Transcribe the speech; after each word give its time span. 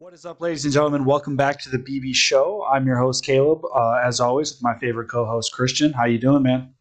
What 0.00 0.14
is 0.14 0.24
up, 0.24 0.40
ladies 0.40 0.64
and 0.64 0.72
gentlemen? 0.72 1.04
Welcome 1.04 1.34
back 1.34 1.60
to 1.62 1.70
the 1.70 1.76
BB 1.76 2.14
Show. 2.14 2.64
I'm 2.70 2.86
your 2.86 2.98
host 2.98 3.24
Caleb, 3.24 3.64
uh, 3.64 3.94
as 3.94 4.20
always, 4.20 4.52
with 4.52 4.62
my 4.62 4.78
favorite 4.78 5.08
co-host 5.08 5.52
Christian. 5.52 5.92
How 5.92 6.04
you 6.04 6.20
doing, 6.20 6.44
man? 6.44 6.72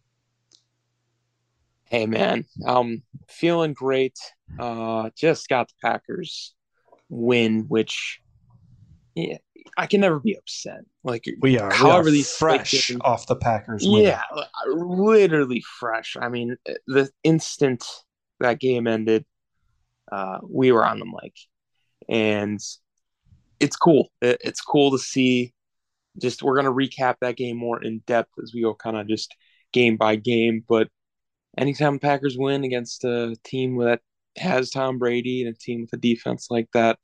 Hey, 1.85 2.05
man, 2.05 2.45
I'm 2.63 3.01
feeling 3.27 3.73
great. 3.73 4.15
Uh, 4.59 5.09
just 5.17 5.49
got 5.49 5.67
the 5.67 5.73
Packers 5.81 6.53
win, 7.09 7.65
which 7.67 8.21
yeah, 9.15 9.37
I 9.79 9.87
can 9.87 10.01
never 10.01 10.19
be 10.19 10.37
upset. 10.37 10.81
Like 11.03 11.25
we 11.41 11.57
are, 11.57 11.73
however 11.73 12.03
we 12.03 12.09
are 12.09 12.11
these 12.11 12.31
fresh 12.31 12.95
off 13.01 13.25
the 13.25 13.35
Packers. 13.35 13.83
Yeah, 13.83 14.21
literally 14.67 15.61
fresh. 15.79 16.17
I 16.21 16.29
mean, 16.29 16.55
the 16.85 17.09
instant 17.23 17.83
that 18.41 18.59
game 18.59 18.85
ended, 18.85 19.25
uh, 20.11 20.37
we 20.47 20.71
were 20.71 20.85
on 20.85 20.99
the 20.99 21.05
mic, 21.05 21.33
and 22.07 22.61
it's 23.59 23.75
cool. 23.75 24.09
It, 24.21 24.41
it's 24.43 24.61
cool 24.61 24.91
to 24.91 24.99
see. 24.99 25.53
Just 26.19 26.41
we're 26.41 26.55
gonna 26.55 26.71
recap 26.71 27.15
that 27.21 27.37
game 27.37 27.57
more 27.57 27.81
in 27.81 27.99
depth 28.07 28.31
as 28.41 28.51
we 28.53 28.61
go, 28.61 28.73
kind 28.73 28.97
of 28.97 29.07
just 29.07 29.35
game 29.71 29.97
by 29.97 30.15
game. 30.15 30.63
But 30.67 30.89
anytime 31.57 31.99
Packers 31.99 32.37
win 32.37 32.63
against 32.63 33.03
a 33.03 33.35
team 33.43 33.77
that 33.79 34.01
has 34.37 34.69
Tom 34.69 34.97
Brady 34.97 35.43
and 35.43 35.55
a 35.55 35.57
team 35.57 35.81
with 35.81 35.93
a 35.93 35.97
defense 35.97 36.47
like 36.49 36.69
that, 36.73 36.97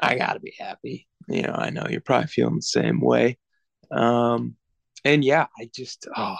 I 0.00 0.16
gotta 0.16 0.40
be 0.40 0.54
happy. 0.58 1.08
You 1.28 1.42
know, 1.42 1.54
I 1.54 1.70
know 1.70 1.86
you're 1.88 2.00
probably 2.00 2.28
feeling 2.28 2.56
the 2.56 2.62
same 2.62 3.00
way. 3.00 3.38
Um, 3.90 4.56
and 5.04 5.24
yeah, 5.24 5.46
I 5.58 5.70
just 5.74 6.06
oh, 6.16 6.36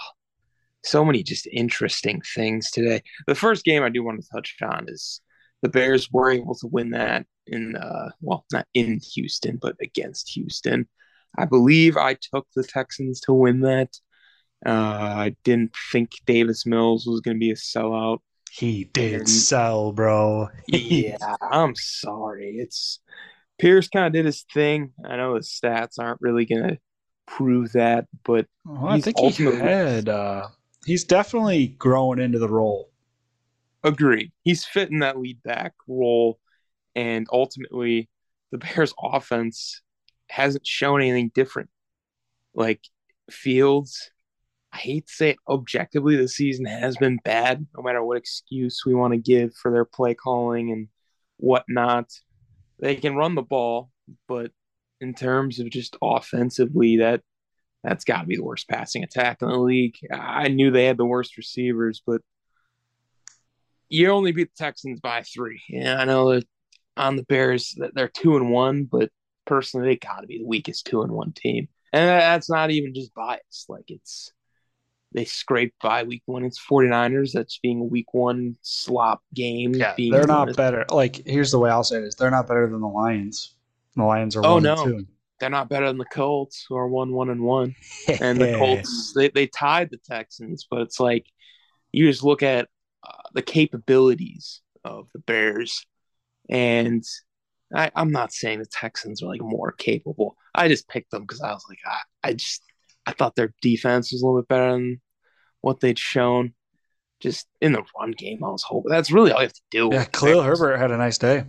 so 0.83 1.03
many 1.03 1.23
just 1.23 1.47
interesting 1.51 2.21
things 2.35 2.71
today. 2.71 3.01
The 3.27 3.35
first 3.35 3.65
game 3.65 3.83
I 3.83 3.89
do 3.89 4.03
want 4.03 4.21
to 4.21 4.29
touch 4.29 4.55
on 4.61 4.85
is 4.87 5.21
the 5.61 5.69
Bears 5.69 6.11
were 6.11 6.31
able 6.31 6.55
to 6.55 6.67
win 6.67 6.91
that 6.91 7.25
in 7.47 7.75
uh 7.75 8.09
well 8.21 8.45
not 8.51 8.67
in 8.73 8.99
Houston 9.13 9.57
but 9.61 9.75
against 9.81 10.29
Houston. 10.29 10.87
I 11.37 11.45
believe 11.45 11.97
I 11.97 12.15
took 12.15 12.47
the 12.55 12.63
Texans 12.63 13.19
to 13.21 13.33
win 13.33 13.61
that. 13.61 13.89
Uh, 14.65 14.69
I 14.69 15.35
didn't 15.43 15.75
think 15.91 16.11
Davis 16.25 16.65
Mills 16.65 17.05
was 17.05 17.21
going 17.21 17.35
to 17.35 17.39
be 17.39 17.51
a 17.51 17.55
sellout. 17.55 18.19
He 18.51 18.85
did 18.85 19.13
and, 19.13 19.29
sell, 19.29 19.91
bro. 19.91 20.47
yeah, 20.67 21.17
I'm 21.41 21.75
sorry. 21.75 22.55
It's 22.57 22.99
Pierce 23.59 23.89
kind 23.89 24.07
of 24.07 24.13
did 24.13 24.25
his 24.25 24.45
thing. 24.53 24.93
I 25.03 25.17
know 25.17 25.35
his 25.35 25.49
stats 25.49 25.99
aren't 25.99 26.21
really 26.21 26.45
going 26.45 26.63
to 26.63 26.77
prove 27.25 27.73
that, 27.73 28.07
but 28.23 28.47
well, 28.65 28.87
I 28.87 29.01
think 29.01 29.19
he 29.19 29.43
had. 29.43 30.07
Uh, 30.07 30.47
he's 30.85 31.03
definitely 31.03 31.67
growing 31.67 32.19
into 32.19 32.39
the 32.39 32.49
role. 32.49 32.91
Agreed. 33.83 34.31
He's 34.43 34.65
fitting 34.65 34.99
that 34.99 35.19
lead 35.19 35.43
back 35.43 35.73
role, 35.87 36.39
and 36.95 37.27
ultimately, 37.31 38.09
the 38.51 38.57
Bears' 38.75 38.93
offense 39.01 39.81
hasn't 40.29 40.65
shown 40.65 41.01
anything 41.01 41.31
different. 41.33 41.69
Like 42.53 42.81
Fields, 43.29 44.11
I 44.71 44.77
hate 44.77 45.07
to 45.07 45.13
say 45.13 45.29
it, 45.31 45.37
objectively, 45.47 46.15
the 46.15 46.27
season 46.27 46.65
has 46.65 46.97
been 46.97 47.17
bad. 47.23 47.65
No 47.75 47.83
matter 47.83 48.03
what 48.03 48.17
excuse 48.17 48.83
we 48.85 48.93
want 48.93 49.13
to 49.13 49.17
give 49.17 49.53
for 49.55 49.71
their 49.71 49.85
play 49.85 50.13
calling 50.13 50.71
and 50.71 50.87
whatnot, 51.37 52.11
they 52.79 52.95
can 52.95 53.15
run 53.15 53.35
the 53.35 53.41
ball, 53.41 53.89
but 54.27 54.51
in 55.01 55.13
terms 55.13 55.59
of 55.59 55.69
just 55.69 55.95
offensively, 56.01 56.97
that 56.97 57.21
that's 57.83 58.03
got 58.03 58.21
to 58.21 58.27
be 58.27 58.35
the 58.35 58.43
worst 58.43 58.67
passing 58.67 59.03
attack 59.03 59.41
in 59.41 59.49
the 59.49 59.57
league. 59.57 59.95
I 60.11 60.47
knew 60.47 60.71
they 60.71 60.85
had 60.85 60.97
the 60.97 61.05
worst 61.05 61.37
receivers, 61.37 62.01
but 62.05 62.21
you 63.87 64.09
only 64.09 64.31
beat 64.31 64.49
the 64.55 64.63
Texans 64.63 64.99
by 64.99 65.21
three. 65.21 65.61
Yeah, 65.69 65.97
I 65.97 66.05
know 66.05 66.33
that 66.33 66.45
on 66.97 67.15
the 67.15 67.23
Bears 67.23 67.75
that 67.77 67.93
they're 67.93 68.07
two 68.07 68.35
and 68.37 68.51
one, 68.51 68.85
but 68.85 69.09
personally, 69.45 69.87
they 69.87 69.95
got 69.95 70.21
to 70.21 70.27
be 70.27 70.39
the 70.39 70.45
weakest 70.45 70.85
two 70.85 71.01
and 71.01 71.11
one 71.11 71.33
team, 71.33 71.67
and 71.93 72.07
that's 72.07 72.49
not 72.49 72.71
even 72.71 72.93
just 72.93 73.13
bias. 73.13 73.65
Like 73.69 73.89
it's 73.89 74.31
they 75.13 75.25
scraped 75.25 75.81
by 75.81 76.03
week 76.03 76.23
one. 76.25 76.43
It's 76.43 76.59
49ers. 76.59 77.31
That's 77.31 77.57
being 77.59 77.79
a 77.79 77.85
week 77.85 78.13
one 78.13 78.57
slop 78.61 79.21
game. 79.33 79.73
Yeah, 79.73 79.95
they're 79.97 80.27
not 80.27 80.55
better. 80.55 80.85
Like 80.89 81.25
here's 81.25 81.51
the 81.51 81.59
way 81.59 81.69
I'll 81.69 81.83
say 81.83 81.97
it 81.97 82.03
is: 82.03 82.15
they're 82.15 82.31
not 82.31 82.47
better 82.47 82.67
than 82.69 82.81
the 82.81 82.87
Lions. 82.87 83.55
The 83.95 84.03
Lions 84.03 84.35
are 84.35 84.45
oh 84.45 84.59
no. 84.59 85.01
They're 85.39 85.49
not 85.49 85.67
better 85.67 85.87
than 85.87 85.97
the 85.97 86.05
Colts, 86.05 86.65
who 86.67 86.77
are 86.77 86.87
one 86.87 87.13
one 87.13 87.29
and 87.29 87.41
one, 87.41 87.75
and 88.21 88.39
the 88.39 88.55
Colts 88.57 89.13
they, 89.15 89.29
they 89.29 89.47
tied 89.47 89.89
the 89.89 89.97
Texans. 89.97 90.67
But 90.69 90.81
it's 90.81 90.99
like 90.99 91.25
you 91.91 92.09
just 92.09 92.23
look 92.23 92.43
at 92.43 92.67
uh, 93.03 93.29
the 93.33 93.41
capabilities 93.41 94.61
of 94.83 95.07
the 95.13 95.19
Bears. 95.19 95.85
And 96.49 97.03
I, 97.73 97.91
am 97.95 98.11
not 98.11 98.31
saying 98.31 98.59
the 98.59 98.65
Texans 98.65 99.21
are 99.21 99.27
like 99.27 99.41
more 99.41 99.71
capable. 99.71 100.37
I 100.53 100.67
just 100.67 100.87
picked 100.87 101.11
them 101.11 101.23
because 101.23 101.41
I 101.41 101.51
was 101.51 101.65
like, 101.69 101.79
I, 101.85 102.29
I 102.29 102.33
just 102.33 102.61
I 103.05 103.11
thought 103.11 103.35
their 103.35 103.53
defense 103.61 104.11
was 104.11 104.21
a 104.21 104.25
little 104.25 104.41
bit 104.41 104.47
better 104.47 104.71
than 104.71 105.01
what 105.61 105.79
they'd 105.79 105.99
shown. 105.99 106.53
Just 107.21 107.47
in 107.61 107.71
the 107.71 107.83
run 107.97 108.11
game, 108.11 108.43
I 108.43 108.49
was 108.49 108.63
hoping 108.63 108.91
that's 108.91 109.11
really 109.11 109.31
all 109.31 109.39
you 109.39 109.47
have 109.47 109.53
to 109.53 109.61
do. 109.71 109.89
Yeah, 109.91 110.05
Khalil 110.05 110.43
Herbert 110.43 110.77
had 110.77 110.91
a 110.91 110.97
nice 110.97 111.17
day. 111.17 111.45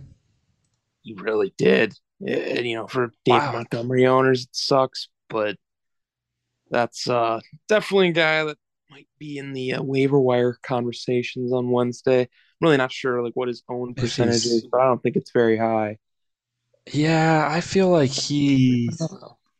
He 1.01 1.13
really 1.13 1.53
did. 1.57 1.93
And, 2.25 2.65
you 2.65 2.75
know, 2.75 2.87
for 2.87 3.11
Dave 3.25 3.41
wow. 3.41 3.51
Montgomery 3.51 4.07
owners, 4.07 4.43
it 4.43 4.49
sucks, 4.53 5.09
but 5.29 5.57
that's 6.69 7.07
uh, 7.07 7.41
definitely 7.67 8.09
a 8.09 8.13
guy 8.13 8.43
that 8.45 8.57
might 8.89 9.07
be 9.19 9.37
in 9.37 9.53
the 9.53 9.73
uh, 9.73 9.83
waiver 9.83 10.19
wire 10.19 10.57
conversations 10.63 11.53
on 11.53 11.69
Wednesday. 11.69 12.29
Really 12.61 12.77
not 12.77 12.91
sure 12.91 13.21
like 13.21 13.35
what 13.35 13.47
his 13.47 13.63
own 13.69 13.93
percentage 13.93 14.45
is, 14.45 14.67
but 14.71 14.81
I 14.81 14.85
don't 14.85 15.01
think 15.01 15.15
it's 15.15 15.31
very 15.31 15.57
high. 15.57 15.97
Yeah, 16.91 17.47
I 17.49 17.61
feel 17.61 17.89
like 17.89 18.09
he 18.09 18.89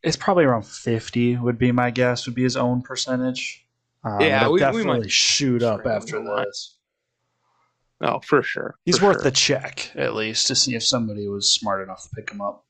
it's 0.02 0.16
probably 0.16 0.44
around 0.44 0.66
50 0.66 1.36
would 1.36 1.58
be 1.58 1.72
my 1.72 1.90
guess 1.90 2.26
would 2.26 2.34
be 2.34 2.42
his 2.42 2.56
own 2.56 2.82
percentage. 2.82 3.66
Um, 4.04 4.20
yeah, 4.20 4.48
we, 4.48 4.60
definitely 4.60 4.92
we 4.92 5.00
might 5.00 5.10
shoot 5.10 5.62
up 5.62 5.86
after 5.86 6.22
this. 6.22 6.76
Oh, 8.00 8.20
for 8.20 8.42
sure. 8.42 8.76
He's 8.84 8.98
for 8.98 9.06
worth 9.06 9.16
sure. 9.16 9.24
the 9.24 9.30
check 9.32 9.90
at 9.96 10.14
least 10.14 10.46
to 10.46 10.54
see 10.54 10.74
if 10.74 10.84
somebody 10.84 11.26
was 11.28 11.52
smart 11.52 11.82
enough 11.82 12.04
to 12.04 12.08
pick 12.14 12.30
him 12.30 12.40
up. 12.40 12.64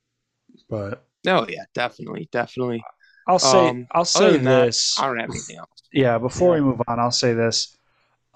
But 0.68 1.04
oh 1.26 1.46
yeah, 1.48 1.64
definitely, 1.74 2.28
definitely. 2.32 2.82
I'll 3.26 3.38
say 3.38 3.68
um, 3.68 3.86
I'll 3.92 4.06
say 4.06 4.38
this. 4.38 4.94
That, 4.94 5.02
I 5.02 5.06
don't 5.06 5.18
have 5.18 5.30
anything 5.30 5.58
else. 5.58 5.68
Yeah, 5.92 6.18
before 6.18 6.56
yeah. 6.56 6.62
we 6.62 6.68
move 6.68 6.82
on, 6.88 6.98
I'll 6.98 7.10
say 7.10 7.34
this. 7.34 7.76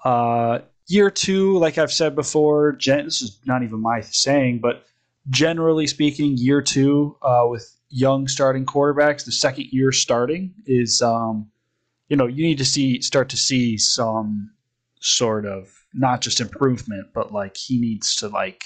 Uh, 0.03 0.59
year 0.87 1.09
two, 1.09 1.57
like 1.57 1.77
I've 1.77 1.91
said 1.91 2.15
before, 2.15 2.73
gen- 2.73 3.05
this 3.05 3.21
is 3.21 3.39
not 3.45 3.63
even 3.63 3.81
my 3.81 4.01
saying, 4.01 4.59
but 4.59 4.85
generally 5.29 5.87
speaking, 5.87 6.37
year 6.37 6.61
two 6.61 7.17
uh, 7.21 7.45
with 7.47 7.75
young 7.89 8.27
starting 8.27 8.65
quarterbacks, 8.65 9.25
the 9.25 9.31
second 9.31 9.67
year 9.71 9.91
starting 9.91 10.53
is, 10.65 11.01
um, 11.01 11.49
you 12.09 12.17
know, 12.17 12.27
you 12.27 12.43
need 12.43 12.57
to 12.57 12.65
see 12.65 13.01
start 13.01 13.29
to 13.29 13.37
see 13.37 13.77
some 13.77 14.51
sort 14.99 15.45
of 15.45 15.85
not 15.93 16.21
just 16.21 16.39
improvement, 16.39 17.07
but 17.13 17.31
like 17.31 17.55
he 17.55 17.79
needs 17.79 18.15
to 18.17 18.27
like 18.27 18.63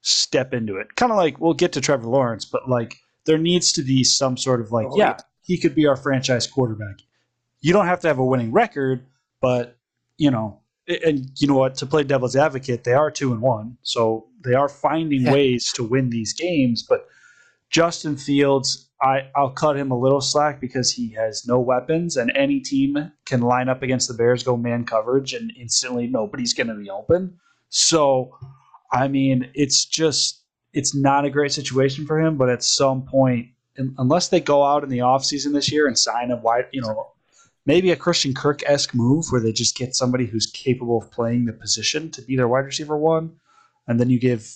step 0.00 0.54
into 0.54 0.76
it. 0.76 0.96
Kind 0.96 1.12
of 1.12 1.18
like 1.18 1.40
we'll 1.40 1.54
get 1.54 1.72
to 1.72 1.80
Trevor 1.80 2.08
Lawrence, 2.08 2.44
but 2.44 2.68
like 2.68 2.96
there 3.24 3.38
needs 3.38 3.72
to 3.72 3.82
be 3.82 4.02
some 4.02 4.36
sort 4.36 4.60
of 4.60 4.72
like, 4.72 4.86
oh, 4.90 4.96
yeah, 4.96 5.18
he 5.42 5.58
could 5.58 5.74
be 5.74 5.86
our 5.86 5.96
franchise 5.96 6.46
quarterback. 6.46 6.96
You 7.60 7.72
don't 7.72 7.86
have 7.86 8.00
to 8.00 8.08
have 8.08 8.18
a 8.18 8.24
winning 8.24 8.52
record, 8.52 9.06
but 9.40 9.76
you 10.16 10.30
know, 10.30 10.60
and 11.04 11.30
you 11.38 11.46
know 11.46 11.56
what? 11.56 11.74
To 11.76 11.86
play 11.86 12.02
devil's 12.04 12.36
advocate, 12.36 12.84
they 12.84 12.92
are 12.92 13.10
two 13.10 13.32
and 13.32 13.40
one, 13.40 13.76
so 13.82 14.26
they 14.44 14.54
are 14.54 14.68
finding 14.68 15.24
ways 15.30 15.72
to 15.74 15.84
win 15.84 16.10
these 16.10 16.32
games. 16.32 16.82
But 16.82 17.06
Justin 17.70 18.16
Fields, 18.16 18.88
I, 19.02 19.28
I'll 19.36 19.50
cut 19.50 19.76
him 19.76 19.90
a 19.90 19.98
little 19.98 20.20
slack 20.20 20.60
because 20.60 20.92
he 20.92 21.10
has 21.10 21.46
no 21.46 21.58
weapons, 21.58 22.16
and 22.16 22.32
any 22.34 22.60
team 22.60 23.12
can 23.24 23.40
line 23.40 23.68
up 23.68 23.82
against 23.82 24.08
the 24.08 24.14
Bears, 24.14 24.42
go 24.42 24.56
man 24.56 24.84
coverage, 24.84 25.32
and 25.32 25.52
instantly 25.58 26.06
nobody's 26.06 26.52
going 26.52 26.68
to 26.68 26.74
be 26.74 26.90
open. 26.90 27.38
So, 27.68 28.36
I 28.92 29.08
mean, 29.08 29.50
it's 29.54 29.84
just 29.84 30.42
it's 30.72 30.94
not 30.94 31.24
a 31.24 31.30
great 31.30 31.52
situation 31.52 32.06
for 32.06 32.20
him. 32.20 32.36
But 32.36 32.48
at 32.48 32.62
some 32.62 33.02
point, 33.02 33.48
unless 33.98 34.28
they 34.28 34.40
go 34.40 34.64
out 34.64 34.82
in 34.82 34.88
the 34.90 34.98
offseason 34.98 35.52
this 35.52 35.70
year 35.70 35.86
and 35.86 35.98
sign 35.98 36.30
a 36.30 36.36
wide, 36.36 36.66
you 36.72 36.80
know, 36.82 37.12
maybe 37.66 37.90
a 37.90 37.96
Christian 37.96 38.34
Kirk 38.34 38.62
esque 38.66 38.94
move 38.94 39.26
where 39.30 39.40
they 39.40 39.52
just 39.52 39.76
get 39.76 39.94
somebody 39.94 40.26
who's 40.26 40.46
capable 40.46 40.98
of 40.98 41.10
playing 41.10 41.44
the 41.44 41.52
position 41.52 42.10
to 42.12 42.22
be 42.22 42.36
their 42.36 42.48
wide 42.48 42.64
receiver 42.64 42.96
one, 42.96 43.36
and 43.86 43.98
then 43.98 44.10
you 44.10 44.18
give 44.18 44.50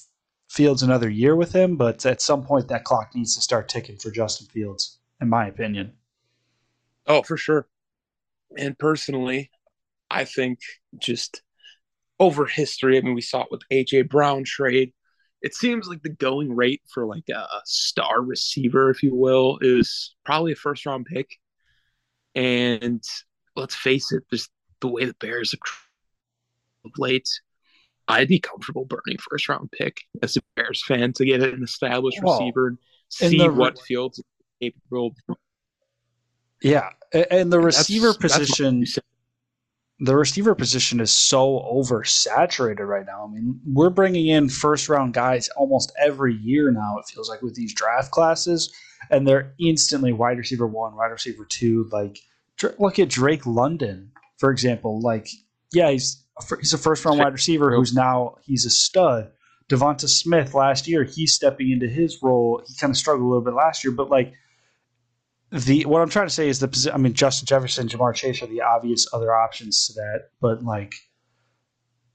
Fields 0.48 0.82
another 0.82 1.08
year 1.08 1.34
with 1.34 1.52
him. 1.52 1.76
But 1.76 2.04
at 2.06 2.20
some 2.20 2.44
point, 2.44 2.68
that 2.68 2.84
clock 2.84 3.14
needs 3.14 3.34
to 3.34 3.42
start 3.42 3.68
ticking 3.68 3.96
for 3.96 4.10
Justin 4.10 4.46
Fields, 4.46 4.98
in 5.20 5.28
my 5.28 5.46
opinion. 5.48 5.92
Oh, 7.06 7.22
for 7.22 7.36
sure. 7.36 7.66
And 8.56 8.78
personally, 8.78 9.50
I 10.10 10.24
think 10.24 10.60
just 10.98 11.42
over 12.20 12.46
history, 12.46 12.96
I 12.96 13.00
mean, 13.00 13.14
we 13.14 13.20
saw 13.20 13.42
it 13.42 13.48
with 13.50 13.62
AJ 13.72 14.08
Brown 14.08 14.44
trade 14.44 14.92
it 15.44 15.54
seems 15.54 15.86
like 15.86 16.02
the 16.02 16.08
going 16.08 16.56
rate 16.56 16.80
for 16.88 17.04
like 17.04 17.28
a 17.28 17.46
star 17.66 18.22
receiver, 18.22 18.88
if 18.88 19.02
you 19.02 19.14
will, 19.14 19.58
is 19.60 20.16
probably 20.24 20.52
a 20.52 20.56
first 20.56 20.86
round 20.86 21.04
pick. 21.04 21.36
And 22.34 23.02
let's 23.56 23.74
face 23.74 24.12
it, 24.12 24.24
just 24.32 24.50
the 24.80 24.88
way 24.88 25.04
the 25.04 25.14
Bears 25.20 25.52
have 25.52 26.92
late, 26.98 27.28
I'd 28.08 28.28
be 28.28 28.40
comfortable 28.40 28.84
burning 28.84 29.18
first 29.18 29.48
round 29.48 29.70
pick 29.72 30.02
as 30.22 30.36
a 30.36 30.40
Bears 30.56 30.82
fan 30.86 31.12
to 31.14 31.24
get 31.24 31.42
an 31.42 31.62
established 31.62 32.20
receiver 32.20 32.68
and 32.68 32.78
see 33.08 33.38
the, 33.38 33.52
what 33.52 33.80
Fields 33.80 34.22
capable. 34.60 35.14
Yeah, 36.62 36.90
and 37.30 37.52
the 37.52 37.60
receiver 37.60 38.08
that's, 38.08 38.18
position. 38.18 38.80
That's 38.80 38.98
the 40.00 40.16
receiver 40.16 40.54
position 40.54 41.00
is 41.00 41.12
so 41.12 41.60
oversaturated 41.72 42.86
right 42.86 43.06
now. 43.06 43.24
I 43.24 43.32
mean, 43.32 43.60
we're 43.64 43.90
bringing 43.90 44.26
in 44.26 44.48
first 44.48 44.88
round 44.88 45.14
guys 45.14 45.48
almost 45.56 45.92
every 45.98 46.34
year 46.34 46.72
now. 46.72 46.98
It 46.98 47.06
feels 47.06 47.30
like 47.30 47.42
with 47.42 47.54
these 47.54 47.72
draft 47.72 48.10
classes, 48.10 48.74
and 49.10 49.26
they're 49.26 49.54
instantly 49.58 50.12
wide 50.12 50.38
receiver 50.38 50.66
one, 50.66 50.96
wide 50.96 51.06
receiver 51.10 51.44
two. 51.44 51.88
Like, 51.92 52.18
look 52.78 52.98
at 52.98 53.08
Drake 53.08 53.46
London, 53.46 54.12
for 54.38 54.50
example. 54.50 55.00
Like, 55.00 55.28
yeah, 55.72 55.90
he's 55.90 56.24
a, 56.38 56.56
he's 56.58 56.72
a 56.72 56.78
first 56.78 57.04
round 57.04 57.18
wide 57.18 57.32
receiver 57.32 57.74
who's 57.74 57.94
now 57.94 58.36
he's 58.42 58.64
a 58.64 58.70
stud. 58.70 59.30
Devonta 59.68 60.08
Smith 60.08 60.54
last 60.54 60.86
year, 60.86 61.04
he's 61.04 61.32
stepping 61.32 61.70
into 61.70 61.88
his 61.88 62.22
role. 62.22 62.62
He 62.66 62.74
kind 62.76 62.90
of 62.90 62.96
struggled 62.96 63.24
a 63.24 63.28
little 63.28 63.44
bit 63.44 63.54
last 63.54 63.82
year, 63.82 63.92
but 63.92 64.10
like 64.10 64.34
the 65.50 65.84
what 65.86 66.02
I'm 66.02 66.08
trying 66.08 66.26
to 66.26 66.34
say 66.34 66.48
is 66.48 66.58
the 66.58 66.90
I 66.92 66.98
mean 66.98 67.14
Justin 67.14 67.46
Jefferson, 67.46 67.88
Ja'Marr 67.88 68.14
Chase 68.14 68.42
are 68.42 68.46
the 68.46 68.60
obvious 68.60 69.06
other 69.12 69.34
options 69.34 69.86
to 69.86 69.92
that, 69.94 70.28
but 70.40 70.62
like 70.64 70.94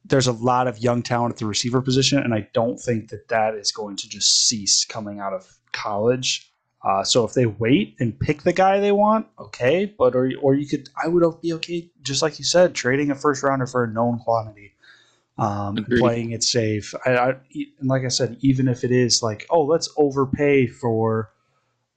there's 0.06 0.28
a 0.28 0.34
lot 0.34 0.68
of 0.68 0.80
young 0.80 1.02
talent 1.02 1.34
at 1.34 1.40
the 1.40 1.46
receiver 1.46 1.82
position, 1.82 2.20
and 2.20 2.34
I 2.34 2.48
don't 2.54 2.80
think 2.80 3.10
that 3.10 3.30
that 3.30 3.56
is 3.56 3.72
going 3.72 3.96
to 3.98 4.10
just 4.10 4.48
cease 4.48 4.86
coming 4.86 5.20
out 5.20 5.34
of 5.34 5.48
college. 5.72 6.49
Uh, 6.82 7.04
so 7.04 7.26
if 7.26 7.34
they 7.34 7.46
wait 7.46 7.96
and 8.00 8.18
pick 8.20 8.44
the 8.44 8.54
guy 8.54 8.80
they 8.80 8.92
want, 8.92 9.28
okay, 9.38 9.86
but 9.86 10.16
or 10.16 10.32
or 10.42 10.56
you 10.56 10.66
could 10.66 10.90
I 11.02 11.08
would 11.08 11.24
be 11.42 11.54
okay, 11.54 11.90
just 12.02 12.22
like 12.22 12.40
you 12.40 12.46
said, 12.46 12.74
trading 12.74 13.12
a 13.12 13.16
first 13.16 13.44
rounder 13.44 13.68
for 13.68 13.84
a 13.84 13.88
known 13.88 14.20
quantity, 14.20 14.74
um, 15.38 15.86
playing 15.98 16.32
it 16.32 16.44
safe. 16.44 16.94
I, 17.06 17.18
I 17.18 17.30
and 17.52 17.90
like 17.90 18.06
I 18.06 18.08
said, 18.08 18.38
even 18.40 18.70
if 18.70 18.86
it 18.86 18.92
is 18.92 19.22
like 19.22 19.46
oh 19.50 19.64
let's 19.64 19.90
overpay 19.98 20.68
for 20.68 21.32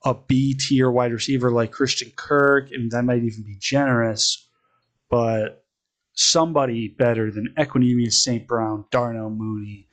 a 0.05 0.14
B 0.14 0.55
tier 0.55 0.90
wide 0.90 1.12
receiver 1.12 1.50
like 1.50 1.70
Christian 1.70 2.11
Kirk, 2.17 2.73
and 2.73 2.90
that 2.90 3.05
might 3.05 3.23
even 3.23 3.44
be 3.44 3.56
generous, 3.61 4.49
but 5.08 5.64
somebody 6.14 6.88
better 6.88 7.31
than 7.31 7.55
Equanimeous 7.56 8.14
St. 8.14 8.46
Brown, 8.46 8.85
Darnell 8.90 9.31
Mooney, 9.31 9.87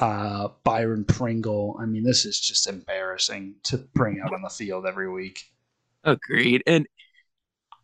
uh, 0.00 0.48
Byron 0.64 1.04
Pringle. 1.04 1.78
I 1.80 1.86
mean, 1.86 2.02
this 2.02 2.24
is 2.24 2.40
just 2.40 2.66
embarrassing 2.66 3.56
to 3.64 3.78
bring 3.94 4.20
out 4.20 4.32
on 4.32 4.42
the 4.42 4.48
field 4.48 4.86
every 4.86 5.10
week. 5.10 5.44
Agreed. 6.04 6.62
And 6.66 6.86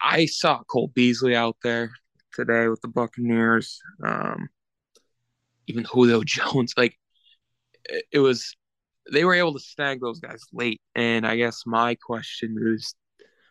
I 0.02 0.26
saw 0.26 0.62
Cole 0.64 0.90
Beasley 0.94 1.36
out 1.36 1.56
there 1.62 1.90
today 2.32 2.68
with 2.68 2.80
the 2.80 2.88
Buccaneers. 2.88 3.80
Um, 4.04 4.48
even 5.66 5.84
Julio 5.84 6.22
Jones, 6.26 6.72
like 6.76 6.96
it 8.10 8.18
was 8.18 8.56
they 9.12 9.24
were 9.24 9.34
able 9.34 9.52
to 9.52 9.60
snag 9.60 10.00
those 10.00 10.18
guys 10.18 10.42
late. 10.52 10.80
And 10.94 11.26
I 11.26 11.36
guess 11.36 11.62
my 11.66 11.96
question 11.96 12.56
is 12.74 12.94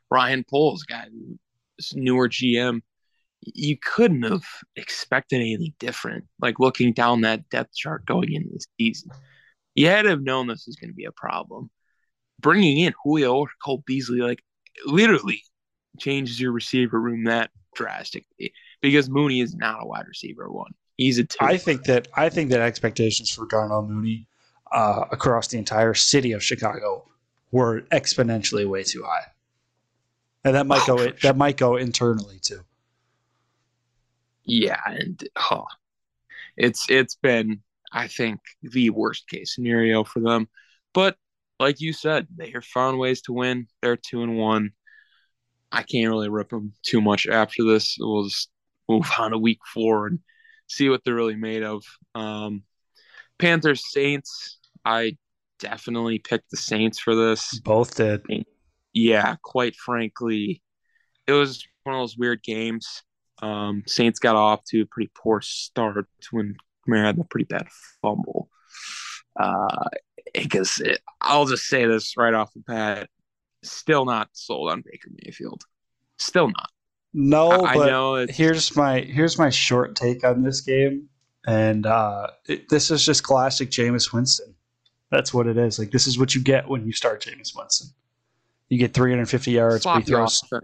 Ryan 0.10 0.44
Poles, 0.50 0.84
guy, 0.84 1.06
newer 1.94 2.28
GM, 2.28 2.82
you 3.42 3.78
couldn't 3.78 4.24
have 4.24 4.44
expected 4.76 5.38
anything 5.38 5.74
different. 5.80 6.26
Like 6.40 6.60
looking 6.60 6.94
down 6.94 7.22
that 7.22 7.50
depth 7.50 7.76
chart 7.76 8.06
going 8.06 8.34
into 8.34 8.50
the 8.54 8.66
season, 8.80 9.12
you 9.76 9.88
had 9.88 10.04
to 10.04 10.10
have 10.10 10.24
known 10.24 10.48
this 10.48 10.66
was 10.66 10.76
going 10.76 10.90
to 10.90 10.96
be 10.96 11.06
a 11.06 11.12
problem. 11.12 11.70
Bringing 12.40 12.80
in 12.80 12.94
Julio 13.04 13.36
or 13.36 13.48
Cole 13.64 13.84
Beasley, 13.86 14.20
like 14.20 14.44
literally 14.86 15.42
changes 16.00 16.40
your 16.40 16.52
receiver 16.52 17.00
room 17.00 17.26
that 17.26 17.50
drastically 17.76 18.54
because 18.82 19.10
Mooney 19.10 19.42
is 19.42 19.56
not 19.56 19.84
a 19.84 19.86
wide 19.86 20.08
receiver 20.08 20.52
one. 20.52 20.72
He's 20.98 21.18
a 21.18 21.24
two. 21.24 21.38
I 21.42 21.58
think 21.58 21.84
that 21.84 22.08
I 22.16 22.30
think 22.30 22.50
that 22.52 22.62
expectations 22.62 23.30
for 23.30 23.46
Darnell 23.46 23.84
Mooney 23.84 24.28
uh, 24.72 25.06
across 25.12 25.48
the 25.48 25.58
entire 25.58 25.94
city 25.94 26.32
of 26.32 26.44
Chicago 26.44 27.06
were 27.52 27.82
exponentially 27.92 28.68
way 28.68 28.84
too 28.84 29.04
high, 29.04 29.28
and 30.44 30.56
that 30.56 30.66
might 30.68 30.88
oh, 30.88 30.98
go 30.98 31.12
that 31.24 31.38
might 31.38 31.58
go 31.58 31.76
internally 31.76 32.40
too. 32.40 32.62
Yeah, 34.46 34.82
and 34.86 35.22
oh, 35.52 35.66
it's 36.58 36.86
it's 36.90 37.16
been 37.16 37.62
I 37.92 38.08
think 38.08 38.40
the 38.62 38.90
worst 38.92 39.28
case 39.28 39.56
scenario 39.56 40.04
for 40.04 40.20
them, 40.20 40.48
but 40.94 41.18
like 41.60 41.80
you 41.80 41.94
said, 41.94 42.28
they 42.36 42.52
have 42.52 42.66
found 42.66 43.00
ways 43.00 43.22
to 43.24 43.34
win. 43.34 43.68
They're 43.82 43.98
two 43.98 44.24
and 44.24 44.38
one. 44.38 44.72
I 45.72 45.84
can't 45.84 46.10
really 46.10 46.30
rip 46.30 46.50
them 46.50 46.74
too 46.84 47.02
much 47.02 47.28
after 47.28 47.64
this. 47.64 47.98
We'll 48.00 48.26
just 48.26 48.50
move 48.88 49.10
on 49.20 49.32
to 49.32 49.38
week 49.38 49.60
four 49.74 50.08
and 50.08 50.20
see 50.68 50.90
what 50.90 51.04
they're 51.04 51.16
really 51.16 51.36
made 51.36 51.64
of. 51.64 51.84
Um, 52.14 52.64
Panthers 53.40 53.84
Saints. 53.92 54.60
I 54.84 55.18
definitely 55.60 56.20
picked 56.20 56.52
the 56.52 56.58
Saints 56.58 57.00
for 57.00 57.16
this. 57.16 57.60
Both 57.60 57.96
did. 57.96 58.24
Yeah, 58.94 59.36
quite 59.44 59.76
frankly, 59.76 60.62
it 61.28 61.34
was 61.34 61.66
one 61.84 61.96
of 61.96 62.02
those 62.02 62.18
weird 62.18 62.44
games. 62.44 63.04
Um, 63.42 63.84
Saints 63.88 64.20
got 64.20 64.36
off 64.36 64.64
to 64.66 64.82
a 64.82 64.86
pretty 64.86 65.12
poor 65.16 65.42
start 65.42 66.08
when 66.32 66.56
Kamara 66.88 67.06
had 67.06 67.20
a 67.20 67.24
pretty 67.24 67.46
bad 67.46 67.68
fumble. 68.02 68.50
Uh, 69.38 69.90
because 70.34 70.80
it, 70.80 71.00
I'll 71.22 71.46
just 71.46 71.66
say 71.66 71.86
this 71.86 72.16
right 72.18 72.34
off 72.34 72.54
the 72.54 72.62
bat: 72.62 73.10
still 73.64 74.06
not 74.06 74.30
sold 74.34 74.72
on 74.72 74.82
Baker 74.82 75.10
Mayfield. 75.24 75.64
Still 76.18 76.48
not. 76.48 76.70
No, 77.14 77.50
I, 77.50 77.76
but 77.76 77.88
I 77.88 77.92
know 77.92 78.26
here's 78.30 78.76
my 78.76 79.00
here's 79.00 79.38
my 79.38 79.50
short 79.50 79.96
take 79.96 80.24
on 80.24 80.44
this 80.44 80.62
game, 80.62 81.10
and 81.48 81.86
uh, 81.86 82.28
it, 82.48 82.70
this 82.70 82.92
is 82.92 83.06
just 83.06 83.24
classic 83.24 83.70
Jameis 83.70 84.14
Winston. 84.14 84.54
That's 85.12 85.34
what 85.34 85.48
it 85.48 85.58
is. 85.58 85.80
Like 85.80 85.92
this 85.92 86.08
is 86.08 86.20
what 86.20 86.36
you 86.36 86.42
get 86.42 86.68
when 86.68 86.86
you 86.86 86.92
start 86.92 87.24
Jameis 87.24 87.56
Winston. 87.56 87.90
You 88.70 88.78
get 88.80 88.94
350 88.94 89.52
yards, 89.52 89.84
but 89.84 90.00
he 90.00 90.04
throws. 90.04 90.42
Sure. 90.50 90.64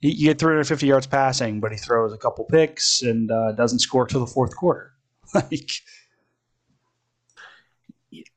You 0.00 0.28
get 0.28 0.38
350 0.38 0.86
yards 0.86 1.06
passing, 1.06 1.60
but 1.60 1.72
he 1.72 1.78
throws 1.78 2.12
a 2.12 2.18
couple 2.18 2.44
picks 2.44 3.02
and 3.02 3.30
uh, 3.30 3.52
doesn't 3.52 3.80
score 3.80 4.06
till 4.06 4.20
the 4.20 4.26
fourth 4.26 4.54
quarter. 4.54 4.92
like, 5.34 5.70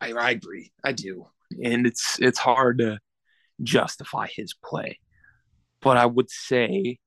I, 0.01 0.11
I 0.11 0.31
agree. 0.31 0.71
I 0.83 0.91
do, 0.91 1.27
and 1.63 1.85
it's 1.85 2.19
it's 2.19 2.39
hard 2.39 2.79
to 2.79 2.99
justify 3.61 4.27
his 4.27 4.53
play, 4.53 4.99
but 5.81 5.97
I 5.97 6.07
would 6.07 6.31
say, 6.31 6.97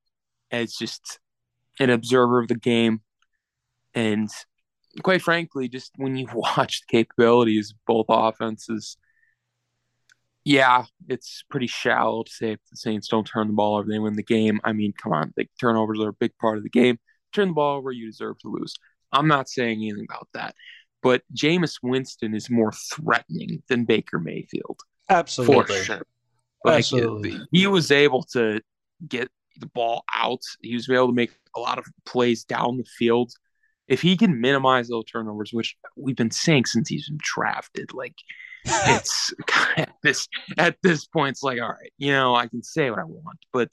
as 0.53 0.75
just 0.75 1.19
an 1.81 1.91
observer 1.91 2.39
of 2.39 2.47
the 2.49 2.55
game, 2.55 3.01
and 3.93 4.31
quite 5.03 5.23
frankly, 5.23 5.69
just 5.69 5.93
when 5.97 6.17
you 6.17 6.29
watch 6.35 6.83
the 6.83 6.97
capabilities 6.97 7.73
of 7.73 7.79
both 7.87 8.06
offenses, 8.09 8.97
yeah, 10.44 10.85
it's 11.08 11.43
pretty 11.51 11.67
shallow 11.67 12.22
to 12.22 12.31
say 12.31 12.53
if 12.53 12.60
the 12.70 12.77
Saints 12.77 13.08
don't 13.08 13.24
turn 13.24 13.48
the 13.48 13.55
ball 13.55 13.77
over, 13.77 13.89
they 13.89 13.98
win 13.98 14.15
the 14.15 14.22
game. 14.22 14.60
I 14.63 14.72
mean, 14.72 14.93
come 14.93 15.13
on, 15.13 15.32
the 15.36 15.46
turnovers 15.58 16.01
are 16.01 16.08
a 16.08 16.15
big 16.15 16.36
part 16.39 16.58
of 16.58 16.63
the 16.65 16.70
game. 16.70 16.98
Turn 17.32 17.48
the 17.48 17.55
ball 17.55 17.79
over, 17.79 17.91
you 17.91 18.06
deserve 18.06 18.39
to 18.41 18.48
lose. 18.48 18.74
I'm 19.10 19.29
not 19.29 19.48
saying 19.48 19.79
anything 19.79 20.06
about 20.08 20.29
that. 20.34 20.55
But 21.03 21.22
Jameis 21.34 21.79
Winston 21.82 22.34
is 22.34 22.51
more 22.51 22.72
threatening 22.93 23.63
than 23.69 23.84
Baker 23.84 24.19
Mayfield. 24.19 24.81
Absolutely. 25.08 25.77
For 25.77 25.84
sure. 25.84 26.06
Like, 26.65 26.79
Absolutely. 26.79 27.39
He 27.51 27.67
was 27.67 27.91
able 27.91 28.22
to 28.32 28.60
get 29.06 29.29
the 29.58 29.67
ball 29.67 30.05
out. 30.15 30.41
He 30.63 30.74
was 30.74 30.89
able 30.89 31.08
to 31.08 31.13
make 31.13 31.32
a 31.55 31.60
lot 31.60 31.79
of 31.79 31.86
plays 32.06 32.44
down 32.44 32.79
the 32.79 32.84
field 32.84 33.32
if 33.86 34.01
he 34.01 34.17
can 34.17 34.41
minimize 34.41 34.89
those 34.89 35.05
turnovers, 35.05 35.53
which 35.53 35.77
we've 35.96 36.17
been 36.17 36.31
saying 36.31 36.65
since 36.65 36.89
he's 36.89 37.08
been 37.08 37.19
drafted, 37.20 37.93
like 37.93 38.15
it's 38.65 39.35
at 39.77 39.94
this 40.03 40.29
at 40.59 40.77
this 40.83 41.06
point, 41.06 41.33
it's 41.33 41.43
like, 41.43 41.61
all 41.61 41.69
right, 41.69 41.93
you 41.99 42.13
know, 42.13 42.35
I 42.35 42.47
can 42.47 42.63
say 42.63 42.91
what 42.91 42.99
I 42.99 43.05
want, 43.05 43.39
but 43.53 43.71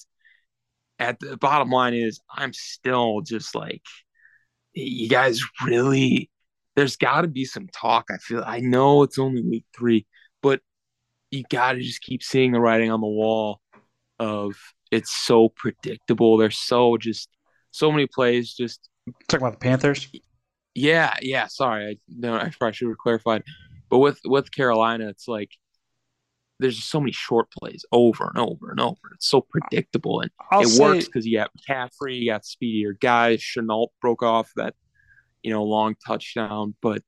at 1.00 1.20
the 1.20 1.38
bottom 1.38 1.70
line 1.70 1.94
is 1.94 2.22
I'm 2.30 2.54
still 2.54 3.22
just 3.22 3.56
like, 3.56 3.84
you 4.74 5.10
guys 5.10 5.42
really 5.66 6.30
there's 6.76 6.96
gotta 6.96 7.28
be 7.28 7.46
some 7.46 7.68
talk. 7.68 8.06
I 8.10 8.18
feel 8.18 8.44
I 8.46 8.60
know 8.60 9.04
it's 9.04 9.20
only 9.20 9.42
week 9.42 9.66
three, 9.76 10.06
but 10.42 10.62
you 11.32 11.44
gotta 11.50 11.80
just 11.80 12.02
keep 12.02 12.24
seeing 12.24 12.52
the 12.52 12.60
writing 12.62 12.92
on 12.92 13.02
the 13.02 13.08
wall 13.08 13.62
of 14.20 14.56
it's 14.92 15.12
so 15.12 15.50
predictable. 15.50 16.38
They're 16.38 16.52
so 16.52 16.98
just 16.98 17.30
so 17.72 17.92
many 17.92 18.08
plays 18.08 18.54
just 18.54 18.90
Talking 19.28 19.48
about 19.48 19.60
the 19.60 19.64
Panthers. 19.64 20.08
Yeah, 20.76 21.16
yeah. 21.22 21.48
Sorry, 21.48 21.88
I 21.88 21.96
no, 22.08 22.36
I 22.36 22.52
probably 22.58 22.74
should 22.74 22.88
have 22.88 22.98
clarified. 22.98 23.44
But 23.92 24.00
with 24.00 24.20
with 24.24 24.52
Carolina, 24.52 25.10
it's 25.10 25.28
like 25.28 25.52
there's 26.60 26.78
just 26.78 26.90
so 26.90 27.02
many 27.02 27.12
short 27.12 27.52
plays 27.52 27.84
over 27.92 28.32
and 28.34 28.38
over 28.38 28.72
and 28.72 28.80
over. 28.80 28.98
It's 29.14 29.28
so 29.28 29.42
predictable, 29.42 30.22
and 30.22 30.32
I'll 30.52 30.62
it 30.62 30.68
say, 30.68 30.82
works 30.82 31.06
because 31.06 31.26
you 31.28 31.38
got 31.38 31.52
McCaffrey, 31.58 32.20
you 32.20 32.32
got 32.32 32.46
speedier 32.46 32.94
guys. 32.94 33.42
Shenault 33.42 33.90
broke 34.02 34.24
off 34.24 34.50
that 34.56 34.76
you 35.44 35.52
know 35.52 35.64
long 35.64 35.96
touchdown, 36.08 36.74
but 36.82 37.04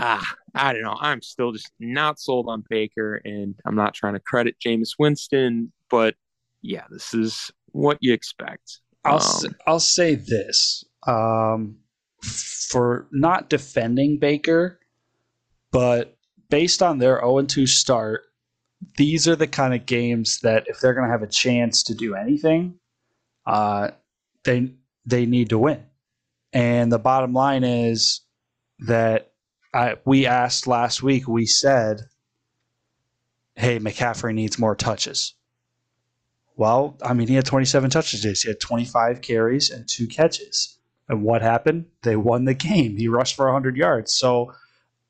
ah, 0.00 0.34
I 0.54 0.72
don't 0.72 0.82
know. 0.82 0.96
I'm 1.00 1.22
still 1.22 1.52
just 1.52 1.70
not 1.78 2.18
sold 2.18 2.46
on 2.48 2.64
Baker, 2.68 3.20
and 3.24 3.54
I'm 3.64 3.76
not 3.76 3.94
trying 3.94 4.14
to 4.14 4.20
credit 4.20 4.56
Jameis 4.58 4.94
Winston, 4.98 5.72
but 5.88 6.16
yeah, 6.62 6.84
this 6.90 7.14
is 7.14 7.52
what 7.70 7.98
you 8.00 8.12
expect. 8.12 8.80
I'll 9.04 9.22
um, 9.22 9.54
I'll 9.68 9.80
say 9.80 10.16
this. 10.16 10.82
Um, 11.06 11.76
for 12.22 13.06
not 13.12 13.50
defending 13.50 14.18
Baker, 14.18 14.80
but 15.74 16.16
based 16.50 16.84
on 16.84 16.98
their 16.98 17.18
0 17.18 17.42
2 17.42 17.66
start, 17.66 18.22
these 18.96 19.26
are 19.26 19.34
the 19.34 19.48
kind 19.48 19.74
of 19.74 19.86
games 19.86 20.38
that 20.42 20.68
if 20.68 20.78
they're 20.78 20.94
going 20.94 21.06
to 21.06 21.10
have 21.10 21.24
a 21.24 21.26
chance 21.26 21.82
to 21.82 21.94
do 21.96 22.14
anything, 22.14 22.78
uh, 23.44 23.90
they 24.44 24.70
they 25.04 25.26
need 25.26 25.48
to 25.48 25.58
win. 25.58 25.82
And 26.52 26.92
the 26.92 27.00
bottom 27.00 27.32
line 27.32 27.64
is 27.64 28.20
that 28.86 29.32
I, 29.74 29.96
we 30.04 30.26
asked 30.26 30.68
last 30.68 31.02
week. 31.02 31.26
We 31.26 31.44
said, 31.44 32.02
"Hey, 33.56 33.80
McCaffrey 33.80 34.32
needs 34.32 34.60
more 34.60 34.76
touches." 34.76 35.34
Well, 36.54 36.96
I 37.02 37.14
mean, 37.14 37.26
he 37.26 37.34
had 37.34 37.46
27 37.46 37.90
touches. 37.90 38.42
He 38.42 38.48
had 38.48 38.60
25 38.60 39.22
carries 39.22 39.70
and 39.70 39.88
two 39.88 40.06
catches. 40.06 40.78
And 41.08 41.24
what 41.24 41.42
happened? 41.42 41.86
They 42.02 42.14
won 42.14 42.44
the 42.44 42.54
game. 42.54 42.96
He 42.96 43.08
rushed 43.08 43.34
for 43.34 43.46
100 43.46 43.76
yards. 43.76 44.14
So 44.14 44.52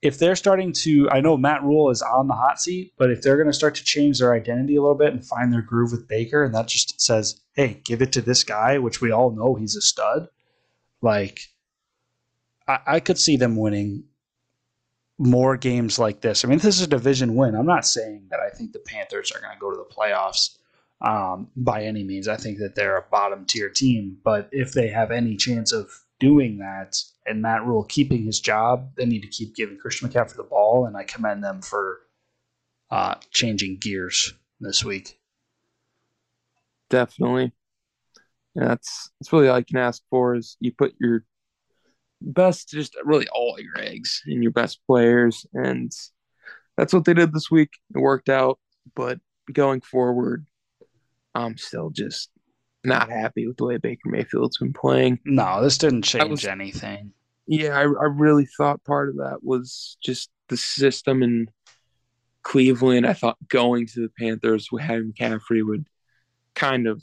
if 0.04 0.18
they're 0.18 0.36
starting 0.36 0.70
to, 0.70 1.08
I 1.10 1.22
know 1.22 1.38
Matt 1.38 1.62
Rhule 1.62 1.88
is 1.88 2.02
on 2.02 2.28
the 2.28 2.34
hot 2.34 2.60
seat, 2.60 2.92
but 2.98 3.10
if 3.10 3.22
they're 3.22 3.38
going 3.38 3.48
to 3.48 3.54
start 3.54 3.74
to 3.76 3.84
change 3.84 4.18
their 4.18 4.34
identity 4.34 4.76
a 4.76 4.82
little 4.82 4.94
bit 4.94 5.14
and 5.14 5.26
find 5.26 5.50
their 5.50 5.62
groove 5.62 5.92
with 5.92 6.06
Baker, 6.06 6.44
and 6.44 6.54
that 6.54 6.68
just 6.68 7.00
says, 7.00 7.40
hey, 7.54 7.80
give 7.86 8.02
it 8.02 8.12
to 8.12 8.20
this 8.20 8.44
guy, 8.44 8.76
which 8.78 9.00
we 9.00 9.10
all 9.10 9.30
know 9.30 9.54
he's 9.54 9.76
a 9.76 9.80
stud, 9.80 10.28
like, 11.00 11.40
I, 12.68 12.78
I 12.86 13.00
could 13.00 13.18
see 13.18 13.38
them 13.38 13.56
winning 13.56 14.04
more 15.16 15.56
games 15.56 15.98
like 15.98 16.20
this. 16.20 16.44
I 16.44 16.48
mean, 16.48 16.58
this 16.58 16.76
is 16.76 16.82
a 16.82 16.86
division 16.86 17.34
win. 17.34 17.54
I'm 17.54 17.64
not 17.64 17.86
saying 17.86 18.26
that 18.28 18.40
I 18.40 18.50
think 18.50 18.72
the 18.72 18.80
Panthers 18.80 19.32
are 19.32 19.40
going 19.40 19.54
to 19.54 19.60
go 19.60 19.70
to 19.70 19.76
the 19.78 19.94
playoffs 19.94 20.58
um, 21.00 21.48
by 21.56 21.82
any 21.82 22.04
means. 22.04 22.28
I 22.28 22.36
think 22.36 22.58
that 22.58 22.74
they're 22.74 22.98
a 22.98 23.06
bottom 23.10 23.46
tier 23.46 23.70
team, 23.70 24.18
but 24.22 24.50
if 24.52 24.74
they 24.74 24.88
have 24.88 25.10
any 25.10 25.36
chance 25.36 25.72
of 25.72 25.90
doing 26.20 26.58
that 26.58 26.96
and 27.26 27.42
Matt 27.42 27.64
Rhule 27.64 27.84
keeping 27.84 28.24
his 28.24 28.40
job, 28.40 28.90
they 28.96 29.06
need 29.06 29.22
to 29.22 29.28
keep 29.28 29.54
giving 29.54 29.78
Christian 29.78 30.08
McCaffrey 30.08 30.36
the 30.36 30.42
ball, 30.42 30.86
and 30.86 30.96
I 30.96 31.04
commend 31.04 31.42
them 31.42 31.62
for 31.62 32.00
uh, 32.90 33.16
changing 33.30 33.78
gears 33.78 34.34
this 34.60 34.84
week. 34.84 35.18
Definitely. 36.90 37.52
Yeah, 38.54 38.68
that's 38.68 39.10
that's 39.18 39.32
really 39.32 39.48
all 39.48 39.58
you 39.58 39.64
can 39.64 39.78
ask 39.78 40.02
for 40.10 40.36
is 40.36 40.56
you 40.60 40.72
put 40.72 40.94
your 41.00 41.24
best, 42.20 42.68
just 42.68 42.96
really 43.04 43.26
all 43.28 43.58
your 43.58 43.78
eggs 43.78 44.22
in 44.26 44.42
your 44.42 44.52
best 44.52 44.80
players, 44.86 45.44
and 45.54 45.90
that's 46.76 46.92
what 46.92 47.04
they 47.04 47.14
did 47.14 47.32
this 47.32 47.50
week. 47.50 47.70
It 47.94 47.98
worked 47.98 48.28
out, 48.28 48.58
but 48.94 49.18
going 49.52 49.80
forward, 49.80 50.46
I'm 51.34 51.56
still 51.56 51.90
just 51.90 52.30
not 52.84 53.10
happy 53.10 53.46
with 53.46 53.56
the 53.56 53.64
way 53.64 53.76
Baker 53.76 54.08
Mayfield's 54.08 54.58
been 54.58 54.72
playing. 54.72 55.20
No, 55.24 55.62
this 55.62 55.78
didn't 55.78 56.02
change 56.02 56.30
was, 56.30 56.44
anything. 56.44 57.12
Yeah, 57.46 57.76
I, 57.76 57.82
I 57.82 58.06
really 58.06 58.46
thought 58.46 58.84
part 58.84 59.08
of 59.10 59.16
that 59.16 59.38
was 59.42 59.96
just 60.02 60.30
the 60.48 60.56
system 60.56 61.22
in 61.22 61.48
Cleveland. 62.42 63.06
I 63.06 63.12
thought 63.12 63.36
going 63.48 63.86
to 63.88 64.00
the 64.00 64.10
Panthers 64.18 64.68
with 64.70 64.82
having 64.82 65.12
McCaffrey 65.12 65.64
would 65.64 65.86
kind 66.54 66.86
of 66.86 67.02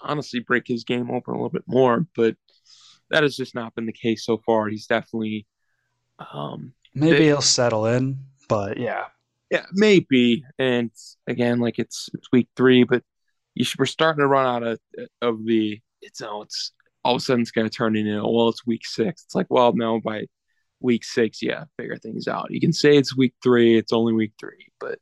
honestly 0.00 0.40
break 0.40 0.66
his 0.66 0.84
game 0.84 1.10
open 1.10 1.34
a 1.34 1.36
little 1.36 1.50
bit 1.50 1.64
more, 1.66 2.06
but 2.14 2.36
that 3.10 3.22
has 3.22 3.36
just 3.36 3.54
not 3.54 3.74
been 3.74 3.86
the 3.86 3.92
case 3.92 4.24
so 4.24 4.38
far. 4.38 4.68
He's 4.68 4.86
definitely 4.86 5.46
um, 6.32 6.72
maybe 6.94 7.24
he'll 7.24 7.40
settle 7.40 7.86
in, 7.86 8.18
but 8.48 8.78
yeah, 8.78 9.04
yeah, 9.50 9.66
maybe. 9.72 10.44
And 10.58 10.90
again, 11.26 11.60
like 11.60 11.78
it's 11.78 12.08
it's 12.14 12.28
week 12.32 12.48
three, 12.56 12.84
but 12.84 13.02
you 13.56 13.64
should, 13.64 13.80
we're 13.80 13.86
starting 13.86 14.20
to 14.20 14.28
run 14.28 14.46
out 14.46 14.62
of 14.62 14.78
of 15.22 15.44
the 15.44 15.80
it's 16.02 16.22
oh 16.22 16.42
it's 16.42 16.72
all 17.02 17.16
of 17.16 17.22
a 17.22 17.24
sudden 17.24 17.42
it's 17.42 17.50
going 17.50 17.68
to 17.68 17.74
turn 17.74 17.96
into 17.96 18.22
well 18.22 18.48
it's 18.48 18.66
week 18.66 18.86
six. 18.86 19.24
It's 19.24 19.34
like 19.34 19.46
well 19.48 19.72
no 19.74 20.00
by 20.00 20.26
week 20.80 21.04
six 21.04 21.42
yeah 21.42 21.64
figure 21.76 21.96
things 21.96 22.28
out. 22.28 22.50
You 22.50 22.60
can 22.60 22.72
say 22.72 22.96
it's 22.96 23.16
week 23.16 23.34
three, 23.42 23.76
it's 23.76 23.92
only 23.92 24.12
week 24.12 24.32
three, 24.38 24.68
but 24.78 25.00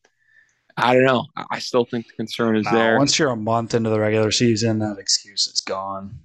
I 0.76 0.94
don't 0.94 1.04
know. 1.04 1.26
I 1.50 1.58
still 1.58 1.84
think 1.84 2.06
the 2.06 2.14
concern 2.14 2.56
is 2.56 2.64
no, 2.64 2.72
there. 2.72 2.98
Once 2.98 3.18
you're 3.18 3.30
a 3.30 3.36
month 3.36 3.74
into 3.74 3.90
the 3.90 4.00
regular 4.00 4.30
season, 4.30 4.80
that 4.80 4.98
excuse 4.98 5.46
is 5.46 5.60
gone. 5.60 6.18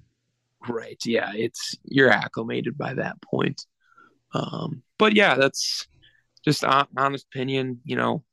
Right. 0.68 0.98
Yeah. 1.04 1.32
It's 1.34 1.76
you're 1.84 2.10
acclimated 2.10 2.76
by 2.76 2.94
that 2.94 3.22
point. 3.22 3.64
Um, 4.34 4.82
but 4.98 5.14
yeah, 5.14 5.36
that's 5.36 5.86
just 6.44 6.64
honest 6.64 7.26
opinion. 7.32 7.80
You 7.84 7.96
know, 7.96 8.24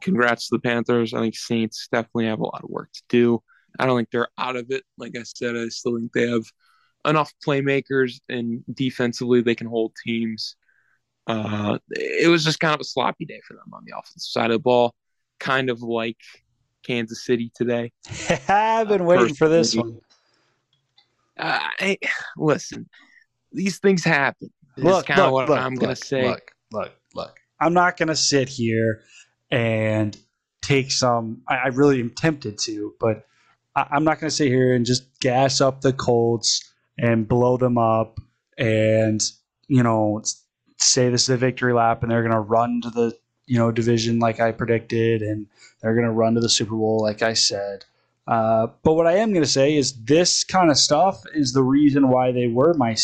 congrats 0.00 0.48
to 0.48 0.56
the 0.56 0.60
Panthers. 0.60 1.14
I 1.14 1.20
think 1.20 1.36
Saints 1.36 1.88
definitely 1.90 2.26
have 2.26 2.40
a 2.40 2.44
lot 2.44 2.62
of 2.62 2.70
work 2.70 2.92
to 2.92 3.02
do. 3.08 3.42
I 3.78 3.86
don't 3.86 3.98
think 3.98 4.10
they're 4.10 4.28
out 4.38 4.56
of 4.56 4.70
it. 4.70 4.84
Like 4.96 5.16
I 5.16 5.22
said, 5.22 5.56
I 5.56 5.68
still 5.68 5.96
think 5.96 6.12
they 6.12 6.28
have 6.28 6.44
enough 7.06 7.32
playmakers 7.46 8.20
and 8.28 8.62
defensively 8.72 9.40
they 9.40 9.54
can 9.54 9.66
hold 9.66 9.92
teams. 10.04 10.56
Uh, 11.26 11.78
it 11.90 12.28
was 12.28 12.44
just 12.44 12.60
kind 12.60 12.74
of 12.74 12.80
a 12.80 12.84
sloppy 12.84 13.24
day 13.24 13.40
for 13.46 13.54
them 13.54 13.72
on 13.72 13.84
the 13.84 13.96
offensive 13.96 14.22
side 14.22 14.46
of 14.46 14.54
the 14.54 14.58
ball, 14.58 14.94
kind 15.38 15.68
of 15.70 15.82
like 15.82 16.16
Kansas 16.86 17.24
City 17.24 17.52
today. 17.54 17.92
I've 18.48 18.88
been 18.88 19.02
uh, 19.02 19.04
waiting 19.04 19.34
for 19.34 19.48
this 19.48 19.76
one. 19.76 19.98
Uh, 21.38 21.60
I, 21.80 21.98
listen, 22.36 22.88
these 23.52 23.78
things 23.78 24.02
happen. 24.02 24.50
This 24.76 24.84
look, 24.86 25.06
kind 25.06 25.20
look, 25.20 25.26
of 25.26 25.32
what 25.32 25.48
look, 25.50 25.58
I'm 25.58 25.74
going 25.74 25.94
to 25.94 26.02
say. 26.02 26.26
Look, 26.28 26.50
look, 26.72 26.92
look. 27.14 27.38
I'm 27.60 27.74
not 27.74 27.96
going 27.96 28.08
to 28.08 28.16
sit 28.16 28.48
here 28.48 29.02
and 29.50 30.16
take 30.62 30.90
some. 30.90 31.42
I, 31.48 31.56
I 31.56 31.66
really 31.68 32.00
am 32.00 32.10
tempted 32.10 32.58
to, 32.60 32.94
but 33.00 33.26
I, 33.74 33.86
I'm 33.90 34.04
not 34.04 34.20
going 34.20 34.30
to 34.30 34.34
sit 34.34 34.48
here 34.48 34.74
and 34.74 34.84
just 34.84 35.20
gas 35.20 35.60
up 35.60 35.80
the 35.80 35.92
Colts 35.92 36.72
and 36.98 37.28
blow 37.28 37.56
them 37.56 37.78
up 37.78 38.18
and 38.58 39.22
you 39.68 39.82
know 39.82 40.22
say 40.78 41.08
this 41.08 41.24
is 41.24 41.30
a 41.30 41.36
victory 41.36 41.72
lap 41.72 42.02
and 42.02 42.10
they're 42.10 42.22
going 42.22 42.32
to 42.32 42.40
run 42.40 42.80
to 42.82 42.90
the 42.90 43.16
you 43.46 43.56
know 43.56 43.70
division 43.70 44.18
like 44.18 44.40
I 44.40 44.52
predicted 44.52 45.22
and 45.22 45.46
they're 45.80 45.94
going 45.94 46.06
to 46.06 46.12
run 46.12 46.34
to 46.34 46.40
the 46.40 46.48
Super 46.48 46.74
Bowl 46.74 47.00
like 47.02 47.22
I 47.22 47.34
said. 47.34 47.84
Uh, 48.26 48.66
but 48.82 48.92
what 48.92 49.06
I 49.06 49.14
am 49.14 49.32
going 49.32 49.44
to 49.44 49.50
say 49.50 49.74
is 49.74 50.04
this 50.04 50.44
kind 50.44 50.70
of 50.70 50.76
stuff 50.76 51.22
is 51.32 51.54
the 51.54 51.62
reason 51.62 52.10
why 52.10 52.30
they 52.30 52.46
were 52.46 52.74
my 52.74 52.94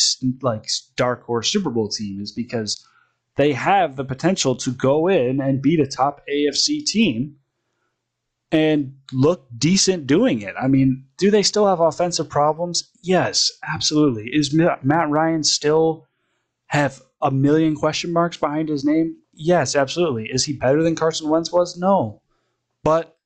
like 0.43 0.69
dark 0.97 1.25
horse 1.25 1.51
Super 1.51 1.71
Bowl 1.71 1.89
team 1.89 2.21
is 2.21 2.31
because 2.31 2.87
they 3.37 3.53
have 3.53 3.97
the 3.97 4.05
potential 4.05 4.55
to 4.57 4.71
go 4.71 5.09
in 5.09 5.41
and 5.41 5.63
beat 5.63 5.81
a 5.81 5.87
top 5.87 6.23
AFC 6.33 6.85
team 6.85 7.37
and 8.53 8.95
look 9.13 9.49
decent 9.59 10.07
doing 10.07 10.41
it. 10.41 10.55
I 10.61 10.69
mean, 10.69 11.05
do 11.19 11.31
they 11.31 11.43
still 11.43 11.67
have 11.67 11.81
offensive 11.81 12.29
problems? 12.29 12.91
Yes, 13.03 13.51
absolutely. 13.67 14.31
Is 14.33 14.55
Matt 14.55 15.11
Ryan 15.11 15.43
still 15.43 16.07
have 16.67 17.03
a 17.21 17.33
million 17.33 17.75
question 17.75 18.13
marks 18.13 18.37
behind 18.37 18.69
his 18.69 18.85
name? 18.85 19.17
Yes, 19.33 19.75
absolutely. 19.75 20.29
Is 20.31 20.45
he 20.45 20.53
better 20.53 20.85
than 20.85 20.95
Carson 20.95 21.29
Wentz 21.29 21.51
was? 21.51 21.77
No. 21.77 22.23
But 22.85 23.17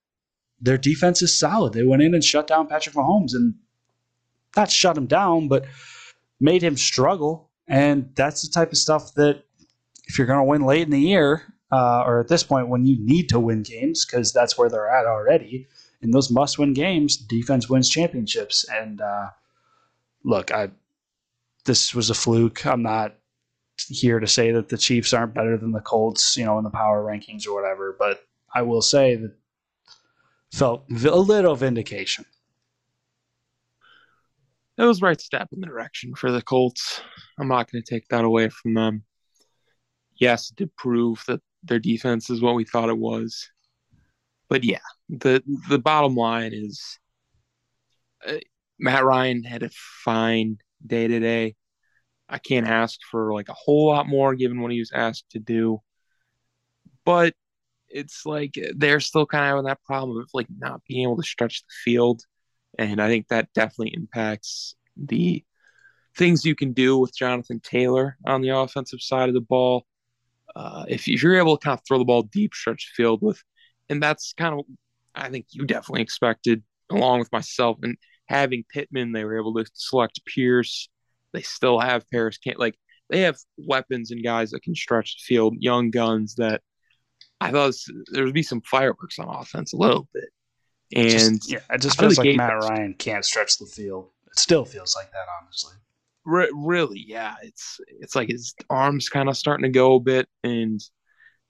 their 0.61 0.79
defense 0.79 1.21
is 1.21 1.39
solid. 1.39 1.75
They 1.75 1.85
went 1.85 2.03
in 2.03 2.15
and 2.15 2.25
shut 2.25 2.47
down 2.47 2.67
Patrick 2.67 2.95
Mahomes 2.95 3.35
and 3.35 3.55
not 4.57 4.71
shut 4.71 4.97
him 4.97 5.07
down, 5.07 5.49
but 5.49 5.67
made 6.41 6.63
him 6.63 6.77
struggle. 6.79 7.51
And 7.67 8.11
that's 8.15 8.41
the 8.41 8.51
type 8.51 8.73
of 8.73 8.79
stuff 8.79 9.13
that 9.15 9.45
if 10.09 10.17
you're 10.17 10.27
going 10.27 10.39
to 10.39 10.45
win 10.45 10.63
late 10.63 10.83
in 10.83 10.91
the 10.91 11.01
year, 11.01 11.43
uh, 11.71 12.03
or 12.07 12.21
at 12.21 12.29
this 12.29 12.43
point 12.43 12.69
when 12.69 12.87
you 12.87 12.97
need 12.99 13.29
to 13.29 13.39
win 13.39 13.63
games, 13.63 14.05
because 14.05 14.33
that's 14.33 14.57
where 14.57 14.71
they're 14.71 14.89
at 14.89 15.07
already, 15.07 15.67
in 16.01 16.11
those 16.11 16.31
must 16.31 16.59
win 16.59 16.73
games, 16.73 17.17
defense 17.17 17.69
wins 17.69 17.89
championships. 17.89 18.65
And 18.71 19.01
uh, 19.01 19.29
look, 20.25 20.51
I 20.53 20.71
this 21.65 21.95
was 21.95 22.09
a 22.09 22.15
fluke. 22.15 22.65
I'm 22.65 22.83
not 22.83 23.15
here 23.89 24.19
to 24.19 24.27
say 24.27 24.51
that 24.53 24.71
the 24.71 24.79
Chiefs 24.79 25.13
aren't 25.13 25.35
better 25.35 25.59
than 25.59 25.73
the 25.73 25.81
Colts, 25.81 26.37
you 26.37 26.45
know, 26.45 26.57
in 26.57 26.65
the 26.65 26.71
power 26.71 27.05
rankings 27.05 27.47
or 27.47 27.55
whatever, 27.55 27.95
but 27.99 28.25
I 28.55 28.63
will 28.63 28.81
say 28.81 29.17
that 29.17 29.35
felt 30.53 30.85
a 30.91 31.17
little 31.17 31.55
vindication. 31.55 32.25
It 34.79 34.85
was 34.85 35.03
right 35.03 35.21
step 35.21 35.49
in 35.53 35.61
the 35.61 35.67
direction 35.67 36.15
for 36.15 36.31
the 36.31 36.41
Colts. 36.41 37.03
I'm 37.39 37.49
not 37.49 37.71
going 37.71 37.83
to 37.83 37.95
take 37.95 38.09
that 38.09 38.25
away 38.25 38.49
from 38.49 38.75
them 38.75 39.05
yes, 40.19 40.51
to 40.57 40.67
prove 40.77 41.23
that 41.29 41.41
their 41.63 41.79
defense 41.79 42.31
is 42.31 42.41
what 42.41 42.55
we 42.55 42.65
thought 42.65 42.89
it 42.89 42.99
was. 42.99 43.51
But 44.49 44.65
yeah, 44.65 44.79
the 45.09 45.43
the 45.69 45.79
bottom 45.79 46.15
line 46.15 46.53
is 46.55 46.99
uh, 48.27 48.39
Matt 48.79 49.05
Ryan 49.05 49.43
had 49.45 49.63
a 49.63 49.71
fine 50.05 50.59
day 50.87 51.09
today. 51.09 51.57
I 52.29 52.39
can't 52.39 52.67
ask 52.67 52.99
for 53.11 53.33
like 53.33 53.49
a 53.49 53.55
whole 53.55 53.89
lot 53.89 54.07
more 54.07 54.35
given 54.35 54.61
what 54.61 54.73
he 54.73 54.79
was 54.79 54.93
asked 54.93 55.31
to 55.31 55.39
do. 55.39 55.81
But 57.05 57.35
it's 57.89 58.27
like 58.27 58.55
they're 58.77 59.01
still 59.01 59.27
kind 59.27 59.45
of 59.45 59.49
having 59.49 59.65
that 59.65 59.83
problem 59.85 60.19
of 60.19 60.29
like 60.35 60.49
not 60.59 60.83
being 60.87 61.05
able 61.05 61.17
to 61.17 61.23
stretch 61.23 61.63
the 61.63 61.73
field. 61.85 62.23
And 62.79 63.01
I 63.01 63.09
think 63.09 63.29
that 63.29 63.53
definitely 63.55 63.95
impacts 63.95 64.75
the 64.97 65.43
things 66.17 66.45
you 66.45 66.55
can 66.55 66.73
do 66.73 66.99
with 66.99 67.17
Jonathan 67.17 67.61
Taylor 67.61 68.19
on 68.27 68.43
the 68.43 68.51
offensive 68.51 69.01
side 69.01 69.29
of 69.29 69.35
the 69.35 69.41
ball 69.41 69.87
uh, 70.57 70.85
if, 70.89 71.09
if 71.09 71.23
you're 71.23 71.39
able 71.39 71.57
to 71.57 71.65
kind 71.65 71.79
of 71.79 71.85
throw 71.87 71.99
the 71.99 72.05
ball 72.05 72.23
deep 72.23 72.55
stretch 72.55 72.93
field 72.97 73.21
with, 73.23 73.43
and 73.89 74.03
that's 74.03 74.33
kind 74.35 74.59
of, 74.59 74.67
I 75.15 75.31
think 75.31 75.47
you 75.51 75.65
definitely 75.65 76.03
expected, 76.03 76.63
along 76.91 77.21
with 77.21 77.33
myself, 77.33 77.79
and 77.83 77.97
having 78.27 78.65
Pittman, 78.73 79.13
they 79.13 79.25
were 79.25 79.39
able 79.39 79.55
to 79.55 79.65
select 79.75 80.21
Pierce 80.27 80.89
They 81.33 81.43
still 81.43 81.79
have 81.79 82.09
Parris 82.11 82.39
Campbell 82.39 82.63
like 82.63 82.79
they 83.11 83.21
have 83.21 83.37
weapons 83.57 84.11
and 84.11 84.23
guys 84.23 84.51
that 84.51 84.63
can 84.63 84.75
stretch 84.75 85.17
the 85.17 85.35
field, 85.35 85.57
young 85.61 85.91
guns 85.91 86.35
that 86.37 86.61
I 87.41 87.51
thought 87.51 87.75
there 88.11 88.25
would 88.25 88.35
be 88.35 88.43
some 88.43 88.61
fireworks 88.63 89.19
on 89.19 89.29
offense 89.29 89.73
a 89.73 89.77
little 89.77 90.09
bit. 90.13 90.29
And 90.95 91.11
just, 91.39 91.51
yeah, 91.51 91.61
it 91.71 91.81
just 91.81 91.99
feels 91.99 92.19
like 92.19 92.37
Matt 92.37 92.63
Ryan 92.63 92.95
can't 92.95 93.25
stretch 93.25 93.59
the 93.59 93.67
field. 93.67 94.11
It 94.27 94.39
still 94.39 94.65
feels 94.65 94.97
like 94.97 95.11
that, 95.13 95.27
honestly. 95.43 95.75
Re- 96.29 96.53
really, 96.55 97.03
yeah. 97.07 97.37
It's 97.43 97.81
it's 97.89 98.15
like 98.15 98.29
his 98.29 98.55
arms 98.69 99.09
kind 99.09 99.31
of 99.31 99.37
starting 99.37 99.63
to 99.63 99.71
go 99.71 99.95
a 99.95 100.01
bit, 100.01 100.29
and 100.45 100.79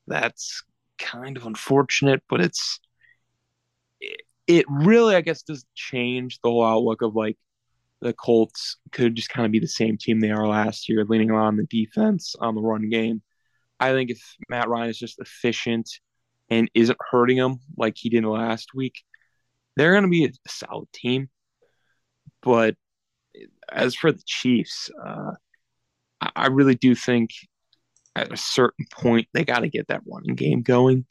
that's 0.07 0.63
kind 0.99 1.37
of 1.37 1.47
unfortunate. 1.47 2.23
But 2.29 2.41
it's 2.43 2.79
it, 4.01 4.23
it 4.47 4.67
really, 4.69 5.17
I 5.17 5.21
guess, 5.21 5.43
does 5.43 5.65
change 5.75 6.39
the 6.41 6.51
whole 6.51 6.65
outlook 6.65 7.03
of 7.03 7.17
like 7.17 7.37
the 8.01 8.13
Colts 8.13 8.77
could 8.93 9.17
just 9.17 9.31
kind 9.31 9.47
of 9.47 9.51
be 9.51 9.59
the 9.59 9.67
same 9.67 9.99
team 9.99 10.21
they 10.21 10.31
are 10.31 10.47
last 10.47 10.89
year, 10.89 11.05
leaning 11.05 11.33
on 11.33 11.57
the 11.57 11.67
defense 11.67 12.37
on 12.41 12.55
the 12.55 12.61
run 12.63 12.89
game. 12.89 13.21
I 13.81 13.91
think 13.91 14.11
if 14.11 14.21
Matt 14.49 14.69
Ryan 14.69 14.91
is 14.91 14.99
just 14.99 15.19
efficient 15.19 15.91
and 16.51 16.71
isn't 16.73 16.99
hurting 17.11 17.39
them 17.39 17.59
like 17.77 17.95
he 17.97 18.11
did 18.11 18.25
last 18.25 18.75
week, 18.75 19.03
they're 19.77 19.93
going 19.93 20.05
to 20.05 20.09
be 20.09 20.25
a 20.27 20.31
solid 20.49 20.89
team. 20.93 21.31
But 22.43 22.77
as 23.71 23.95
for 23.95 24.13
the 24.13 24.23
Chiefs, 24.25 24.91
uh, 25.05 25.33
I 26.35 26.49
really 26.49 26.75
do 26.75 26.95
think 26.95 27.31
at 28.17 28.33
a 28.33 28.37
certain 28.37 28.87
point 28.91 29.29
they 29.33 29.45
got 29.45 29.61
to 29.61 29.69
get 29.69 29.89
that 29.89 30.03
running 30.07 30.35
game 30.35 30.63
going. 30.63 31.07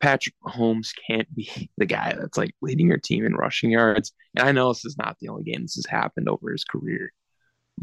Patrick 0.00 0.34
Mahomes 0.44 0.90
can't 1.06 1.32
be 1.34 1.70
the 1.76 1.86
guy 1.86 2.14
that's 2.18 2.38
like 2.38 2.54
leading 2.60 2.88
your 2.88 2.98
team 2.98 3.24
in 3.24 3.34
rushing 3.34 3.70
yards. 3.70 4.12
And 4.36 4.48
I 4.48 4.52
know 4.52 4.72
this 4.72 4.84
is 4.84 4.96
not 4.96 5.16
the 5.20 5.28
only 5.28 5.44
game 5.44 5.62
this 5.62 5.74
has 5.74 5.86
happened 5.86 6.28
over 6.28 6.52
his 6.52 6.64
career, 6.64 7.12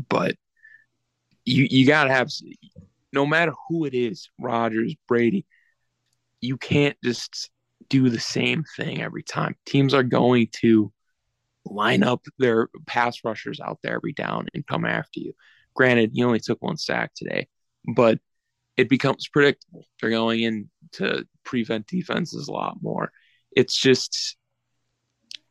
but 0.09 0.35
you 1.43 1.67
you 1.69 1.85
got 1.85 2.05
to 2.05 2.13
have 2.13 2.29
no 3.13 3.25
matter 3.25 3.53
who 3.67 3.85
it 3.85 3.93
is, 3.93 4.29
Rodgers, 4.39 4.95
Brady, 5.07 5.45
you 6.41 6.57
can't 6.57 6.97
just 7.03 7.49
do 7.89 8.09
the 8.09 8.19
same 8.19 8.63
thing 8.75 9.01
every 9.01 9.23
time. 9.23 9.55
Teams 9.65 9.93
are 9.93 10.03
going 10.03 10.47
to 10.61 10.91
line 11.65 12.03
up 12.03 12.21
their 12.37 12.69
pass 12.85 13.23
rushers 13.23 13.59
out 13.59 13.79
there 13.83 13.95
every 13.95 14.13
down 14.13 14.47
and 14.53 14.67
come 14.67 14.85
after 14.85 15.19
you. 15.19 15.33
Granted, 15.75 16.11
he 16.13 16.23
only 16.23 16.39
took 16.39 16.61
one 16.61 16.77
sack 16.77 17.11
today, 17.15 17.47
but 17.95 18.19
it 18.77 18.89
becomes 18.89 19.27
predictable. 19.27 19.85
They're 19.99 20.09
going 20.09 20.41
in 20.41 20.69
to 20.93 21.25
prevent 21.43 21.87
defenses 21.87 22.47
a 22.47 22.51
lot 22.51 22.77
more. 22.81 23.11
It's 23.51 23.75
just 23.75 24.37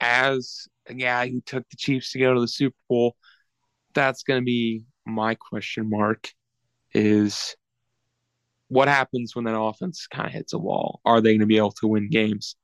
as 0.01 0.67
a 0.87 0.95
guy 0.95 1.29
who 1.29 1.41
took 1.41 1.69
the 1.71 1.77
Chiefs 1.77 2.13
to 2.13 2.19
go 2.19 2.35
to 2.35 2.41
the 2.41 2.49
Super 2.49 2.77
Bowl, 2.89 3.17
that's 3.95 4.23
going 4.23 4.41
to 4.41 4.45
be 4.45 4.85
my 5.07 5.35
question 5.35 5.89
mark 5.89 6.31
is 6.93 7.57
what 8.69 8.89
happens 8.89 9.35
when 9.35 9.45
that 9.45 9.59
offense 9.59 10.07
kind 10.07 10.27
of 10.27 10.33
hits 10.33 10.53
a 10.53 10.59
wall? 10.59 11.01
Are 11.05 11.21
they 11.21 11.33
going 11.33 11.41
to 11.41 11.47
be 11.47 11.57
able 11.57 11.73
to 11.73 11.87
win 11.87 12.09
games? 12.11 12.57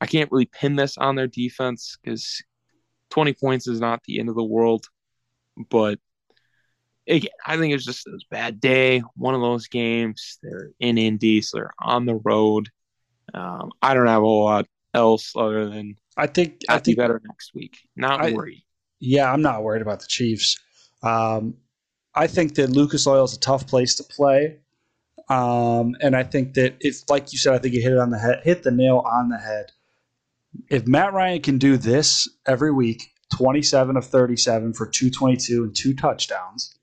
I 0.00 0.06
can't 0.06 0.30
really 0.32 0.46
pin 0.46 0.76
this 0.76 0.96
on 0.96 1.16
their 1.16 1.26
defense 1.26 1.98
because 2.02 2.42
20 3.10 3.34
points 3.34 3.68
is 3.68 3.80
not 3.80 4.02
the 4.04 4.20
end 4.20 4.28
of 4.28 4.34
the 4.34 4.44
world. 4.44 4.86
But 5.68 5.98
again, 7.08 7.30
I 7.44 7.56
think 7.56 7.74
it's 7.74 7.84
just 7.84 8.06
a 8.06 8.18
bad 8.30 8.60
day. 8.60 9.02
One 9.16 9.34
of 9.34 9.40
those 9.40 9.66
games. 9.68 10.38
They're 10.42 10.70
in 10.80 10.98
Indy, 10.98 11.42
so 11.42 11.58
they're 11.58 11.74
on 11.80 12.06
the 12.06 12.16
road. 12.16 12.68
Um, 13.34 13.70
I 13.82 13.94
don't 13.94 14.06
have 14.06 14.22
a 14.22 14.24
whole 14.24 14.44
lot 14.44 14.66
else 14.92 15.32
other 15.36 15.68
than 15.68 15.96
I 16.16 16.26
think 16.26 16.60
I 16.68 16.78
think 16.78 16.98
better 16.98 17.20
next 17.24 17.54
week. 17.54 17.78
Not 17.96 18.20
I, 18.20 18.32
worried. 18.32 18.64
Yeah, 18.98 19.32
I'm 19.32 19.42
not 19.42 19.62
worried 19.62 19.82
about 19.82 20.00
the 20.00 20.06
Chiefs. 20.06 20.58
Um, 21.02 21.54
I 22.14 22.26
think 22.26 22.54
that 22.56 22.70
Lucas 22.70 23.06
Oil 23.06 23.24
is 23.24 23.34
a 23.34 23.40
tough 23.40 23.66
place 23.66 23.94
to 23.96 24.04
play. 24.04 24.58
Um, 25.28 25.94
and 26.00 26.16
I 26.16 26.24
think 26.24 26.54
that 26.54 26.76
if, 26.80 27.08
like 27.08 27.32
you 27.32 27.38
said, 27.38 27.54
I 27.54 27.58
think 27.58 27.74
you 27.74 27.82
hit 27.82 27.92
it 27.92 27.98
on 27.98 28.10
the 28.10 28.18
head, 28.18 28.40
hit 28.42 28.62
the 28.64 28.72
nail 28.72 29.04
on 29.06 29.28
the 29.28 29.38
head. 29.38 29.70
If 30.68 30.86
Matt 30.86 31.12
Ryan 31.12 31.42
can 31.42 31.58
do 31.58 31.76
this 31.76 32.28
every 32.46 32.72
week, 32.72 33.12
27 33.32 33.96
of 33.96 34.04
37 34.04 34.72
for 34.74 34.86
222 34.86 35.64
and 35.64 35.74
two 35.74 35.94
touchdowns, 35.94 36.74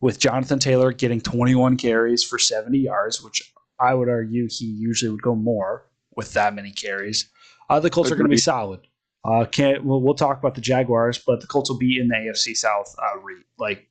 with 0.00 0.18
Jonathan 0.18 0.58
Taylor 0.58 0.92
getting 0.92 1.20
21 1.20 1.76
carries 1.76 2.22
for 2.22 2.38
70 2.38 2.78
yards, 2.78 3.22
which 3.22 3.52
I 3.78 3.94
would 3.94 4.08
argue 4.08 4.48
he 4.50 4.66
usually 4.66 5.10
would 5.10 5.22
go 5.22 5.34
more 5.34 5.86
with 6.14 6.32
that 6.34 6.54
many 6.54 6.70
carries. 6.70 7.28
Uh, 7.68 7.80
the 7.80 7.90
Colts 7.90 8.10
Agreed. 8.10 8.14
are 8.14 8.18
going 8.18 8.30
to 8.30 8.34
be 8.34 8.40
solid. 8.40 8.80
Uh, 9.24 9.44
can't 9.44 9.84
we'll, 9.84 10.00
we'll, 10.00 10.14
talk 10.14 10.38
about 10.38 10.54
the 10.54 10.60
Jaguars, 10.60 11.18
but 11.18 11.40
the 11.40 11.46
Colts 11.46 11.68
will 11.68 11.78
be 11.78 11.98
in 11.98 12.08
the 12.08 12.14
AFC 12.14 12.56
South 12.56 12.94
uh, 12.98 13.18
re, 13.20 13.34
like 13.58 13.88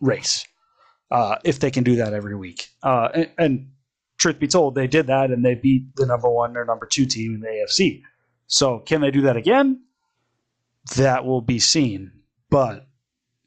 race 0.00 0.46
uh, 1.10 1.36
if 1.44 1.58
they 1.58 1.70
can 1.70 1.84
do 1.84 1.96
that 1.96 2.12
every 2.12 2.36
week. 2.36 2.68
Uh, 2.82 3.08
and, 3.14 3.30
and, 3.38 3.70
truth 4.18 4.38
be 4.38 4.48
told, 4.48 4.74
they 4.74 4.86
did 4.86 5.06
that 5.08 5.30
and 5.30 5.44
they 5.44 5.54
beat 5.54 5.94
the 5.96 6.06
number 6.06 6.30
one 6.30 6.56
or 6.56 6.64
number 6.64 6.86
two 6.86 7.06
team 7.06 7.34
in 7.34 7.40
the 7.40 7.48
AFC. 7.48 8.02
So 8.46 8.80
can 8.80 9.00
they 9.00 9.10
do 9.10 9.22
that 9.22 9.36
again? 9.36 9.82
That 10.96 11.24
will 11.24 11.40
be 11.40 11.58
seen. 11.58 12.12
But 12.50 12.86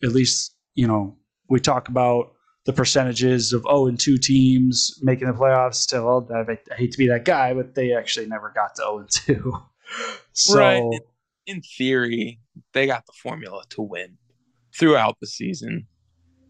at 0.04 0.10
least 0.10 0.56
you 0.76 0.88
know 0.88 1.18
we 1.50 1.60
talk 1.60 1.90
about 1.90 2.34
the 2.66 2.74
percentages 2.74 3.54
of 3.54 3.64
0 3.64 3.88
and 3.88 4.00
2 4.00 4.18
teams 4.18 5.00
making 5.02 5.28
the 5.28 5.34
playoffs. 5.34 5.88
To, 5.90 6.04
well, 6.04 6.28
I 6.32 6.76
hate 6.76 6.92
to 6.92 6.98
be 6.98 7.08
that 7.08 7.26
guy, 7.26 7.54
but 7.54 7.74
they 7.76 7.96
actually 7.96 8.28
never 8.28 8.52
got 8.54 8.76
to 8.76 8.82
0 8.84 9.00
and 9.00 9.10
2. 9.10 9.54
so, 10.34 10.60
right. 10.60 11.00
In 11.48 11.62
theory, 11.62 12.40
they 12.74 12.86
got 12.86 13.08
the 13.08 13.14
formula 13.24 13.64
to 13.70 13.82
win 13.82 14.18
throughout 14.78 15.18
the 15.20 15.26
season. 15.26 15.88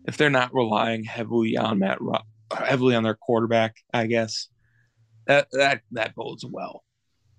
If 0.05 0.17
they're 0.17 0.29
not 0.29 0.53
relying 0.53 1.05
heavily 1.05 1.55
on 1.55 1.79
Matt, 1.79 1.99
heavily 2.51 2.95
on 2.95 3.03
their 3.03 3.15
quarterback, 3.15 3.75
I 3.93 4.07
guess 4.07 4.47
that 5.27 5.47
that 5.51 5.81
that 5.91 6.15
bodes 6.15 6.45
well 6.45 6.83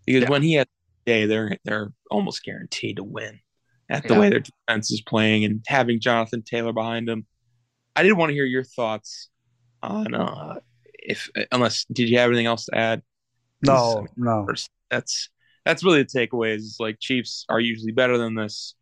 because 0.06 0.22
yeah. 0.22 0.30
when 0.30 0.42
he 0.42 0.54
had 0.54 0.68
day, 1.06 1.26
they're 1.26 1.56
they're 1.64 1.92
almost 2.10 2.44
guaranteed 2.44 2.96
to 2.96 3.04
win 3.04 3.40
at 3.88 4.06
the 4.06 4.14
yeah. 4.14 4.20
way 4.20 4.30
their 4.30 4.40
defense 4.40 4.90
is 4.90 5.00
playing 5.00 5.44
and 5.44 5.64
having 5.66 6.00
Jonathan 6.00 6.42
Taylor 6.42 6.72
behind 6.72 7.08
them 7.08 7.26
I 7.96 8.02
did 8.02 8.12
want 8.12 8.30
to 8.30 8.34
hear 8.34 8.44
your 8.44 8.64
thoughts 8.64 9.28
on 9.82 10.14
uh, 10.14 10.60
if 10.94 11.28
unless 11.52 11.84
did 11.92 12.08
you 12.08 12.18
have 12.18 12.28
anything 12.30 12.46
else 12.46 12.66
to 12.66 12.76
add? 12.76 13.02
No, 13.62 14.06
no. 14.16 14.46
That's 14.90 15.28
that's 15.64 15.84
really 15.84 16.02
the 16.02 16.08
takeaway. 16.08 16.54
Is 16.56 16.76
like 16.80 16.98
Chiefs 17.00 17.44
are 17.48 17.60
usually 17.60 17.92
better 17.92 18.16
than 18.16 18.34
this. 18.34 18.74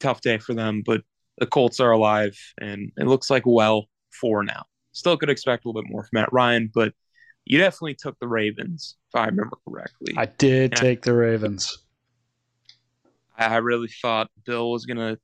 Tough 0.00 0.20
day 0.20 0.38
for 0.38 0.54
them, 0.54 0.82
but 0.84 1.02
the 1.38 1.46
Colts 1.46 1.80
are 1.80 1.90
alive, 1.90 2.38
and 2.58 2.92
it 2.96 3.06
looks 3.06 3.30
like 3.30 3.44
well 3.46 3.86
for 4.10 4.42
now. 4.42 4.64
Still 4.96 5.18
could 5.18 5.28
expect 5.28 5.66
a 5.66 5.68
little 5.68 5.82
bit 5.82 5.90
more 5.90 6.04
from 6.04 6.08
Matt 6.14 6.32
Ryan, 6.32 6.70
but 6.74 6.94
you 7.44 7.58
definitely 7.58 7.96
took 7.96 8.18
the 8.18 8.26
Ravens, 8.26 8.96
if 9.10 9.20
I 9.20 9.26
remember 9.26 9.58
correctly. 9.68 10.14
I 10.16 10.24
did 10.24 10.72
and 10.72 10.80
take 10.80 11.02
the 11.02 11.12
Ravens. 11.12 11.84
I 13.36 13.56
really 13.58 13.88
thought 13.88 14.30
Bill 14.46 14.70
was 14.70 14.86
gonna 14.86 15.18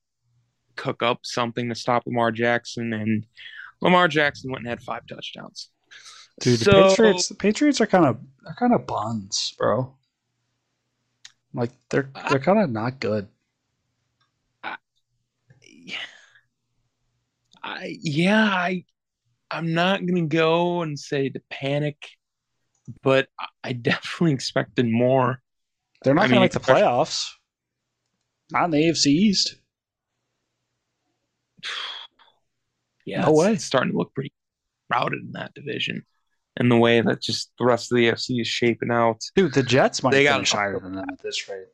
cook 0.77 1.03
up 1.03 1.21
something 1.23 1.71
to 1.71 1.75
stop 1.75 2.03
Lamar 2.05 2.33
Jackson, 2.33 2.93
and 2.93 3.25
Lamar 3.81 4.09
Jackson 4.09 4.51
went 4.51 4.61
and 4.61 4.69
had 4.69 4.83
five 4.83 5.07
touchdowns. 5.07 5.71
Dude, 6.41 6.61
the 6.61 6.65
so, 6.67 6.89
Patriots, 6.91 7.29
the 7.29 7.35
Patriots 7.35 7.81
are 7.81 7.87
kind 7.87 8.05
of 8.05 8.19
they're 8.45 8.55
kind 8.59 8.75
of 8.75 8.87
buns, 8.87 9.55
bro. 9.57 9.95
Like 11.55 11.71
they're 11.89 12.11
they're 12.29 12.39
kind 12.41 12.59
of 12.59 12.69
not 12.69 13.01
good. 13.01 13.27
I, 14.63 14.77
I 17.63 17.97
yeah, 18.03 18.45
I 18.45 18.85
I'm 19.53 19.75
not 19.75 20.05
gonna 20.07 20.27
go 20.27 20.83
and 20.83 20.99
say 20.99 21.29
to 21.29 21.41
panic, 21.51 21.97
but 23.03 23.29
I 23.63 23.73
definitely 23.73 24.33
expected 24.33 24.89
more. 24.89 25.41
They're 26.03 26.15
not 26.15 26.23
I 26.23 26.29
gonna 26.29 26.37
mean, 26.37 26.45
make 26.45 26.53
the 26.53 26.61
playoffs. 26.61 27.29
Not 28.51 28.67
in 28.67 28.71
the 28.71 28.89
AFC 28.89 29.07
East. 29.07 29.57
yeah, 33.07 33.25
no 33.25 33.33
way. 33.33 33.53
It's 33.53 33.65
starting 33.65 33.93
to 33.93 33.99
look 33.99 34.15
pretty 34.15 34.33
crowded 34.91 35.21
in 35.23 35.33
that 35.33 35.55
division. 35.55 36.05
And 36.57 36.71
the 36.71 36.77
way 36.77 37.01
that 37.01 37.23
just 37.23 37.51
the 37.59 37.65
rest 37.65 37.91
of 37.91 37.97
the 37.97 38.09
AFC 38.09 38.41
is 38.41 38.47
shaping 38.47 38.91
out. 38.91 39.23
Dude, 39.35 39.55
the 39.55 39.63
Jets 39.63 40.03
might 40.03 40.13
they 40.13 40.27
finish 40.27 40.53
higher 40.53 40.79
than 40.79 40.93
that 40.97 41.09
at 41.11 41.23
this 41.23 41.49
rate. 41.49 41.67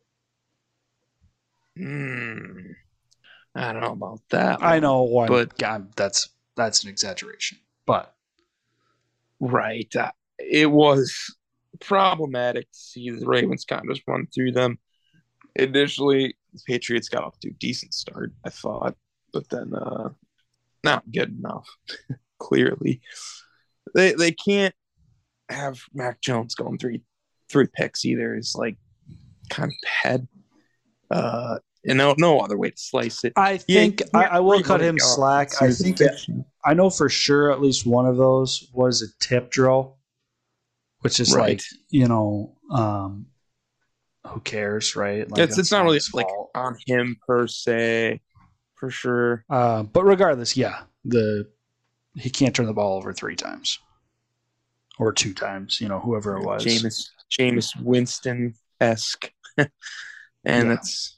Mm, 1.78 2.74
I 3.54 3.72
don't 3.72 3.82
know 3.82 3.92
about 3.92 4.20
that. 4.30 4.62
I 4.62 4.78
know 4.78 5.02
one, 5.02 5.28
but 5.28 5.56
God, 5.58 5.94
that's 5.96 6.28
that's 6.56 6.84
an 6.84 6.90
exaggeration. 6.90 7.58
But 7.88 8.14
right, 9.40 9.96
uh, 9.96 10.12
it 10.38 10.70
was 10.70 11.34
problematic 11.80 12.70
to 12.70 12.78
see 12.78 13.10
the 13.10 13.26
Ravens 13.26 13.64
kind 13.64 13.82
of 13.82 13.96
just 13.96 14.06
run 14.06 14.28
through 14.32 14.52
them. 14.52 14.78
Initially, 15.56 16.36
the 16.52 16.60
Patriots 16.66 17.08
got 17.08 17.24
off 17.24 17.40
to 17.40 17.48
a 17.48 17.52
decent 17.52 17.94
start, 17.94 18.32
I 18.44 18.50
thought, 18.50 18.94
but 19.32 19.48
then 19.48 19.72
uh, 19.74 20.10
not 20.84 21.10
good 21.10 21.38
enough. 21.38 21.66
clearly, 22.38 23.00
they 23.94 24.12
they 24.12 24.32
can't 24.32 24.74
have 25.48 25.80
Mac 25.94 26.20
Jones 26.20 26.54
going 26.54 26.76
three 26.76 27.00
three 27.50 27.68
picks 27.72 28.04
either. 28.04 28.36
Is 28.36 28.54
like 28.54 28.76
kind 29.48 29.72
of 29.72 29.88
head. 29.88 30.28
Uh, 31.10 31.58
no 31.96 32.14
no 32.18 32.40
other 32.40 32.58
way 32.58 32.70
to 32.70 32.78
slice 32.78 33.24
it. 33.24 33.32
I 33.36 33.56
think 33.58 34.02
I, 34.14 34.24
I 34.24 34.40
will 34.40 34.62
cut 34.62 34.80
him 34.80 34.98
slack. 34.98 35.62
I 35.62 35.70
think 35.70 36.00
it, 36.00 36.20
I 36.64 36.74
know 36.74 36.90
for 36.90 37.08
sure 37.08 37.50
at 37.50 37.60
least 37.60 37.86
one 37.86 38.06
of 38.06 38.16
those 38.16 38.68
was 38.72 39.02
a 39.02 39.06
tip 39.24 39.50
drill, 39.50 39.96
which 41.00 41.20
is 41.20 41.34
right. 41.34 41.48
like 41.50 41.62
you 41.90 42.08
know, 42.08 42.56
um, 42.70 43.26
who 44.26 44.40
cares, 44.40 44.96
right? 44.96 45.30
Like, 45.30 45.40
it's 45.40 45.58
it's 45.58 45.72
not 45.72 45.84
really 45.84 46.00
like 46.12 46.26
on 46.54 46.76
him 46.86 47.16
per 47.26 47.46
se, 47.46 48.20
for 48.74 48.90
sure. 48.90 49.44
Uh, 49.48 49.82
but 49.82 50.04
regardless, 50.04 50.56
yeah, 50.56 50.80
the 51.04 51.48
he 52.14 52.30
can't 52.30 52.54
turn 52.54 52.66
the 52.66 52.74
ball 52.74 52.96
over 52.96 53.12
three 53.12 53.36
times 53.36 53.78
or 54.98 55.12
two 55.12 55.32
times. 55.32 55.80
You 55.80 55.88
know, 55.88 56.00
whoever 56.00 56.36
it 56.36 56.44
was, 56.44 56.64
Jameis 56.64 57.08
Jameis 57.30 57.80
Winston 57.80 58.54
esque, 58.80 59.30
and 59.56 59.68
yeah. 60.44 60.74
it's 60.74 61.17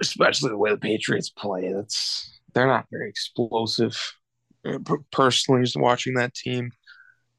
especially 0.00 0.50
the 0.50 0.56
way 0.56 0.70
the 0.70 0.76
Patriots 0.76 1.30
play. 1.30 1.72
That's 1.72 2.40
they're 2.54 2.66
not 2.66 2.86
very 2.90 3.08
explosive. 3.08 3.96
Uh, 4.64 4.78
personally, 5.10 5.62
just 5.62 5.76
watching 5.76 6.14
that 6.14 6.34
team, 6.34 6.70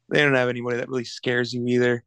they 0.08 0.20
don't 0.20 0.34
have 0.34 0.48
anybody 0.48 0.78
that 0.78 0.88
really 0.88 1.04
scares 1.04 1.52
you 1.52 1.66
either. 1.66 2.04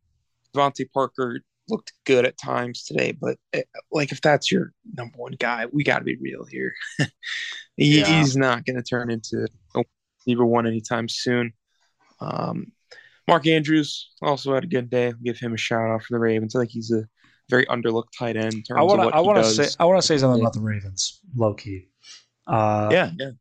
DeVante 0.53 0.91
Parker 0.91 1.39
looked 1.69 1.93
good 2.05 2.25
at 2.25 2.37
times 2.37 2.83
today, 2.83 3.11
but 3.11 3.37
eh, 3.53 3.63
like 3.91 4.11
if 4.11 4.21
that's 4.21 4.51
your 4.51 4.73
number 4.93 5.17
one 5.17 5.35
guy, 5.39 5.65
we 5.71 5.83
got 5.83 5.99
to 5.99 6.05
be 6.05 6.17
real 6.17 6.45
here. 6.45 6.73
he, 7.77 7.99
yeah. 7.99 8.05
He's 8.05 8.35
not 8.35 8.65
going 8.65 8.77
to 8.77 8.83
turn 8.83 9.09
into 9.09 9.47
a 9.75 9.83
receiver 10.19 10.45
one 10.45 10.67
anytime 10.67 11.09
soon. 11.09 11.53
Um, 12.19 12.71
Mark 13.27 13.47
Andrews 13.47 14.11
also 14.21 14.53
had 14.53 14.63
a 14.63 14.67
good 14.67 14.89
day. 14.89 15.07
I'll 15.07 15.13
give 15.13 15.39
him 15.39 15.53
a 15.53 15.57
shout 15.57 15.89
out 15.89 16.03
for 16.03 16.13
the 16.13 16.19
Ravens. 16.19 16.55
I 16.55 16.59
think 16.59 16.71
he's 16.71 16.91
a 16.91 17.07
very 17.49 17.65
underlooked 17.67 18.11
tight 18.17 18.35
end. 18.37 18.65
I 18.75 18.81
want 18.83 19.01
to. 19.01 19.07
I 19.09 19.19
want 19.19 19.43
to 19.43 19.49
say. 19.49 19.75
I 19.79 19.85
want 19.85 20.01
to 20.01 20.05
say 20.05 20.17
something 20.17 20.41
about 20.41 20.53
the 20.53 20.61
Ravens. 20.61 21.19
Low 21.35 21.53
key. 21.53 21.87
Uh, 22.47 22.89
yeah, 22.91 23.11
yeah. 23.17 23.31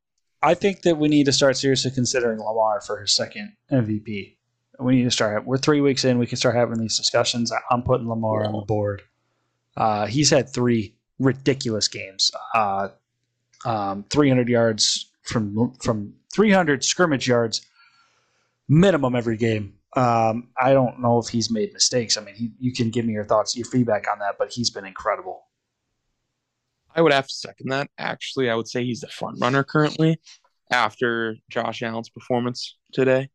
I 0.42 0.54
think 0.54 0.82
that 0.82 0.98
we 0.98 1.08
need 1.08 1.24
to 1.24 1.32
start 1.32 1.56
seriously 1.56 1.90
considering 1.90 2.38
Lamar 2.38 2.80
for 2.80 3.00
his 3.00 3.14
second 3.14 3.54
MVP. 3.72 4.36
We 4.78 4.96
need 4.96 5.04
to 5.04 5.10
start. 5.10 5.46
We're 5.46 5.56
three 5.56 5.80
weeks 5.80 6.04
in. 6.04 6.18
We 6.18 6.26
can 6.26 6.36
start 6.36 6.54
having 6.54 6.78
these 6.78 6.96
discussions. 6.96 7.52
I'm 7.70 7.82
putting 7.82 8.08
Lamar 8.08 8.42
yeah. 8.42 8.48
on 8.48 8.52
the 8.52 8.66
board. 8.66 9.02
Uh, 9.76 10.06
he's 10.06 10.30
had 10.30 10.48
three 10.48 10.94
ridiculous 11.18 11.88
games. 11.88 12.30
Uh, 12.54 12.88
um, 13.64 14.04
300 14.10 14.48
yards 14.48 15.10
from 15.22 15.72
from 15.82 16.12
300 16.34 16.84
scrimmage 16.84 17.26
yards 17.26 17.64
minimum 18.68 19.14
every 19.14 19.36
game. 19.36 19.74
Um, 19.96 20.48
I 20.60 20.72
don't 20.72 21.00
know 21.00 21.18
if 21.18 21.28
he's 21.28 21.50
made 21.50 21.72
mistakes. 21.72 22.16
I 22.16 22.22
mean, 22.22 22.34
he, 22.34 22.52
you 22.58 22.72
can 22.72 22.90
give 22.90 23.04
me 23.04 23.12
your 23.12 23.24
thoughts, 23.24 23.56
your 23.56 23.66
feedback 23.66 24.06
on 24.10 24.18
that, 24.18 24.36
but 24.38 24.50
he's 24.50 24.70
been 24.70 24.84
incredible. 24.84 25.44
I 26.94 27.02
would 27.02 27.12
have 27.12 27.26
to 27.26 27.34
second 27.34 27.70
that. 27.70 27.88
Actually, 27.98 28.50
I 28.50 28.54
would 28.54 28.68
say 28.68 28.84
he's 28.84 29.00
the 29.00 29.08
front 29.08 29.38
runner 29.40 29.64
currently 29.64 30.20
after 30.70 31.36
Josh 31.50 31.82
Allen's 31.82 32.08
performance 32.08 32.76
today. 32.92 33.30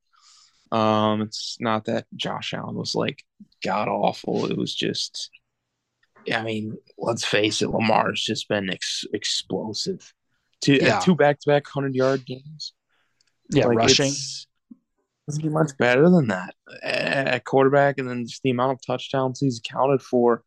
Um, 0.72 1.22
it's 1.22 1.58
not 1.60 1.86
that 1.86 2.06
Josh 2.16 2.54
Allen 2.54 2.76
was 2.76 2.96
like 2.96 3.24
god 3.64 3.88
awful. 3.88 4.46
It 4.46 4.58
was 4.58 4.74
just, 4.74 5.30
I 6.32 6.42
mean, 6.44 6.78
let's 6.98 7.26
face 7.26 7.62
it, 7.62 7.70
Lamar's 7.70 8.24
just 8.24 8.48
been 8.48 8.70
ex- 8.70 9.06
explosive. 9.14 10.14
Two 10.62 10.76
yeah. 10.82 11.00
two 11.00 11.16
back 11.16 11.40
to 11.40 11.48
back 11.48 11.68
hundred 11.68 11.96
yard 11.96 12.26
games. 12.26 12.74
Yeah, 13.52 13.68
like 13.68 13.78
rushing 13.78 14.14
doesn't 15.30 15.44
get 15.44 15.52
much 15.52 15.78
better 15.78 16.10
than 16.10 16.28
that 16.28 16.56
at 16.82 17.46
quarterback, 17.46 18.00
and 18.00 18.10
then 18.10 18.26
just 18.26 18.42
the 18.42 18.50
amount 18.50 18.72
of 18.72 18.80
touchdowns 18.86 19.40
he's 19.40 19.60
accounted 19.60 20.02
for. 20.02 20.44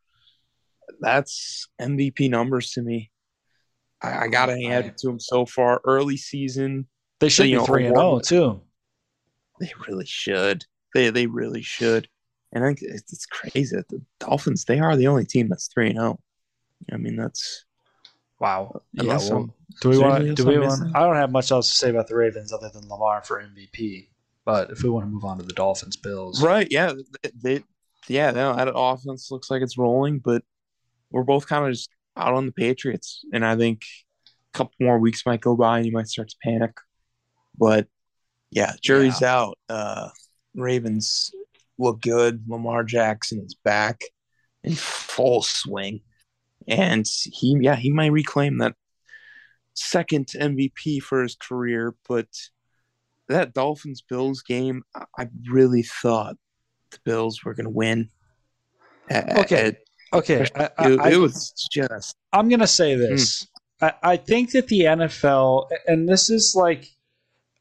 That's 1.01 1.68
MVP 1.81 2.29
numbers 2.29 2.73
to 2.73 2.83
me. 2.83 3.12
I, 4.03 4.25
I 4.25 4.29
gotta 4.29 4.57
hand 4.61 4.87
it 4.87 4.99
to 4.99 5.11
him 5.11 5.21
so 5.21 5.47
far. 5.47 5.81
Early 5.85 6.16
season, 6.16 6.88
they 7.21 7.29
should 7.29 7.45
be 7.45 7.64
three 7.64 7.87
and 7.87 7.95
zero 7.95 8.16
oh, 8.16 8.18
too. 8.18 8.61
They 9.61 9.73
really 9.87 10.07
should. 10.07 10.64
They 10.95 11.11
they 11.11 11.27
really 11.27 11.62
should. 11.62 12.09
And 12.53 12.64
I 12.64 12.68
think 12.68 12.81
it's, 12.83 13.12
it's 13.12 13.27
crazy 13.27 13.77
that 13.77 13.88
the 13.88 14.03
Dolphins 14.18 14.64
they 14.64 14.81
are 14.81 14.97
the 14.97 15.07
only 15.07 15.25
team 15.25 15.49
that's 15.49 15.68
three 15.68 15.90
and 15.90 15.99
zero. 15.99 16.18
Oh. 16.18 16.95
I 16.95 16.97
mean 16.97 17.14
that's 17.14 17.64
wow. 18.40 18.83
Yeah. 18.92 19.18
Well, 19.18 19.55
do 19.81 19.88
we 19.90 19.99
want? 19.99 20.35
Do 20.35 20.45
we 20.45 20.59
want? 20.59 20.97
I 20.97 21.07
don't 21.07 21.16
have 21.16 21.31
much 21.31 21.53
else 21.53 21.71
to 21.71 21.77
say 21.77 21.90
about 21.90 22.09
the 22.09 22.16
Ravens 22.16 22.53
other 22.53 22.68
than 22.68 22.88
Lamar 22.88 23.23
for 23.23 23.40
MVP. 23.40 24.09
But 24.45 24.71
if 24.71 24.83
we 24.83 24.91
want 24.91 25.07
to 25.07 25.11
move 25.11 25.25
on 25.25 25.39
to 25.39 25.45
the 25.45 25.53
Dolphins 25.53 25.97
Bills, 25.97 26.43
right? 26.43 26.67
Yeah, 26.71 26.93
they, 27.43 27.63
yeah, 28.09 28.33
no, 28.33 28.55
that 28.55 28.73
offense 28.75 29.31
looks 29.31 29.51
like 29.51 29.63
it's 29.63 29.79
rolling, 29.79 30.19
but 30.19 30.43
we're 31.11 31.23
both 31.23 31.47
kind 31.47 31.65
of 31.65 31.73
just 31.73 31.91
out 32.17 32.35
on 32.35 32.47
the 32.47 32.53
Patriots, 32.53 33.25
and 33.33 33.45
I 33.45 33.57
think 33.57 33.83
a 34.55 34.59
couple 34.59 34.75
more 34.81 34.99
weeks 34.99 35.25
might 35.25 35.41
go 35.41 35.57
by 35.57 35.79
and 35.79 35.87
you 35.87 35.93
might 35.93 36.09
start 36.09 36.29
to 36.29 36.37
panic. 36.43 36.73
But 37.57 37.87
yeah, 38.51 38.73
jury's 38.83 39.21
yeah. 39.21 39.35
out. 39.35 39.59
Uh, 39.69 40.09
Ravens 40.55 41.31
look 41.79 42.01
good. 42.01 42.45
Lamar 42.49 42.85
Jackson 42.85 43.41
is 43.41 43.55
back 43.55 44.01
in 44.65 44.75
full 44.75 45.43
swing, 45.43 46.01
and 46.67 47.07
he, 47.25 47.57
yeah, 47.61 47.77
he 47.77 47.91
might 47.91 48.13
reclaim 48.13 48.59
that 48.59 48.75
second 49.75 50.27
MVP 50.35 51.01
for 51.01 51.23
his 51.23 51.37
career, 51.37 51.95
but 52.09 52.29
that 53.33 53.55
Dolphins 53.55 54.03
Bills 54.03 54.42
game, 54.42 54.83
I 55.18 55.29
really 55.51 55.83
thought 55.83 56.37
the 56.90 56.99
Bills 57.05 57.45
were 57.45 57.55
going 57.55 57.64
to 57.64 57.71
win. 57.71 58.11
Okay. 59.11 59.77
Okay. 60.12 60.47
I, 60.55 60.71
I, 60.79 60.90
it, 60.90 61.14
it, 61.14 61.16
was 61.18 61.53
just. 61.73 62.16
I'm 62.33 62.49
going 62.49 62.61
to 62.61 62.66
say 62.66 62.95
this. 62.95 63.47
Hmm. 63.81 63.87
I, 63.87 63.92
I 64.03 64.16
think 64.16 64.53
that 64.53 64.68
the 64.68 64.81
NFL, 64.81 65.68
and 65.87 66.09
this 66.09 66.31
is 66.31 66.55
like, 66.55 66.88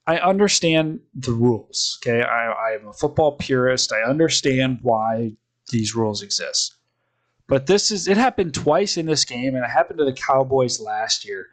I 0.07 0.17
understand 0.17 0.99
the 1.13 1.31
rules. 1.31 1.99
Okay. 2.01 2.21
I, 2.21 2.73
I'm 2.73 2.88
a 2.88 2.93
football 2.93 3.34
purist. 3.34 3.93
I 3.93 4.01
understand 4.10 4.79
why 4.81 5.34
these 5.69 5.95
rules 5.95 6.21
exist. 6.21 6.75
But 7.47 7.67
this 7.67 7.91
is, 7.91 8.07
it 8.07 8.17
happened 8.17 8.53
twice 8.53 8.97
in 8.97 9.05
this 9.05 9.25
game, 9.25 9.55
and 9.55 9.63
it 9.63 9.69
happened 9.69 9.99
to 9.99 10.05
the 10.05 10.13
Cowboys 10.13 10.79
last 10.79 11.25
year 11.25 11.47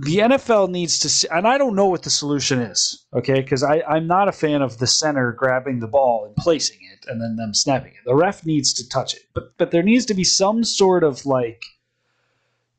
the 0.00 0.18
NFL 0.18 0.70
needs 0.70 1.00
to, 1.00 1.08
see, 1.08 1.26
and 1.28 1.46
I 1.46 1.58
don't 1.58 1.74
know 1.74 1.88
what 1.88 2.04
the 2.04 2.10
solution 2.10 2.60
is, 2.60 3.04
okay? 3.12 3.40
Because 3.40 3.64
I'm 3.64 4.06
not 4.06 4.28
a 4.28 4.32
fan 4.32 4.62
of 4.62 4.78
the 4.78 4.86
center 4.86 5.32
grabbing 5.32 5.80
the 5.80 5.88
ball 5.88 6.24
and 6.24 6.36
placing 6.36 6.78
it 6.92 7.04
and 7.08 7.20
then 7.20 7.36
them 7.36 7.52
snapping 7.52 7.92
it. 7.92 8.04
The 8.04 8.14
ref 8.14 8.46
needs 8.46 8.72
to 8.74 8.88
touch 8.88 9.14
it, 9.14 9.22
but 9.34 9.56
but 9.58 9.72
there 9.72 9.82
needs 9.82 10.06
to 10.06 10.14
be 10.14 10.24
some 10.24 10.62
sort 10.62 11.02
of 11.02 11.26
like 11.26 11.64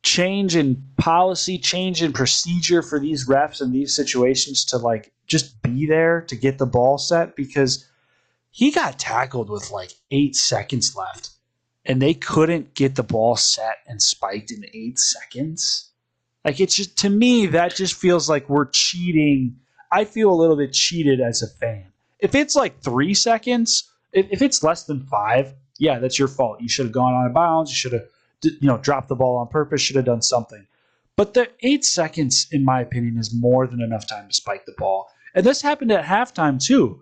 change 0.01 0.55
in 0.55 0.81
policy, 0.97 1.57
change 1.57 2.01
in 2.01 2.13
procedure 2.13 2.81
for 2.81 2.99
these 2.99 3.27
refs 3.27 3.61
in 3.61 3.71
these 3.71 3.93
situations 3.93 4.63
to 4.65 4.77
like 4.77 5.11
just 5.27 5.61
be 5.61 5.85
there 5.85 6.21
to 6.21 6.35
get 6.37 6.57
the 6.57 6.65
ball 6.65 6.97
set 6.97 7.35
because 7.35 7.85
he 8.49 8.71
got 8.71 8.97
tackled 8.97 9.49
with 9.49 9.71
like 9.71 9.91
eight 10.11 10.37
seconds 10.37 10.95
left, 10.95 11.31
and 11.83 12.01
they 12.01 12.13
couldn't 12.13 12.75
get 12.75 12.95
the 12.95 13.03
ball 13.03 13.35
set 13.35 13.79
and 13.87 14.01
spiked 14.01 14.51
in 14.51 14.63
eight 14.73 14.97
seconds 14.97 15.88
like 16.45 16.59
it's 16.59 16.75
just 16.75 16.97
to 16.99 17.09
me 17.09 17.47
that 17.47 17.75
just 17.75 17.93
feels 17.93 18.29
like 18.29 18.49
we're 18.49 18.65
cheating. 18.65 19.57
I 19.91 20.05
feel 20.05 20.31
a 20.31 20.35
little 20.35 20.55
bit 20.55 20.73
cheated 20.73 21.19
as 21.19 21.41
a 21.41 21.47
fan. 21.47 21.85
If 22.19 22.35
it's 22.35 22.55
like 22.55 22.81
three 22.81 23.13
seconds, 23.13 23.89
if, 24.13 24.27
if 24.31 24.41
it's 24.41 24.63
less 24.63 24.83
than 24.83 25.05
five, 25.05 25.53
yeah, 25.77 25.99
that's 25.99 26.19
your 26.19 26.27
fault. 26.27 26.61
You 26.61 26.69
should 26.69 26.85
have 26.85 26.93
gone 26.93 27.13
on 27.13 27.25
a 27.25 27.33
bounds. 27.33 27.71
You 27.71 27.75
should 27.75 27.93
have, 27.93 28.07
you 28.43 28.67
know, 28.67 28.77
dropped 28.77 29.07
the 29.07 29.15
ball 29.15 29.37
on 29.37 29.47
purpose. 29.47 29.81
Should 29.81 29.95
have 29.95 30.05
done 30.05 30.21
something. 30.21 30.65
But 31.15 31.33
the 31.33 31.49
eight 31.61 31.83
seconds, 31.83 32.47
in 32.51 32.63
my 32.63 32.81
opinion, 32.81 33.17
is 33.17 33.33
more 33.33 33.67
than 33.67 33.81
enough 33.81 34.07
time 34.07 34.27
to 34.27 34.33
spike 34.33 34.65
the 34.65 34.75
ball. 34.77 35.09
And 35.35 35.45
this 35.45 35.61
happened 35.61 35.91
at 35.91 36.05
halftime 36.05 36.63
too. 36.63 37.01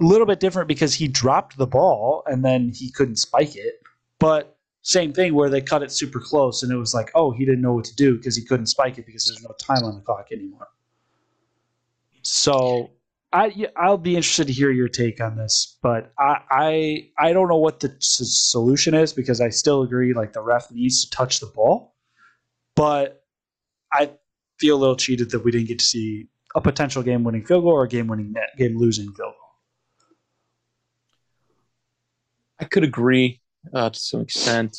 A 0.00 0.04
little 0.04 0.26
bit 0.26 0.40
different 0.40 0.68
because 0.68 0.94
he 0.94 1.08
dropped 1.08 1.56
the 1.56 1.66
ball 1.66 2.22
and 2.26 2.44
then 2.44 2.70
he 2.74 2.90
couldn't 2.90 3.16
spike 3.16 3.56
it. 3.56 3.82
But 4.18 4.56
same 4.82 5.12
thing 5.12 5.34
where 5.34 5.50
they 5.50 5.60
cut 5.60 5.82
it 5.82 5.92
super 5.92 6.20
close 6.20 6.62
and 6.62 6.72
it 6.72 6.76
was 6.76 6.94
like, 6.94 7.10
oh, 7.14 7.30
he 7.30 7.44
didn't 7.44 7.60
know 7.60 7.74
what 7.74 7.84
to 7.84 7.94
do 7.94 8.16
because 8.16 8.36
he 8.36 8.44
couldn't 8.44 8.66
spike 8.66 8.98
it 8.98 9.06
because 9.06 9.26
there's 9.26 9.42
no 9.42 9.54
time 9.58 9.84
on 9.84 9.94
the 9.94 10.00
clock 10.00 10.28
anymore. 10.32 10.68
So 12.22 12.90
I 13.32 13.52
I'll 13.76 13.98
be 13.98 14.16
interested 14.16 14.46
to 14.46 14.52
hear 14.52 14.70
your 14.70 14.88
take 14.88 15.20
on 15.20 15.36
this, 15.36 15.78
but 15.82 16.12
I 16.18 16.40
I, 16.50 17.08
I 17.18 17.32
don't 17.32 17.48
know 17.48 17.58
what 17.58 17.80
the 17.80 17.94
solution 18.00 18.94
is 18.94 19.12
because 19.12 19.40
I 19.40 19.50
still 19.50 19.82
agree 19.82 20.14
like 20.14 20.32
the 20.32 20.42
ref 20.42 20.70
needs 20.70 21.04
to 21.04 21.10
touch 21.10 21.40
the 21.40 21.46
ball, 21.46 21.94
but 22.74 23.24
I 23.92 24.12
feel 24.58 24.76
a 24.76 24.80
little 24.80 24.96
cheated 24.96 25.30
that 25.30 25.44
we 25.44 25.50
didn't 25.50 25.68
get 25.68 25.78
to 25.78 25.84
see 25.84 26.28
a 26.54 26.60
potential 26.60 27.02
game 27.02 27.22
winning 27.22 27.44
field 27.44 27.64
goal 27.64 27.72
or 27.72 27.84
a 27.84 27.88
game 27.88 28.06
winning 28.06 28.34
game 28.56 28.78
losing 28.78 29.06
field 29.06 29.16
goal. 29.16 29.34
I 32.58 32.64
could 32.64 32.84
agree 32.84 33.39
uh, 33.72 33.90
to 33.90 33.98
some 33.98 34.20
extent. 34.20 34.76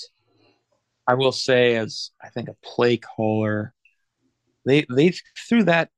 I 1.08 1.15
will 1.15 1.32
say, 1.32 1.76
as 1.76 2.12
I 2.24 2.30
think 2.30 2.50
a 2.50 2.56
play 2.63 2.98
caller, 2.98 3.74
they 4.65 4.86
they 4.89 5.13
threw 5.48 5.63
that 5.63 5.89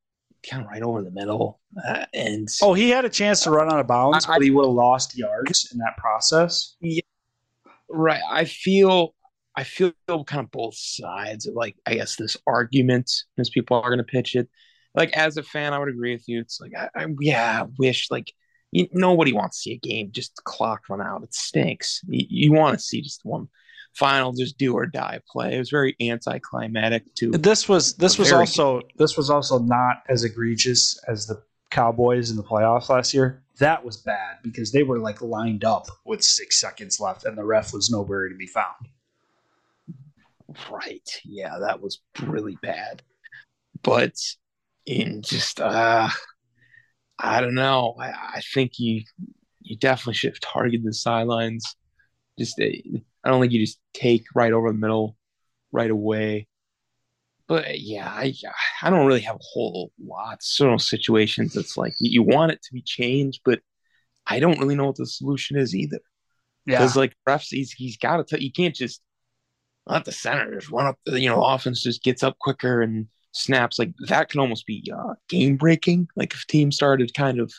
kind 0.49 0.63
of 0.63 0.69
right 0.69 0.81
over 0.81 1.01
the 1.01 1.11
middle, 1.11 1.59
uh, 1.85 2.05
and 2.13 2.47
oh, 2.61 2.73
he 2.73 2.89
had 2.89 3.05
a 3.05 3.09
chance 3.09 3.41
to 3.41 3.51
run 3.51 3.71
out 3.71 3.79
of 3.79 3.87
bounds, 3.87 4.25
I, 4.27 4.35
but 4.35 4.43
he 4.43 4.51
would 4.51 4.65
have 4.65 4.73
lost 4.73 5.17
yards 5.17 5.69
in 5.71 5.77
that 5.79 5.97
process. 5.97 6.75
Yeah, 6.79 7.01
right. 7.89 8.21
I 8.29 8.45
feel 8.45 9.13
I 9.55 9.63
feel 9.63 9.93
kind 10.07 10.43
of 10.43 10.51
both 10.51 10.75
sides 10.75 11.47
of 11.47 11.53
like 11.53 11.75
I 11.85 11.95
guess 11.95 12.15
this 12.15 12.37
argument 12.47 13.11
as 13.37 13.49
people 13.49 13.77
are 13.77 13.89
going 13.89 13.97
to 13.97 14.03
pitch 14.03 14.35
it. 14.35 14.49
Like 14.95 15.11
as 15.17 15.37
a 15.37 15.43
fan, 15.43 15.73
I 15.73 15.79
would 15.79 15.89
agree 15.89 16.13
with 16.13 16.27
you. 16.27 16.39
It's 16.39 16.59
like 16.59 16.71
I, 16.77 16.89
I 16.95 17.07
yeah, 17.19 17.63
I 17.63 17.67
wish 17.77 18.09
like 18.09 18.33
you, 18.73 18.87
nobody 18.91 19.33
wants 19.33 19.57
to 19.57 19.61
see 19.61 19.73
a 19.73 19.77
game 19.77 20.09
just 20.11 20.43
clock 20.43 20.89
run 20.89 21.01
out. 21.01 21.23
It 21.23 21.33
stinks. 21.33 22.01
You, 22.07 22.25
you 22.29 22.51
want 22.51 22.77
to 22.77 22.83
see 22.83 23.01
just 23.01 23.23
one 23.23 23.47
final, 23.93 24.33
just 24.33 24.57
do 24.57 24.73
or 24.73 24.85
die 24.85 25.19
play. 25.29 25.55
It 25.55 25.59
was 25.59 25.69
very 25.69 25.95
anticlimactic. 26.01 27.13
To 27.15 27.31
this 27.31 27.69
was 27.69 27.95
this 27.95 28.17
was 28.17 28.31
also 28.31 28.81
this 28.97 29.15
was 29.15 29.29
also 29.29 29.59
not 29.59 30.03
as 30.09 30.23
egregious 30.23 30.99
as 31.07 31.27
the 31.27 31.41
Cowboys 31.69 32.29
in 32.29 32.37
the 32.37 32.43
playoffs 32.43 32.89
last 32.89 33.13
year. 33.13 33.43
That 33.59 33.85
was 33.85 33.97
bad 33.97 34.37
because 34.41 34.71
they 34.71 34.83
were 34.83 34.99
like 34.99 35.21
lined 35.21 35.63
up 35.63 35.87
with 36.05 36.23
six 36.23 36.59
seconds 36.59 36.99
left, 36.99 37.25
and 37.25 37.37
the 37.37 37.45
ref 37.45 37.73
was 37.73 37.91
nowhere 37.91 38.27
to 38.27 38.35
be 38.35 38.47
found. 38.47 38.89
Right. 40.69 41.09
Yeah, 41.23 41.57
that 41.59 41.81
was 41.81 41.99
really 42.21 42.57
bad. 42.61 43.01
But 43.81 44.15
in 44.85 45.21
just 45.21 45.59
uh 45.61 46.09
I 47.19 47.41
don't 47.41 47.55
know. 47.55 47.95
I, 47.99 48.09
I 48.09 48.41
think 48.53 48.79
you 48.79 49.03
you 49.61 49.77
definitely 49.77 50.15
should 50.15 50.33
have 50.33 50.39
targeted 50.41 50.83
the 50.83 50.93
sidelines. 50.93 51.75
Just 52.39 52.59
uh, 52.59 52.65
I 53.23 53.29
don't 53.29 53.41
think 53.41 53.53
you 53.53 53.59
just 53.65 53.79
take 53.93 54.25
right 54.35 54.51
over 54.53 54.71
the 54.71 54.77
middle 54.77 55.17
right 55.71 55.91
away. 55.91 56.47
But 57.47 57.79
yeah, 57.79 58.07
I 58.07 58.33
I 58.81 58.89
don't 58.89 59.05
really 59.05 59.21
have 59.21 59.35
a 59.35 59.39
whole 59.53 59.91
lot 60.03 60.39
of 60.61 60.81
situations 60.81 61.55
It's 61.55 61.77
like 61.77 61.93
you 61.99 62.23
want 62.23 62.51
it 62.51 62.61
to 62.63 62.73
be 62.73 62.81
changed, 62.81 63.41
but 63.45 63.61
I 64.27 64.39
don't 64.39 64.59
really 64.59 64.75
know 64.75 64.87
what 64.87 64.97
the 64.97 65.05
solution 65.05 65.57
is 65.57 65.75
either. 65.75 65.99
Yeah, 66.65 66.79
because 66.79 66.95
like 66.95 67.15
refs, 67.27 67.49
he's 67.49 67.71
he's 67.73 67.97
got 67.97 68.17
to 68.17 68.23
tell 68.23 68.39
you 68.41 68.51
can't 68.51 68.75
just 68.75 69.01
let 69.87 70.05
the 70.05 70.11
center 70.11 70.53
just 70.55 70.71
run 70.71 70.87
up. 70.87 70.99
The, 71.05 71.19
you 71.19 71.29
know, 71.29 71.43
offense 71.43 71.81
just 71.83 72.03
gets 72.03 72.23
up 72.23 72.39
quicker 72.39 72.81
and 72.81 73.07
snaps 73.33 73.77
like 73.77 73.93
that 74.07 74.29
can 74.29 74.39
almost 74.39 74.65
be 74.65 74.91
uh, 74.95 75.15
game 75.27 75.57
breaking. 75.57 76.07
Like 76.15 76.33
if 76.33 76.45
teams 76.47 76.75
started 76.75 77.13
kind 77.13 77.39
of 77.39 77.51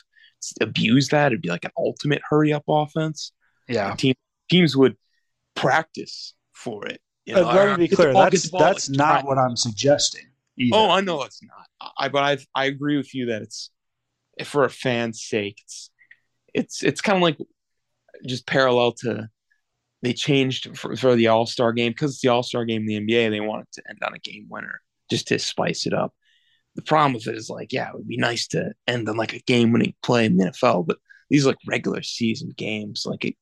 abuse 0.61 1.09
that, 1.09 1.27
it'd 1.27 1.41
be 1.41 1.49
like 1.49 1.65
an 1.65 1.71
ultimate 1.77 2.21
hurry 2.27 2.51
up 2.51 2.63
offense. 2.67 3.31
Yeah, 3.67 3.89
like 3.89 3.97
team, 3.97 4.15
teams 4.49 4.75
would 4.75 4.95
practice 5.55 6.33
for 6.53 6.85
it. 6.87 7.01
You 7.25 7.35
know, 7.35 7.43
let 7.43 7.79
me 7.79 7.87
be 7.87 7.95
clear. 7.95 8.13
Ball, 8.13 8.23
that's 8.23 8.49
that's 8.49 8.89
like, 8.89 8.97
not 8.97 9.25
what 9.25 9.37
I'm 9.37 9.55
suggesting. 9.55 10.25
Either. 10.57 10.75
Oh, 10.75 10.89
I 10.89 11.01
know 11.01 11.23
it's 11.23 11.41
not. 11.43 11.91
I 11.97 12.09
but 12.09 12.23
I 12.23 12.37
I 12.59 12.65
agree 12.65 12.97
with 12.97 13.13
you 13.13 13.27
that 13.27 13.41
it's 13.41 13.71
for 14.43 14.63
a 14.63 14.69
fan's 14.69 15.23
sake. 15.23 15.59
It's 15.63 15.89
it's 16.53 16.83
it's 16.83 17.01
kind 17.01 17.17
of 17.17 17.21
like 17.21 17.37
just 18.25 18.47
parallel 18.47 18.93
to 18.93 19.29
they 20.01 20.13
changed 20.13 20.77
for, 20.77 20.95
for 20.95 21.15
the 21.15 21.27
All 21.27 21.45
Star 21.45 21.73
game 21.73 21.91
because 21.91 22.11
it's 22.11 22.21
the 22.21 22.29
All 22.29 22.43
Star 22.43 22.63
game 22.63 22.87
in 22.87 23.05
the 23.05 23.13
NBA. 23.13 23.31
They 23.31 23.41
wanted 23.41 23.71
to 23.73 23.83
end 23.89 23.99
on 24.05 24.13
a 24.13 24.19
game 24.19 24.45
winner 24.49 24.81
just 25.09 25.27
to 25.29 25.39
spice 25.39 25.85
it 25.85 25.93
up. 25.93 26.13
The 26.75 26.81
problem 26.81 27.13
with 27.13 27.27
it 27.27 27.35
is 27.35 27.49
like, 27.49 27.71
yeah, 27.71 27.89
it 27.89 27.95
would 27.95 28.07
be 28.07 28.17
nice 28.17 28.47
to 28.49 28.73
end 28.87 29.07
on 29.07 29.15
like 29.15 29.33
a 29.33 29.39
game 29.39 29.71
winning 29.71 29.93
play 30.03 30.25
in 30.25 30.37
the 30.37 30.45
NFL, 30.45 30.85
but 30.85 30.97
these 31.29 31.45
like 31.45 31.57
regular 31.67 32.01
season 32.03 32.53
games. 32.55 33.03
Like 33.05 33.25
it, 33.25 33.35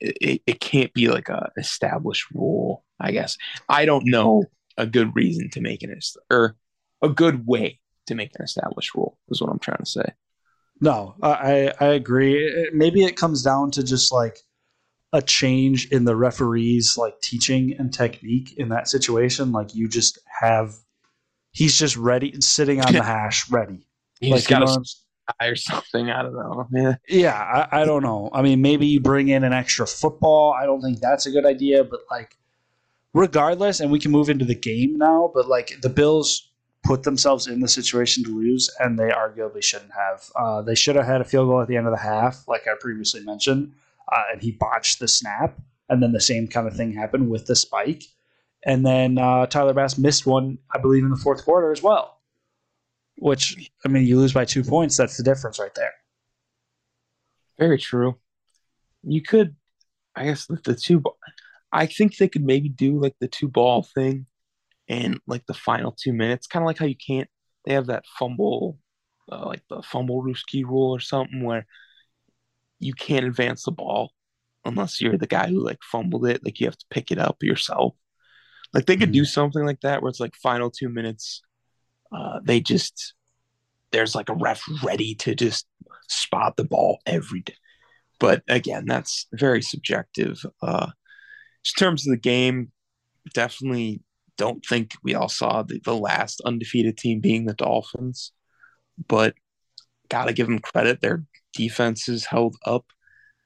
it, 0.00 0.42
it 0.46 0.60
can't 0.60 0.92
be 0.94 1.08
like 1.08 1.28
a 1.28 1.50
established 1.58 2.26
rule. 2.32 2.84
I 3.00 3.12
guess 3.12 3.36
I 3.68 3.84
don't 3.84 4.06
know 4.06 4.44
a 4.76 4.86
good 4.86 5.14
reason 5.14 5.50
to 5.50 5.60
make 5.60 5.82
an 5.82 5.98
or 6.30 6.56
a 7.02 7.08
good 7.08 7.46
way 7.46 7.80
to 8.06 8.14
make 8.14 8.30
an 8.38 8.44
established 8.44 8.94
rule 8.94 9.18
is 9.28 9.40
what 9.40 9.50
I'm 9.50 9.58
trying 9.58 9.78
to 9.78 9.86
say. 9.86 10.12
No, 10.80 11.14
I 11.22 11.72
I 11.80 11.86
agree. 11.86 12.70
Maybe 12.72 13.04
it 13.04 13.16
comes 13.16 13.42
down 13.42 13.70
to 13.72 13.82
just 13.82 14.12
like 14.12 14.38
a 15.14 15.22
change 15.22 15.86
in 15.92 16.04
the 16.04 16.16
referees 16.16 16.98
like 16.98 17.18
teaching 17.20 17.74
and 17.78 17.94
technique 17.94 18.52
in 18.58 18.68
that 18.68 18.88
situation. 18.88 19.52
Like 19.52 19.72
you 19.72 19.88
just 19.88 20.18
have 20.40 20.74
he's 21.52 21.78
just 21.78 21.96
ready, 21.96 22.38
sitting 22.40 22.80
on 22.80 22.92
the 22.92 23.02
hash, 23.14 23.48
ready. 23.48 23.86
He's 24.20 24.32
like, 24.32 24.48
got 24.48 24.60
you 24.60 24.66
know 24.66 24.82
a 25.40 25.50
or 25.50 25.56
something. 25.56 26.10
I 26.10 26.22
don't 26.22 26.34
know. 26.34 26.66
Yeah, 26.72 26.96
yeah 27.08 27.66
I, 27.72 27.82
I 27.82 27.84
don't 27.84 28.02
know. 28.02 28.28
I 28.32 28.42
mean, 28.42 28.60
maybe 28.60 28.86
you 28.86 29.00
bring 29.00 29.28
in 29.28 29.44
an 29.44 29.52
extra 29.52 29.86
football. 29.86 30.52
I 30.52 30.66
don't 30.66 30.82
think 30.82 30.98
that's 30.98 31.26
a 31.26 31.30
good 31.30 31.46
idea, 31.46 31.84
but 31.84 32.00
like, 32.10 32.36
regardless, 33.12 33.78
and 33.78 33.92
we 33.92 34.00
can 34.00 34.10
move 34.10 34.28
into 34.28 34.44
the 34.44 34.54
game 34.56 34.98
now. 34.98 35.30
But 35.32 35.46
like, 35.46 35.80
the 35.80 35.88
Bills 35.88 36.50
put 36.82 37.04
themselves 37.04 37.46
in 37.46 37.60
the 37.60 37.68
situation 37.68 38.24
to 38.24 38.36
lose, 38.36 38.68
and 38.80 38.98
they 38.98 39.10
arguably 39.10 39.62
shouldn't 39.62 39.92
have. 39.92 40.28
Uh, 40.34 40.60
they 40.60 40.74
should 40.74 40.96
have 40.96 41.06
had 41.06 41.20
a 41.20 41.24
field 41.24 41.48
goal 41.48 41.62
at 41.62 41.68
the 41.68 41.76
end 41.76 41.86
of 41.86 41.92
the 41.92 42.00
half, 42.00 42.48
like 42.48 42.66
I 42.66 42.74
previously 42.80 43.22
mentioned, 43.22 43.72
uh, 44.10 44.22
and 44.32 44.42
he 44.42 44.52
botched 44.52 44.98
the 44.98 45.08
snap. 45.08 45.58
And 45.90 46.02
then 46.02 46.12
the 46.12 46.20
same 46.20 46.48
kind 46.48 46.66
of 46.66 46.74
thing 46.74 46.94
happened 46.94 47.28
with 47.28 47.46
the 47.46 47.54
spike. 47.54 48.04
And 48.64 48.86
then 48.86 49.18
uh, 49.18 49.44
Tyler 49.44 49.74
Bass 49.74 49.98
missed 49.98 50.24
one, 50.24 50.56
I 50.74 50.78
believe, 50.78 51.04
in 51.04 51.10
the 51.10 51.16
fourth 51.16 51.44
quarter 51.44 51.72
as 51.72 51.82
well. 51.82 52.22
Which, 53.18 53.70
I 53.84 53.88
mean, 53.88 54.06
you 54.06 54.18
lose 54.18 54.32
by 54.32 54.46
two 54.46 54.64
points. 54.64 54.96
That's 54.96 55.18
the 55.18 55.22
difference 55.22 55.58
right 55.58 55.74
there. 55.74 55.92
Very 57.58 57.78
true. 57.78 58.16
You 59.02 59.20
could, 59.20 59.54
I 60.16 60.24
guess, 60.24 60.46
the, 60.46 60.58
the 60.64 60.74
two. 60.74 61.02
I 61.70 61.84
think 61.84 62.16
they 62.16 62.28
could 62.28 62.44
maybe 62.44 62.70
do 62.70 62.98
like 62.98 63.16
the 63.20 63.28
two 63.28 63.48
ball 63.48 63.86
thing 63.94 64.24
in 64.88 65.20
like 65.26 65.44
the 65.46 65.54
final 65.54 65.92
two 65.92 66.14
minutes. 66.14 66.46
Kind 66.46 66.62
of 66.62 66.66
like 66.66 66.78
how 66.78 66.86
you 66.86 66.96
can't, 66.96 67.28
they 67.66 67.74
have 67.74 67.88
that 67.88 68.04
fumble, 68.18 68.78
uh, 69.30 69.44
like 69.44 69.62
the 69.68 69.82
fumblerooski 69.82 70.64
rule 70.64 70.90
or 70.90 71.00
something 71.00 71.44
where 71.44 71.66
you 72.84 72.92
can't 72.92 73.26
advance 73.26 73.64
the 73.64 73.72
ball 73.72 74.12
unless 74.64 75.00
you're 75.00 75.16
the 75.16 75.26
guy 75.26 75.48
who 75.48 75.64
like 75.64 75.78
fumbled 75.82 76.26
it. 76.26 76.44
Like 76.44 76.60
you 76.60 76.66
have 76.66 76.76
to 76.76 76.86
pick 76.90 77.10
it 77.10 77.18
up 77.18 77.42
yourself. 77.42 77.94
Like 78.72 78.86
they 78.86 78.96
could 78.96 79.12
do 79.12 79.22
mm-hmm. 79.22 79.26
something 79.26 79.64
like 79.64 79.80
that 79.80 80.02
where 80.02 80.10
it's 80.10 80.20
like 80.20 80.34
final 80.36 80.70
two 80.70 80.88
minutes. 80.88 81.42
Uh, 82.14 82.40
they 82.42 82.60
just 82.60 83.14
there's 83.92 84.14
like 84.14 84.28
a 84.28 84.34
ref 84.34 84.62
ready 84.82 85.14
to 85.14 85.34
just 85.34 85.66
spot 86.08 86.56
the 86.56 86.64
ball 86.64 86.98
every 87.06 87.40
day. 87.40 87.54
But 88.20 88.42
again, 88.48 88.84
that's 88.86 89.26
very 89.32 89.62
subjective. 89.62 90.44
Uh, 90.62 90.88
in 90.88 91.78
terms 91.78 92.06
of 92.06 92.10
the 92.10 92.20
game, 92.20 92.70
definitely 93.32 94.02
don't 94.36 94.64
think 94.64 94.92
we 95.02 95.14
all 95.14 95.28
saw 95.28 95.62
the, 95.62 95.80
the 95.84 95.94
last 95.94 96.40
undefeated 96.44 96.98
team 96.98 97.20
being 97.20 97.46
the 97.46 97.54
Dolphins, 97.54 98.32
but 99.08 99.34
gotta 100.08 100.32
give 100.32 100.46
them 100.46 100.58
credit. 100.58 101.00
Their 101.00 101.24
defense 101.54 102.08
is 102.08 102.26
held 102.26 102.56
up. 102.66 102.86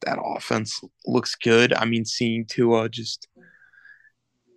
That 0.02 0.18
offense 0.22 0.80
looks 1.06 1.34
good. 1.34 1.72
I 1.72 1.84
mean, 1.84 2.04
seeing 2.04 2.46
Tua 2.46 2.88
just 2.88 3.28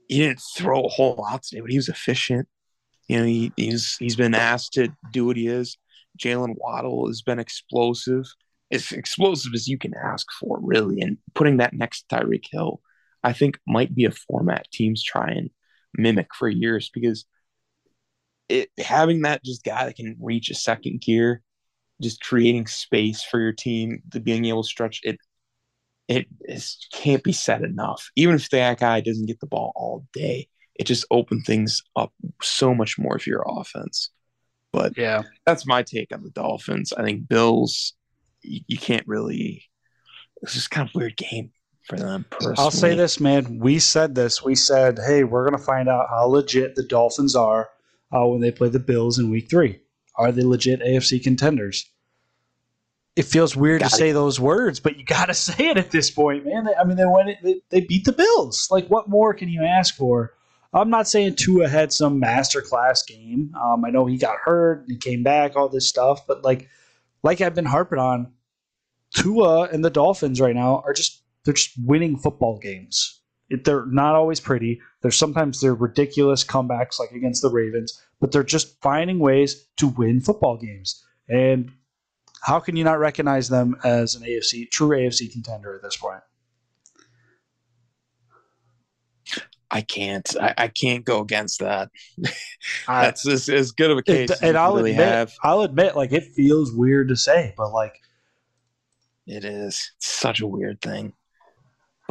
he 0.08 0.20
didn't 0.20 0.42
throw 0.58 0.84
a 0.84 0.90
whole 0.90 1.16
lot 1.16 1.44
today, 1.44 1.62
but 1.62 1.72
he 1.72 1.78
was 1.78 1.90
efficient. 1.90 2.48
You 3.08 3.20
know, 3.20 3.26
he, 3.26 3.52
he's 3.56 3.96
he's 3.98 4.16
been 4.16 4.36
asked 4.36 4.74
to 4.74 4.90
do 5.12 5.26
what 5.26 5.38
he 5.38 5.48
is. 5.48 5.78
Jaylen 6.20 6.56
Waddle 6.58 7.08
has 7.08 7.22
been 7.22 7.40
explosive, 7.40 8.26
as 8.72 8.92
explosive 8.92 9.54
as 9.54 9.68
you 9.68 9.78
can 9.78 9.94
ask 9.96 10.28
for, 10.40 10.60
really. 10.62 11.02
And 11.02 11.18
putting 11.34 11.58
that 11.58 11.74
next 11.74 12.08
Tyreek 12.10 12.46
Hill, 12.52 12.82
I 13.24 13.34
think 13.34 13.58
might 13.66 13.96
be 13.96 14.06
a 14.06 14.12
format 14.12 14.70
teams 14.72 15.04
try 15.04 15.30
and 15.30 15.50
mimic 15.94 16.28
for 16.38 16.50
years 16.50 16.90
because 16.94 17.26
it 18.50 18.70
having 18.78 19.22
that 19.22 19.44
just 19.44 19.64
guy 19.64 19.86
that 19.86 19.96
can 19.96 20.18
reach 20.20 20.50
a 20.50 20.56
second 20.56 21.02
gear, 21.02 21.42
just 22.02 22.22
creating 22.22 22.68
space 22.68 23.24
for 23.24 23.40
your 23.40 23.54
team, 23.54 24.02
the 24.10 24.20
being 24.20 24.46
able 24.46 24.64
to 24.64 24.68
stretch 24.68 25.00
it 25.04 25.18
it 26.12 26.28
is, 26.42 26.78
can't 26.92 27.24
be 27.24 27.32
said 27.32 27.62
enough. 27.62 28.12
Even 28.18 28.36
if 28.36 28.50
that 28.50 28.80
guy 28.80 29.00
doesn't 29.00 29.28
get 29.28 29.40
the 29.40 29.48
ball 29.48 29.72
all 29.76 30.06
day, 30.12 30.50
it 30.76 30.84
just 30.84 31.06
opens 31.10 31.46
things 31.46 31.82
up 31.96 32.12
so 32.42 32.76
much 32.76 33.00
more 33.00 33.18
for 33.18 33.30
your 33.30 33.46
offense. 33.48 34.10
But 34.74 34.98
yeah, 34.98 35.24
that's 35.46 35.66
my 35.66 35.84
take 35.84 36.14
on 36.14 36.24
the 36.24 36.30
Dolphins. 36.30 36.92
I 36.92 37.04
think 37.04 37.30
Bills, 37.30 37.94
you, 38.42 38.62
you 38.68 38.78
can't 38.78 39.08
really. 39.08 39.64
It's 40.42 40.54
just 40.54 40.72
kind 40.72 40.90
of 40.90 40.96
weird 40.96 41.16
game 41.16 41.52
for 41.88 41.98
them. 41.98 42.26
Personally. 42.30 42.56
I'll 42.58 42.72
say 42.72 42.96
this, 42.96 43.20
man. 43.20 43.60
We 43.60 43.80
said 43.80 44.16
this. 44.16 44.44
We 44.44 44.56
said, 44.56 45.00
hey, 45.06 45.24
we're 45.24 45.46
gonna 45.46 45.64
find 45.64 45.88
out 45.88 46.08
how 46.10 46.26
legit 46.26 46.76
the 46.76 46.84
Dolphins 46.84 47.38
are 47.38 47.70
uh, 48.12 48.26
when 48.26 48.42
they 48.42 48.52
play 48.52 48.68
the 48.68 48.80
Bills 48.80 49.18
in 49.18 49.30
Week 49.30 49.50
Three. 49.50 49.80
Are 50.15 50.32
they 50.32 50.43
legit 50.43 50.82
AFC 50.82 51.21
contenders? 51.24 51.91
it 53.15 53.26
feels 53.26 53.56
weird 53.56 53.82
to 53.82 53.89
say 53.89 54.12
those 54.12 54.39
words, 54.39 54.80
but 54.80 54.97
you 54.97 55.04
got 55.04 55.26
to 55.26 55.34
say 55.36 55.69
it 55.69 55.78
at 55.78 55.91
this 55.91 56.10
point, 56.10 56.45
man. 56.45 56.67
I 56.80 56.84
mean, 56.84 56.97
they 56.97 57.06
went, 57.06 57.38
they, 57.43 57.62
they 57.69 57.82
beat 57.82 58.06
the 58.06 58.13
Bills. 58.13 58.67
Like, 58.71 58.88
what 58.88 59.10
more 59.10 59.34
can 59.34 59.50
you 59.50 59.63
ask 59.63 59.95
for? 59.95 60.34
I'm 60.74 60.89
not 60.89 61.08
saying 61.08 61.36
Tua 61.36 61.67
had 61.67 61.91
some 61.91 62.21
masterclass 62.21 63.06
game. 63.06 63.54
Um, 63.62 63.84
I 63.84 63.89
know 63.89 64.06
he 64.06 64.17
got 64.17 64.38
hurt 64.38 64.82
and 64.82 64.91
he 64.91 64.97
came 64.97 65.21
back, 65.21 65.56
all 65.56 65.67
this 65.67 65.88
stuff, 65.88 66.26
but 66.26 66.43
like, 66.43 66.69
like 67.24 67.41
I've 67.41 67.56
been 67.56 67.65
harping 67.65 68.00
on, 68.00 68.32
Tua 69.13 69.63
and 69.63 69.84
the 69.84 69.89
Dolphins 69.89 70.39
right 70.39 70.56
now 70.56 70.82
are 70.86 70.93
just 70.93 71.21
they're 71.43 71.54
just 71.54 71.74
winning 71.78 72.17
football 72.17 72.58
games. 72.58 73.19
It, 73.52 73.66
they're 73.66 73.86
not 73.86 74.16
always 74.16 74.40
pretty. 74.40 74.82
There's 75.02 75.18
sometimes 75.18 75.60
they're 75.60 75.76
ridiculous 75.76 76.44
comebacks 76.44 77.00
like 77.00 77.12
against 77.12 77.42
the 77.42 77.50
Ravens, 77.50 78.02
but 78.20 78.32
they're 78.32 78.44
just 78.44 78.82
finding 78.82 79.20
ways 79.20 79.68
to 79.78 79.88
win 79.88 80.22
football 80.22 80.58
games. 80.58 81.04
And 81.28 81.72
how 82.42 82.60
can 82.60 82.76
you 82.76 82.84
not 82.84 83.00
recognize 83.00 83.50
them 83.50 83.76
as 83.84 84.16
an 84.16 84.24
AFC 84.24 84.70
true 84.72 84.90
AFC 84.90 85.32
contender 85.32 85.76
at 85.76 85.82
this 85.84 85.98
point? 85.98 86.22
I 89.70 89.82
can't. 89.82 90.36
I, 90.40 90.54
I 90.58 90.68
can't 90.68 91.06
go 91.06 91.22
against 91.22 91.60
that. 91.60 91.90
That's 92.88 93.26
as, 93.28 93.48
as 93.48 93.72
good 93.72 93.90
of 93.90 93.98
a 93.98 94.04
case. 94.04 94.30
It, 94.30 94.40
and 94.42 94.58
I'll 94.58 94.76
really 94.76 94.92
admit, 94.92 95.08
have. 95.08 95.34
I'll 95.44 95.62
admit, 95.62 95.96
like 95.96 96.12
it 96.12 96.26
feels 96.36 96.74
weird 96.74 97.08
to 97.08 97.16
say, 97.16 97.54
but 97.58 97.72
like 97.72 97.96
it 99.26 99.46
is 99.46 99.92
it's 99.98 100.08
such 100.08 100.42
a 100.42 100.48
weird 100.48 100.82
thing. 100.82 101.14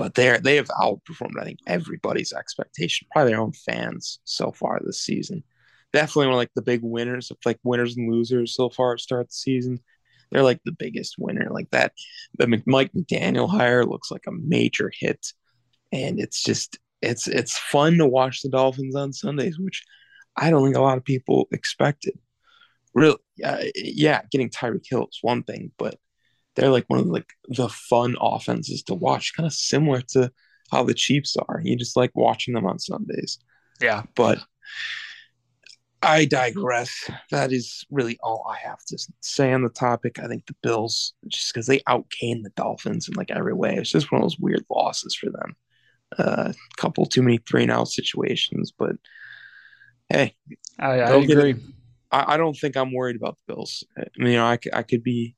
But 0.00 0.14
they're 0.14 0.38
they 0.38 0.56
have 0.56 0.68
outperformed, 0.68 1.38
I 1.38 1.44
think, 1.44 1.58
everybody's 1.66 2.32
expectation, 2.32 3.06
probably 3.12 3.32
their 3.32 3.40
own 3.42 3.52
fans 3.52 4.18
so 4.24 4.50
far 4.50 4.80
this 4.82 5.02
season. 5.02 5.44
Definitely 5.92 6.28
one 6.28 6.34
of 6.36 6.38
like 6.38 6.54
the 6.54 6.62
big 6.62 6.80
winners 6.82 7.30
of 7.30 7.36
like 7.44 7.58
winners 7.64 7.98
and 7.98 8.10
losers 8.10 8.54
so 8.54 8.70
far 8.70 8.96
to 8.96 9.02
start 9.02 9.28
the 9.28 9.34
season. 9.34 9.78
They're 10.30 10.42
like 10.42 10.62
the 10.64 10.72
biggest 10.72 11.16
winner. 11.18 11.48
Like 11.50 11.68
that, 11.72 11.92
the 12.38 12.62
Mike 12.64 12.94
McDaniel 12.94 13.46
hire 13.46 13.84
looks 13.84 14.10
like 14.10 14.24
a 14.26 14.32
major 14.32 14.90
hit, 14.98 15.34
and 15.92 16.18
it's 16.18 16.42
just 16.42 16.78
it's 17.02 17.28
it's 17.28 17.58
fun 17.58 17.98
to 17.98 18.06
watch 18.06 18.40
the 18.40 18.48
Dolphins 18.48 18.96
on 18.96 19.12
Sundays, 19.12 19.58
which 19.58 19.84
I 20.34 20.48
don't 20.48 20.64
think 20.64 20.76
a 20.76 20.80
lot 20.80 20.96
of 20.96 21.04
people 21.04 21.46
expected. 21.52 22.18
Really, 22.94 23.18
uh, 23.44 23.64
yeah, 23.74 24.22
getting 24.32 24.48
Tyreek 24.48 24.86
Hill 24.88 25.08
is 25.12 25.18
one 25.20 25.42
thing, 25.42 25.72
but 25.76 25.96
they're 26.56 26.70
like 26.70 26.84
one 26.88 26.98
of 26.98 27.06
the, 27.06 27.12
like 27.12 27.32
the 27.48 27.68
fun 27.68 28.16
offenses 28.20 28.82
to 28.84 28.94
watch, 28.94 29.34
kind 29.36 29.46
of 29.46 29.52
similar 29.52 30.00
to 30.12 30.30
how 30.70 30.82
the 30.82 30.94
Chiefs 30.94 31.36
are. 31.48 31.60
You 31.62 31.76
just 31.76 31.96
like 31.96 32.10
watching 32.14 32.54
them 32.54 32.66
on 32.66 32.78
Sundays. 32.78 33.38
Yeah, 33.80 34.02
but 34.14 34.40
I 36.02 36.24
digress. 36.24 37.10
That 37.30 37.52
is 37.52 37.84
really 37.90 38.18
all 38.22 38.46
I 38.48 38.56
have 38.66 38.82
to 38.86 38.98
say 39.20 39.52
on 39.52 39.62
the 39.62 39.68
topic. 39.68 40.18
I 40.18 40.26
think 40.26 40.46
the 40.46 40.54
Bills, 40.62 41.12
just 41.28 41.52
because 41.52 41.66
they 41.66 41.80
outgained 41.80 42.42
the 42.42 42.52
Dolphins 42.56 43.08
in 43.08 43.14
like 43.14 43.30
every 43.30 43.54
way, 43.54 43.76
it's 43.76 43.90
just 43.90 44.10
one 44.10 44.20
of 44.20 44.24
those 44.24 44.38
weird 44.38 44.64
losses 44.70 45.14
for 45.14 45.30
them. 45.30 45.56
A 46.18 46.22
uh, 46.22 46.52
couple 46.76 47.06
too 47.06 47.22
many 47.22 47.38
three 47.38 47.62
and 47.62 47.70
out 47.70 47.88
situations, 47.88 48.72
but 48.76 48.96
hey, 50.08 50.34
I, 50.78 51.00
I 51.00 51.10
agree. 51.16 51.54
I, 52.10 52.34
I, 52.34 52.36
don't 52.36 52.56
think 52.56 52.76
I'm 52.76 52.92
worried 52.92 53.14
about 53.14 53.36
the 53.36 53.54
Bills. 53.54 53.84
I 53.96 54.04
mean, 54.18 54.32
you 54.32 54.36
know, 54.38 54.44
I, 54.44 54.58
I 54.72 54.82
could 54.82 55.04
be 55.04 55.36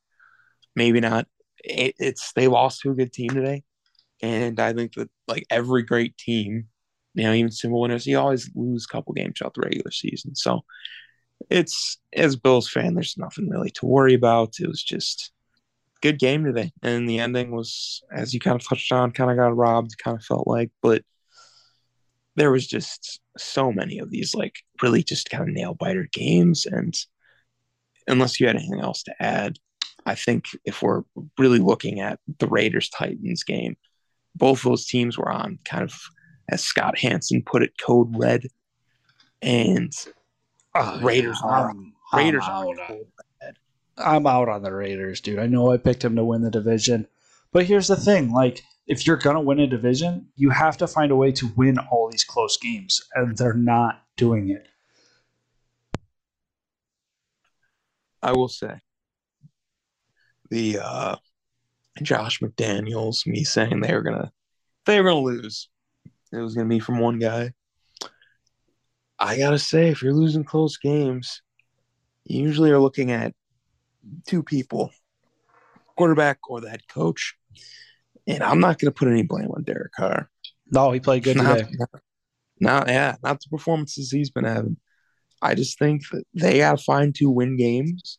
maybe 0.77 1.01
not. 1.01 1.27
It, 1.65 1.95
it's 1.99 2.33
they 2.33 2.49
lost 2.49 2.81
to 2.81 2.91
a 2.91 2.95
good 2.95 3.13
team 3.13 3.31
today, 3.31 3.63
and 4.21 4.59
I 4.59 4.73
think 4.73 4.95
that 4.95 5.11
like 5.29 5.47
every 5.51 5.83
great 5.83 6.17
team, 6.19 6.69
you 7.15 7.25
know, 7.25 7.33
even 7.33 7.53
Super 7.53 7.77
winners, 7.77 8.07
you 8.07 8.19
always 8.19 8.51
lose 8.55 8.87
a 8.89 8.93
couple 8.93 9.15
games 9.15 9.39
throughout 9.39 9.55
the 9.55 9.63
regular 9.63 9.91
season. 9.91 10.35
So 10.35 10.63
it's 11.51 11.99
as 12.13 12.37
Bills 12.37 12.69
fan, 12.69 12.95
there's 12.95 13.17
nothing 13.17 13.49
really 13.49 13.71
to 13.71 13.87
worry 13.87 14.15
about. 14.15 14.55
It 14.61 14.69
was 14.69 14.83
just 14.83 15.33
good 16.01 16.19
game 16.19 16.45
today, 16.45 16.73
and 16.83 17.09
the 17.09 17.21
ending 17.21 17.53
was, 17.53 18.03
as 18.13 18.35
you 18.35 18.41
kind 18.41 18.61
of 18.61 18.67
touched 18.67 18.93
on, 18.93 19.13
kind 19.13 19.31
of 19.31 19.37
got 19.37 19.57
robbed. 19.57 19.97
Kind 20.03 20.19
of 20.19 20.25
felt 20.25 20.47
like, 20.47 20.71
but 20.83 21.03
there 22.37 22.51
was 22.51 22.67
just 22.67 23.21
so 23.39 23.73
many 23.73 23.99
of 23.99 24.11
these 24.11 24.35
like 24.35 24.57
really 24.83 25.03
just 25.03 25.31
kind 25.31 25.43
of 25.43 25.55
nail 25.55 25.75
biter 25.75 26.09
games, 26.13 26.67
and 26.67 26.95
unless 28.09 28.41
you 28.41 28.47
had 28.47 28.57
anything 28.57 28.81
else 28.81 29.03
to 29.05 29.15
add, 29.21 29.59
I 30.07 30.15
think 30.15 30.47
if 30.65 30.83
we're 30.83 31.03
really 31.39 31.59
looking 31.59 32.01
at 32.01 32.19
the 32.39 32.47
Raiders 32.47 32.89
Titans 32.89 33.45
game, 33.45 33.77
both 34.35 34.63
those 34.63 34.87
teams 34.87 35.17
were 35.17 35.31
on 35.31 35.59
kind 35.65 35.85
of, 35.85 35.95
as 36.49 36.63
Scott 36.63 36.99
Hanson 36.99 37.43
put 37.45 37.63
it, 37.63 37.73
code 37.81 38.13
red, 38.17 38.47
and 39.41 39.93
oh, 40.75 41.01
Raiders 41.03 41.39
yeah, 41.43 41.51
are 41.51 41.71
I'm, 41.71 41.93
Raiders 42.13 42.45
I'm 42.47 42.69
are 42.69 42.81
out. 42.81 43.07
I'm 43.99 44.27
out 44.27 44.49
on 44.49 44.63
the 44.63 44.73
Raiders, 44.73 45.21
dude. 45.21 45.39
I 45.39 45.47
know 45.47 45.71
I 45.71 45.77
picked 45.77 46.03
them 46.03 46.17
to 46.17 46.25
win 46.25 46.43
the 46.43 46.51
division, 46.51 47.07
but 47.53 47.67
here's 47.67 47.89
the 47.89 47.97
thing: 47.97 48.33
like, 48.33 48.63
if 48.87 49.07
you're 49.07 49.17
gonna 49.17 49.41
win 49.41 49.61
a 49.61 49.67
division, 49.67 50.29
you 50.37 50.51
have 50.51 50.77
to 50.79 50.87
find 50.87 51.13
a 51.13 51.17
way 51.17 51.31
to 51.33 51.53
win 51.57 51.79
all 51.79 52.11
these 52.11 52.25
close 52.25 52.57
games, 52.57 53.03
and 53.15 53.37
they're 53.37 53.55
not 53.55 54.03
doing 54.17 54.49
it. 54.49 54.67
I 58.23 58.33
will 58.33 58.49
say 58.49 58.81
the 60.53 60.79
uh, 60.79 61.17
Josh 62.03 62.41
McDaniels, 62.41 63.27
me 63.27 63.43
saying 63.43 63.81
they 63.81 63.95
were 63.95 64.03
gonna 64.03 64.31
they 64.85 65.01
were 65.01 65.09
gonna 65.09 65.21
lose. 65.21 65.69
It 66.31 66.37
was 66.37 66.55
gonna 66.55 66.69
be 66.69 66.79
from 66.79 66.99
one 66.99 67.19
guy. 67.19 67.53
I 69.19 69.39
gotta 69.39 69.59
say, 69.59 69.89
if 69.89 70.03
you're 70.03 70.13
losing 70.13 70.45
close 70.45 70.77
games, 70.77 71.41
you 72.25 72.43
usually 72.43 72.71
are 72.71 72.79
looking 72.79 73.13
at 73.13 73.35
two 74.27 74.43
people, 74.43 74.91
quarterback 75.97 76.39
or 76.49 76.61
the 76.61 76.69
head 76.69 76.87
coach. 76.87 77.35
And 78.27 78.43
I'm 78.43 78.61
not 78.61 78.79
gonna 78.79 78.93
put 78.93 79.09
any 79.09 79.23
blame 79.23 79.51
on 79.51 79.63
Derek 79.63 79.93
Carr. 79.93 80.29
No, 80.71 80.93
he 80.93 81.01
played 81.01 81.25
good 81.25 81.39
not, 81.39 81.59
today. 81.59 81.71
Not, 81.79 81.91
not 82.61 82.89
yeah, 82.89 83.17
not 83.23 83.41
the 83.41 83.49
performances 83.49 84.11
he's 84.11 84.31
been 84.31 84.45
having. 84.45 84.77
I 85.41 85.55
just 85.55 85.79
think 85.79 86.03
that 86.11 86.25
they 86.35 86.59
gotta 86.59 86.77
find 86.77 87.15
two 87.15 87.31
win 87.31 87.57
games, 87.57 88.19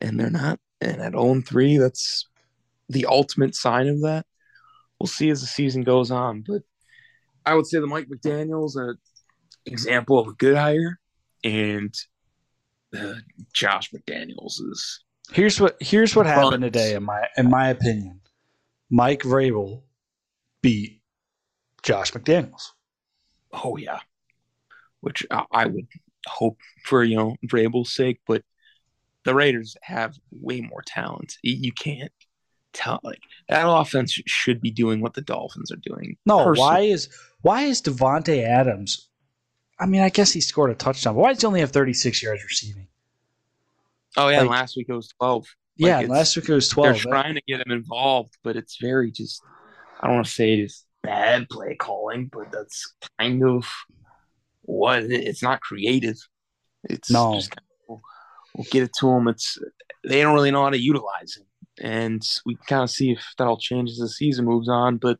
and 0.00 0.20
they're 0.20 0.30
not. 0.30 0.60
And 0.80 1.00
at 1.00 1.12
0 1.12 1.42
3, 1.46 1.78
that's 1.78 2.26
the 2.88 3.06
ultimate 3.06 3.54
sign 3.54 3.88
of 3.88 4.00
that. 4.02 4.26
We'll 4.98 5.06
see 5.06 5.30
as 5.30 5.40
the 5.40 5.46
season 5.46 5.82
goes 5.82 6.10
on. 6.10 6.42
But 6.46 6.62
I 7.44 7.54
would 7.54 7.66
say 7.66 7.80
the 7.80 7.86
Mike 7.86 8.08
McDaniels 8.08 8.76
an 8.76 8.98
example 9.66 10.18
of 10.18 10.28
a 10.28 10.32
good 10.32 10.56
hire, 10.56 10.98
and 11.44 11.94
uh, 12.96 13.14
Josh 13.52 13.90
McDaniels 13.90 14.60
is. 14.70 15.00
Here's 15.32 15.60
what 15.60 15.76
here's 15.80 16.14
what 16.14 16.26
happened 16.26 16.62
today 16.62 16.94
in 16.94 17.02
my 17.02 17.26
in 17.36 17.50
my 17.50 17.68
opinion. 17.68 18.20
Mike 18.90 19.22
Vrabel 19.22 19.82
beat 20.62 21.00
Josh 21.82 22.12
McDaniels. 22.12 22.68
Oh 23.52 23.76
yeah, 23.76 23.98
which 25.00 25.26
I 25.30 25.66
would 25.66 25.88
hope 26.26 26.58
for 26.84 27.02
you 27.02 27.16
know 27.16 27.36
Vrabel's 27.46 27.92
sake, 27.92 28.20
but 28.26 28.42
the 29.26 29.34
Raiders 29.34 29.76
have 29.82 30.16
way 30.30 30.60
more 30.60 30.82
talent. 30.86 31.36
You 31.42 31.72
can't 31.72 32.12
tell 32.72 33.00
like 33.02 33.20
that 33.48 33.68
offense 33.68 34.12
should 34.26 34.60
be 34.60 34.70
doing 34.70 35.00
what 35.00 35.14
the 35.14 35.20
Dolphins 35.20 35.72
are 35.72 35.82
doing. 35.82 36.16
No, 36.24 36.44
personally. 36.44 36.58
why 36.58 36.80
is 36.80 37.08
why 37.42 37.62
is 37.62 37.82
Davante 37.82 38.42
Adams? 38.42 39.08
I 39.80 39.86
mean, 39.86 40.00
I 40.00 40.08
guess 40.08 40.32
he 40.32 40.40
scored 40.40 40.70
a 40.70 40.74
touchdown, 40.74 41.14
but 41.14 41.20
why 41.20 41.32
does 41.32 41.42
he 41.42 41.46
only 41.46 41.60
have 41.60 41.72
36 41.72 42.22
yards 42.22 42.42
receiving? 42.44 42.86
Oh 44.16 44.28
yeah, 44.28 44.42
like, 44.42 44.50
last 44.50 44.76
week 44.76 44.86
it 44.88 44.94
was 44.94 45.12
12. 45.18 45.44
Like 45.78 45.88
yeah, 45.88 46.00
last 46.08 46.36
week 46.36 46.48
it 46.48 46.54
was 46.54 46.68
12. 46.68 46.94
They're 46.94 47.12
trying 47.12 47.34
to 47.34 47.42
get 47.48 47.66
him 47.66 47.72
involved, 47.72 48.38
but 48.44 48.56
it's 48.56 48.78
very 48.80 49.10
just 49.10 49.42
I 50.00 50.06
don't 50.06 50.16
want 50.16 50.26
to 50.26 50.32
say 50.32 50.54
it's 50.54 50.84
bad 51.02 51.48
play 51.48 51.74
calling, 51.74 52.30
but 52.32 52.52
that's 52.52 52.94
kind 53.18 53.44
of 53.44 53.66
what 54.62 55.02
it's 55.02 55.42
not 55.42 55.60
creative. 55.60 56.16
It's 56.84 57.10
no. 57.10 57.34
just 57.34 57.50
kind 57.50 57.65
we'll 58.56 58.66
get 58.70 58.82
it 58.82 58.92
to 59.00 59.06
them. 59.06 59.28
It's 59.28 59.58
they 60.04 60.22
don't 60.22 60.34
really 60.34 60.50
know 60.50 60.64
how 60.64 60.70
to 60.70 60.80
utilize 60.80 61.36
him, 61.36 61.46
and 61.80 62.22
we 62.44 62.56
kind 62.66 62.82
of 62.82 62.90
see 62.90 63.12
if 63.12 63.24
that'll 63.38 63.58
change 63.58 63.90
as 63.90 63.98
the 63.98 64.08
season 64.08 64.46
moves 64.46 64.68
on. 64.68 64.96
But 64.96 65.18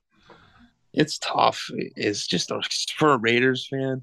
it's 0.92 1.18
tough. 1.18 1.70
It's 1.74 2.26
just 2.26 2.50
a, 2.50 2.60
for 2.96 3.12
a 3.12 3.18
Raiders 3.18 3.68
fan, 3.68 4.02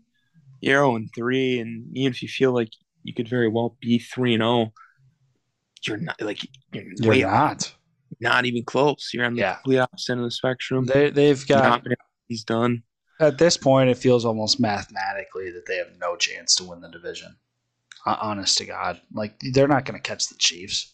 you're 0.62 0.84
0 0.84 0.96
and 0.96 1.10
three, 1.16 1.60
and 1.60 1.86
even 1.98 2.14
if 2.14 2.22
you 2.22 2.28
feel 2.28 2.54
like 2.54 2.70
you 3.04 3.14
could 3.14 3.28
very 3.28 3.50
well 3.50 3.76
be 3.82 4.00
three 4.00 4.34
and 4.36 4.42
0, 4.42 4.72
you're 5.86 5.98
not 5.98 6.22
like 6.22 6.44
you're, 6.72 7.16
you're 7.16 7.30
not. 7.30 7.74
Not 8.22 8.46
even 8.46 8.64
close. 8.64 9.10
You're 9.14 9.26
on 9.26 9.34
the 9.34 9.42
yeah. 9.42 9.56
complete 9.56 9.80
opposite 9.80 10.18
of 10.18 10.24
the 10.24 10.32
spectrum. 10.32 10.86
They, 10.86 11.10
they've 11.10 11.46
got. 11.48 11.84
He's 12.28 12.44
done. 12.44 12.84
At 13.20 13.38
this 13.38 13.58
point, 13.58 13.90
it 13.90 13.98
feels 13.98 14.26
almost 14.26 14.60
mathematically 14.60 15.52
that 15.52 15.66
they 15.68 15.78
have 15.78 15.92
no 16.00 16.16
chance 16.16 16.56
to 16.56 16.64
win 16.64 16.82
the 16.82 16.90
division 16.90 17.36
honest 18.06 18.58
to 18.60 18.66
God, 18.66 19.02
like 19.14 19.40
they're 19.40 19.68
not 19.68 19.86
going 19.86 20.00
to 20.00 20.02
catch 20.02 20.28
the 20.30 20.36
Chiefs, 20.36 20.94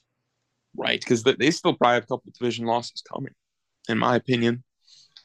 right? 0.75 0.99
Because 0.99 1.23
they 1.23 1.51
still 1.51 1.73
probably 1.73 1.95
have 1.95 2.03
a 2.03 2.07
couple 2.07 2.31
division 2.37 2.65
losses 2.65 3.01
coming, 3.13 3.33
in 3.87 3.97
my 3.97 4.15
opinion. 4.15 4.63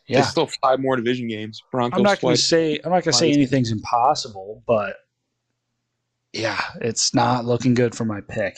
Yeah, 0.07 0.19
There's 0.19 0.29
still 0.29 0.49
five 0.63 0.81
more 0.81 0.97
division 0.97 1.29
games. 1.29 1.63
Broncos. 1.71 1.97
I'm 1.97 2.03
not 2.03 2.21
going 2.21 2.37
to 2.37 2.43
say 2.43 2.75
I'm 2.85 2.91
not 2.91 3.05
going 3.05 3.13
to 3.13 3.19
say 3.19 3.33
anything's 3.33 3.73
impossible, 3.73 4.63
but 4.67 4.97
yeah, 6.33 6.61
it's 6.81 7.15
not 7.15 7.45
looking 7.45 7.75
good 7.75 7.95
for 7.95 8.05
my 8.05 8.21
pick. 8.21 8.57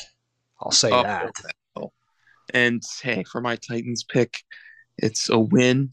I'll 0.61 0.73
say 0.73 0.91
oh, 0.91 1.03
that. 1.03 1.27
Okay. 1.27 1.89
And 2.55 2.83
hey, 3.03 3.25
for 3.25 3.41
my 3.41 3.57
Titans 3.57 4.05
pick, 4.05 4.43
it's 4.99 5.29
a 5.29 5.39
win, 5.39 5.91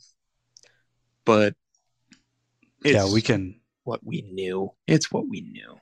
but 1.25 1.55
yeah, 2.83 3.11
we 3.11 3.21
can. 3.21 3.59
What 3.83 4.05
we 4.05 4.21
knew. 4.21 4.71
It's 4.87 5.11
what 5.11 5.27
we 5.27 5.41
knew. 5.41 5.75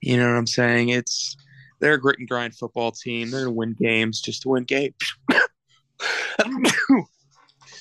You 0.00 0.16
know 0.16 0.28
what 0.28 0.36
I'm 0.36 0.46
saying? 0.46 0.90
It's 0.90 1.36
they're 1.80 1.94
a 1.94 2.00
grit 2.00 2.18
and 2.18 2.28
grind 2.28 2.54
football 2.54 2.92
team. 2.92 3.30
They're 3.30 3.44
gonna 3.44 3.52
win 3.52 3.74
games 3.78 4.20
just 4.20 4.42
to 4.42 4.50
win 4.50 4.64
games. 4.64 4.94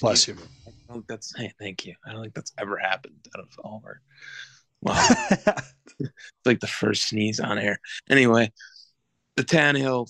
Bless 0.02 0.28
you. 0.28 0.36
I 0.68 0.72
don't 0.88 0.96
think 0.96 1.08
that's 1.08 1.36
hey, 1.36 1.52
thank 1.60 1.86
you. 1.86 1.96
I 2.06 2.14
don't 2.14 2.22
think 2.22 2.34
that's 2.34 2.54
ever 2.58 2.78
happened 2.78 3.28
out 3.36 3.44
of 3.44 3.50
all 3.64 3.78
of 3.78 3.86
our 3.86 4.02
wow. 4.82 5.06
it's 6.00 6.12
like 6.46 6.62
the 6.62 6.68
first 6.68 7.10
sneeze 7.10 7.40
on 7.42 7.58
air. 7.58 7.80
Anyway, 8.10 8.52
the 9.36 9.44
Tannehill 9.44 10.10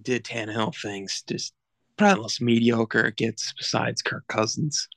did 0.00 0.24
Tannehill 0.24 0.74
things, 0.80 1.24
just 1.28 1.52
probably 1.96 2.22
most 2.22 2.40
mediocre 2.40 3.06
it 3.06 3.16
gets 3.16 3.52
besides 3.54 4.02
Kirk 4.02 4.24
Cousins. 4.28 4.88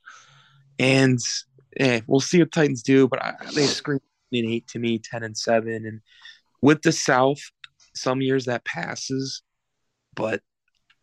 And 0.78 1.18
eh, 1.80 2.02
we'll 2.06 2.20
see 2.20 2.38
what 2.38 2.52
Titans 2.52 2.82
do, 2.84 3.08
but 3.08 3.20
I, 3.20 3.34
they 3.54 3.66
scream 3.66 4.00
eight 4.32 4.68
to 4.68 4.78
me, 4.78 5.00
ten 5.00 5.24
and 5.24 5.36
seven, 5.36 5.84
and 5.84 6.00
with 6.60 6.82
the 6.82 6.92
South, 6.92 7.40
some 7.94 8.20
years 8.20 8.46
that 8.46 8.64
passes, 8.64 9.42
but 10.14 10.42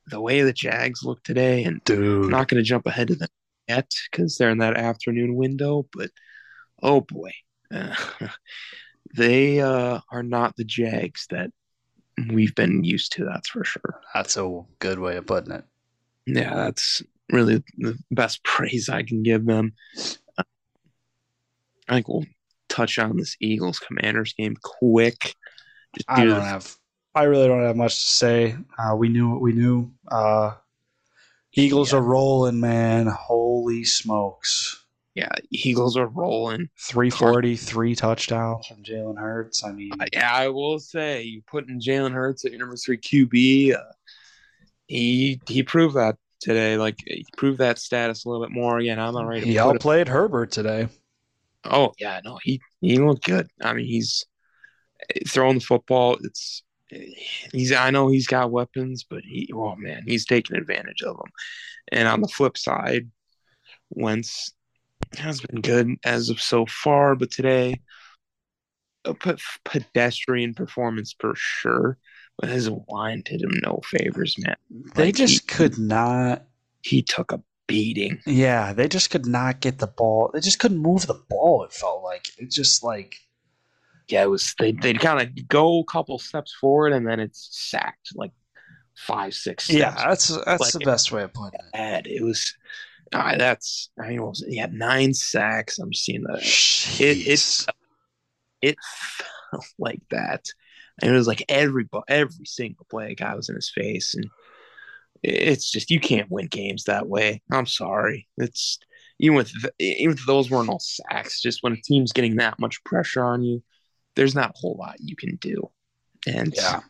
the 0.08 0.22
way 0.22 0.42
the 0.42 0.54
Jags 0.54 1.04
look 1.04 1.24
today, 1.24 1.64
and 1.64 1.84
Dude. 1.84 2.26
I'm 2.26 2.30
not 2.30 2.48
going 2.48 2.62
to 2.62 2.68
jump 2.68 2.86
ahead 2.86 3.10
of 3.10 3.20
them 3.20 3.30
yet 3.68 3.90
because 4.12 4.38
they're 4.38 4.50
in 4.50 4.60
that 4.60 4.78
afternoon 4.78 5.36
window, 5.36 5.88
but 5.94 6.12
oh 6.82 7.02
boy, 7.02 7.32
uh, 7.74 7.96
they 9.16 9.62
uh, 9.62 10.00
are 10.12 10.24
not 10.24 10.56
the 10.56 10.64
Jags 10.64 11.28
that 11.32 11.52
we've 12.30 12.56
been 12.56 12.84
used 12.84 13.14
to. 13.14 13.26
That's 13.26 13.50
for 13.50 13.64
sure. 13.64 14.02
That's 14.14 14.38
a 14.38 14.62
good 14.80 15.00
way 15.00 15.18
of 15.18 15.26
putting 15.26 15.54
it. 15.54 15.66
Yeah, 16.26 16.56
that's 16.56 17.02
really 17.32 17.64
the 17.78 17.98
best 18.12 18.44
praise 18.44 18.90
I 18.90 19.04
can 19.04 19.24
give 19.24 19.46
them. 19.46 19.74
I 21.88 21.96
think 21.96 22.08
we'll 22.08 22.26
touch 22.70 22.98
on 22.98 23.18
this 23.18 23.36
Eagles 23.40 23.80
Commanders 23.80 24.34
game 24.34 24.56
quick. 24.62 25.36
Just 25.96 26.06
I 26.10 26.26
don't 26.26 26.42
have. 26.42 26.76
I 27.14 27.24
really 27.24 27.48
don't 27.48 27.64
have 27.64 27.76
much 27.78 27.96
to 27.96 28.12
say. 28.12 28.56
Uh, 28.78 28.96
we 28.96 29.08
knew 29.10 29.30
what 29.30 29.42
we 29.42 29.54
knew. 29.54 29.92
Uh, 30.10 30.56
Eagles 31.54 31.92
Yeah. 31.94 32.00
are 32.00 32.02
rolling, 32.02 32.60
man. 32.60 33.08
Holy 33.08 33.84
smokes! 33.86 34.82
yeah, 35.16 35.30
Eagles 35.50 35.96
are 35.96 36.08
rolling. 36.08 36.68
Three 36.78 37.10
forty, 37.10 37.56
three 37.56 37.96
touchdowns 37.96 38.68
from 38.68 38.84
Jalen 38.84 39.18
Hurts. 39.18 39.64
I 39.64 39.72
mean, 39.72 39.92
Yeah, 40.12 40.30
I 40.34 40.50
will 40.50 40.78
say 40.80 41.24
you 41.24 41.42
put 41.48 41.70
in 41.70 41.80
Jalen 41.80 42.12
Hurts 42.12 42.44
at 42.44 42.52
your 42.52 42.60
number 42.60 42.76
three 42.76 42.98
QB. 42.98 43.76
Uh, 43.76 43.82
he 44.88 45.40
he 45.48 45.64
proved 45.64 45.96
that 45.96 46.18
today. 46.42 46.76
Like 46.78 46.98
he 47.08 47.26
proved 47.38 47.60
that 47.60 47.80
status 47.80 48.26
a 48.26 48.30
little 48.30 48.46
bit 48.46 48.52
more. 48.54 48.78
Again, 48.80 49.00
I'm 49.00 49.14
not 49.14 49.26
ready 49.26 49.46
he 49.46 49.58
outplayed 49.58 50.10
Herbert 50.10 50.52
today. 50.52 50.90
Oh 51.64 51.94
yeah, 51.98 52.20
no, 52.26 52.38
he 52.44 52.60
he 52.82 52.98
looked 52.98 53.24
good. 53.24 53.48
I 53.62 53.72
mean, 53.74 53.86
he's 53.86 54.26
throwing 55.28 55.60
the 55.60 55.64
football. 55.66 56.18
It's 56.24 56.64
he's. 56.90 57.72
I 57.72 57.90
know 57.92 58.08
he's 58.08 58.28
got 58.28 58.52
weapons, 58.52 59.06
but 59.10 59.24
he. 59.24 59.50
Oh 59.54 59.76
man, 59.76 60.04
he's 60.06 60.26
taking 60.26 60.56
advantage 60.58 61.02
of 61.04 61.18
them. 61.18 61.32
And 61.92 62.08
on 62.08 62.22
the 62.22 62.28
flip 62.28 62.58
side, 62.58 63.10
Wentz 63.90 64.52
has 65.18 65.42
been 65.42 65.62
good 65.62 65.96
as 66.04 66.30
of 66.30 66.42
so 66.42 66.66
far, 66.66 67.16
but 67.16 67.32
today 67.32 67.80
a 69.06 69.14
pedestrian 69.64 70.54
performance 70.54 71.16
for 71.20 71.34
sure. 71.36 71.98
But 72.38 72.50
his 72.50 72.70
line 72.90 73.22
did 73.24 73.42
him 73.42 73.54
no 73.64 73.80
favors, 73.86 74.36
man. 74.40 74.56
They 74.96 75.06
Like, 75.06 75.16
just 75.16 75.42
he- 75.50 75.56
could 75.56 75.78
not. 75.78 76.46
He 76.82 77.02
took 77.02 77.32
a 77.32 77.42
beating. 77.68 78.20
Yeah, 78.26 78.74
they 78.74 78.88
just 78.88 79.10
could 79.10 79.26
not 79.26 79.60
get 79.62 79.78
the 79.80 79.88
ball. 79.88 80.32
They 80.34 80.40
just 80.40 80.60
couldn't 80.60 80.78
move 80.80 81.08
the 81.08 81.20
ball. 81.30 81.64
It 81.64 81.72
felt 81.74 82.04
like 82.04 82.28
it 82.38 82.52
just 82.52 82.84
like 82.84 83.16
yeah, 84.08 84.24
it 84.24 84.30
was 84.30 84.54
they 84.60 84.72
they'd 84.72 85.00
kind 85.00 85.22
of 85.22 85.48
go 85.48 85.80
a 85.80 85.86
couple 85.86 86.18
steps 86.20 86.54
forward 86.54 86.94
and 86.94 87.08
then 87.08 87.20
it's 87.20 87.50
sacked 87.52 88.10
like 88.16 88.32
five, 88.96 89.34
six 89.34 89.66
steps. 89.66 89.78
yeah. 89.80 89.94
That's 90.08 90.28
that's 90.46 90.62
Like 90.62 90.72
the 90.74 90.80
best 90.80 91.12
way 91.12 91.24
of 91.24 91.34
putting 91.34 91.60
it. 91.60 91.66
bad. 91.74 92.08
It 92.08 92.24
was 92.24 92.54
uh, 93.14 93.38
that's 93.38 93.90
I 94.02 94.10
mean, 94.10 94.22
was 94.24 94.42
it? 94.42 94.50
He 94.52 94.58
had 94.58 94.74
nine 94.74 95.14
sacks. 95.14 95.78
I'm 95.80 95.94
seeing 95.94 96.24
that 96.24 96.40
Jeez. 96.40 97.22
it's- 97.28 97.66
it 98.62 98.78
felt 99.52 99.66
like 99.80 100.02
that. 100.12 100.46
And 101.02 101.12
it 101.12 101.18
was 101.18 101.28
like 101.28 101.44
every 101.50 101.88
every 102.08 102.46
single 102.46 102.86
play, 102.90 103.16
guy 103.16 103.36
was 103.36 103.50
in 103.50 103.56
his 103.56 103.70
face, 103.70 104.16
and 104.16 104.26
it's 105.24 105.70
just 105.70 105.92
you 105.92 106.00
can't 106.00 106.32
win 106.32 106.48
games 106.48 106.86
that 106.86 107.08
way. 107.08 107.42
I'm 107.52 107.66
sorry. 107.66 108.28
It's 108.38 108.80
even 109.20 109.36
with 109.36 109.52
even 109.78 110.16
if 110.16 110.26
those 110.26 110.50
weren't 110.50 110.70
all 110.70 110.80
sacks, 110.80 111.42
just 111.42 111.60
when 111.64 111.74
a 111.74 111.82
team's 111.82 112.14
getting 112.14 112.38
that 112.38 112.60
much 112.60 112.82
pressure 112.86 113.24
on 113.26 113.44
you, 113.44 113.62
there's 114.16 114.36
not 114.36 114.52
a 114.52 114.58
whole 114.58 114.76
lot 114.80 114.96
you 115.00 115.16
can 115.16 115.36
do. 115.38 115.70
And 116.28 116.54
Yeah. 116.56 116.82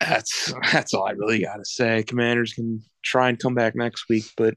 that's 0.00 0.52
that's 0.72 0.94
all 0.94 1.06
I 1.06 1.12
really 1.12 1.40
got 1.40 1.56
to 1.56 1.64
say. 1.64 2.02
Commanders 2.02 2.52
can 2.52 2.82
try 3.02 3.28
and 3.28 3.38
come 3.38 3.54
back 3.54 3.74
next 3.74 4.08
week, 4.08 4.24
but 4.36 4.54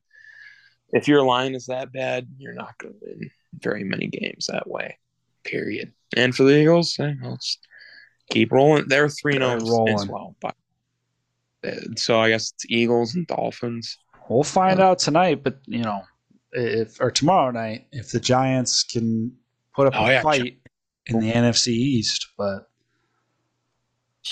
if 0.91 1.07
your 1.07 1.23
line 1.23 1.55
is 1.55 1.67
that 1.67 1.91
bad, 1.93 2.27
you're 2.37 2.53
not 2.53 2.77
going 2.79 2.93
to 2.93 2.99
win 3.01 3.29
very 3.59 3.83
many 3.83 4.07
games 4.07 4.47
that 4.47 4.67
way. 4.69 4.97
Period. 5.43 5.93
And 6.17 6.35
for 6.35 6.43
the 6.43 6.57
Eagles, 6.57 6.97
eh, 6.99 7.13
let's 7.23 7.59
keep 8.31 8.51
rolling. 8.51 8.87
They're 8.87 9.07
three 9.09 9.35
and 9.35 9.43
zero 9.65 9.87
as 9.87 10.07
well. 10.07 10.35
But 10.41 10.55
uh, 11.65 11.71
so 11.95 12.19
I 12.19 12.29
guess 12.29 12.51
it's 12.53 12.65
Eagles 12.69 13.15
and 13.15 13.27
Dolphins. 13.27 13.97
We'll 14.29 14.43
find 14.43 14.79
out 14.79 14.99
tonight, 14.99 15.43
but 15.43 15.59
you 15.65 15.83
know, 15.83 16.01
if 16.51 16.99
or 17.01 17.11
tomorrow 17.11 17.51
night, 17.51 17.87
if 17.91 18.11
the 18.11 18.19
Giants 18.19 18.83
can 18.83 19.31
put 19.75 19.87
up 19.87 19.93
Oh, 19.95 20.05
a 20.05 20.11
yeah, 20.11 20.21
fight 20.21 20.58
in 21.09 21.19
the 21.19 21.31
NFC 21.31 21.67
East, 21.69 22.27
but 22.37 22.69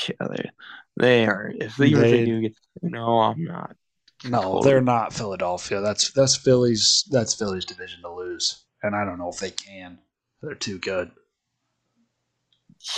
Yeah, 0.08 0.28
they 0.30 0.50
they 0.98 1.26
are. 1.26 1.52
If 1.60 1.76
they, 1.78 1.92
They- 1.94 2.12
they 2.12 2.26
do 2.26 2.42
get, 2.42 2.56
no, 2.82 3.20
I'm 3.20 3.44
not. 3.44 3.76
no, 4.24 4.42
Totally. 4.42 4.64
they're 4.72 4.82
not 4.82 5.14
Philadelphia. 5.14 5.82
That's 5.82 6.12
that's 6.12 6.36
Philly's 6.36 7.04
that's 7.12 7.34
Philly's 7.34 7.66
division 7.66 8.02
to 8.02 8.12
lose, 8.14 8.64
and 8.84 8.96
I 8.96 9.06
don't 9.06 9.18
know 9.20 9.30
if 9.30 9.40
they 9.40 9.52
can. 9.52 10.00
They're 10.42 10.56
too 10.56 10.80
good. 10.80 11.12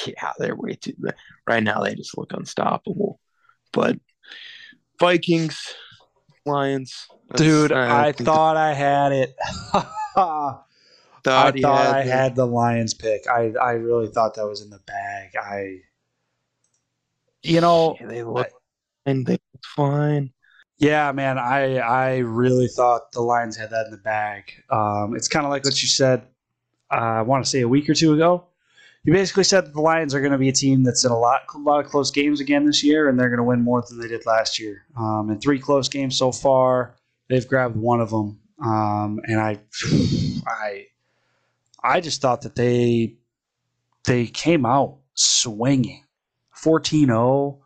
Yeah, 0.06 0.34
they're 0.38 0.56
way 0.56 0.76
too. 0.76 0.94
Right 1.48 1.64
now, 1.64 1.82
they 1.82 1.96
just 1.96 2.18
look 2.18 2.34
unstoppable. 2.34 3.20
But 3.72 3.98
Vikings, 5.00 5.58
Lions, 6.46 7.08
Dude, 7.36 7.72
uh, 7.72 7.76
I 7.78 8.12
thought 8.12 8.58
I 8.58 8.74
had 8.74 9.12
it. 9.14 9.36
I 11.30 11.44
thought 11.44 11.56
he 11.56 11.62
thought 11.62 11.78
had 11.86 11.96
I 11.96 12.04
the- 12.06 12.12
had 12.12 12.36
the 12.36 12.46
Lions 12.46 12.94
pick. 12.94 13.28
I 13.28 13.54
I 13.62 13.72
really 13.72 14.08
thought 14.08 14.36
that 14.36 14.48
was 14.48 14.62
in 14.62 14.70
the 14.70 14.80
bag. 14.86 15.32
I, 15.42 15.78
you 17.44 17.62
know, 17.62 17.96
Yeah, 18.00 18.08
they 18.08 18.24
look 18.24 18.50
and 19.06 19.26
they 19.26 19.34
look 19.34 19.64
fine. 19.76 20.32
Yeah, 20.78 21.12
man, 21.12 21.38
I 21.38 21.78
I 21.78 22.18
really 22.20 22.68
thought 22.68 23.12
the 23.12 23.22
Lions 23.22 23.58
had 23.58 23.70
that 23.72 23.86
in 23.86 23.92
the 23.92 23.98
bag. 23.98 24.52
Um, 24.70 25.16
it's 25.16 25.28
kind 25.28 25.46
of 25.46 25.50
like 25.52 25.66
what 25.66 25.82
you 25.82 25.88
said. 25.88 26.24
Uh, 26.92 26.96
I 26.96 27.22
want 27.22 27.44
to 27.44 27.50
say 27.50 27.62
a 27.62 27.68
week 27.68 27.90
or 27.90 27.94
two 27.94 28.14
ago. 28.14 28.46
You 29.04 29.14
basically 29.14 29.44
said 29.46 29.66
that 29.66 29.74
the 29.74 29.82
Lions 29.82 30.14
are 30.14 30.20
going 30.20 30.32
to 30.34 30.38
be 30.38 30.50
a 30.50 30.54
team 30.54 30.84
that's 30.84 31.06
in 31.06 31.12
a 31.12 31.18
lot 31.18 31.42
a 31.54 31.58
lot 31.58 31.84
of 31.84 31.90
close 31.90 32.12
games 32.12 32.40
again 32.42 32.66
this 32.66 32.84
year, 32.84 33.10
and 33.10 33.20
they're 33.20 33.30
going 33.30 33.38
to 33.38 33.44
win 33.44 33.62
more 33.62 33.84
than 33.88 34.00
they 34.00 34.08
did 34.08 34.26
last 34.26 34.60
year. 34.60 34.86
Um, 34.98 35.30
in 35.30 35.40
three 35.40 35.60
close 35.60 35.88
games 35.90 36.18
so 36.18 36.32
far, 36.32 36.96
they've 37.30 37.48
grabbed 37.48 37.76
one 37.76 38.02
of 38.02 38.10
them, 38.10 38.40
um, 38.64 39.20
and 39.26 39.40
I 39.40 39.60
I 40.48 40.86
I 41.84 42.02
just 42.02 42.22
thought 42.22 42.42
that 42.42 42.56
they 42.56 43.16
they 44.06 44.28
came 44.28 44.66
out 44.66 45.00
swinging 45.14 46.04
14-0 46.64 47.60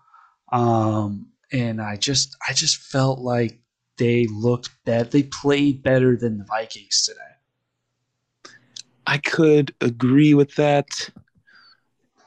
um, 0.52 1.28
and 1.52 1.82
I 1.82 1.96
just 1.96 2.36
I 2.48 2.54
just 2.54 2.78
felt 2.78 3.20
like 3.20 3.60
they 3.98 4.28
looked 4.28 4.70
bad. 4.86 5.12
They 5.12 5.24
played 5.24 5.84
better 5.84 6.16
than 6.16 6.38
the 6.38 6.46
Vikings 6.46 7.06
today. 7.06 7.20
I 9.06 9.18
could 9.18 9.74
agree 9.82 10.34
with 10.34 10.56
that. 10.56 11.10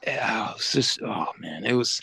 Yeah, 0.06 0.50
it 0.50 0.56
was 0.56 0.72
just 0.72 1.00
oh 1.02 1.26
man, 1.38 1.64
it 1.64 1.72
was. 1.74 2.00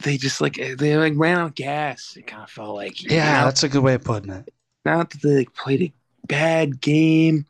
They 0.00 0.16
just 0.16 0.40
like 0.40 0.54
they 0.56 0.96
like 0.96 1.14
ran 1.16 1.38
out 1.38 1.46
of 1.46 1.54
gas. 1.54 2.16
It 2.16 2.26
kind 2.26 2.42
of 2.42 2.50
felt 2.50 2.74
like 2.74 3.02
Yeah, 3.02 3.40
know? 3.40 3.44
that's 3.46 3.62
a 3.62 3.68
good 3.68 3.82
way 3.82 3.94
of 3.94 4.04
putting 4.04 4.30
it. 4.32 4.52
not 4.84 5.10
that 5.10 5.22
they 5.22 5.36
like, 5.38 5.54
played 5.54 5.82
a 5.82 5.92
bad 6.26 6.80
game. 6.80 7.46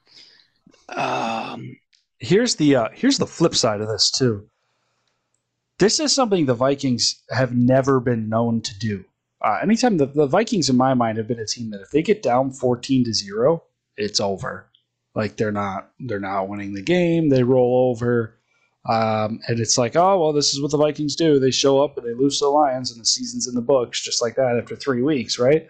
Um, 0.97 1.77
Here's 2.23 2.55
the 2.55 2.77
uh, 2.77 2.89
here's 2.95 3.19
the 3.19 3.27
flip 3.27 3.53
side 3.53 3.81
of 3.81 3.89
this 3.89 4.09
too. 4.09 4.49
This 5.81 5.99
is 5.99 6.15
something 6.15 6.47
the 6.47 6.55
Vikings 6.55 7.21
have 7.31 7.53
never 7.53 7.99
been 7.99 8.29
known 8.29 8.61
to 8.61 8.79
do. 8.79 9.05
Uh, 9.45 9.59
anytime 9.61 9.97
the, 9.97 10.07
the 10.07 10.29
Vikings, 10.29 10.71
in 10.71 10.77
my 10.77 10.95
mind, 10.95 11.19
have 11.19 11.27
been 11.27 11.41
a 11.41 11.47
team 11.47 11.71
that 11.71 11.81
if 11.81 11.91
they 11.91 12.01
get 12.01 12.23
down 12.23 12.53
fourteen 12.53 13.03
to 13.07 13.13
zero, 13.13 13.65
it's 13.97 14.21
over. 14.21 14.71
Like 15.17 15.37
they're 15.37 15.51
not 15.51 15.91
they're 15.99 16.21
not 16.21 16.49
winning 16.49 16.75
the 16.75 16.83
game. 16.83 17.29
They 17.29 17.43
roll 17.43 17.91
over, 17.91 18.39
um, 18.89 19.41
and 19.49 19.59
it's 19.59 19.77
like, 19.77 19.97
oh 19.97 20.21
well, 20.21 20.33
this 20.33 20.55
is 20.55 20.63
what 20.63 20.71
the 20.71 20.79
Vikings 20.79 21.17
do. 21.17 21.41
They 21.41 21.51
show 21.51 21.83
up 21.83 21.99
and 21.99 22.07
they 22.07 22.15
lose 22.15 22.39
to 22.39 22.45
the 22.45 22.51
Lions, 22.51 22.93
and 22.93 23.01
the 23.01 23.05
season's 23.05 23.49
in 23.49 23.57
the 23.57 23.63
books 23.63 24.01
just 24.01 24.23
like 24.23 24.37
that 24.37 24.57
after 24.63 24.77
three 24.77 25.03
weeks, 25.03 25.41
right? 25.41 25.67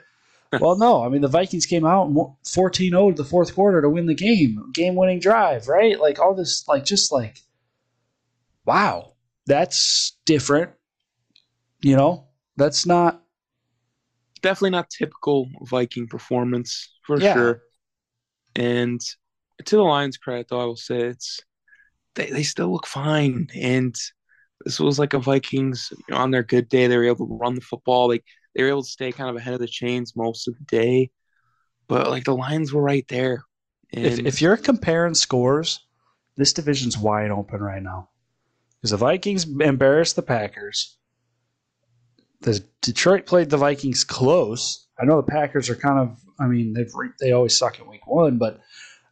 Well, 0.59 0.77
no, 0.77 1.03
I 1.05 1.09
mean 1.09 1.21
the 1.23 1.29
Vikings 1.29 1.67
came 1.67 1.85
out 1.85 2.11
14-0 2.45 3.17
to 3.17 3.23
the 3.23 3.29
fourth 3.29 3.55
quarter 3.55 3.81
to 3.83 3.89
win 3.91 4.07
the 4.07 4.15
game, 4.15 4.71
game-winning 4.73 5.21
drive, 5.21 5.69
right? 5.69 5.99
Like 5.99 6.19
all 6.19 6.35
this, 6.35 6.67
like 6.69 6.85
just 6.85 7.13
like, 7.13 7.39
wow, 8.65 9.13
that's 9.47 10.17
different. 10.25 10.73
You 11.81 11.97
know, 11.97 12.29
that's 12.57 12.87
not 12.87 13.23
definitely 14.43 14.71
not 14.71 14.91
typical 14.91 15.49
Viking 15.63 16.07
performance 16.07 16.93
for 17.07 17.19
Yeah. 17.19 17.33
sure. 17.33 17.63
And 18.57 19.01
to 19.65 19.77
the 19.77 19.83
Lions' 19.83 20.17
credit, 20.19 20.49
though, 20.51 20.61
I 20.61 20.65
will 20.65 20.77
say 20.77 21.01
it's 21.03 21.41
they, 22.15 22.31
they 22.31 22.43
still 22.43 22.73
look 22.73 22.87
fine. 22.87 23.49
And 23.55 23.95
this 24.65 24.81
was 24.81 24.99
like 24.99 25.15
a 25.15 25.19
Vikings 25.19 25.89
you 25.93 26.05
know, 26.15 26.19
on 26.19 26.31
their 26.31 26.43
good 26.43 26.69
day. 26.69 26.87
They 26.87 26.97
were 26.97 27.05
able 27.07 27.27
to 27.29 27.39
run 27.39 27.55
the 27.55 27.61
football. 27.61 28.09
Like 28.09 28.25
they 28.25 28.42
were 28.57 28.69
able 28.69 28.83
to 28.83 28.89
stay 28.89 29.13
kind 29.13 29.31
of 29.31 29.37
ahead 29.37 29.55
of 29.55 29.61
the 29.61 29.67
chains 29.67 30.15
most 30.17 30.49
of 30.49 30.59
the 30.59 30.65
day. 30.65 31.11
But 31.89 32.11
like 32.11 32.25
the 32.25 32.37
lines 32.37 32.73
were 32.73 32.83
right 32.83 33.07
there. 33.09 33.45
And 33.93 34.05
if, 34.05 34.19
if 34.19 34.43
you're 34.43 34.57
comparing 34.57 35.15
scores, 35.15 35.81
this 36.37 36.53
division's 36.53 36.99
wide 36.99 37.31
open 37.31 37.61
right 37.61 37.83
now. 37.83 38.09
Because 38.77 38.91
the 38.91 38.97
Vikings 38.97 39.47
embarrassed 39.61 40.17
the 40.17 40.23
Packers. 40.23 40.97
The 42.41 42.65
Detroit 42.81 43.27
played 43.27 43.51
the 43.51 43.57
Vikings 43.57 44.03
close. 44.03 44.89
I 44.99 45.05
know 45.05 45.17
the 45.17 45.31
Packers 45.31 45.71
are 45.71 45.77
kind 45.77 45.99
of. 45.99 46.19
I 46.41 46.47
mean, 46.47 46.73
they've 46.73 46.93
re- 46.95 47.11
they 47.21 47.33
always 47.33 47.57
suck 47.57 47.79
in 47.79 47.87
Week 47.87 48.07
One, 48.07 48.39
but 48.39 48.61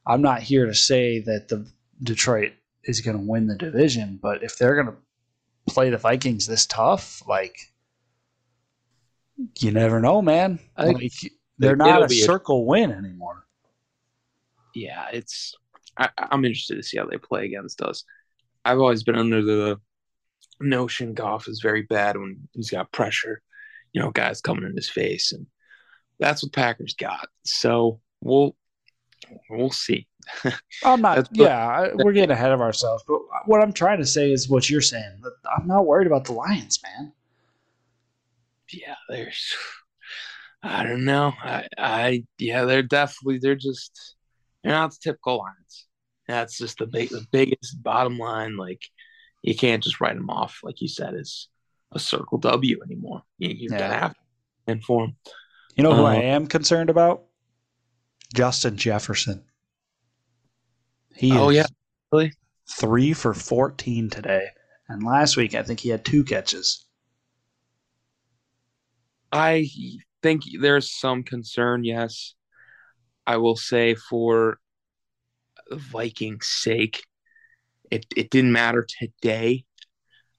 I'm 0.07 0.23
not 0.23 0.43
here 0.43 0.67
to 0.67 0.75
say 0.75 1.21
that 1.21 1.49
the 1.49 1.71
Detroit 2.03 2.53
is 2.85 3.01
going 3.01 3.17
to 3.17 3.23
win 3.23 3.47
the 3.47 3.57
division. 3.57 4.19
But 4.21 4.43
if 4.43 4.59
they're 4.59 4.75
going 4.75 4.89
to 4.89 5.73
play 5.73 5.91
the 5.91 5.99
Vikings 5.99 6.47
this 6.47 6.67
tough, 6.67 7.23
like 7.29 7.57
you 9.59 9.71
never 9.73 10.01
know, 10.01 10.21
man. 10.23 10.59
Like 10.79 11.13
they're 11.59 11.77
not 11.77 12.03
a 12.03 12.09
be 12.09 12.21
a- 12.21 12.25
circle 12.25 12.67
win 12.67 12.91
anymore. 12.93 13.45
yeah, 14.75 15.07
it's 15.13 15.55
I, 15.97 16.09
I'm 16.19 16.45
interested 16.45 16.77
to 16.77 16.83
see 16.83 16.99
how 16.99 17.07
they 17.07 17.19
play 17.19 17.45
against 17.47 17.83
us. 17.83 18.05
I've 18.65 18.79
always 18.79 19.03
been 19.03 19.17
under 19.17 19.43
the 19.43 19.81
notion 20.61 21.15
Goff 21.15 21.49
is 21.49 21.61
very 21.61 21.83
bad 21.83 22.17
when 22.17 22.49
he's 22.53 22.71
got 22.71 22.93
pressure, 22.93 23.43
you 23.93 24.01
know, 24.01 24.11
guys 24.11 24.41
coming 24.41 24.65
in 24.65 24.77
his 24.77 24.89
face, 24.91 25.33
and 25.33 25.47
that's 26.19 26.43
what 26.43 26.53
Packers 26.53 26.95
got. 26.95 27.29
So 27.45 28.01
we'll 28.21 28.57
we'll 29.49 29.71
see. 29.71 30.07
I'm 30.85 31.01
not. 31.01 31.17
What- 31.19 31.29
yeah, 31.33 31.89
we're 31.95 32.13
getting 32.13 32.31
ahead 32.31 32.53
of 32.53 32.61
ourselves. 32.61 33.03
But 33.07 33.21
what 33.47 33.63
I'm 33.63 33.73
trying 33.73 33.99
to 33.99 34.07
say 34.07 34.31
is 34.33 34.49
what 34.49 34.69
you're 34.71 34.81
saying. 34.81 35.23
I'm 35.57 35.67
not 35.67 35.87
worried 35.87 36.07
about 36.07 36.25
the 36.25 36.33
Lions, 36.33 36.79
man. 36.83 37.13
Yeah, 38.73 38.95
there's 39.09 39.55
I 40.63 40.83
don't 40.85 41.05
know. 41.05 41.33
I 41.43 41.69
I 41.79 42.25
yeah, 42.39 42.65
they're 42.65 42.83
definitely 42.83 43.39
they're 43.39 43.55
just 43.57 44.17
they're 44.63 44.73
not 44.73 44.91
the 44.93 44.99
typical 45.03 45.39
Lions. 45.39 45.87
That's 46.29 46.59
just 46.59 46.79
the 46.79 46.87
big 46.87 47.11
the 47.11 47.27
biggest 47.33 47.83
bottom 47.83 48.19
line. 48.19 48.57
Like 48.57 48.83
you 49.43 49.55
can't 49.57 49.83
just 49.83 50.01
write 50.01 50.17
them 50.17 50.31
off 50.31 50.61
like 50.63 50.81
you 50.81 50.89
said 50.89 51.15
as 51.15 51.49
a 51.93 51.99
circle 51.99 52.39
W 52.39 52.81
anymore. 52.85 53.23
You, 53.39 53.51
you're 53.51 53.73
Yeah. 53.73 53.79
gonna 53.89 53.99
have 53.99 54.15
to 54.15 54.21
inform. 54.73 55.17
You 55.75 55.83
know 55.83 55.95
who 55.95 56.05
I 56.05 56.17
Uh, 56.17 56.23
am 56.23 56.47
concerned 56.47 56.91
about? 56.91 57.25
Justin 58.35 58.77
Jefferson. 58.77 59.45
He 61.15 61.39
Oh, 61.39 61.49
is 61.51 61.57
yeah. 61.57 61.67
Really? 62.11 62.33
three 62.69 63.13
for 63.13 63.35
14 63.35 64.09
today. 64.11 64.49
And 64.89 65.03
last 65.05 65.37
week, 65.37 65.55
I 65.55 65.63
think 65.63 65.81
he 65.81 65.91
had 65.91 66.05
two 66.05 66.25
catches. 66.25 66.87
I 69.33 69.69
think 70.23 70.43
there's 70.61 70.91
some 70.91 71.23
concern, 71.23 71.85
yes. 71.85 72.35
I 73.27 73.37
will 73.37 73.57
say 73.57 73.95
for 73.95 74.59
the 75.69 75.77
Vikings' 75.77 76.47
sake, 76.49 77.05
it, 77.91 78.07
it 78.17 78.31
didn't 78.31 78.53
matter 78.53 78.87
today. 78.99 79.65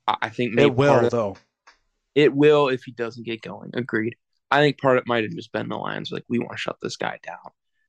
I 0.08 0.30
think 0.30 0.54
maybe 0.54 0.68
It 0.68 0.76
will, 0.76 1.06
of- 1.06 1.12
though. 1.12 1.38
it 2.16 2.34
will 2.34 2.68
if 2.68 2.84
he 2.84 2.92
doesn't 2.92 3.26
get 3.26 3.42
going. 3.42 3.72
Agreed. 3.74 4.16
I 4.50 4.60
think 4.62 4.78
part 4.80 4.98
of 4.98 5.04
it 5.04 5.08
might 5.08 5.24
have 5.24 5.32
just 5.34 5.54
been 5.54 5.70
the 5.70 5.78
Lions 5.78 6.12
like 6.12 6.26
we 6.28 6.40
want 6.40 6.52
to 6.52 6.58
shut 6.58 6.76
this 6.82 6.98
guy 6.98 7.18
down 7.26 7.38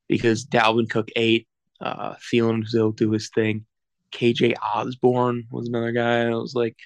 because 0.08 0.46
Dalvin 0.46 0.88
Cook 0.88 1.08
ate, 1.16 1.48
uh, 1.80 2.14
Thielen 2.32 2.60
was 2.60 2.74
able 2.76 2.92
to 2.92 3.04
do 3.06 3.10
his 3.10 3.30
thing. 3.34 3.66
KJ 4.12 4.54
Osborn 4.62 5.44
was 5.50 5.66
another 5.66 5.90
guy. 5.90 6.18
And 6.18 6.32
I 6.32 6.36
was 6.36 6.54
like, 6.54 6.76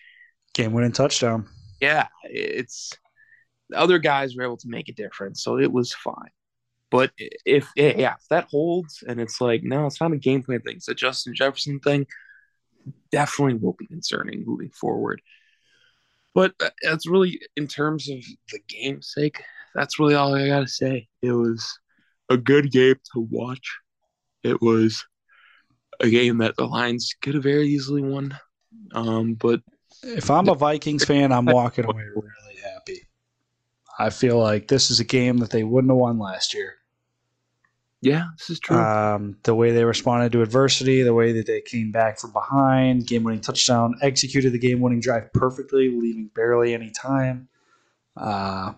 Game 0.54 0.72
winning 0.72 0.92
touchdown. 0.92 1.46
yeah, 1.82 2.06
it's 2.24 2.94
the 3.68 3.78
other 3.78 3.98
guys 3.98 4.36
were 4.36 4.44
able 4.44 4.56
to 4.58 4.68
make 4.68 4.88
a 4.88 4.92
difference, 4.94 5.42
so 5.42 5.58
it 5.58 5.72
was 5.72 5.92
fine. 5.92 6.30
But 6.90 7.10
if 7.44 7.68
yeah, 7.76 8.14
if 8.14 8.28
that 8.30 8.46
holds 8.50 9.02
and 9.06 9.20
it's 9.20 9.40
like 9.40 9.62
no, 9.62 9.86
it's 9.86 10.00
not 10.00 10.12
a 10.12 10.16
game 10.16 10.42
plan 10.42 10.60
thing, 10.60 10.76
it's 10.76 10.88
a 10.88 10.94
Justin 10.94 11.34
Jefferson 11.34 11.80
thing, 11.80 12.06
definitely 13.10 13.54
will 13.54 13.76
be 13.78 13.86
concerning 13.86 14.44
moving 14.46 14.70
forward. 14.70 15.20
But 16.34 16.54
that's 16.82 17.08
really 17.08 17.40
in 17.56 17.66
terms 17.66 18.08
of 18.08 18.18
the 18.52 18.60
game's 18.68 19.12
sake. 19.12 19.42
That's 19.74 19.98
really 19.98 20.14
all 20.14 20.34
I 20.34 20.46
gotta 20.46 20.68
say. 20.68 21.08
It 21.22 21.32
was 21.32 21.78
a 22.28 22.36
good 22.36 22.70
game 22.70 22.96
to 23.12 23.20
watch. 23.30 23.78
It 24.42 24.60
was 24.62 25.04
a 26.00 26.08
game 26.08 26.38
that 26.38 26.56
the 26.56 26.66
Lions 26.66 27.14
could 27.20 27.34
have 27.34 27.42
very 27.42 27.68
easily 27.68 28.02
won. 28.02 28.38
Um, 28.92 29.34
but 29.34 29.60
If 30.02 30.30
I'm 30.30 30.48
a 30.48 30.54
Vikings 30.54 31.04
fan, 31.04 31.32
I'm 31.32 31.46
walking 31.46 31.84
away 31.84 32.04
really. 32.14 32.30
I 33.98 34.10
feel 34.10 34.38
like 34.38 34.68
this 34.68 34.90
is 34.90 35.00
a 35.00 35.04
game 35.04 35.38
that 35.38 35.50
they 35.50 35.64
wouldn't 35.64 35.90
have 35.90 35.96
won 35.98 36.18
last 36.18 36.52
year. 36.54 36.74
yeah, 38.02 38.26
this 38.36 38.50
is 38.50 38.60
true. 38.60 38.76
Um, 38.76 39.36
the 39.42 39.54
way 39.54 39.70
they 39.72 39.84
responded 39.84 40.32
to 40.32 40.42
adversity, 40.42 41.02
the 41.02 41.14
way 41.14 41.32
that 41.32 41.46
they 41.46 41.60
came 41.62 41.90
back 41.92 42.18
from 42.20 42.32
behind, 42.32 43.06
game 43.06 43.22
winning 43.24 43.40
touchdown, 43.40 43.94
executed 44.02 44.52
the 44.52 44.58
game 44.58 44.80
winning 44.80 45.00
drive 45.00 45.32
perfectly, 45.32 45.88
leaving 45.88 46.30
barely 46.34 46.74
any 46.74 46.90
time. 46.90 47.48
Uh, 48.16 48.74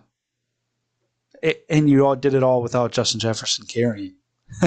it, 1.43 1.65
and 1.69 1.89
you 1.89 2.05
all 2.05 2.15
did 2.15 2.33
it 2.33 2.43
all 2.43 2.61
without 2.61 2.91
Justin 2.91 3.19
Jefferson 3.19 3.65
carrying. 3.65 4.15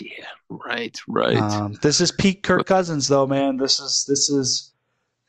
Yeah, 0.00 0.26
right, 0.48 0.96
right. 1.08 1.36
Um, 1.36 1.72
this 1.82 2.00
is 2.00 2.12
peak 2.12 2.44
Kirk 2.44 2.66
Cousins, 2.66 3.08
though, 3.08 3.26
man. 3.26 3.56
This 3.56 3.80
is 3.80 4.04
this 4.06 4.30
is, 4.30 4.71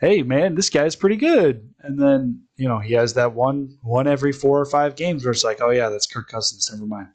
hey, 0.03 0.21
man, 0.21 0.53
this 0.55 0.69
guy's 0.69 0.97
pretty 0.97 1.15
good. 1.15 1.69
And 1.79 1.97
then 1.97 2.41
you 2.57 2.67
know 2.67 2.79
he 2.79 2.93
has 2.93 3.13
that 3.13 3.33
one 3.33 3.77
one 3.81 4.07
every 4.07 4.33
four 4.33 4.59
or 4.59 4.65
five 4.65 4.95
games 4.95 5.23
where 5.23 5.31
it's 5.31 5.43
like, 5.43 5.61
oh 5.61 5.69
yeah, 5.69 5.89
that's 5.89 6.07
Kirk 6.07 6.27
Cousins. 6.27 6.69
Never 6.71 6.85
mind. 6.85 7.07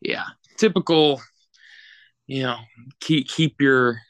yeah, 0.00 0.24
typical. 0.56 1.20
You 2.26 2.44
know, 2.44 2.56
keep 3.00 3.28
keep 3.28 3.60
your 3.60 4.00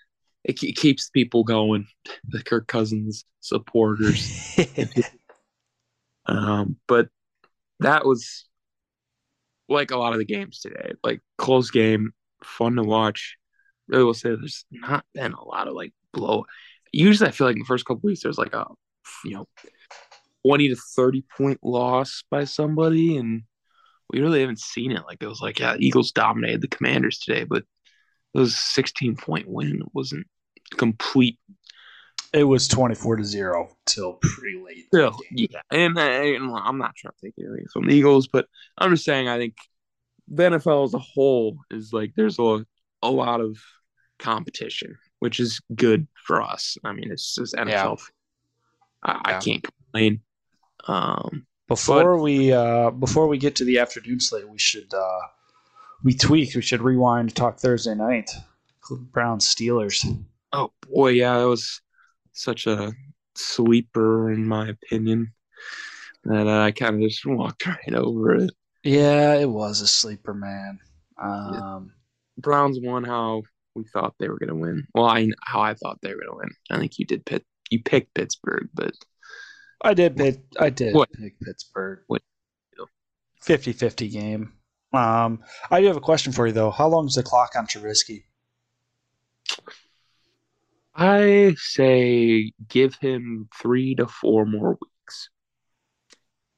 it 0.45 0.55
keeps 0.55 1.11
people 1.11 1.43
going. 1.45 1.87
The 2.29 2.43
Kirk 2.43 2.69
Cousins 2.69 3.25
supporters. 3.41 4.57
Um, 6.27 6.77
but 6.89 7.09
that 7.81 8.05
was 8.05 8.47
like 9.69 9.91
a 9.91 9.97
lot 9.97 10.13
of 10.13 10.19
the 10.19 10.25
games 10.25 10.61
today. 10.61 10.93
Like 11.03 11.21
close 11.39 11.71
game, 11.71 12.13
fun 12.43 12.77
to 12.77 12.83
watch. 12.83 13.37
Really 13.89 14.05
will 14.05 14.15
say 14.15 14.31
there's 14.31 14.65
not 14.71 15.05
been 15.15 15.33
a 15.33 15.45
lot 15.45 15.69
of 15.69 15.75
like 15.75 15.93
blow. 16.13 16.47
Usually 16.97 17.29
I 17.29 17.33
feel 17.33 17.47
like 17.47 17.57
in 17.57 17.61
the 17.61 17.67
first 17.67 17.85
couple 17.85 18.03
weeks 18.05 18.23
there's 18.23 18.39
like 18.39 18.55
a 18.55 18.67
you 19.25 19.33
know 19.33 19.47
twenty 20.47 20.69
to 20.69 20.77
thirty 20.77 21.25
point 21.37 21.59
loss 21.63 22.25
by 22.31 22.45
somebody 22.45 23.17
and 23.17 23.43
we 24.13 24.21
really 24.21 24.41
haven't 24.41 24.61
seen 24.61 24.93
it. 24.93 25.03
Like 25.07 25.19
it 25.21 25.27
was 25.27 25.41
like, 25.41 25.59
yeah, 25.59 25.77
Eagles 25.79 26.13
dominated 26.13 26.61
the 26.63 26.69
commanders 26.69 27.19
today, 27.19 27.45
but 27.45 27.65
it 28.35 28.39
was 28.39 28.57
sixteen 28.57 29.17
point 29.17 29.49
win. 29.49 29.81
It 29.83 29.95
wasn't 29.95 30.27
complete 30.77 31.39
It 32.33 32.45
was 32.45 32.69
twenty 32.69 32.95
four 32.95 33.17
to 33.17 33.25
zero 33.25 33.77
till 33.87 34.15
pretty 34.15 34.59
late. 34.65 34.87
Yeah, 34.93 35.11
yeah, 35.31 35.61
and, 35.71 35.97
uh, 35.99 36.01
and 36.03 36.51
I'm 36.57 36.79
not 36.79 36.95
trying 36.97 37.13
to 37.21 37.27
take 37.27 37.35
anything 37.39 37.67
from 37.73 37.87
the 37.87 37.95
Eagles, 37.95 38.29
but 38.29 38.47
I'm 38.79 38.91
just 38.91 39.05
saying 39.05 39.29
I 39.29 39.39
think 39.39 39.55
the 40.29 40.43
NFL 40.45 40.85
as 40.87 40.95
a 40.95 40.99
whole 40.99 41.59
is 41.71 41.93
like 41.93 42.13
there's 42.17 42.39
a 42.39 42.67
a 43.03 43.11
lot 43.11 43.41
of 43.41 43.59
competition, 44.19 44.99
which 45.27 45.41
is 45.41 45.61
good 45.75 46.07
for 46.25 46.41
us. 46.41 46.79
I 46.85 46.93
mean, 46.93 47.11
it's 47.11 47.35
just 47.35 47.57
NFL. 47.57 48.01
I, 49.03 49.21
I 49.25 49.31
Yeah. 49.33 49.41
can't 49.41 49.63
complain. 49.65 50.21
Um, 50.87 51.47
Before 51.67 52.23
we 52.23 52.53
uh, 52.53 52.91
before 52.91 53.27
we 53.27 53.39
get 53.39 53.57
to 53.57 53.65
the 53.65 53.81
afternoon 53.81 54.21
slate, 54.21 54.49
we 54.49 54.57
should 54.59 54.95
uh, 54.95 55.19
we 56.05 56.15
tweak. 56.15 56.55
We 56.55 56.63
should 56.63 56.81
rewind. 56.81 57.35
Talk 57.35 57.59
Thursday 57.59 57.97
night. 57.97 58.31
Browns 59.13 59.53
Steelers. 59.53 60.07
oh 60.53 60.71
boy, 60.89 61.09
yeah, 61.09 61.39
that 61.41 61.49
was 61.49 61.81
such 62.33 62.69
a 62.69 62.93
sleeper 63.35 64.31
in 64.31 64.47
my 64.47 64.69
opinion 64.69 65.33
that 66.23 66.47
I 66.47 66.71
kind 66.71 66.95
of 67.03 67.09
just 67.11 67.27
walked 67.27 67.67
right 67.67 67.95
over 67.95 68.37
it. 68.37 68.51
Yeah, 68.85 69.35
it 69.35 69.51
was 69.51 69.81
a 69.81 69.89
sleeper, 69.89 70.35
man. 70.35 70.79
Um, 71.21 71.93
Browns 72.39 72.79
won 72.81 73.03
how 73.03 73.43
we 73.77 73.85
thought 73.85 74.15
they 74.19 74.29
were 74.29 74.39
going 74.39 74.49
to 74.51 74.57
win. 74.57 74.87
Well, 74.95 75.07
I 75.07 75.29
how 75.45 75.61
I 75.61 75.75
thought 75.75 75.99
they 76.03 76.11
were 76.15 76.21
going 76.23 76.33
to 76.33 76.39
win. 76.39 76.51
I 76.71 76.79
think 76.79 76.99
you 76.99 77.07
did 77.07 77.27
pit 77.27 77.45
you 77.71 77.83
picked 77.83 78.15
Pittsburgh, 78.15 78.69
but 78.75 78.95
I 79.83 79.95
did 79.95 80.17
pick. 80.19 80.41
I 80.59 80.69
did 80.71 80.95
What? 80.95 81.09
pick 81.13 81.41
Pittsburgh. 81.41 82.01
What? 82.09 82.23
50-50 83.41 84.09
game. 84.09 84.53
Um, 84.93 85.43
I 85.71 85.81
do 85.81 85.89
have 85.89 85.97
a 85.97 86.01
question 86.01 86.33
for 86.33 86.47
you 86.47 86.53
though. 86.53 86.71
How 86.71 86.89
long 86.89 87.07
is 87.07 87.15
the 87.15 87.23
clock 87.23 87.55
on 87.57 87.67
Trubisky? 87.67 88.25
I 90.97 91.55
say 91.59 92.53
give 92.67 92.97
him 92.97 93.49
three 93.55 93.95
to 93.95 94.09
four 94.09 94.45
more 94.47 94.77
weeks, 94.83 95.31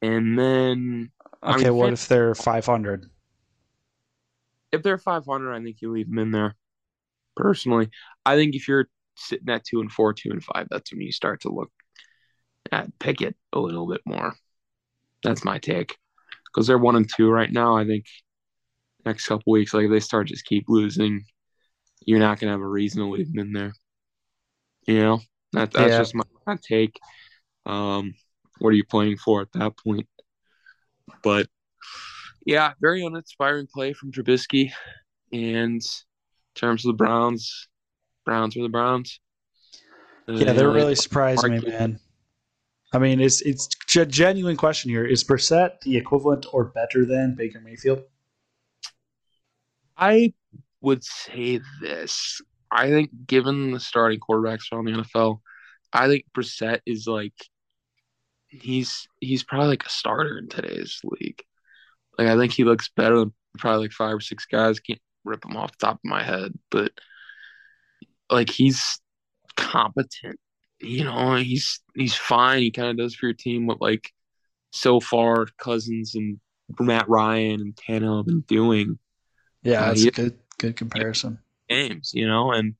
and 0.03 0.39
then 0.39 1.11
I 1.47 1.57
Okay, 1.57 1.71
mean, 1.71 1.75
what 1.75 1.93
if 1.93 2.07
they're 2.09 2.35
five 2.35 2.65
hundred? 2.67 3.11
if 4.73 4.83
they're 4.83 4.99
500, 4.99 5.53
I 5.55 5.63
think 5.63 5.81
you 5.83 5.93
leave 5.93 6.09
him 6.09 6.19
in 6.19 6.31
there. 6.31 6.57
Personally, 7.39 7.89
I 8.27 8.35
think 8.35 8.55
if 8.57 8.67
you're 8.67 8.89
sitting 9.17 9.49
at 9.49 9.65
two 9.65 9.81
and 9.81 9.91
four, 9.91 10.13
two 10.13 10.31
and 10.31 10.43
five, 10.43 10.67
that's 10.71 10.93
when 10.93 11.01
you 11.01 11.13
start 11.13 11.43
to 11.43 11.51
look 11.51 11.71
at 12.73 12.99
Pickett 12.99 13.37
a 13.53 13.61
little 13.61 13.87
bit 13.87 14.01
more. 14.05 14.35
That's 15.23 15.45
my 15.45 15.59
take 15.59 15.97
because 16.47 16.67
they're 16.67 16.79
one 16.79 16.97
and 16.97 17.09
two 17.09 17.31
right 17.31 17.51
now. 17.51 17.77
I 17.77 17.87
think 17.87 18.07
next 19.05 19.27
couple 19.27 19.53
weeks. 19.53 19.73
Like 19.73 19.85
if 19.85 19.91
they 19.91 20.01
start 20.01 20.27
just 20.27 20.45
keep 20.45 20.65
losing, 20.69 21.25
you're 22.05 22.19
not 22.19 22.41
gonna 22.41 22.53
have 22.53 22.61
a 22.61 22.67
reason 22.69 23.03
to 23.03 23.09
leave 23.09 23.33
them 23.33 23.47
in 23.47 23.53
there. 23.53 23.73
You 24.87 25.01
know, 25.01 25.21
that, 25.53 25.73
that's 25.73 25.93
Yeah. 25.93 25.99
just 25.99 26.15
my, 26.15 26.25
my 26.47 26.57
take. 26.67 26.99
Um, 27.67 28.15
what 28.59 28.71
are 28.71 28.77
you 28.77 28.85
playing 28.85 29.19
for 29.19 29.43
at 29.43 29.53
that 29.53 29.77
point? 29.77 30.09
But 31.23 31.47
yeah, 32.45 32.73
very 32.81 33.05
uninspiring 33.05 33.69
play 33.73 33.93
from 33.93 34.11
Trubisky. 34.11 34.73
And 35.33 35.83
terms 36.59 36.85
of 36.85 36.91
the 36.91 36.97
Browns, 36.97 37.69
Browns 38.25 38.57
are 38.57 38.63
the 38.63 38.69
Browns. 38.69 39.21
Yeah, 40.27 40.53
they're 40.53 40.71
Uh, 40.71 40.75
really 40.75 40.95
surprising 40.95 41.53
me, 41.53 41.61
man. 41.61 42.01
I 42.93 42.99
mean, 42.99 43.21
it's 43.21 43.41
it's 43.43 43.69
a 43.97 44.07
genuine 44.07 44.57
question 44.57 44.91
here. 44.91 45.05
Is 45.05 45.25
Brissett 45.25 45.81
the 45.83 45.97
equivalent 45.97 46.47
or 46.53 46.65
better 46.65 47.05
than 47.05 47.35
Baker 47.35 47.61
Mayfield? 47.61 48.03
I 49.97 50.33
would 50.81 51.05
say 51.05 51.61
this. 51.81 52.41
I 52.71 52.89
think, 52.91 53.11
given 53.27 53.73
the 53.73 53.81
starting 53.81 54.21
quarterbacks 54.21 54.73
around 54.73 54.85
the 54.85 54.93
NFL, 54.93 55.41
I 55.93 56.07
think 56.09 56.25
Brissett 56.37 56.81
is 56.87 57.07
like 57.07 57.35
he's 58.49 59.07
he's 59.21 59.45
probably 59.45 59.69
like 59.69 59.87
a 59.87 59.91
starter 59.91 60.39
in 60.39 60.49
today's 60.49 61.01
league. 61.05 61.43
Like 62.19 62.29
I 62.29 62.37
think 62.37 62.53
he 62.53 62.65
looks 62.65 62.91
better 62.95 63.19
than 63.19 63.33
probably 63.59 63.85
like 63.85 63.93
five 63.93 64.15
or 64.15 64.21
six 64.21 64.47
guys. 64.47 64.81
Can't 64.81 65.01
rip 65.29 65.45
him 65.45 65.57
off 65.57 65.73
the 65.73 65.87
top 65.87 65.97
of 65.97 66.05
my 66.05 66.23
head, 66.23 66.53
but 66.71 66.93
like 68.31 68.51
he's 68.51 69.01
competent. 69.57 70.39
You 70.81 71.05
know, 71.05 71.35
he's 71.37 71.81
he's 71.95 72.15
fine. 72.15 72.63
He 72.63 72.71
kind 72.71 72.91
of 72.91 72.97
does 72.99 73.15
for 73.15 73.27
your 73.27 73.35
team 73.35 73.67
what 73.67 73.81
like 73.81 74.13
so 74.73 75.01
far 75.01 75.47
Cousins 75.59 76.15
and 76.15 76.39
Matt 76.81 77.09
Ryan 77.09 77.61
and 77.61 77.75
Tannehill 77.77 78.19
have 78.19 78.27
been 78.27 78.43
doing 78.43 78.99
Yeah, 79.63 79.83
Uh, 79.83 79.89
that's 79.89 80.05
good 80.07 80.39
good 80.59 80.77
comparison. 80.77 81.39
games, 81.69 82.13
you 82.15 82.27
know, 82.27 82.53
and 82.53 82.75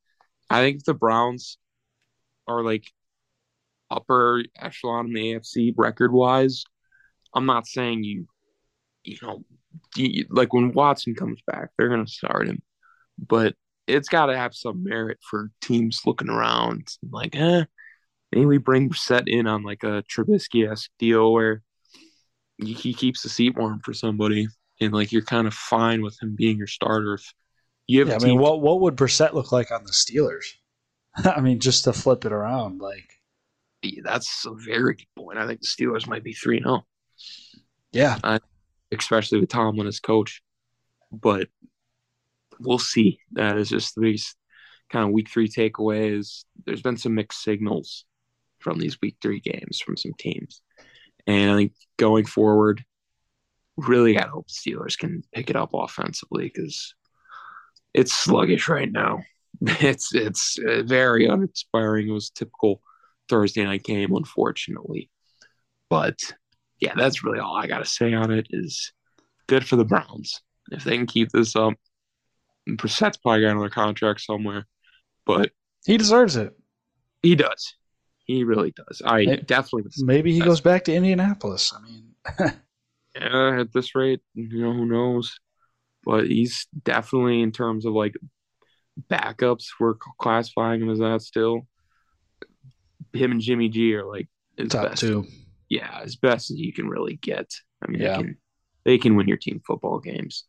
I 0.51 0.63
think 0.63 0.85
the 0.85 0.95
Browns 0.95 1.59
are 2.47 2.63
like 2.63 2.85
upper 3.91 4.43
echelon 4.59 5.07
in 5.07 5.13
the 5.13 5.35
AFC 5.35 5.75
record 5.77 6.13
wise. 6.13 6.65
I'm 7.35 7.47
not 7.47 7.67
saying 7.67 8.05
you, 8.05 8.27
you 9.05 9.19
know, 9.23 9.45
you, 9.97 10.27
like 10.31 10.53
when 10.53 10.73
Watson 10.73 11.15
comes 11.15 11.41
back, 11.47 11.71
they're 11.77 11.89
going 11.89 12.05
to 12.05 12.11
start 12.11 12.49
him, 12.49 12.63
but 13.19 13.55
it's 13.87 14.09
got 14.09 14.27
to 14.27 14.37
have 14.37 14.55
some 14.55 14.85
merit 14.85 15.19
for 15.23 15.51
teams 15.63 16.03
looking 16.05 16.29
around 16.29 16.89
like, 17.11 17.35
eh, 17.35 17.65
maybe 18.33 18.47
we 18.47 18.59
bring 18.59 18.91
Brissett 18.91 19.25
in 19.27 19.47
on 19.47 19.63
like 19.63 19.83
a 19.83 20.03
Trubisky 20.03 20.71
esque 20.71 20.91
deal 20.99 21.33
where 21.33 21.63
he 22.59 22.93
keeps 22.93 23.23
the 23.23 23.29
seat 23.29 23.57
warm 23.57 23.81
for 23.81 23.95
somebody, 23.95 24.49
and 24.81 24.93
like 24.93 25.13
you're 25.13 25.23
kind 25.23 25.47
of 25.47 25.55
fine 25.55 26.03
with 26.03 26.21
him 26.21 26.35
being 26.37 26.59
your 26.59 26.67
starter. 26.67 27.15
If 27.15 27.33
you 27.87 28.01
have 28.01 28.09
Yeah, 28.09 28.17
I 28.17 28.19
mean, 28.19 28.39
what 28.39 28.61
what 28.61 28.81
would 28.81 28.97
Brissett 28.97 29.33
look 29.33 29.53
like 29.53 29.71
on 29.71 29.85
the 29.85 29.93
Steelers? 29.93 30.45
I 31.17 31.41
mean, 31.41 31.61
just 31.61 31.85
to 31.85 31.93
flip 31.93 32.25
it 32.25 32.33
around, 32.33 32.81
like, 32.81 33.09
That's 34.03 34.45
a 34.45 34.55
very 34.55 34.95
good 34.95 35.07
point. 35.17 35.39
I 35.39 35.47
think 35.47 35.61
the 35.61 35.67
Steelers 35.67 36.07
might 36.07 36.25
be 36.25 36.33
3 36.33 36.61
0, 36.61 36.85
yeah, 37.93 38.19
especially 38.97 39.41
with 39.41 39.49
Tomlin 39.49 39.87
as 39.87 40.01
coach. 40.01 40.43
But 41.13 41.49
we'll 42.61 42.79
see. 42.79 43.21
That 43.33 43.57
is 43.57 43.69
just 43.69 43.95
the 43.95 44.03
biggest 44.03 44.37
kind 44.91 45.05
of 45.05 45.13
week 45.13 45.29
three 45.29 45.49
takeaway 45.49 46.19
is 46.19 46.45
there's 46.65 46.83
been 46.83 46.97
some 46.97 47.15
mixed 47.15 47.43
signals 47.43 48.05
from 48.59 48.79
these 48.79 49.01
week 49.01 49.17
three 49.21 49.41
games 49.41 49.81
from 49.81 49.97
some 49.97 50.13
teams. 50.19 50.63
And 51.27 51.51
I 51.51 51.57
think 51.57 51.73
going 51.99 52.25
forward, 52.25 52.85
really 53.77 54.15
got 54.15 54.25
to 54.25 54.31
hope 54.31 54.49
Steelers 54.49 54.99
can 54.99 55.23
pick 55.33 55.51
it 55.51 55.57
up 55.57 55.71
offensively 55.73 56.51
because 56.53 56.95
it's 57.95 58.13
sluggish 58.13 58.69
right 58.69 58.91
now. 58.91 59.21
It's 59.61 60.15
it's 60.15 60.57
uh, 60.59 60.83
very 60.85 61.27
uninspiring. 61.27 62.09
It 62.09 62.13
was 62.13 62.31
typical 62.31 62.81
Thursday 63.29 63.65
night 63.65 63.83
game, 63.83 64.15
unfortunately. 64.15 65.11
But 65.91 66.21
yeah, 66.81 66.95
that's 66.97 67.25
really 67.25 67.39
all 67.39 67.57
I 67.57 67.67
got 67.67 67.79
to 67.79 67.85
say 67.85 68.15
on 68.15 68.31
it. 68.31 68.47
Is 68.51 68.93
good 69.47 69.67
for 69.67 69.77
the 69.77 69.85
Browns 69.85 70.41
if 70.71 70.85
they 70.85 70.97
can 70.97 71.07
keep 71.07 71.31
this 71.31 71.57
up. 71.57 71.75
And 72.67 72.79
Brissett's 72.79 73.17
probably 73.17 73.43
got 73.43 73.53
another 73.53 73.71
contract 73.71 74.21
somewhere, 74.21 74.67
but 75.27 75.51
he 75.87 75.97
deserves 75.97 76.37
it. 76.37 76.55
he 77.23 77.35
does. 77.35 77.75
He 78.25 78.45
really 78.45 78.73
does. 78.73 79.01
I 79.05 79.25
Hey, 79.25 79.37
definitely 79.37 79.91
Maybe 79.99 80.35
he 80.35 80.41
goes 80.41 80.61
back 80.61 80.85
to 80.85 80.95
Indianapolis. 80.95 81.73
I 81.75 81.81
mean, 81.81 82.15
yeah, 83.17 83.61
at 83.61 83.73
this 83.73 83.95
rate, 83.95 84.21
you 84.35 84.61
know, 84.61 84.75
who 84.75 84.85
knows? 84.85 85.41
But 86.05 86.27
he's 86.27 86.67
definitely 86.85 87.41
in 87.41 87.53
terms 87.53 87.87
of 87.87 87.95
like 87.95 88.15
backups, 89.11 89.67
we're 89.81 89.95
classifying 90.21 90.83
him 90.83 90.91
as 90.91 90.99
that 90.99 91.23
still. 91.23 91.67
Him 93.15 93.33
and 93.33 93.41
Jimmy 93.41 93.71
G 93.71 93.95
are 93.95 94.05
like 94.05 94.29
top 94.69 94.91
best. 94.91 95.01
two. 95.01 95.27
Yeah, 95.69 96.01
as 96.03 96.17
best 96.17 96.51
as 96.51 96.59
you 96.59 96.73
can 96.73 96.89
really 96.89 97.17
get. 97.17 97.53
I 97.83 97.91
mean, 97.91 98.01
Yeah. 98.03 98.17
they 98.17 98.23
can 98.23 98.37
they 98.85 98.99
can 98.99 99.17
win 99.17 99.29
your 99.29 99.37
team 99.37 99.61
football 99.67 99.99
games. 100.01 100.45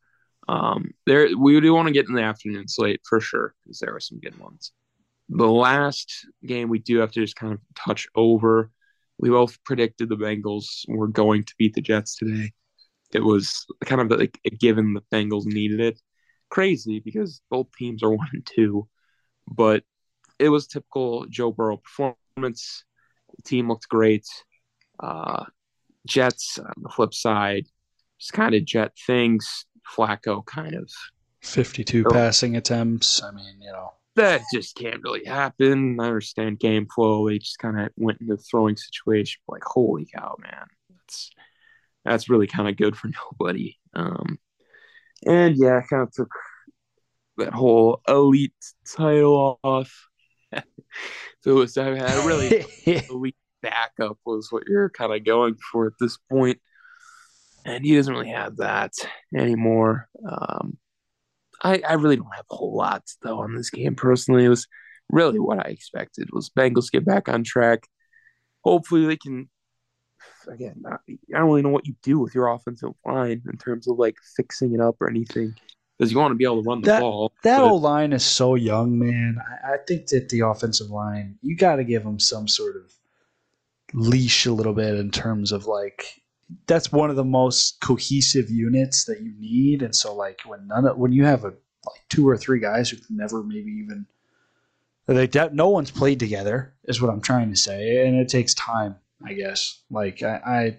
Um, 0.47 0.91
there 1.05 1.28
we 1.38 1.59
do 1.59 1.74
want 1.74 1.88
to 1.88 1.93
get 1.93 2.07
in 2.07 2.15
the 2.15 2.22
afternoon 2.24 2.67
slate 2.67 3.01
for 3.07 3.20
sure 3.20 3.53
because 3.63 3.80
there 3.80 3.95
are 3.95 3.99
some 3.99 4.20
good 4.20 4.38
ones. 4.39 4.72
The 5.30 5.47
last 5.47 6.26
game 6.45 6.70
we 6.70 6.80
do 6.80 6.99
have 6.99 7.11
to 7.11 7.22
just 7.22 7.36
kind 7.36 7.53
of 7.53 7.59
touch 7.76 8.07
over. 8.15 8.72
We 9.20 9.30
both 9.30 9.61
predicted 9.63 10.09
the 10.09 10.15
Bengals 10.15 10.86
were 10.88 11.07
going 11.07 11.43
to 11.43 11.53
beat 11.59 11.74
the 11.76 11.82
Jets 11.82 12.15
today. 12.15 12.53
It 13.13 13.20
was 13.24 13.65
kind 13.86 14.01
of 14.01 14.17
like 14.17 14.39
a 14.45 14.49
given 14.49 14.93
the 14.93 15.03
Bengals 15.13 15.45
needed 15.45 15.82
it. 15.82 15.99
Crazy 16.49 16.99
because 16.99 17.41
both 17.51 17.67
teams 17.78 18.01
are 18.01 18.09
one 18.15 18.30
and 18.34 18.45
two, 18.45 18.88
but 19.47 19.84
it 20.39 20.49
was 20.49 20.65
typical 20.67 21.26
Joe 21.28 21.51
Burrow 21.51 21.78
performance. 21.78 22.86
The 23.36 23.43
team 23.43 23.67
looked 23.67 23.89
great. 23.89 24.26
Uh, 25.00 25.45
Jets 26.08 26.58
on 26.60 26.74
the 26.82 26.89
flip 26.89 27.14
side, 27.14 27.66
just 28.20 28.34
kind 28.34 28.56
of 28.56 28.66
Jet 28.66 28.93
things. 29.06 29.66
Flacco 29.95 30.45
kind 30.45 30.76
of 30.76 30.89
52 31.41 32.04
Oh. 32.08 32.12
passing 32.12 32.56
attempts. 32.58 33.24
I 33.24 33.32
mean, 33.32 33.60
you 33.62 33.72
know, 33.72 33.93
that 34.16 34.41
just 34.54 34.76
can't 34.76 35.02
really 35.04 35.26
happen. 35.26 36.00
I 36.00 36.06
understand 36.06 36.60
game 36.60 36.86
flow. 36.93 37.28
They 37.28 37.39
just 37.39 37.58
kind 37.60 37.80
of 37.80 37.89
went 37.97 38.22
in 38.22 38.28
the 38.28 38.38
throwing 38.38 38.78
situation. 38.78 39.41
Like, 39.47 39.64
holy 39.64 40.06
cow, 40.14 40.36
man, 40.39 40.68
that's 40.91 41.32
that's 42.06 42.30
really 42.30 42.47
kind 42.47 42.70
of 42.70 42.78
good 42.78 42.95
for 42.95 43.10
nobody. 43.32 43.78
Um, 43.93 44.38
and 45.26 45.56
yeah, 45.58 45.82
kind 45.89 46.04
of 46.04 46.12
took 46.12 46.32
that 47.38 47.54
whole 47.54 48.02
elite 48.08 48.54
title 48.86 49.60
off. 49.64 50.08
so 50.54 50.62
it 51.45 51.54
was, 51.54 51.78
I 51.78 51.86
had 51.95 52.24
a 52.24 52.28
really 52.28 52.64
elite 53.10 53.36
backup 53.62 54.18
was 54.26 54.47
what 54.51 54.64
you're 54.68 54.89
kind 54.89 55.14
of 55.14 55.24
going 55.26 55.55
for 55.72 55.88
at 55.88 55.93
this 55.99 56.18
point. 56.32 56.60
And 57.66 57.84
he 57.84 57.95
doesn't 57.95 58.14
really 58.14 58.30
have 58.30 58.57
that 58.57 58.93
anymore. 59.36 60.07
Um, 60.28 60.78
I, 61.64 61.82
I 61.88 61.93
really 61.93 62.16
don't 62.16 62.36
have 62.36 62.45
a 62.51 62.55
whole 62.55 62.76
lot 62.76 63.03
though 63.22 63.39
on 63.39 63.55
this 63.55 63.70
game 63.70 63.95
personally. 63.95 64.45
It 64.45 64.49
was 64.49 64.68
really 65.10 65.39
what 65.39 65.60
I 65.60 65.70
expected 65.70 66.30
was 66.32 66.49
Bengals 66.49 66.91
get 66.91 67.05
back 67.05 67.28
on 67.28 67.43
track. 67.43 67.88
Hopefully 68.64 69.05
they 69.05 69.18
can 69.18 69.49
again, 70.47 70.76
not, 70.80 71.01
I 71.07 71.38
don't 71.39 71.47
really 71.47 71.62
know 71.62 71.70
what 71.70 71.88
you 71.88 71.95
do 72.01 72.20
with 72.20 72.34
your 72.34 72.47
offensive 72.47 72.91
line 73.05 73.41
in 73.51 73.57
terms 73.57 73.88
of 73.88 73.97
like 73.97 74.16
fixing 74.36 74.74
it 74.74 74.80
up 74.82 74.95
or 74.99 75.10
anything. 75.10 75.53
Because 75.97 76.12
you 76.14 76.18
want 76.18 76.32
to 76.32 76.36
be 76.36 76.45
able 76.45 76.64
to 76.64 76.68
run 76.68 76.82
the 76.82 76.88
That- 76.88 77.01
ball. 77.01 77.34
that 77.43 77.60
old 77.60 77.82
line 77.82 78.14
is 78.14 78.24
so 78.24 78.55
young, 78.55 78.97
man. 78.97 79.38
I, 79.66 79.74
I 79.74 79.78
think 79.86 80.07
that 80.07 80.30
the 80.30 80.41
offensive 80.41 80.89
line, 80.89 81.38
you 81.41 81.57
got 81.57 81.76
to 81.76 81.84
give 81.84 82.03
them 82.03 82.20
some 82.20 82.47
sort 82.47 82.78
of 82.78 82.93
leash 83.93 84.45
a 84.45 84.51
little 84.51 84.73
bit 84.73 84.95
in 84.95 85.11
terms 85.11 85.51
of 85.51 85.65
like 85.65 86.21
that's 86.67 86.91
one 86.91 87.09
of 87.09 87.15
the 87.15 87.23
most 87.23 87.79
cohesive 87.79 88.49
units 88.49 89.05
that 89.05 89.21
you 89.21 89.33
need. 89.37 89.81
And 89.81 89.95
so, 89.95 90.15
like 90.15 90.41
when 90.45 90.67
none 90.67 90.85
of, 90.85 90.97
when 90.97 91.11
you 91.11 91.25
have 91.25 91.43
a 91.43 91.53
like 91.85 92.01
two 92.09 92.27
or 92.27 92.37
three 92.37 92.59
guys 92.59 92.89
who've 92.89 93.05
never 93.09 93.43
maybe 93.43 93.71
even 93.71 94.05
like 95.07 95.31
that, 95.33 95.53
no 95.53 95.69
one's 95.69 95.91
played 95.91 96.19
together 96.19 96.73
is 96.85 97.01
what 97.01 97.11
I'm 97.11 97.21
trying 97.21 97.49
to 97.49 97.55
say, 97.55 98.05
and 98.05 98.15
it 98.15 98.29
takes 98.29 98.53
time, 98.53 98.95
I 99.25 99.33
guess. 99.33 99.81
Like 99.89 100.23
I, 100.23 100.41
I 100.45 100.77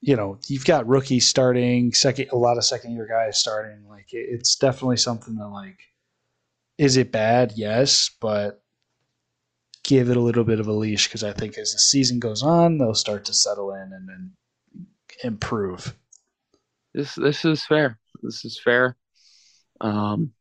you 0.00 0.16
know, 0.16 0.38
you've 0.46 0.64
got 0.64 0.86
rookies 0.86 1.28
starting, 1.28 1.92
second, 1.92 2.28
a 2.30 2.36
lot 2.36 2.58
of 2.58 2.64
second 2.64 2.94
year 2.94 3.06
guys 3.06 3.38
starting. 3.38 3.88
Like 3.88 4.12
it, 4.12 4.26
it's 4.30 4.56
definitely 4.56 4.98
something 4.98 5.34
that 5.36 5.48
like, 5.48 5.78
is 6.78 6.96
it 6.96 7.10
bad? 7.10 7.52
Yes, 7.56 8.10
but 8.20 8.62
give 9.86 10.10
it 10.10 10.16
a 10.16 10.20
little 10.20 10.42
bit 10.42 10.58
of 10.58 10.66
a 10.66 10.72
leash 10.72 11.06
because 11.06 11.22
I 11.22 11.32
think 11.32 11.56
as 11.56 11.72
the 11.72 11.78
season 11.78 12.18
goes 12.18 12.42
on, 12.42 12.76
they'll 12.76 12.94
start 12.94 13.24
to 13.26 13.32
settle 13.32 13.72
in 13.72 13.92
and 13.92 14.08
then 14.08 14.32
improve. 15.22 15.94
this 16.92 17.14
this 17.14 17.44
is 17.44 17.64
fair. 17.64 17.98
This 18.22 18.44
is 18.44 18.60
fair. 18.62 18.96
Um, 19.80 20.32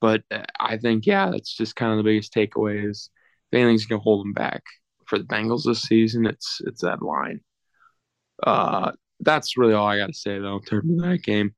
but 0.00 0.24
uh, 0.32 0.42
I 0.58 0.78
think 0.78 1.06
yeah, 1.06 1.30
that's 1.30 1.56
just 1.56 1.76
kind 1.76 1.92
of 1.92 1.98
the 1.98 2.10
biggest 2.10 2.34
takeaway 2.34 2.88
is 2.88 3.08
if 3.52 3.56
anything's 3.56 3.86
gonna 3.86 4.02
hold 4.02 4.26
them 4.26 4.32
back 4.32 4.64
for 5.06 5.18
the 5.18 5.24
Bengals 5.24 5.64
this 5.64 5.82
season, 5.82 6.26
it's 6.26 6.60
it's 6.66 6.82
that 6.82 7.02
line. 7.02 7.40
Uh, 8.42 8.92
that's 9.20 9.56
really 9.56 9.74
all 9.74 9.86
I 9.86 9.98
got 9.98 10.08
to 10.08 10.12
say 10.12 10.38
though 10.40 10.56
in 10.56 10.62
terms 10.62 10.90
of 10.92 11.08
that 11.08 11.22
game. 11.22 11.54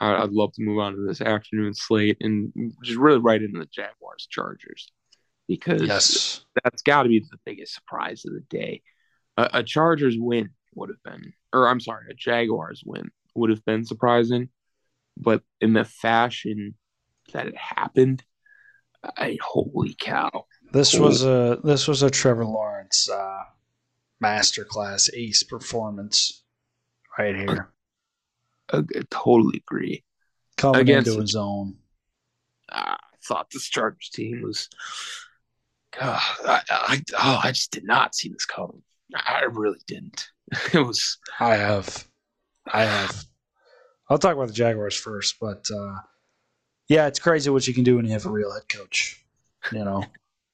I, 0.00 0.22
would 0.22 0.32
love 0.32 0.52
to 0.52 0.62
move 0.62 0.78
on 0.78 0.94
to 0.94 1.04
this 1.04 1.20
afternoon 1.20 1.74
slate 1.74 2.18
and 2.20 2.52
just 2.84 2.98
really 2.98 3.18
right 3.18 3.42
into 3.42 3.58
the 3.58 3.66
Jaguars 3.66 4.28
Chargers 4.30 4.92
because 5.48 5.82
yes. 5.82 6.44
that's 6.62 6.82
got 6.82 7.04
to 7.04 7.08
be 7.08 7.20
the 7.20 7.38
biggest 7.44 7.74
surprise 7.74 8.24
of 8.24 8.34
the 8.34 8.44
day. 8.50 8.82
A, 9.36 9.50
a 9.54 9.62
Chargers 9.62 10.16
win 10.18 10.50
would 10.74 10.90
have 10.90 11.02
been, 11.02 11.32
or 11.52 11.68
I'm 11.68 11.80
sorry, 11.80 12.04
a 12.10 12.14
Jaguars 12.14 12.82
win 12.84 13.10
would 13.34 13.50
have 13.50 13.64
been 13.64 13.84
surprising, 13.84 14.50
but 15.16 15.42
in 15.60 15.72
the 15.72 15.84
fashion 15.84 16.74
that 17.32 17.46
it 17.46 17.56
happened, 17.56 18.22
I 19.02 19.38
holy 19.42 19.96
cow! 19.98 20.46
This 20.72 20.92
holy. 20.92 21.04
was 21.04 21.24
a 21.24 21.58
this 21.64 21.88
was 21.88 22.02
a 22.02 22.10
Trevor 22.10 22.44
Lawrence 22.44 23.08
uh, 23.08 23.42
masterclass 24.22 25.08
ace 25.14 25.42
performance 25.42 26.42
right 27.18 27.34
here. 27.34 27.70
I, 28.72 28.78
I 28.78 29.02
totally 29.10 29.62
agree. 29.66 30.04
Coming 30.56 30.80
Against 30.80 31.08
into 31.08 31.20
his 31.20 31.36
own. 31.36 31.76
I 32.70 32.96
thought 33.24 33.50
this 33.50 33.68
Chargers 33.68 34.10
team 34.10 34.42
was. 34.42 34.68
God, 35.98 36.20
I, 36.44 36.60
I, 36.70 37.02
oh, 37.18 37.40
I 37.42 37.52
just 37.52 37.70
did 37.70 37.84
not 37.84 38.14
see 38.14 38.28
this 38.28 38.44
coming. 38.44 38.82
I 39.14 39.44
really 39.50 39.80
didn't. 39.86 40.28
It 40.72 40.78
was. 40.78 41.18
I 41.40 41.56
have. 41.56 42.06
I 42.72 42.84
have. 42.84 43.24
I'll 44.08 44.18
talk 44.18 44.34
about 44.34 44.48
the 44.48 44.54
Jaguars 44.54 44.96
first, 44.96 45.36
but 45.38 45.66
uh, 45.70 45.96
yeah, 46.88 47.06
it's 47.06 47.18
crazy 47.18 47.50
what 47.50 47.68
you 47.68 47.74
can 47.74 47.84
do 47.84 47.96
when 47.96 48.06
you 48.06 48.12
have 48.12 48.24
a 48.24 48.30
real 48.30 48.52
head 48.52 48.66
coach. 48.68 49.22
You 49.72 49.84
know, 49.84 50.04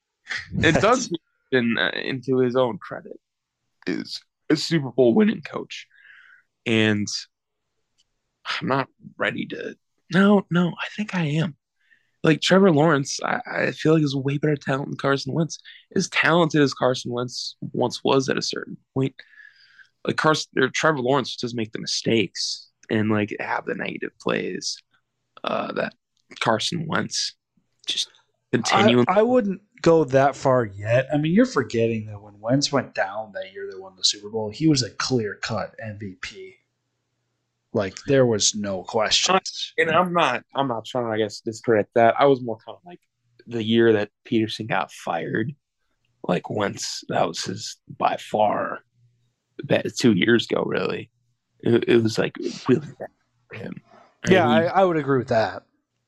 it 0.59 0.81
does 0.81 1.13
in, 1.53 1.77
uh, 1.79 1.93
into 1.95 2.39
his 2.39 2.57
own 2.57 2.79
credit 2.79 3.21
is 3.87 4.21
a 4.51 4.57
Super 4.57 4.91
Bowl 4.91 5.15
winning 5.15 5.43
coach, 5.43 5.87
and 6.67 7.07
I'm 8.61 8.67
not 8.67 8.89
ready 9.17 9.47
to. 9.47 9.77
No, 10.13 10.45
no, 10.51 10.71
I 10.71 10.89
think 10.97 11.15
I 11.15 11.27
am. 11.27 11.57
Like 12.25 12.41
Trevor 12.41 12.73
Lawrence, 12.73 13.21
I, 13.23 13.41
I 13.47 13.71
feel 13.73 13.93
like 13.93 14.03
is 14.03 14.17
way 14.17 14.39
better 14.39 14.57
talent 14.57 14.89
than 14.89 14.97
Carson 14.97 15.35
Wentz. 15.35 15.59
As 15.95 16.09
talented 16.09 16.63
as 16.63 16.73
Carson 16.73 17.13
Wentz 17.13 17.57
once 17.73 18.03
was 18.03 18.31
at 18.31 18.39
a 18.39 18.43
certain 18.43 18.79
point, 18.95 19.15
like 20.07 20.17
Carson 20.17 20.51
or 20.57 20.71
Trevor 20.71 21.01
Lawrence 21.01 21.37
does 21.37 21.55
make 21.55 21.73
the 21.73 21.81
mistakes 21.81 22.69
and 22.91 23.11
like 23.11 23.37
have 23.41 23.67
the 23.67 23.75
negative 23.75 24.13
plays 24.21 24.83
uh, 25.45 25.73
that 25.73 25.95
Carson 26.41 26.87
Wentz 26.87 27.35
just 27.87 28.09
continue. 28.53 29.05
I, 29.07 29.21
I, 29.21 29.23
wouldn't 29.23 29.61
go 29.83 30.05
that 30.05 30.35
far 30.35 30.65
yet. 30.65 31.09
I 31.13 31.19
mean, 31.19 31.33
you're 31.33 31.45
forgetting 31.45 32.07
that 32.07 32.23
when 32.23 32.41
Wentz 32.41 32.73
went 32.73 32.95
down 32.95 33.33
that 33.35 33.53
year 33.53 33.69
they 33.71 33.79
won 33.79 33.97
the 33.97 34.05
Super 34.05 34.31
Bowl, 34.31 34.51
he 34.51 34.67
was 34.67 34.83
a 34.83 34.91
clear 34.91 35.39
cut 35.43 35.75
MVP. 35.85 36.55
Like 37.75 37.97
there 38.07 38.25
was 38.25 38.55
no 38.55 38.85
question. 38.85 39.41
And 39.77 39.91
I'm 39.91 40.13
not 40.13 40.45
I'm 40.55 40.69
not 40.69 40.87
trying 40.87 41.07
to 41.07 41.11
I 41.11 41.19
guess 41.19 41.41
discredit 41.41 41.89
that. 41.97 42.15
I 42.19 42.27
was 42.27 42.41
more 42.41 42.57
kind 42.65 42.77
of 42.77 42.83
like 42.87 43.01
the 43.47 43.63
year 43.63 43.93
that 43.95 44.11
Pederson 44.25 44.69
got 44.69 44.93
fired. 44.93 45.53
Like 46.27 46.49
once 46.49 47.03
that 47.09 47.27
was 47.27 47.45
his 47.45 47.77
by 47.99 48.17
far 48.17 48.79
that 49.65 49.87
two 49.99 50.13
years 50.13 50.47
ago, 50.49 50.63
really. 50.65 51.11
It, 51.61 51.89
it 51.89 52.03
was 52.03 52.17
like 52.17 52.37
really 52.69 52.87
bad 52.99 53.09
for 53.49 53.57
him. 53.57 53.75
yeah, 54.29 54.47
he, 54.47 54.69
I, 54.69 54.83
I 54.83 54.85
would 54.85 54.97
agree 54.97 55.19
with 55.19 55.29
that. 55.29 55.65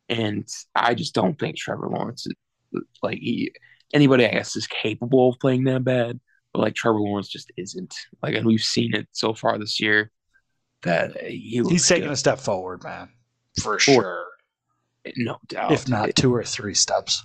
And 0.09 0.47
I 0.75 0.95
just 0.95 1.15
don't 1.15 1.39
think 1.39 1.57
Trevor 1.57 1.89
Lawrence 1.89 2.27
is 2.27 2.83
like 3.03 3.19
he 3.19 3.53
anybody 3.93 4.25
I 4.25 4.31
guess 4.31 4.55
is 4.55 4.69
capable 4.69 5.31
of 5.31 5.41
playing 5.41 5.65
that 5.65 5.83
bad, 5.83 6.21
but 6.53 6.61
like 6.61 6.77
Trevor 6.77 7.01
Lawrence 7.01 7.29
just 7.29 7.51
isn't. 7.57 7.95
Like 8.23 8.37
and 8.37 8.47
we've 8.47 8.63
seen 8.63 8.95
it 8.95 9.09
so 9.11 9.35
far 9.35 9.59
this 9.59 9.81
year 9.81 10.13
that 10.83 11.21
he 11.23 11.63
he's 11.69 11.87
taking 11.89 12.11
a 12.11 12.17
step 12.17 12.39
forward, 12.39 12.83
man, 12.85 13.09
for 13.63 13.79
sure. 13.79 14.27
No 15.17 15.39
doubt. 15.47 15.73
If 15.73 15.89
not 15.89 16.11
it, 16.11 16.17
two 16.17 16.35
or 16.35 16.45
three 16.45 16.75
steps. 16.75 17.25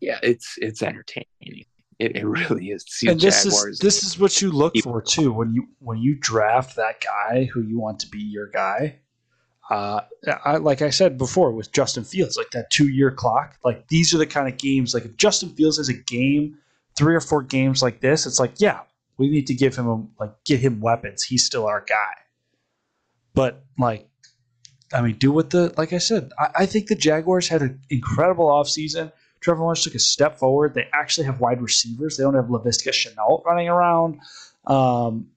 Yeah, 0.00 0.18
it's 0.22 0.56
it's 0.58 0.82
entertaining. 0.82 1.64
It, 1.98 2.16
it 2.16 2.24
really 2.24 2.66
is. 2.66 2.84
and 3.06 3.20
this 3.20 3.42
Jaguars 3.42 3.74
is 3.74 3.78
this 3.80 4.04
is 4.04 4.18
what 4.18 4.40
you 4.40 4.52
look 4.52 4.76
for 4.78 5.02
too 5.02 5.32
when 5.32 5.52
you 5.52 5.66
when 5.80 5.98
you 5.98 6.14
draft 6.14 6.76
that 6.76 7.02
guy 7.02 7.44
who 7.52 7.62
you 7.62 7.78
want 7.78 7.98
to 8.00 8.08
be 8.08 8.20
your 8.20 8.46
guy. 8.46 9.00
Uh, 9.70 10.00
I, 10.44 10.56
like 10.56 10.80
I 10.80 10.88
said 10.90 11.18
before 11.18 11.50
with 11.52 11.72
Justin 11.72 12.04
Fields, 12.04 12.38
like 12.38 12.50
that 12.52 12.70
two 12.70 12.88
year 12.88 13.10
clock. 13.10 13.58
Like 13.64 13.88
these 13.88 14.14
are 14.14 14.18
the 14.18 14.26
kind 14.26 14.48
of 14.48 14.56
games. 14.56 14.94
Like 14.94 15.04
if 15.04 15.16
Justin 15.16 15.50
Fields 15.50 15.76
has 15.76 15.88
a 15.88 15.94
game, 15.94 16.56
three 16.96 17.14
or 17.14 17.20
four 17.20 17.42
games 17.42 17.82
like 17.82 18.00
this, 18.00 18.26
it's 18.26 18.38
like 18.38 18.60
yeah, 18.60 18.80
we 19.18 19.28
need 19.28 19.46
to 19.48 19.54
give 19.54 19.76
him 19.76 19.88
a, 19.88 20.06
like 20.20 20.32
get 20.44 20.60
him 20.60 20.80
weapons. 20.80 21.24
He's 21.24 21.44
still 21.44 21.66
our 21.66 21.84
guy. 21.86 22.14
But 23.38 23.62
like, 23.78 24.08
I 24.92 25.00
mean, 25.00 25.14
do 25.14 25.30
what 25.30 25.50
the 25.50 25.72
like 25.76 25.92
I 25.92 25.98
said. 25.98 26.32
I, 26.40 26.48
I 26.56 26.66
think 26.66 26.88
the 26.88 26.96
Jaguars 26.96 27.46
had 27.46 27.62
an 27.62 27.80
incredible 27.88 28.46
offseason. 28.46 29.12
Trevor 29.38 29.60
Lawrence 29.60 29.84
took 29.84 29.94
a 29.94 30.00
step 30.00 30.40
forward. 30.40 30.74
They 30.74 30.88
actually 30.92 31.26
have 31.26 31.38
wide 31.38 31.62
receivers. 31.62 32.16
They 32.16 32.24
don't 32.24 32.34
have 32.34 32.46
Laviska 32.46 32.90
Shenault 32.90 33.44
running 33.44 33.68
around. 33.68 34.18
Um, 34.66 35.28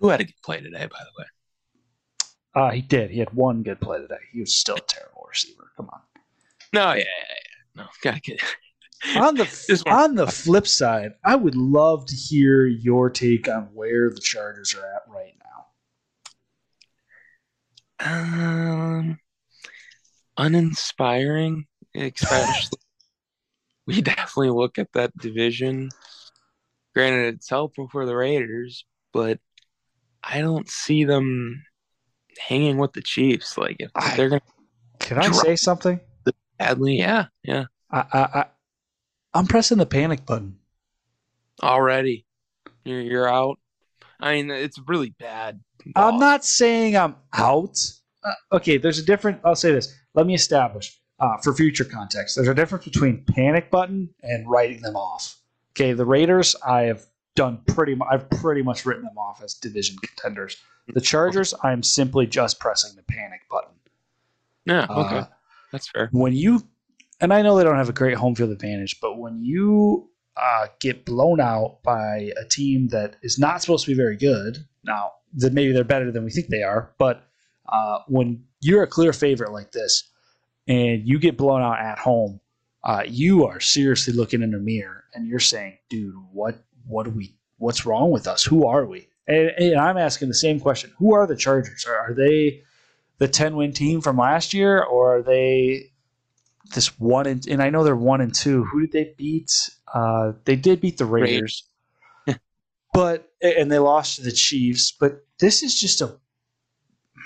Who 0.00 0.08
had 0.08 0.22
a 0.22 0.24
good 0.24 0.40
play 0.42 0.62
today, 0.62 0.88
by 0.90 1.00
the 1.04 1.18
way? 1.18 1.26
Uh, 2.54 2.70
he 2.70 2.80
did. 2.80 3.10
He 3.10 3.18
had 3.18 3.34
one 3.34 3.62
good 3.62 3.78
play 3.78 4.00
today. 4.00 4.14
He 4.32 4.40
was 4.40 4.56
still 4.56 4.76
a 4.76 4.80
terrible 4.80 5.26
receiver. 5.28 5.72
Come 5.76 5.90
on. 5.92 6.00
No, 6.72 6.94
yeah, 6.94 6.94
yeah, 6.94 7.04
yeah. 7.04 7.82
no, 7.82 7.88
gotta 8.02 8.20
get. 8.20 8.40
on 9.16 9.34
the 9.34 9.82
on 9.90 10.14
the 10.14 10.28
flip 10.28 10.66
side, 10.66 11.12
I 11.26 11.36
would 11.36 11.56
love 11.56 12.06
to 12.06 12.16
hear 12.16 12.64
your 12.64 13.10
take 13.10 13.50
on 13.50 13.64
where 13.74 14.08
the 14.08 14.22
Chargers 14.22 14.74
are 14.74 14.86
at 14.96 15.02
right 15.06 15.34
um, 18.04 19.18
uninspiring, 20.36 21.66
especially. 21.94 22.78
we 23.86 24.00
definitely 24.00 24.50
look 24.50 24.78
at 24.78 24.92
that 24.94 25.16
division. 25.18 25.90
Granted, 26.94 27.34
it's 27.34 27.50
helpful 27.50 27.88
for 27.88 28.06
the 28.06 28.16
Raiders, 28.16 28.84
but 29.12 29.38
I 30.22 30.40
don't 30.40 30.68
see 30.68 31.04
them 31.04 31.64
hanging 32.38 32.78
with 32.78 32.92
the 32.92 33.02
Chiefs. 33.02 33.56
Like 33.56 33.76
if 33.78 33.90
I, 33.94 34.16
they're 34.16 34.28
gonna, 34.28 34.42
can 34.98 35.18
I 35.18 35.30
say 35.30 35.56
something? 35.56 36.00
Badly, 36.58 36.98
yeah, 36.98 37.26
yeah. 37.42 37.66
I, 37.90 37.98
I, 38.12 38.18
I, 38.18 38.44
I'm 39.32 39.46
pressing 39.46 39.78
the 39.78 39.86
panic 39.86 40.26
button 40.26 40.58
already. 41.62 42.26
You're 42.84 43.00
you're 43.00 43.28
out. 43.28 43.58
I 44.18 44.34
mean, 44.34 44.50
it's 44.50 44.78
really 44.86 45.14
bad 45.18 45.60
I'm 45.96 46.18
not 46.18 46.44
saying 46.44 46.96
I'm 46.96 47.16
out. 47.32 47.78
Uh, 48.22 48.32
okay, 48.52 48.76
there's 48.76 48.98
a 48.98 49.04
different. 49.04 49.40
I'll 49.44 49.54
say 49.54 49.72
this. 49.72 49.94
Let 50.14 50.26
me 50.26 50.34
establish 50.34 50.98
uh, 51.18 51.36
for 51.38 51.54
future 51.54 51.84
context. 51.84 52.36
There's 52.36 52.48
a 52.48 52.54
difference 52.54 52.84
between 52.84 53.24
panic 53.24 53.70
button 53.70 54.10
and 54.22 54.48
writing 54.50 54.82
them 54.82 54.96
off. 54.96 55.36
Okay, 55.72 55.92
the 55.92 56.04
Raiders, 56.04 56.56
I 56.66 56.82
have 56.82 57.06
done 57.36 57.60
pretty. 57.66 57.94
much. 57.94 58.08
I've 58.10 58.28
pretty 58.30 58.62
much 58.62 58.84
written 58.84 59.04
them 59.04 59.16
off 59.16 59.42
as 59.42 59.54
division 59.54 59.96
contenders. 59.98 60.56
The 60.88 61.00
Chargers, 61.00 61.54
I'm 61.62 61.82
simply 61.82 62.26
just 62.26 62.58
pressing 62.58 62.96
the 62.96 63.02
panic 63.02 63.42
button. 63.50 63.74
Yeah. 64.66 64.86
Okay. 64.90 65.18
Uh, 65.18 65.24
That's 65.72 65.88
fair. 65.88 66.08
When 66.12 66.32
you, 66.32 66.66
and 67.20 67.32
I 67.32 67.42
know 67.42 67.56
they 67.56 67.64
don't 67.64 67.76
have 67.76 67.88
a 67.88 67.92
great 67.92 68.16
home 68.16 68.34
field 68.34 68.50
advantage, 68.50 68.98
but 69.00 69.18
when 69.18 69.42
you 69.42 70.10
uh, 70.36 70.66
get 70.80 71.04
blown 71.04 71.40
out 71.40 71.82
by 71.82 72.32
a 72.40 72.44
team 72.48 72.88
that 72.88 73.16
is 73.22 73.38
not 73.38 73.60
supposed 73.60 73.84
to 73.84 73.90
be 73.90 73.96
very 73.96 74.16
good. 74.16 74.64
Now, 74.84 75.12
that 75.34 75.52
maybe 75.52 75.72
they're 75.72 75.84
better 75.84 76.10
than 76.10 76.24
we 76.24 76.30
think 76.30 76.48
they 76.48 76.62
are, 76.62 76.92
but 76.98 77.24
uh, 77.68 77.98
when 78.08 78.44
you're 78.60 78.82
a 78.82 78.88
clear 78.88 79.12
favorite 79.12 79.52
like 79.52 79.72
this 79.72 80.10
and 80.66 81.06
you 81.06 81.18
get 81.18 81.36
blown 81.36 81.62
out 81.62 81.78
at 81.78 81.98
home, 81.98 82.40
uh, 82.84 83.02
you 83.06 83.46
are 83.46 83.60
seriously 83.60 84.12
looking 84.12 84.42
in 84.42 84.50
the 84.50 84.58
mirror 84.58 85.04
and 85.14 85.26
you're 85.26 85.38
saying, 85.38 85.78
"Dude, 85.88 86.14
what 86.32 86.62
what 86.86 87.04
do 87.04 87.10
we? 87.10 87.36
What's 87.58 87.84
wrong 87.86 88.10
with 88.10 88.26
us? 88.26 88.44
Who 88.44 88.66
are 88.66 88.86
we?" 88.86 89.08
And, 89.26 89.50
and 89.50 89.78
I'm 89.78 89.98
asking 89.98 90.28
the 90.28 90.34
same 90.34 90.58
question: 90.58 90.92
Who 90.98 91.14
are 91.14 91.26
the 91.26 91.36
Chargers? 91.36 91.84
Are, 91.86 91.96
are 91.96 92.14
they 92.14 92.62
the 93.18 93.28
10 93.28 93.54
win 93.54 93.72
team 93.72 94.00
from 94.00 94.16
last 94.16 94.54
year, 94.54 94.82
or 94.82 95.16
are 95.18 95.22
they 95.22 95.90
this 96.74 96.98
one 96.98 97.26
and, 97.26 97.46
and 97.46 97.62
I 97.62 97.70
know 97.70 97.84
they're 97.84 97.96
one 97.96 98.20
and 98.20 98.34
two. 98.34 98.64
Who 98.64 98.80
did 98.80 98.92
they 98.92 99.14
beat? 99.16 99.52
Uh, 99.92 100.32
they 100.44 100.56
did 100.56 100.80
beat 100.80 100.98
the 100.98 101.04
Raiders, 101.04 101.64
but 102.92 103.30
and 103.42 103.70
they 103.70 103.78
lost 103.78 104.16
to 104.16 104.22
the 104.22 104.32
Chiefs. 104.32 104.92
But 104.92 105.24
this 105.38 105.62
is 105.62 105.78
just 105.78 106.00
a 106.00 106.18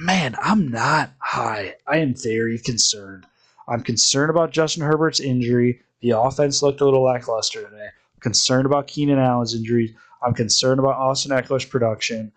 man. 0.01 0.37
I'm 0.41 0.69
not 0.69 1.13
high. 1.19 1.77
I 1.87 1.99
am 1.99 2.15
very 2.15 2.59
concerned. 2.59 3.27
I'm 3.69 3.83
concerned 3.83 4.31
about 4.31 4.53
Justin 4.53 4.83
Herbert's 4.83 5.21
injury. 5.21 5.81
The 6.01 6.11
offense 6.11 6.63
looked 6.63 6.81
a 6.81 6.85
little 6.85 7.03
lackluster 7.03 7.63
today. 7.63 7.87
I'm 7.87 8.21
concerned 8.21 8.67
about 8.67 8.87
Keenan 8.87 9.19
Allen's 9.19 9.55
injury. 9.55 9.97
I'm 10.23 10.35
concerned 10.35 10.81
about 10.81 10.97
Austin 10.97 11.33
Ekeler's 11.33 11.65
production. 11.65 12.33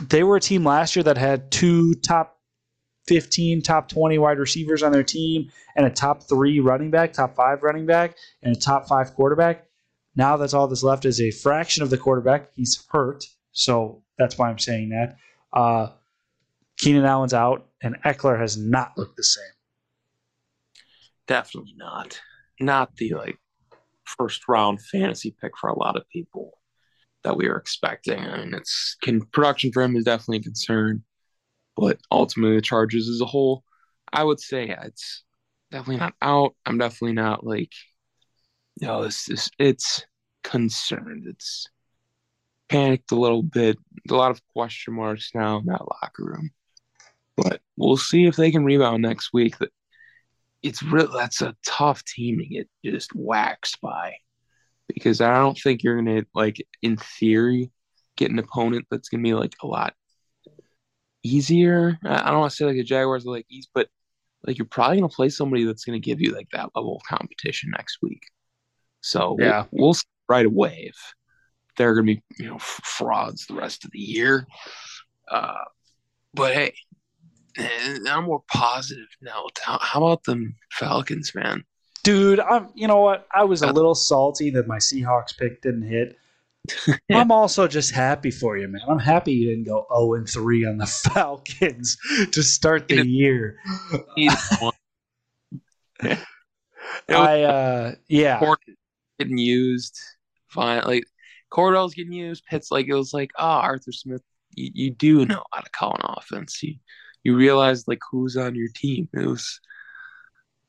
They 0.00 0.22
were 0.22 0.36
a 0.36 0.40
team 0.40 0.64
last 0.64 0.96
year 0.96 1.02
that 1.02 1.18
had 1.18 1.50
two 1.50 1.94
top 1.94 2.38
15, 3.06 3.62
top 3.62 3.88
20 3.88 4.18
wide 4.18 4.38
receivers 4.38 4.82
on 4.82 4.92
their 4.92 5.02
team, 5.02 5.50
and 5.76 5.84
a 5.84 5.90
top 5.90 6.22
three 6.28 6.60
running 6.60 6.90
back, 6.90 7.12
top 7.12 7.34
five 7.34 7.62
running 7.62 7.86
back, 7.86 8.16
and 8.42 8.56
a 8.56 8.58
top 8.58 8.86
five 8.86 9.14
quarterback. 9.14 9.66
Now 10.20 10.36
that's 10.36 10.52
all 10.52 10.68
that's 10.68 10.82
left 10.82 11.06
is 11.06 11.18
a 11.18 11.30
fraction 11.30 11.82
of 11.82 11.88
the 11.88 11.96
quarterback. 11.96 12.50
He's 12.54 12.84
hurt, 12.90 13.24
so 13.52 14.02
that's 14.18 14.36
why 14.36 14.50
I'm 14.50 14.58
saying 14.58 14.90
that. 14.90 15.16
Uh, 15.50 15.92
Keenan 16.76 17.06
Allen's 17.06 17.32
out, 17.32 17.66
and 17.82 17.96
Ekeler 18.04 18.38
has 18.38 18.58
not 18.58 18.98
looked 18.98 19.16
the 19.16 19.24
same. 19.24 19.54
Definitely 21.26 21.72
not. 21.74 22.20
Not 22.60 22.94
the 22.96 23.14
like 23.14 23.38
first 24.04 24.46
round 24.46 24.82
fantasy 24.82 25.34
pick 25.40 25.52
for 25.58 25.70
a 25.70 25.78
lot 25.78 25.96
of 25.96 26.06
people 26.12 26.58
that 27.24 27.38
we 27.38 27.48
were 27.48 27.56
expecting. 27.56 28.20
I 28.20 28.44
mean, 28.44 28.52
it's 28.52 28.98
can 29.02 29.22
production 29.22 29.72
for 29.72 29.82
him 29.82 29.96
is 29.96 30.04
definitely 30.04 30.40
a 30.40 30.42
concern, 30.42 31.02
but 31.76 31.98
ultimately 32.12 32.56
the 32.56 32.60
Chargers 32.60 33.08
as 33.08 33.22
a 33.22 33.26
whole, 33.26 33.64
I 34.12 34.22
would 34.22 34.38
say 34.38 34.76
it's 34.82 35.24
definitely 35.70 35.96
not 35.96 36.12
out. 36.20 36.56
I'm 36.66 36.76
definitely 36.76 37.14
not 37.14 37.42
like, 37.42 37.72
you 38.78 38.86
know, 38.86 39.02
this 39.02 39.30
is 39.30 39.50
it's 39.58 40.04
concerned. 40.42 41.24
It's 41.26 41.68
panicked 42.68 43.12
a 43.12 43.16
little 43.16 43.42
bit. 43.42 43.78
A 44.08 44.14
lot 44.14 44.30
of 44.30 44.40
question 44.52 44.94
marks 44.94 45.30
now 45.34 45.58
in 45.58 45.66
that 45.66 45.82
locker 45.82 46.24
room, 46.24 46.50
but 47.36 47.60
we'll 47.76 47.96
see 47.96 48.26
if 48.26 48.36
they 48.36 48.50
can 48.50 48.64
rebound 48.64 49.02
next 49.02 49.32
week. 49.32 49.56
It's 50.62 50.82
real. 50.82 51.10
That's 51.12 51.42
a 51.42 51.56
tough 51.66 52.04
team 52.04 52.38
to 52.38 52.46
get 52.46 52.68
just 52.84 53.14
waxed 53.14 53.80
by 53.80 54.14
because 54.88 55.20
I 55.20 55.34
don't 55.34 55.58
think 55.58 55.82
you're 55.82 55.96
gonna 55.96 56.24
like 56.34 56.64
in 56.82 56.96
theory 56.96 57.70
get 58.16 58.30
an 58.30 58.38
opponent 58.38 58.86
that's 58.90 59.08
gonna 59.08 59.22
be 59.22 59.34
like 59.34 59.54
a 59.62 59.66
lot 59.66 59.94
easier. 61.22 61.98
I 62.04 62.30
don't 62.30 62.40
want 62.40 62.50
to 62.50 62.56
say 62.56 62.64
like 62.64 62.76
the 62.76 62.84
Jaguars 62.84 63.26
are 63.26 63.30
like 63.30 63.46
easy, 63.50 63.68
but 63.74 63.88
like 64.46 64.58
you're 64.58 64.66
probably 64.66 64.98
gonna 64.98 65.08
play 65.08 65.28
somebody 65.28 65.64
that's 65.64 65.84
gonna 65.84 65.98
give 65.98 66.20
you 66.20 66.34
like 66.34 66.48
that 66.52 66.70
level 66.74 66.96
of 66.96 67.02
competition 67.02 67.72
next 67.76 67.98
week. 68.02 68.22
So 69.00 69.36
yeah, 69.38 69.64
we'll, 69.70 69.86
we'll 69.86 69.94
see 69.94 70.06
right 70.30 70.46
away 70.46 70.86
if 70.88 71.14
they're 71.76 71.94
gonna 71.94 72.06
be 72.06 72.22
you 72.38 72.46
know 72.46 72.58
frauds 72.58 73.46
the 73.46 73.54
rest 73.54 73.84
of 73.84 73.90
the 73.90 73.98
year. 73.98 74.46
Uh, 75.30 75.64
but 76.32 76.54
hey, 76.54 76.72
I'm 78.08 78.24
more 78.24 78.42
positive 78.48 79.08
now. 79.20 79.46
How 79.62 80.04
about 80.04 80.24
them 80.24 80.56
Falcons, 80.72 81.32
man? 81.34 81.64
Dude, 82.02 82.40
I'm. 82.40 82.68
You 82.74 82.88
know 82.88 83.00
what? 83.00 83.26
I 83.32 83.44
was 83.44 83.62
a 83.62 83.72
little 83.72 83.94
salty 83.94 84.50
that 84.50 84.66
my 84.66 84.78
Seahawks 84.78 85.36
pick 85.36 85.60
didn't 85.60 85.82
hit. 85.82 86.16
I'm 87.10 87.32
also 87.32 87.66
just 87.66 87.92
happy 87.92 88.30
for 88.30 88.56
you, 88.56 88.68
man. 88.68 88.82
I'm 88.88 88.98
happy 88.98 89.32
you 89.32 89.48
didn't 89.48 89.64
go 89.64 89.86
0 89.94 90.14
and 90.14 90.28
3 90.28 90.66
on 90.66 90.78
the 90.78 90.86
Falcons 90.86 91.96
to 92.32 92.42
start 92.42 92.88
the 92.88 93.06
year. 93.06 93.58
I 97.08 97.42
uh 97.42 97.94
yeah. 98.08 98.40
Getting 99.18 99.38
used. 99.38 100.00
Fine. 100.50 100.82
Like 100.84 101.04
Cordarrelle's 101.50 101.94
getting 101.94 102.12
used. 102.12 102.44
Pitts 102.44 102.70
like 102.70 102.86
it 102.86 102.94
was 102.94 103.12
like, 103.12 103.30
oh 103.38 103.44
Arthur 103.44 103.92
Smith, 103.92 104.22
you, 104.54 104.70
you 104.74 104.90
do 104.90 105.24
know 105.26 105.44
how 105.52 105.60
to 105.60 105.70
call 105.70 105.94
an 105.94 106.02
offense. 106.04 106.62
You 106.62 106.76
you 107.22 107.36
realize 107.36 107.86
like 107.86 108.00
who's 108.10 108.36
on 108.36 108.54
your 108.54 108.68
team. 108.74 109.08
It 109.12 109.26
was 109.26 109.60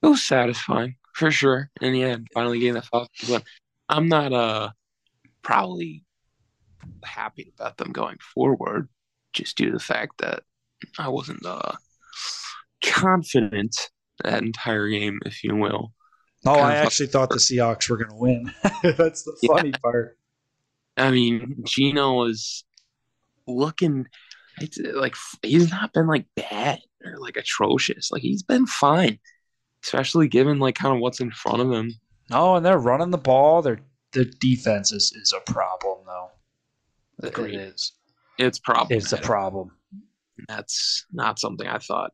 it 0.02 0.08
was 0.08 0.24
satisfying 0.24 0.96
for 1.14 1.32
sure. 1.32 1.70
And 1.82 1.98
yeah, 1.98 2.18
finally 2.34 2.60
getting 2.60 2.76
the 2.76 2.82
Falcons 2.82 3.30
one. 3.30 3.44
I'm 3.90 4.08
not 4.08 4.34
uh 4.34 4.70
probably 5.42 6.04
happy 7.04 7.54
about 7.58 7.78
them 7.78 7.92
going 7.92 8.18
forward, 8.34 8.90
just 9.34 9.58
due 9.58 9.68
to 9.68 9.74
the 9.74 9.80
fact 9.80 10.20
that 10.20 10.44
I 10.98 11.10
wasn't 11.10 11.46
uh 11.46 11.74
confident 12.84 13.76
that 14.24 14.44
entire 14.44 14.88
game, 14.90 15.20
if 15.26 15.44
you 15.44 15.56
will. 15.56 15.94
Oh, 16.46 16.54
I 16.54 16.76
actually 16.76 17.08
thought 17.08 17.30
the 17.30 17.36
Seahawks 17.36 17.90
were 17.90 17.98
going 17.98 18.10
to 18.10 18.16
win. 18.16 18.54
That's 18.98 19.24
the 19.24 19.38
funny 19.48 19.70
yeah. 19.70 19.78
part. 19.78 20.18
I 20.98 21.12
mean, 21.12 21.64
Geno 21.66 22.14
was 22.14 22.64
looking 23.48 24.08
uh, 24.62 24.66
like 25.00 25.16
he's 25.44 25.70
not 25.70 25.94
been 25.94 26.08
like 26.08 26.26
bad 26.36 26.80
or 27.06 27.18
like 27.18 27.38
atrocious. 27.38 28.12
Like 28.12 28.24
he's 28.24 28.44
been 28.44 28.66
fine 28.66 29.20
especially 29.84 30.28
given 30.28 30.60
like 30.60 30.76
kind 30.76 30.96
of 30.96 31.02
what's 31.02 31.20
in 31.20 31.32
front 31.32 31.62
of 31.62 31.72
him. 31.72 31.94
No, 32.30 32.56
and 32.56 32.66
they're 32.66 32.78
running 32.78 33.12
the 33.12 33.18
ball. 33.18 33.62
Their 33.62 33.80
their 34.14 34.26
defense 34.26 34.92
is, 34.92 35.12
is 35.16 35.34
a 35.34 35.52
problem 35.52 36.00
though. 36.06 37.28
Agreed. 37.28 37.56
It 37.56 37.62
is. 37.62 37.94
It's 38.38 38.60
problem. 38.60 38.98
It's 38.98 39.14
a 39.14 39.18
problem. 39.18 39.72
That's 40.48 41.06
not 41.12 41.40
something 41.40 41.68
I 41.68 41.78
thought 41.78 42.12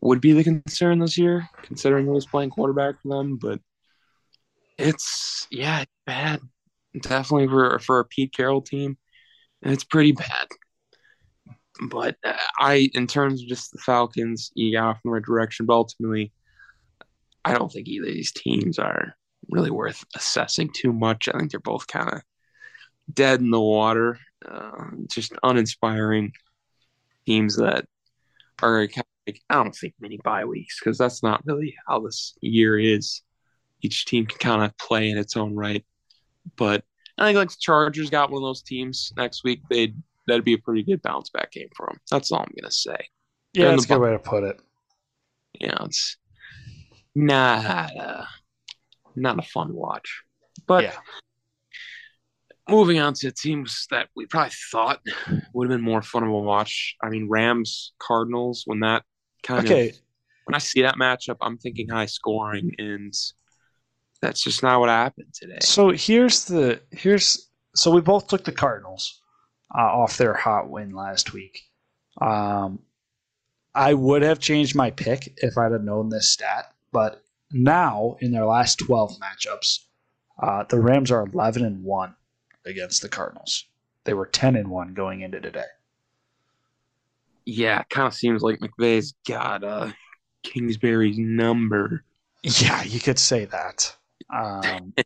would 0.00 0.20
be 0.20 0.32
the 0.32 0.44
concern 0.44 0.98
this 0.98 1.18
year, 1.18 1.48
considering 1.62 2.06
he 2.06 2.10
was 2.10 2.26
playing 2.26 2.50
quarterback 2.50 3.00
for 3.02 3.16
them. 3.16 3.36
But 3.36 3.60
it's 4.78 5.46
yeah, 5.50 5.82
it's 5.82 5.92
bad. 6.06 6.40
Definitely 7.00 7.48
for 7.48 7.78
for 7.78 8.00
a 8.00 8.04
Pete 8.04 8.32
Carroll 8.32 8.62
team, 8.62 8.96
it's 9.62 9.84
pretty 9.84 10.12
bad. 10.12 10.48
But 11.88 12.16
uh, 12.24 12.34
I, 12.58 12.90
in 12.94 13.06
terms 13.06 13.42
of 13.42 13.48
just 13.48 13.72
the 13.72 13.78
Falcons, 13.78 14.50
you 14.54 14.72
got 14.72 14.88
off 14.88 14.96
in 14.96 15.10
the 15.10 15.12
right 15.12 15.22
direction. 15.22 15.66
But 15.66 15.74
ultimately, 15.74 16.32
I 17.44 17.54
don't 17.54 17.70
think 17.72 17.88
either 17.88 18.08
of 18.08 18.14
these 18.14 18.32
teams 18.32 18.78
are 18.78 19.14
really 19.50 19.70
worth 19.70 20.04
assessing 20.14 20.70
too 20.74 20.92
much. 20.92 21.28
I 21.28 21.38
think 21.38 21.50
they're 21.50 21.60
both 21.60 21.86
kind 21.86 22.10
of 22.10 22.22
dead 23.12 23.40
in 23.40 23.50
the 23.50 23.60
water, 23.60 24.18
uh, 24.46 24.90
just 25.08 25.32
uninspiring 25.42 26.32
teams 27.26 27.56
that 27.56 27.86
are 28.62 28.86
kind 28.88 29.04
I 29.48 29.54
don't 29.54 29.74
think 29.74 29.94
many 30.00 30.18
bye 30.22 30.44
weeks 30.44 30.78
because 30.80 30.98
that's 30.98 31.22
not 31.22 31.44
really 31.46 31.74
how 31.86 32.00
this 32.00 32.34
year 32.40 32.78
is. 32.78 33.22
Each 33.82 34.04
team 34.04 34.26
can 34.26 34.38
kind 34.38 34.62
of 34.62 34.76
play 34.78 35.10
in 35.10 35.18
its 35.18 35.36
own 35.36 35.54
right. 35.54 35.84
But 36.56 36.84
I 37.18 37.26
think 37.26 37.36
like 37.36 37.50
the 37.50 37.56
Chargers 37.60 38.10
got 38.10 38.30
one 38.30 38.42
of 38.42 38.46
those 38.46 38.62
teams 38.62 39.12
next 39.16 39.44
week, 39.44 39.62
they'd 39.70 39.94
that'd 40.26 40.44
be 40.44 40.54
a 40.54 40.58
pretty 40.58 40.82
good 40.82 41.02
bounce 41.02 41.30
back 41.30 41.52
game 41.52 41.68
for 41.76 41.86
them. 41.86 41.98
That's 42.10 42.32
all 42.32 42.40
I'm 42.40 42.54
gonna 42.60 42.70
say. 42.70 43.08
Yeah, 43.52 43.70
that's 43.70 43.84
a 43.84 43.88
good 43.88 44.00
way 44.00 44.12
to 44.12 44.18
put 44.18 44.44
it. 44.44 44.60
Yeah, 45.60 45.76
it's 45.84 46.16
not 47.14 47.96
uh, 47.96 48.24
not 49.16 49.38
a 49.38 49.42
fun 49.42 49.74
watch. 49.74 50.22
But 50.66 50.84
yeah. 50.84 50.96
moving 52.68 53.00
on 53.00 53.14
to 53.14 53.32
teams 53.32 53.86
that 53.90 54.08
we 54.14 54.26
probably 54.26 54.52
thought 54.70 55.00
would 55.52 55.70
have 55.70 55.76
been 55.76 55.84
more 55.84 56.02
fun 56.02 56.22
of 56.22 56.30
a 56.30 56.32
watch. 56.32 56.96
I 57.02 57.08
mean, 57.08 57.28
Rams 57.28 57.92
Cardinals. 57.98 58.62
When 58.66 58.80
that 58.80 59.04
kind 59.42 59.66
okay. 59.66 59.90
of 59.90 59.96
when 60.44 60.54
I 60.54 60.58
see 60.58 60.82
that 60.82 60.96
matchup, 60.96 61.36
I'm 61.40 61.58
thinking 61.58 61.88
high 61.88 62.06
scoring, 62.06 62.72
and 62.78 63.14
that's 64.20 64.42
just 64.42 64.62
not 64.62 64.80
what 64.80 64.88
happened 64.88 65.32
today. 65.32 65.58
So 65.62 65.90
here's 65.90 66.44
the 66.44 66.80
here's 66.90 67.50
so 67.74 67.90
we 67.90 68.00
both 68.00 68.26
took 68.26 68.44
the 68.44 68.52
Cardinals 68.52 69.20
uh, 69.76 69.82
off 69.82 70.16
their 70.16 70.34
hot 70.34 70.68
win 70.68 70.90
last 70.90 71.32
week. 71.32 71.62
Um, 72.20 72.80
I 73.74 73.94
would 73.94 74.22
have 74.22 74.40
changed 74.40 74.74
my 74.74 74.90
pick 74.90 75.32
if 75.36 75.56
I'd 75.56 75.72
have 75.72 75.84
known 75.84 76.08
this 76.08 76.32
stat. 76.32 76.74
But 76.92 77.22
now, 77.52 78.16
in 78.20 78.32
their 78.32 78.46
last 78.46 78.80
12 78.80 79.12
matchups, 79.20 79.84
uh, 80.42 80.64
the 80.68 80.80
Rams 80.80 81.10
are 81.10 81.26
11 81.26 81.64
and 81.64 81.84
1 81.84 82.14
against 82.66 83.02
the 83.02 83.08
Cardinals. 83.08 83.66
They 84.04 84.14
were 84.14 84.26
10 84.26 84.56
and 84.56 84.68
1 84.68 84.94
going 84.94 85.20
into 85.20 85.40
today. 85.40 85.64
Yeah, 87.44 87.80
it 87.80 87.88
kind 87.90 88.06
of 88.06 88.14
seems 88.14 88.42
like 88.42 88.60
McVay's 88.60 89.14
got 89.26 89.64
uh, 89.64 89.92
Kingsbury's 90.42 91.18
number. 91.18 92.04
Yeah, 92.42 92.82
you 92.82 93.00
could 93.00 93.18
say 93.18 93.46
that. 93.46 93.96
Um, 94.34 94.94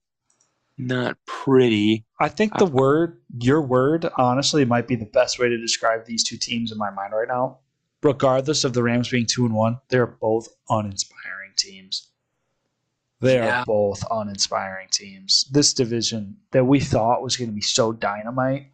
Not 0.77 1.19
pretty. 1.25 2.05
I 2.19 2.29
think 2.29 2.57
the 2.59 2.67
word, 2.67 3.21
your 3.39 3.63
word, 3.63 4.09
honestly, 4.17 4.65
might 4.65 4.89
be 4.89 4.97
the 4.97 5.05
best 5.07 5.39
way 5.39 5.49
to 5.49 5.57
describe 5.57 6.05
these 6.05 6.25
two 6.25 6.37
teams 6.37 6.73
in 6.73 6.79
my 6.79 6.91
mind 6.91 7.13
right 7.13 7.29
now. 7.29 7.59
Regardless 8.03 8.65
of 8.65 8.73
the 8.73 8.83
Rams 8.83 9.09
being 9.09 9.27
two 9.27 9.47
and 9.47 9.55
one, 9.55 9.79
they're 9.89 10.07
both 10.07 10.49
uninspiring 10.69 11.53
teams. 11.57 12.09
They 13.21 13.37
yeah. 13.37 13.61
are 13.61 13.65
both 13.65 14.05
uninspiring 14.11 14.89
teams. 14.91 15.45
This 15.51 15.73
division 15.73 16.37
that 16.51 16.65
we 16.65 16.81
thought 16.81 17.23
was 17.23 17.37
going 17.37 17.51
to 17.51 17.55
be 17.55 17.63
so 17.63 17.93
dynamite, 17.93 18.67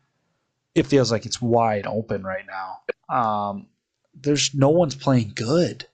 it 0.75 0.87
feels 0.87 1.13
like 1.13 1.27
it's 1.27 1.41
wide 1.41 1.87
open 1.87 2.23
right 2.23 2.47
now. 2.47 2.79
Um, 3.11 3.67
there's 4.15 4.55
no 4.55 4.69
one's 4.71 4.95
playing 4.95 5.33
good. 5.35 5.87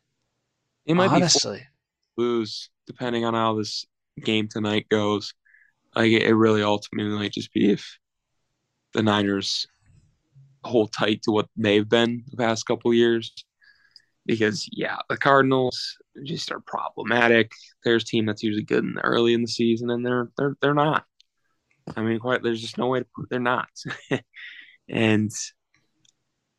It 0.85 0.95
might 0.95 1.09
be 1.09 1.17
honestly 1.17 1.67
lose 2.17 2.71
depending 2.87 3.25
on 3.25 3.35
how 3.35 3.55
this 3.55 3.85
game 4.23 4.49
tonight 4.49 4.89
goes. 4.89 5.35
Like 5.95 6.11
it 6.11 6.35
really 6.35 6.62
ultimately 6.62 7.17
might 7.17 7.33
just 7.33 7.53
be 7.53 7.73
if 7.73 7.99
the 8.93 9.03
Niners 9.03 9.67
hold 10.64 10.93
tight 10.93 11.23
to 11.23 11.31
what 11.31 11.49
they've 11.57 11.89
been 11.89 12.25
the 12.31 12.37
past 12.37 12.67
couple 12.67 12.93
years. 12.93 13.33
Because 14.25 14.69
yeah, 14.73 14.97
the 15.09 15.17
Cardinals 15.17 15.97
just 16.25 16.51
are 16.51 16.61
problematic. 16.61 17.53
There's 17.85 18.03
a 18.03 18.07
team 18.07 18.27
that's 18.27 18.43
usually 18.43 18.64
good 18.64 18.85
in 18.85 18.95
the 18.95 19.03
early 19.03 19.35
in 19.35 19.43
the 19.43 19.49
season, 19.49 19.91
and 19.91 20.05
they're 20.05 20.29
they're 20.37 20.57
they're 20.61 20.75
not. 20.75 21.05
I 21.97 22.03
mean, 22.03 22.19
quite 22.19 22.43
there's 22.43 22.61
just 22.61 22.79
no 22.79 22.89
way 22.89 23.01
to 23.01 23.07
put 23.14 23.31
they're 23.31 23.39
not. 23.39 23.69
and 24.89 25.31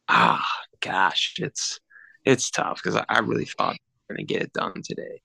ah, 0.09 0.47
gosh, 0.81 1.35
it's 1.39 1.79
it's 2.25 2.49
tough 2.51 2.81
because 2.83 2.95
I, 2.95 3.05
I, 3.09 3.19
really 3.19 3.45
thought 3.45 3.73
they 3.73 4.03
were 4.09 4.15
gonna 4.15 4.25
get 4.25 4.41
it 4.41 4.53
done 4.53 4.81
today. 4.83 5.21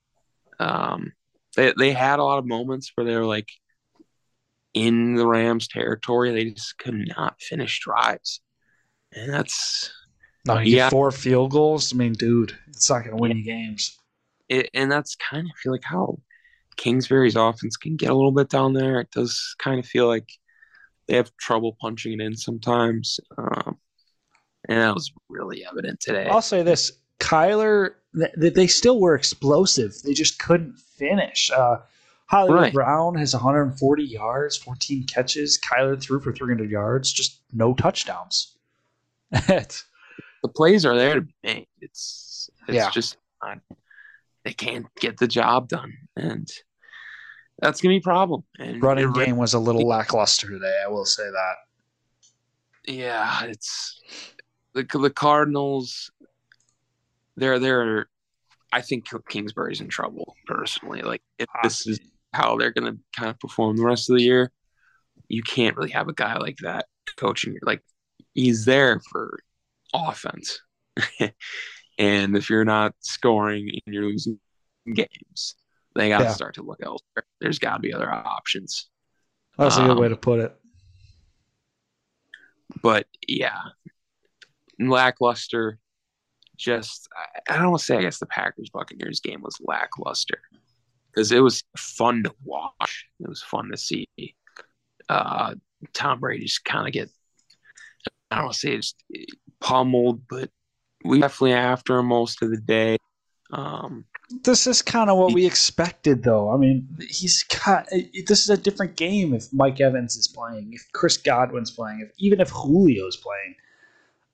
Um, 0.61 1.12
they 1.57 1.72
they 1.78 1.93
had 1.93 2.18
a 2.18 2.24
lot 2.24 2.39
of 2.39 2.47
moments 2.47 2.93
where 2.95 3.05
they 3.05 3.16
were 3.16 3.26
like 3.26 3.49
in 4.74 5.14
the 5.14 5.26
Rams 5.26 5.68
territory. 5.68 6.33
They 6.33 6.51
just 6.51 6.78
could 6.78 6.95
not 7.16 7.41
finish 7.41 7.80
drives, 7.80 8.41
and 9.12 9.33
that's 9.33 9.93
No, 10.45 10.59
you 10.59 10.76
Yeah. 10.76 10.85
get 10.87 10.91
four 10.91 11.11
field 11.12 11.51
goals. 11.53 11.93
I 11.93 11.97
mean, 11.97 12.14
dude, 12.14 12.57
it's 12.68 12.91
not 12.91 13.05
going 13.05 13.16
to 13.16 13.20
win 13.20 13.37
you 13.37 13.45
games. 13.45 13.99
it, 14.49 14.70
and 14.74 14.91
that's 14.91 15.14
kind 15.16 15.47
of 15.47 15.57
feel 15.59 15.72
like 15.72 15.85
how 15.85 16.18
Kingsbury's 16.76 17.37
offense 17.37 17.76
can 17.76 17.97
get 17.97 18.11
a 18.11 18.14
little 18.14 18.33
bit 18.33 18.49
down 18.49 18.72
there. 18.72 19.01
It 19.01 19.11
does 19.12 19.55
kind 19.59 19.78
of 19.78 19.87
feel 19.87 20.07
like 20.09 20.28
they 21.07 21.16
have 21.16 21.37
trouble 21.37 21.76
punching 21.80 22.12
it 22.14 22.20
in 22.20 22.37
sometimes, 22.37 23.20
um, 23.39 23.78
and 24.69 24.79
that 24.81 24.95
was 24.95 25.13
really 25.29 25.65
evident 25.65 26.01
today. 26.01 26.27
I'll 26.27 26.43
say 26.43 26.63
this: 26.63 26.93
Kyler, 27.21 27.91
th- 28.15 28.55
they 28.55 28.67
still 28.67 29.01
were 29.01 29.15
explosive. 29.15 29.95
They 30.05 30.13
just 30.15 30.39
couldn't 30.39 30.79
finish. 30.79 31.51
Uh, 31.51 31.79
Hollywood 32.27 32.61
Right. 32.63 32.73
Brown 32.73 33.15
has 33.17 33.35
140 33.35 34.03
yards, 34.05 34.57
14 34.57 35.05
catches. 35.05 35.59
Kyler 35.61 36.01
threw 36.01 36.19
for 36.21 36.33
300 36.33 36.71
yards, 36.71 37.13
just 37.13 37.41
no 37.53 37.75
touchdowns. 37.75 38.57
The 39.31 40.49
plays 40.49 40.85
are 40.85 40.97
there 40.97 41.15
to 41.17 41.21
be 41.23 41.35
made. 41.45 41.67
It's 41.81 42.51
it's 42.69 42.75
Yeah. 42.77 42.91
just 42.91 43.17
not, 43.43 43.59
they 44.45 44.53
can't 44.53 44.87
get 45.01 45.19
the 45.19 45.29
job 45.29 45.69
done, 45.69 45.93
and 46.17 46.51
that's 47.61 47.81
gonna 47.81 47.93
be 47.93 47.99
a 47.99 48.01
problem. 48.01 48.43
And 48.59 48.83
running 48.83 49.13
game 49.13 49.37
was 49.37 49.55
a 49.55 49.59
little 49.59 49.87
lackluster 49.87 50.49
today. 50.49 50.83
I 50.85 50.89
will 50.89 51.05
say 51.05 51.25
that. 51.31 51.55
yeah, 52.93 53.45
it's 53.45 54.01
the 54.75 54.85
the 54.99 55.11
Cardinals. 55.11 56.11
They're 57.37 57.59
they're. 57.59 58.09
I 58.73 58.81
think 58.81 59.07
Kingsbury's 59.29 59.81
in 59.81 59.89
trouble 59.89 60.35
personally. 60.47 61.03
Like 61.03 61.23
if 61.39 61.49
this 61.62 61.87
is 61.87 62.01
how 62.33 62.57
they're 62.57 62.70
going 62.73 62.91
to 62.95 62.99
kind 63.18 63.31
of 63.31 63.39
perform 63.39 63.77
the 63.77 63.85
rest 63.85 64.09
of 64.09 64.16
the 64.16 64.23
year, 64.23 64.51
you 65.29 65.43
can't 65.43 65.77
really 65.77 65.91
have 65.91 66.09
a 66.09 66.14
guy 66.14 66.37
like 66.39 66.57
that 66.62 66.87
coaching. 67.16 67.59
Like 67.62 67.83
he's 68.33 68.64
there 68.64 69.01
for 69.11 69.39
offense, 69.93 70.61
and 71.99 72.37
if 72.37 72.49
you're 72.49 72.64
not 72.64 72.95
scoring 73.01 73.68
and 73.87 73.95
you're 73.95 74.05
losing 74.07 74.39
games, 74.93 75.55
they 75.95 76.09
got 76.09 76.18
to 76.18 76.25
Yeah. 76.25 76.33
start 76.33 76.55
to 76.55 76.62
look 76.62 76.81
elsewhere. 76.83 77.25
There's 77.41 77.59
got 77.59 77.75
to 77.75 77.81
be 77.81 77.93
other 77.93 78.11
options. 78.11 78.89
That's 79.59 79.77
a 79.77 79.81
good 79.81 79.91
Um, 79.91 79.99
way 79.99 80.09
to 80.09 80.16
put 80.16 80.41
it. 80.41 80.57
but 82.83 83.07
yeah, 83.29 83.61
lackluster. 84.91 85.78
Just 86.57 87.09
I, 87.16 87.55
I 87.55 87.59
don't 87.59 87.70
want 87.70 87.80
to 87.80 87.85
say 87.85 87.97
I 87.97 88.03
guess 88.03 88.18
the 88.18 88.26
Packers 88.26 88.70
Buccaneers 88.70 89.20
game 89.20 89.43
was 89.43 89.59
lackluster 89.61 90.41
because 91.11 91.33
it 91.33 91.41
was 91.41 91.64
fun 91.76 92.22
to 92.24 92.35
watch. 92.45 93.07
It 93.20 93.28
was 93.28 93.43
fun 93.43 93.70
to 93.70 93.76
see 93.76 94.09
uh, 95.09 95.55
Tom 95.93 96.20
Brady 96.20 96.45
just 96.45 96.64
kind 96.64 96.87
of 96.87 96.93
get 96.93 97.11
I 98.30 98.37
don't 98.37 98.45
want 98.45 98.55
to 98.55 98.61
say 98.61 98.76
just 98.76 99.03
pummeled, 99.61 100.22
but 100.28 100.51
we 101.05 101.20
definitely 101.20 101.53
after 101.53 101.99
him 101.99 102.07
most 102.07 102.43
of 102.43 102.51
the 102.51 102.57
day. 102.59 102.97
Um, 103.53 104.07
This 104.45 104.66
is 104.66 104.80
kind 104.80 105.11
of 105.11 105.18
what 105.18 105.35
we 105.35 105.45
expected, 105.45 106.22
though. 106.22 106.51
I 106.51 106.57
mean, 106.57 106.89
he's 107.11 107.43
got. 107.43 107.89
This 107.91 108.41
is 108.41 108.49
a 108.49 108.57
different 108.57 108.97
game 108.97 109.35
if 109.35 109.53
Mike 109.53 109.80
Evans 109.80 110.16
is 110.16 110.28
playing, 110.28 110.70
if 110.72 110.83
Chris 110.93 111.18
Godwin's 111.18 111.70
playing, 111.70 112.01
if 112.01 112.11
even 112.18 112.41
if 112.41 112.51
Julio's 112.51 113.16
playing. 113.16 113.55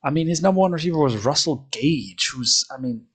I 0.03 0.11
mean, 0.11 0.28
his 0.28 0.42
number 0.42 0.61
one 0.61 0.72
receiver 0.72 0.99
was 0.99 1.24
Russell 1.24 1.66
Gage, 1.70 2.30
who's. 2.32 2.64
I 2.70 2.78
mean, 2.80 3.07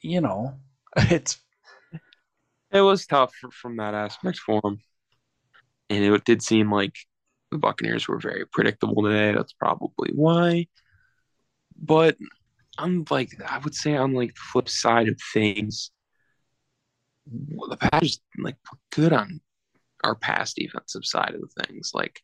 you 0.00 0.20
know, 0.20 0.54
it's 0.96 1.40
it 2.70 2.80
was 2.80 3.06
tough 3.06 3.34
from 3.52 3.76
that 3.76 3.94
aspect 3.94 4.38
for 4.38 4.60
him, 4.64 4.80
and 5.90 6.04
it 6.04 6.24
did 6.24 6.42
seem 6.42 6.72
like 6.72 6.94
the 7.50 7.58
Buccaneers 7.58 8.08
were 8.08 8.18
very 8.18 8.46
predictable 8.46 9.02
today. 9.02 9.32
That's 9.32 9.52
probably 9.52 10.10
why. 10.14 10.66
But 11.76 12.16
I'm 12.78 13.04
like, 13.10 13.30
I 13.46 13.58
would 13.58 13.74
say 13.74 13.96
on 13.96 14.14
like 14.14 14.34
the 14.34 14.40
flip 14.52 14.68
side 14.68 15.08
of 15.08 15.20
things, 15.32 15.90
the 17.26 17.76
Packers 17.76 18.20
like 18.38 18.56
good 18.90 19.12
on 19.12 19.40
our 20.02 20.14
pass 20.14 20.54
defensive 20.54 21.04
side 21.04 21.34
of 21.34 21.40
the 21.40 21.64
things. 21.64 21.90
Like 21.94 22.22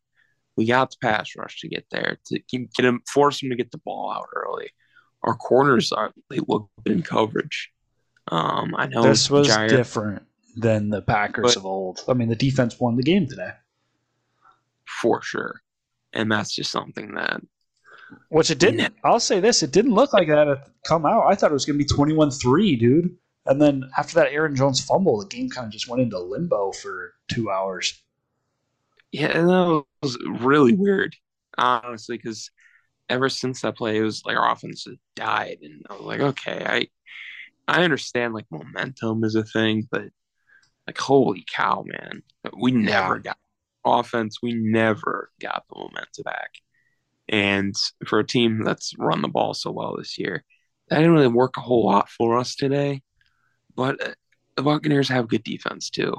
we 0.59 0.67
got 0.67 0.91
the 0.91 0.97
pass 1.01 1.37
rush 1.37 1.61
to 1.61 1.69
get 1.69 1.87
there 1.93 2.19
to 2.27 2.41
get 2.51 2.85
him, 2.85 3.01
force 3.07 3.41
him 3.41 3.49
to 3.51 3.57
get 3.57 3.71
the 3.71 3.79
ball 3.79 4.13
out 4.13 4.27
early. 4.35 4.69
Our 5.23 5.37
corners 5.37 5.93
are 5.93 6.13
they 6.29 6.41
look 6.49 6.69
good 6.85 6.97
in 6.97 7.03
coverage. 7.03 7.71
Um, 8.27 8.75
I 8.77 8.89
know 8.89 9.03
this 9.03 9.31
was 9.31 9.47
different 9.69 10.25
than 10.57 10.91
the 10.91 11.01
Packers 11.01 11.57
of 11.57 11.65
old. 11.65 12.01
I 12.09 12.15
mean, 12.15 12.29
the 12.29 12.35
defense 12.35 12.81
won 12.81 12.97
the 12.97 13.05
game 13.05 13.29
today, 13.29 13.53
for 15.01 15.23
sure. 15.23 15.63
And 16.13 16.31
that's 16.33 16.53
just 16.53 16.73
something 16.73 17.15
that 17.15 17.41
which 18.31 18.51
it 18.51 18.59
didn't. 18.59 18.95
I'll 19.05 19.21
say 19.21 19.39
this: 19.39 19.63
it 19.63 19.71
didn't 19.71 19.95
look 19.95 20.13
like 20.13 20.27
that 20.27 20.49
at 20.49 20.69
come 20.85 21.07
out. 21.07 21.27
I 21.29 21.37
thought 21.37 21.51
it 21.51 21.55
was 21.55 21.67
going 21.67 21.79
to 21.79 21.85
be 21.85 21.95
twenty-one-three, 21.95 22.77
dude. 22.77 23.17
And 23.47 23.63
then 23.63 23.89
after 23.97 24.15
that 24.17 24.33
Aaron 24.33 24.57
Jones 24.57 24.85
fumble, 24.85 25.21
the 25.21 25.27
game 25.27 25.49
kind 25.51 25.67
of 25.67 25.73
just 25.73 25.89
went 25.89 26.03
into 26.03 26.19
limbo 26.19 26.73
for 26.73 27.15
two 27.29 27.49
hours. 27.49 28.03
Yeah, 29.13 29.39
and 29.39 29.49
that 29.49 29.85
was 30.03 30.19
really 30.27 30.75
weird, 30.75 31.17
honestly, 31.57 32.17
because 32.17 32.51
ever 33.09 33.29
since 33.29 33.63
that 33.63 33.77
play, 33.77 33.99
it 33.99 34.03
was 34.03 34.23
like 34.25 34.37
our 34.37 34.51
offense 34.51 34.87
died, 35.17 35.59
and 35.63 35.85
I 35.89 35.95
was 35.95 36.03
like, 36.03 36.21
okay, 36.21 36.65
I 36.65 36.89
I 37.81 37.85
understand 37.85 38.35
like 38.35 38.47
momentum 38.51 39.25
is 39.25 39.35
a 39.35 39.45
thing, 39.45 39.89
but 39.91 40.05
like 40.87 40.99
holy 40.99 41.45
cow, 41.55 41.85
man, 41.87 42.23
we 42.59 42.73
never 42.73 43.19
got 43.19 43.39
offense, 43.85 44.39
we 44.43 44.53
never 44.55 45.31
got 45.41 45.65
the 45.69 45.79
momentum 45.79 46.25
back, 46.25 46.51
and 47.29 47.75
for 48.07 48.19
a 48.19 48.27
team 48.27 48.65
that's 48.65 48.95
run 48.99 49.23
the 49.23 49.29
ball 49.29 49.55
so 49.55 49.71
well 49.71 49.97
this 49.97 50.19
year, 50.19 50.45
that 50.89 50.97
didn't 50.99 51.13
really 51.13 51.29
work 51.29 51.57
a 51.57 51.61
whole 51.61 51.87
lot 51.87 52.09
for 52.11 52.39
us 52.39 52.55
today, 52.55 53.03
but. 53.75 54.03
Uh, 54.03 54.15
the 54.57 54.65
Buccaneers 54.65 55.09
have 55.09 55.29
good 55.29 55.45
defense 55.45 55.89
too. 55.89 56.17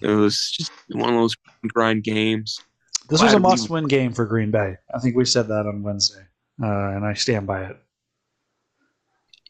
It 0.00 0.10
was 0.10 0.50
just 0.50 0.72
one 0.90 1.10
of 1.10 1.16
those 1.16 1.36
grind 1.68 2.04
games. 2.04 2.60
This 3.08 3.22
was 3.22 3.32
a 3.32 3.40
must-win 3.40 3.86
game 3.86 4.12
for 4.12 4.24
Green 4.24 4.50
Bay. 4.50 4.76
I 4.94 5.00
think 5.00 5.16
we 5.16 5.24
said 5.24 5.48
that 5.48 5.66
on 5.66 5.82
Wednesday, 5.82 6.22
uh, 6.62 6.90
and 6.90 7.04
I 7.04 7.14
stand 7.14 7.46
by 7.46 7.64
it. 7.64 7.76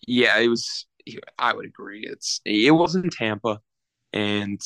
Yeah, 0.06 0.38
it 0.38 0.48
was. 0.48 0.86
I 1.38 1.52
would 1.52 1.66
agree. 1.66 2.06
It's 2.06 2.40
it 2.44 2.70
wasn't 2.70 3.12
Tampa, 3.12 3.60
and 4.12 4.60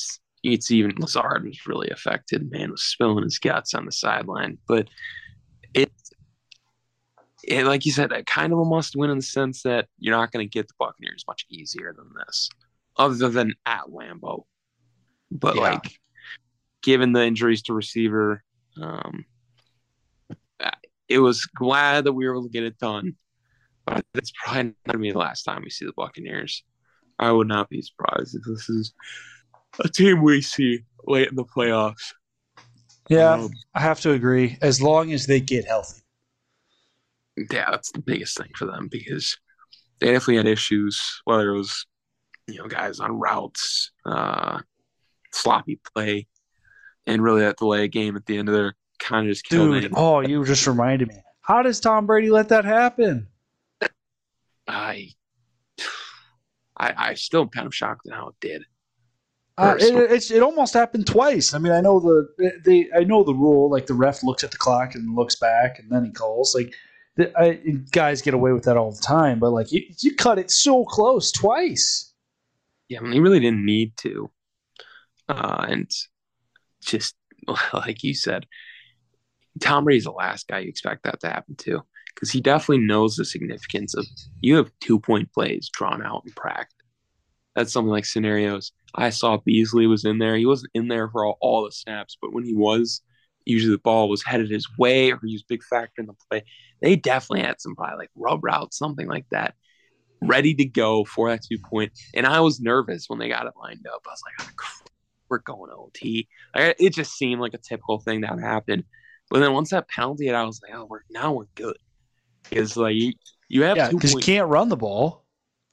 it's 0.45 0.71
even 0.71 0.95
Lazard 0.99 1.45
was 1.45 1.67
really 1.67 1.91
affected. 1.91 2.51
Man 2.51 2.71
was 2.71 2.85
spilling 2.85 3.25
his 3.25 3.39
guts 3.39 3.75
on 3.75 3.85
the 3.85 3.93
sideline, 3.93 4.59
but 4.69 4.89
it, 5.73 5.91
it 7.43 7.65
like 7.65 7.85
you 7.85 7.93
said, 7.93 8.13
kind 8.27 8.53
of 8.53 8.59
a 8.61 8.65
must 8.65 8.95
win 8.95 9.11
in 9.11 9.19
the 9.19 9.23
sense 9.23 9.63
that 9.63 9.89
you're 9.99 10.17
not 10.17 10.31
going 10.31 10.47
to 10.47 10.51
get 10.51 10.69
the 10.69 10.75
Buccaneers 10.79 11.25
much 11.27 11.47
easier 11.49 11.95
than 11.97 12.11
this, 12.27 12.49
other 12.97 13.29
than 13.29 13.55
at 13.67 13.87
Lambeau. 13.87 14.45
But 15.35 15.57
Yeah. 15.57 15.63
like, 15.63 15.99
given 16.83 17.13
the 17.13 17.25
injuries 17.25 17.63
to 17.63 17.75
receiver, 17.75 18.43
um, 18.81 19.27
it 21.09 21.19
was 21.19 21.45
glad 21.45 22.05
that 22.05 22.13
we 22.13 22.27
were 22.27 22.35
able 22.35 22.45
to 22.45 22.51
get 22.51 22.65
it 22.65 22.79
done. 22.79 23.17
But 23.85 24.05
it's 24.15 24.33
probably 24.33 24.63
not 24.63 24.75
going 24.87 24.93
to 24.93 24.99
be 24.99 25.13
the 25.13 25.19
last 25.19 25.43
time 25.43 25.63
we 25.63 25.71
see 25.71 25.85
the 25.85 25.93
Buccaneers. 25.93 26.65
I 27.19 27.31
would 27.31 27.49
not 27.49 27.69
be 27.69 27.83
surprised 27.83 28.35
if 28.35 28.43
this 28.47 28.69
is 28.71 28.95
a 29.79 29.89
team 29.89 30.23
we 30.23 30.41
see 30.41 30.85
late 31.07 31.29
in 31.29 31.35
the 31.35 31.45
playoffs. 31.45 32.15
Yeah, 33.09 33.35
Um, 33.35 33.51
I 33.75 33.81
have 33.81 34.01
to 34.01 34.13
agree. 34.13 34.57
As 34.63 34.81
long 34.81 35.13
as 35.13 35.27
they 35.27 35.41
get 35.41 35.67
healthy. 35.67 36.01
yeah, 37.37 37.71
that's 37.71 37.93
the 37.93 38.01
biggest 38.01 38.39
thing 38.39 38.51
for 38.57 38.65
them 38.65 38.89
because 38.91 39.37
they 40.01 40.07
definitely 40.13 40.37
had 40.37 40.47
issues, 40.47 41.21
whether 41.25 41.51
it 41.51 41.59
was, 41.59 41.87
you 42.47 42.59
know, 42.59 42.67
guys 42.67 43.01
on 43.01 43.13
routes, 43.13 43.91
uh, 44.07 44.61
sloppy 45.35 45.81
play, 45.95 46.27
and 47.07 47.23
really 47.23 47.41
that 47.43 47.59
delay 47.59 47.85
a 47.85 47.89
game 47.89 48.17
at 48.17 48.27
the 48.27 48.39
end 48.39 48.49
of 48.49 48.55
their 48.55 48.75
kind 48.99 49.27
of 49.27 49.33
just 49.33 49.45
killed 49.45 49.75
Dude, 49.75 49.85
it. 49.85 49.93
oh, 49.95 50.21
you 50.21 50.45
just 50.45 50.67
reminded 50.67 51.09
me. 51.09 51.17
How 51.43 51.63
does 51.63 51.81
Tom 51.81 52.07
Brady 52.07 52.31
let 52.31 52.49
that 52.49 52.65
happen? 52.65 53.29
I, 54.67 55.11
I, 56.77 56.95
I 56.97 57.15
still 57.15 57.43
am 57.43 57.49
kind 57.49 57.67
of 57.67 57.75
shocked 57.75 58.07
at 58.07 58.15
how 58.15 58.29
it 58.29 58.35
did. 58.41 58.63
Uh, 59.57 59.77
it, 59.79 60.11
it's 60.11 60.33
it 60.33 60.43
almost 60.43 60.75
happened 60.75 61.07
twice. 61.07 61.55
I 61.55 61.59
mean, 61.59 61.73
I 61.73 61.81
know 61.81 62.01
the 62.01 62.61
they 62.65 62.89
I 62.97 63.05
know 63.05 63.23
the 63.23 63.35
rule. 63.35 63.71
Like 63.71 63.87
the 63.87 63.95
ref 63.95 64.25
looks 64.25 64.43
at 64.43 64.51
the 64.51 64.57
clock 64.57 64.97
and 64.97 65.15
looks 65.15 65.37
back, 65.37 65.79
and 65.79 65.89
then 65.91 66.05
he 66.05 66.11
calls. 66.11 66.57
Like 66.57 66.75
the, 67.17 67.33
I, 67.39 67.61
guys 67.93 68.21
get 68.21 68.35
away 68.35 68.53
with 68.53 68.65
that 68.65 68.77
all 68.77 68.91
the 68.91 69.03
time, 69.03 69.39
but 69.39 69.51
like 69.51 69.71
you, 69.71 69.83
you 70.01 70.17
cut 70.17 70.41
it 70.41 70.51
so 70.51 70.85
close 70.85 71.31
twice. 71.31 72.13
Yeah, 72.89 72.99
I 72.99 73.03
mean, 73.03 73.13
he 73.13 73.21
really 73.21 73.39
didn't 73.39 73.65
need 73.65 73.97
to. 73.99 74.29
Uh, 75.29 75.67
and 75.69 75.91
just 76.83 77.15
like 77.73 78.03
you 78.03 78.15
said, 78.15 78.47
Tom 79.61 79.85
Brady's 79.85 80.05
the 80.05 80.11
last 80.11 80.49
guy 80.49 80.61
you 80.61 80.69
expect 80.69 81.05
that 81.05 81.21
to 81.21 81.29
happen 81.29 81.57
to 81.57 81.83
because 82.15 82.31
he 82.31 82.41
definitely 82.41 82.85
knows 82.85 83.17
the 83.17 83.25
significance 83.25 83.95
of 83.95 84.07
you 84.41 84.57
have 84.57 84.71
two 84.81 84.99
point 85.01 85.33
plays 85.33 85.71
drawn 85.73 86.05
out 86.05 86.23
in 86.27 86.33
practice. 86.33 86.75
That's 87.55 87.73
something 87.73 87.91
like 87.91 88.05
scenarios. 88.05 88.73
I 88.95 89.11
saw 89.11 89.39
Beasley 89.39 89.87
was 89.87 90.05
in 90.05 90.19
there. 90.19 90.37
He 90.37 90.47
wasn't 90.47 90.73
in 90.75 90.89
there 90.89 91.09
for 91.09 91.25
all, 91.25 91.39
all 91.41 91.65
the 91.65 91.73
snaps, 91.73 92.17
but 92.21 92.33
when 92.33 92.45
he 92.45 92.55
was, 92.55 93.01
usually 93.45 93.75
the 93.75 93.79
ball 93.79 94.09
was 94.09 94.25
headed 94.25 94.51
his 94.51 94.67
way 94.79 95.13
or 95.13 95.21
he 95.25 95.35
was 95.35 95.43
big 95.43 95.63
factor 95.63 96.01
in 96.01 96.07
the 96.07 96.15
play. 96.29 96.45
They 96.81 96.97
definitely 96.97 97.45
had 97.45 97.61
some 97.61 97.77
probably 97.77 97.99
like 97.99 98.11
rub 98.17 98.45
routes, 98.45 98.79
something 98.79 99.07
like 99.07 99.27
that, 99.31 99.55
ready 100.21 100.55
to 100.55 100.65
go 100.65 101.05
for 101.05 101.31
that 101.31 101.45
two 101.45 101.59
point. 101.59 101.93
And 102.15 102.27
I 102.27 102.41
was 102.41 102.61
nervous 102.61 103.05
when 103.09 103.19
they 103.19 103.29
got 103.29 103.47
it 103.47 103.55
lined 103.61 103.87
up. 103.87 104.03
I 104.07 104.11
was 104.11 104.23
like, 104.25 104.59
oh, 104.61 104.84
we're 105.29 105.39
going 105.39 105.71
OT. 105.71 106.29
Like, 106.55 106.77
it 106.79 106.95
just 106.95 107.17
seemed 107.17 107.41
like 107.41 107.55
a 107.55 107.59
typical 107.59 107.99
thing 107.99 108.23
that 108.23 108.35
would 108.35 108.45
happen. 108.45 108.85
But 109.31 109.41
then 109.41 109.53
once 109.53 109.71
that 109.71 109.89
penalty 109.89 110.27
hit, 110.27 110.35
I 110.35 110.45
was 110.45 110.61
like, 110.63 110.77
oh, 110.77 110.87
we're 110.89 111.01
now 111.11 111.33
we're 111.33 111.47
good. 111.55 111.77
Because 112.49 112.77
like 112.77 112.95
you, 112.95 113.13
you 113.49 113.63
have 113.63 113.77
yeah, 113.77 113.91
because 113.91 114.13
you 114.13 114.21
can't 114.21 114.49
run 114.49 114.69
the 114.69 114.77
ball. 114.77 115.25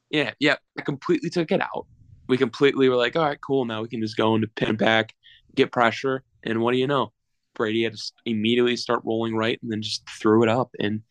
Yeah, 0.10 0.32
yeah. 0.40 0.56
I 0.78 0.82
completely 0.82 1.30
took 1.30 1.52
it 1.52 1.62
out. 1.62 1.86
We 2.28 2.38
completely 2.38 2.88
were 2.90 2.96
like, 2.96 3.16
all 3.16 3.26
right, 3.26 3.40
cool. 3.42 3.66
Now 3.66 3.82
we 3.82 3.90
can 3.90 4.02
just 4.02 4.18
go 4.18 4.36
into 4.36 4.48
pin 4.48 4.78
back, 4.78 5.14
get 5.56 5.72
pressure, 5.72 6.24
and 6.44 6.62
what 6.62 6.72
do 6.72 6.78
you 6.78 6.88
know? 6.88 7.12
Brady 7.54 7.84
had 7.84 7.94
to 7.94 8.12
immediately 8.26 8.78
start 8.78 9.02
rolling 9.04 9.36
right 9.36 9.60
and 9.62 9.72
then 9.72 9.82
just 9.82 10.10
threw 10.10 10.44
it 10.44 10.50
up. 10.50 10.72
And 10.80 11.02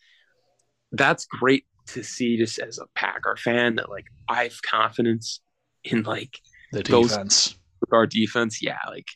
that's 0.93 1.27
great 1.27 1.67
to 1.89 2.03
see 2.03 2.39
just 2.39 2.59
as 2.59 2.79
a 2.79 2.87
Packer 2.95 3.37
fan 3.37 3.77
that 3.77 3.91
like 3.91 4.07
I 4.29 4.45
have 4.45 4.63
confidence 4.63 5.41
in 5.85 6.03
like 6.03 6.39
the 6.73 6.83
defense. 6.83 7.49
Those, 7.49 7.59
with 7.91 7.97
our 7.97 8.07
defense, 8.07 8.63
yeah, 8.63 8.79
like 8.89 9.09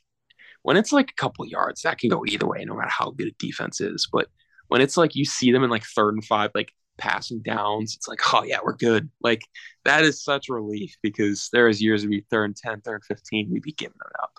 when 0.63 0.77
it's 0.77 0.93
like 0.93 1.11
a 1.11 1.15
couple 1.15 1.47
yards, 1.47 1.83
that 1.83 1.99
can 1.99 2.11
go 2.11 2.25
either 2.27 2.47
way, 2.47 2.65
no 2.65 2.75
matter 2.75 2.91
how 2.91 3.11
good 3.11 3.29
a 3.29 3.33
defense 3.39 3.81
is. 3.81 4.09
But 4.11 4.29
when 4.69 4.81
it's 4.81 4.97
like 4.97 5.15
you 5.15 5.25
see 5.25 5.53
them 5.53 5.65
in 5.65 5.71
like 5.71 5.85
third 5.85 6.15
and 6.15 6.25
five, 6.25 6.51
like 6.55 6.73
passing 6.99 7.43
downs, 7.43 7.95
it's 7.97 8.09
like, 8.09 8.21
oh 8.33 8.43
yeah, 8.45 8.59
we're 8.65 8.77
good. 8.77 9.11
Like 9.23 9.43
that 9.85 10.05
is 10.05 10.25
such 10.25 10.49
relief 10.49 10.97
because 11.03 11.49
there 11.53 11.69
is 11.69 11.83
years 11.83 12.05
be 12.07 12.25
third 12.31 12.45
and 12.45 12.57
10, 12.57 12.81
third 12.81 12.95
and 12.95 13.05
15, 13.05 13.51
we'd 13.51 13.63
be 13.63 13.73
giving 13.73 13.95
it 13.95 14.23
up. 14.23 14.33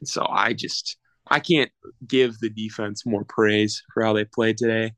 And 0.00 0.08
so 0.08 0.26
I 0.28 0.52
just 0.52 0.96
I 1.30 1.40
can't 1.40 1.70
give 2.06 2.38
the 2.38 2.50
defense 2.50 3.04
more 3.06 3.24
praise 3.24 3.82
for 3.92 4.02
how 4.02 4.12
they 4.12 4.24
played 4.24 4.58
today. 4.58 4.92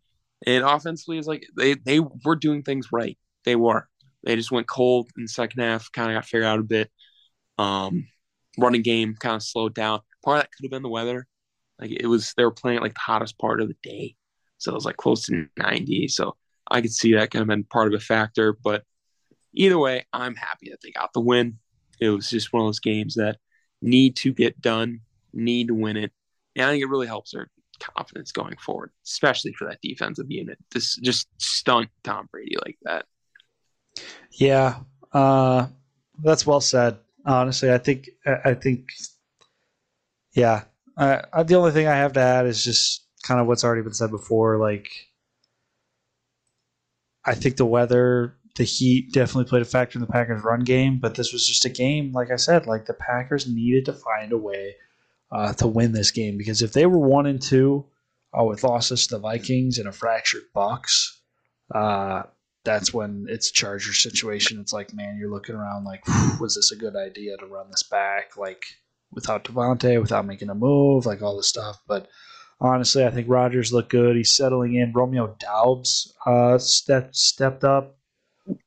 And 0.47 0.65
offensively 0.65 1.19
is 1.19 1.27
like 1.27 1.45
they 1.57 1.75
they 1.75 2.01
were 2.01 2.37
doing 2.37 2.63
things 2.63 2.89
right. 2.93 3.19
They 3.45 3.57
were. 3.57 3.89
They 4.25 4.37
just 4.37 4.53
went 4.53 4.69
cold 4.69 5.11
in 5.17 5.25
the 5.25 5.29
second 5.29 5.61
half, 5.61 5.91
kind 5.93 6.11
of 6.11 6.17
got 6.17 6.27
figured 6.27 6.45
out 6.45 6.59
a 6.59 6.65
bit. 6.65 6.91
Um, 7.59 8.07
running 8.59 8.83
game 8.83 9.17
kind 9.19 9.37
of 9.37 9.43
slowed 9.43 9.75
down. 9.75 10.01
Part 10.25 10.39
of 10.39 10.43
that 10.43 10.53
could 10.53 10.65
have 10.65 10.71
been 10.71 10.83
the 10.83 10.89
weather. 10.89 11.27
Like 11.79 11.93
it 11.93 12.07
was, 12.07 12.35
they 12.37 12.45
were 12.45 12.51
playing 12.51 12.81
like 12.81 12.95
the 12.95 13.01
hottest 13.01 13.39
part 13.39 13.61
of 13.61 13.69
the 13.69 13.77
day, 13.83 14.17
so 14.59 14.73
it 14.73 14.75
was 14.75 14.85
like 14.85 14.97
close 14.97 15.27
to 15.27 15.47
90. 15.57 16.09
So 16.09 16.37
I 16.71 16.81
could 16.81 16.93
see 16.93 17.15
that 17.15 17.31
kind 17.31 17.43
of 17.43 17.49
been 17.49 17.65
part 17.65 17.89
of 17.89 17.95
a 17.95 18.03
factor. 18.03 18.53
But 18.53 18.85
either 19.55 19.79
way, 19.79 20.07
I'm 20.13 20.35
happy 20.35 20.71
that 20.71 20.81
they 20.83 20.91
got 20.91 21.13
the 21.15 21.21
win. 21.21 21.59
It 22.01 22.11
was 22.11 22.29
just 22.29 22.53
one 22.53 22.63
of 22.63 22.67
those 22.67 22.81
games 22.81 23.15
that 23.15 23.39
need 23.81 24.17
to 24.17 24.33
get 24.33 24.61
done, 24.61 25.01
need 25.33 25.69
to 25.69 25.75
win 25.75 25.97
it, 25.97 26.13
and 26.57 26.67
I 26.67 26.71
think 26.71 26.83
it 26.83 26.89
really 26.89 27.07
helps 27.07 27.33
their 27.33 27.49
confidence 27.79 28.33
going 28.33 28.57
forward, 28.57 28.91
especially 29.07 29.53
for 29.53 29.67
that 29.69 29.81
defensive 29.83 30.31
unit. 30.31 30.59
This 30.73 30.97
just 30.97 31.29
stunt 31.39 31.89
Tom 32.05 32.29
Brady 32.31 32.57
like 32.65 32.79
that. 32.83 33.07
Yeah, 34.33 34.81
uh, 35.13 35.67
that's 36.23 36.47
well 36.47 36.61
said 36.61 36.99
honestly. 37.25 37.73
I 37.73 37.79
think 37.79 38.11
I 38.45 38.55
think 38.55 38.91
yeah. 40.33 40.65
I, 40.97 41.43
the 41.45 41.55
only 41.55 41.71
thing 41.73 41.87
I 41.87 41.97
have 41.97 42.13
to 42.15 42.21
add 42.21 42.47
is 42.47 42.63
just 42.63 43.07
kind 43.23 43.41
of 43.41 43.47
what's 43.47 43.65
already 43.65 43.83
been 43.83 43.95
said 43.95 44.11
before. 44.11 44.59
Like, 44.59 44.91
I 47.25 47.35
think 47.35 47.57
the 47.57 47.65
weather, 47.65 48.37
the 48.57 48.65
heat, 48.65 49.13
definitely 49.13 49.49
played 49.49 49.63
a 49.63 49.67
factor 49.67 49.99
in 49.99 50.01
the 50.03 50.13
Packers' 50.13 50.45
run 50.45 50.61
game. 50.61 50.99
But 50.99 51.15
this 51.15 51.33
was 51.33 51.47
just 51.47 51.65
a 51.65 51.71
game, 51.71 52.13
like 52.13 52.31
I 52.31 52.37
said, 52.37 52.67
like 52.67 52.87
the 52.87 52.95
Packers 52.95 53.49
needed 53.49 53.87
to 53.87 53.93
find 53.95 54.33
a 54.33 54.39
way 54.39 54.75
uh, 55.33 55.53
to 55.55 55.67
win 55.67 55.93
this 55.93 56.11
game 56.11 56.37
because 56.37 56.63
if 56.63 56.73
they 56.73 56.87
were 56.87 56.99
one 56.99 57.27
and 57.27 57.41
two 57.41 57.87
uh, 58.39 58.45
with 58.45 58.65
losses 58.65 59.07
to 59.07 59.17
the 59.17 59.21
Vikings 59.21 59.79
and 59.79 59.89
a 59.89 59.93
fractured 59.93 60.43
Bucks, 60.53 61.21
uh, 61.75 62.25
that's 62.65 62.93
when 62.93 63.27
it's 63.29 63.51
a 63.51 63.53
Charger 63.53 63.93
situation. 63.93 64.61
It's 64.61 64.73
like, 64.73 64.93
man, 64.95 65.17
you're 65.19 65.31
looking 65.31 65.55
around 65.55 65.85
like, 65.85 66.07
was 66.41 66.57
this 66.57 66.73
a 66.73 66.77
good 66.77 66.97
idea 66.97 67.37
to 67.37 67.47
run 67.47 67.71
this 67.71 67.83
back? 67.83 68.37
Like 68.37 68.65
without 69.13 69.45
Davante, 69.45 70.01
without 70.01 70.27
making 70.27 70.51
a 70.51 70.55
move, 70.55 71.07
like 71.07 71.23
all 71.23 71.37
this 71.37 71.49
stuff. 71.49 71.81
But 71.87 72.09
honestly, 72.61 73.05
I 73.05 73.11
think 73.11 73.29
Rodgers 73.29 73.73
looked 73.73 73.91
good. 73.91 74.17
He's 74.17 74.33
settling 74.33 74.75
in. 74.75 74.93
Romeo 74.93 75.37
Doubs 75.39 76.15
uh, 76.27 76.59
step, 76.59 77.15
stepped 77.15 77.65
up. 77.65 77.97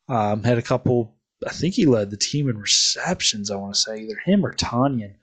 Um, 0.07 0.43
had 0.43 0.57
a 0.57 0.61
couple. 0.61 1.15
I 1.45 1.51
think 1.51 1.75
he 1.75 1.85
led 1.85 2.09
the 2.09 2.17
team 2.17 2.49
in 2.49 2.57
receptions. 2.57 3.51
I 3.51 3.55
want 3.55 3.73
to 3.75 3.79
say 3.79 4.01
either 4.01 4.17
him 4.25 4.45
or 4.45 4.53
Tonyan. 4.53 5.15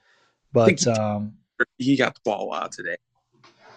But 0.52 0.86
um, 0.98 1.34
he 1.78 1.96
got 1.96 2.14
the 2.14 2.20
ball 2.24 2.52
out 2.52 2.72
today. 2.72 2.96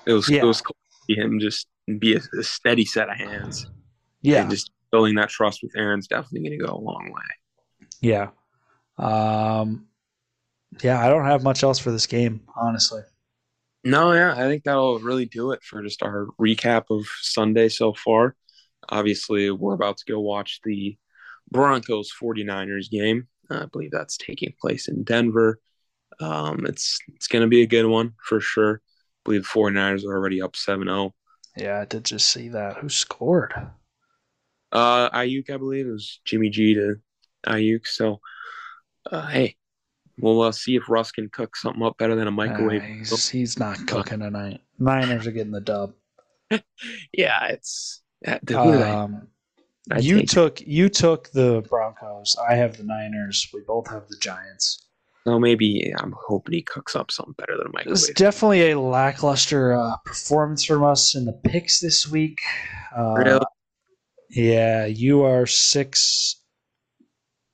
It 0.06 0.14
was 0.14 0.30
yeah. 0.30 0.42
it 0.42 0.46
was 0.46 0.62
cool 0.62 0.76
to 0.76 1.06
see 1.14 1.20
him 1.20 1.40
just 1.40 1.68
be 2.00 2.16
a, 2.16 2.20
a 2.38 2.44
steady 2.44 2.86
set 2.86 3.10
of 3.10 3.16
hands. 3.16 3.68
Yeah, 4.22 4.42
and 4.42 4.52
just 4.52 4.72
building 4.94 5.16
that 5.16 5.28
trust 5.28 5.64
with 5.64 5.76
Aaron's 5.76 6.08
definitely 6.08 6.48
going 6.48 6.60
to 6.60 6.66
go 6.66 6.72
a 6.72 6.78
long 6.78 7.12
way. 7.12 7.88
Yeah. 8.00 8.30
Um, 9.00 9.88
yeah, 10.84 11.04
I 11.04 11.10
don't 11.10 11.26
have 11.26 11.44
much 11.44 11.64
else 11.64 11.80
for 11.80 11.92
this 11.92 12.06
game, 12.06 12.42
honestly. 12.56 13.02
No, 13.84 14.14
yeah, 14.14 14.34
I 14.34 14.48
think 14.48 14.64
that'll 14.64 15.00
really 15.00 15.26
do 15.26 15.52
it 15.52 15.64
for 15.64 15.82
just 15.82 16.04
our 16.04 16.28
recap 16.40 16.84
of 16.92 17.08
Sunday 17.22 17.70
so 17.70 17.94
far. 17.94 18.36
Obviously, 18.90 19.50
we're 19.50 19.74
about 19.74 19.98
to 19.98 20.06
go 20.06 20.20
watch 20.20 20.60
the 20.64 20.96
Broncos 21.50 22.12
49ers 22.22 22.90
game. 22.92 23.28
I 23.50 23.66
believe 23.66 23.92
that's 23.92 24.16
taking 24.16 24.54
place 24.62 24.88
in 24.88 25.04
Denver. 25.04 25.60
Um, 26.20 26.68
it's 26.68 27.00
it's 27.16 27.28
going 27.28 27.42
to 27.42 27.48
be 27.48 27.64
a 27.64 27.68
good 27.68 27.88
one 27.88 28.14
for 28.24 28.40
sure. 28.40 28.76
I 28.76 29.22
believe 29.26 29.44
the 29.44 29.60
49ers 29.60 30.06
are 30.06 30.16
already 30.16 30.40
up 30.40 30.56
7 30.56 30.86
0. 30.86 31.16
Yeah, 31.58 31.82
I 31.82 31.86
did 31.86 32.06
just 32.06 32.30
see 32.30 32.50
that. 32.50 32.78
Who 32.78 32.90
scored? 32.90 33.54
Uh, 34.74 35.10
Aiyuk, 35.12 35.52
I 35.52 35.58
believe, 35.58 35.88
it 35.88 35.92
was 35.92 36.20
Jimmy 36.26 36.50
G 36.50 36.74
to 36.74 36.96
Aiyuk. 37.46 37.86
So, 37.86 38.20
uh, 39.12 39.28
hey, 39.28 39.56
we'll 40.20 40.42
uh, 40.42 40.52
see 40.52 40.76
if 40.76 40.90
Russ 40.90 41.12
can 41.12 41.30
cook 41.30 41.56
something 41.56 41.84
up 41.84 41.98
better 42.00 42.16
than 42.16 42.28
a 42.28 42.32
microwave. 42.32 42.82
Uh, 42.82 42.86
he's, 42.86 43.30
he's, 43.30 43.60
not 43.60 43.86
cooking 43.88 44.20
tonight. 44.20 44.62
Niners 44.80 45.28
are 45.28 45.32
getting 45.32 45.52
the 45.52 45.62
dub. 45.62 45.94
yeah, 47.14 47.48
it's. 47.48 48.02
Um, 48.56 49.28
you 50.00 50.26
took 50.26 50.62
you 50.62 50.90
took 50.90 51.30
the 51.32 51.64
Broncos. 51.70 52.38
I 52.50 52.56
have 52.56 52.78
the 52.78 52.84
Niners. 52.84 53.50
We 53.54 53.62
both 53.68 53.90
have 53.90 54.08
the 54.08 54.16
Giants. 54.20 54.88
So 55.26 55.40
maybe 55.40 55.94
I'm 55.98 56.14
hoping 56.18 56.54
he 56.54 56.62
cooks 56.62 56.96
up 56.96 57.12
something 57.12 57.36
better 57.38 57.58
than 57.58 57.68
a 57.68 57.70
microwave. 57.70 57.98
It's 57.98 58.10
definitely 58.12 58.72
a 58.72 58.80
lackluster 58.80 59.74
uh, 59.74 59.98
performance 60.06 60.66
from 60.66 60.84
us 60.84 61.16
in 61.16 61.26
the 61.26 61.34
picks 61.34 61.80
this 61.80 62.10
week. 62.10 62.40
Uh? 62.96 63.40
Yeah, 64.36 64.86
you 64.86 65.24
are 65.24 65.46
six, 65.46 66.42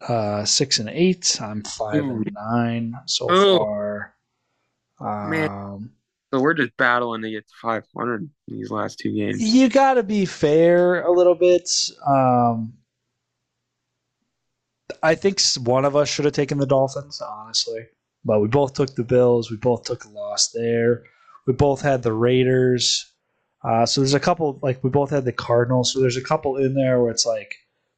uh, 0.07 0.45
six 0.45 0.79
and 0.79 0.89
eight. 0.89 1.37
I'm 1.41 1.61
five 1.63 2.05
Ooh. 2.05 2.11
and 2.11 2.31
nine 2.33 2.93
so 3.05 3.29
Ooh. 3.29 3.57
far. 3.57 4.15
Um, 5.01 5.29
Man. 5.29 5.89
So 6.31 6.39
we're 6.39 6.53
just 6.53 6.77
battling 6.77 7.23
to 7.23 7.31
get 7.31 7.47
to 7.47 7.53
500 7.61 8.21
in 8.21 8.29
these 8.47 8.69
last 8.69 8.99
two 8.99 9.11
games. 9.11 9.41
You 9.41 9.67
got 9.67 9.95
to 9.95 10.03
be 10.03 10.25
fair 10.25 11.01
a 11.01 11.11
little 11.11 11.33
bit. 11.33 11.67
Um, 12.05 12.73
I 15.01 15.15
think 15.15 15.41
one 15.63 15.85
of 15.85 15.95
us 15.95 16.07
should 16.07 16.25
have 16.25 16.35
taken 16.35 16.59
the 16.59 16.67
Dolphins, 16.67 17.19
honestly. 17.21 17.87
But 18.23 18.41
we 18.41 18.47
both 18.47 18.73
took 18.73 18.95
the 18.95 19.03
Bills. 19.03 19.49
We 19.49 19.57
both 19.57 19.83
took 19.83 20.05
a 20.05 20.09
loss 20.09 20.51
there. 20.51 21.03
We 21.47 21.53
both 21.53 21.81
had 21.81 22.03
the 22.03 22.13
Raiders. 22.13 23.11
Uh, 23.63 23.85
so 23.85 24.01
there's 24.01 24.13
a 24.13 24.19
couple 24.19 24.59
like 24.61 24.83
we 24.83 24.89
both 24.89 25.09
had 25.09 25.25
the 25.25 25.33
Cardinals, 25.33 25.93
so 25.93 25.99
there's 25.99 26.17
a 26.17 26.23
couple 26.23 26.57
in 26.57 26.73
there 26.73 27.01
where 27.01 27.11
it's 27.11 27.25
like 27.25 27.55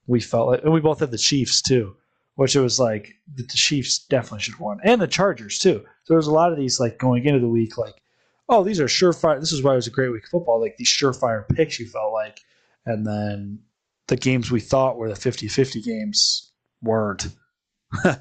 we 0.08 0.20
felt 0.20 0.48
like, 0.48 0.64
and 0.64 0.74
we 0.74 0.80
both 0.80 1.00
had 1.00 1.12
the 1.12 1.18
Chiefs 1.18 1.62
too, 1.62 1.96
which 2.36 2.56
it 2.56 2.62
was 2.62 2.80
like 2.80 3.14
the, 3.36 3.44
the 3.44 3.54
Chiefs 3.54 4.00
definitely 4.00 4.40
should 4.40 4.56
have 4.56 4.62
won, 4.62 4.80
and 4.84 5.00
the 5.00 5.08
Chargers 5.08 5.60
too. 5.60 5.84
So 6.04 6.14
there's 6.14 6.28
a 6.28 6.34
lot 6.34 6.52
of 6.52 6.58
these 6.58 6.80
like 6.80 6.98
going 6.98 7.26
into 7.26 7.40
the 7.40 7.48
week, 7.48 7.78
like 7.78 8.02
oh 8.50 8.64
these 8.64 8.80
are 8.80 8.86
surefire. 8.86 9.40
This 9.40 9.52
is 9.52 9.62
why 9.62 9.74
it 9.74 9.78
was 9.78 9.88
a 9.88 9.92
great 9.92 10.10
week 10.10 10.24
of 10.24 10.30
football, 10.30 10.60
like 10.60 10.78
these 10.78 10.90
surefire 10.90 11.48
picks 11.48 11.80
you 11.80 11.88
felt 11.88 12.12
like, 12.12 12.40
and 12.86 13.06
then 13.06 13.60
the 14.08 14.18
games 14.18 14.50
we 14.50 14.60
thought 14.60 14.98
were 14.98 15.10
the 15.10 15.16
50-50 15.16 15.84
games 15.84 16.52
weren't, 16.82 17.28
yeah, 18.04 18.16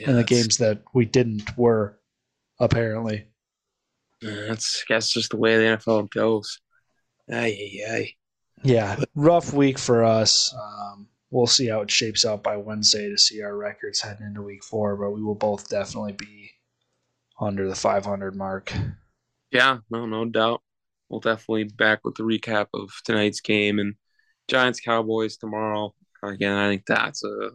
and 0.00 0.16
the 0.16 0.24
games 0.24 0.56
that 0.56 0.82
we 0.94 1.04
didn't 1.04 1.56
were 1.58 1.98
apparently. 2.58 3.26
That's 4.22 4.84
that's 4.88 5.10
just 5.10 5.30
the 5.30 5.36
way 5.36 5.56
the 5.56 5.76
NFL 5.78 6.10
goes. 6.10 6.60
Ay, 7.30 7.56
ay, 7.58 7.92
ay. 7.92 8.14
Yeah, 8.62 8.96
rough 9.14 9.52
week 9.52 9.78
for 9.78 10.04
us. 10.04 10.54
Um, 10.54 11.08
we'll 11.30 11.46
see 11.46 11.68
how 11.68 11.80
it 11.80 11.90
shapes 11.90 12.24
out 12.24 12.42
by 12.42 12.56
Wednesday 12.56 13.08
to 13.08 13.16
see 13.16 13.42
our 13.42 13.56
records 13.56 14.00
heading 14.00 14.26
into 14.26 14.42
week 14.42 14.62
four, 14.62 14.96
but 14.96 15.12
we 15.12 15.22
will 15.22 15.34
both 15.34 15.68
definitely 15.68 16.12
be 16.12 16.50
under 17.40 17.68
the 17.68 17.74
500 17.74 18.36
mark. 18.36 18.72
Yeah, 19.50 19.78
no, 19.90 20.06
no 20.06 20.26
doubt. 20.26 20.62
We'll 21.08 21.20
definitely 21.20 21.64
back 21.64 22.00
with 22.04 22.16
the 22.16 22.22
recap 22.22 22.66
of 22.74 22.90
tonight's 23.04 23.40
game 23.40 23.78
and 23.78 23.94
Giants 24.48 24.80
Cowboys 24.80 25.36
tomorrow. 25.36 25.94
Again, 26.22 26.56
I 26.56 26.68
think 26.68 26.84
that's 26.86 27.24
a 27.24 27.50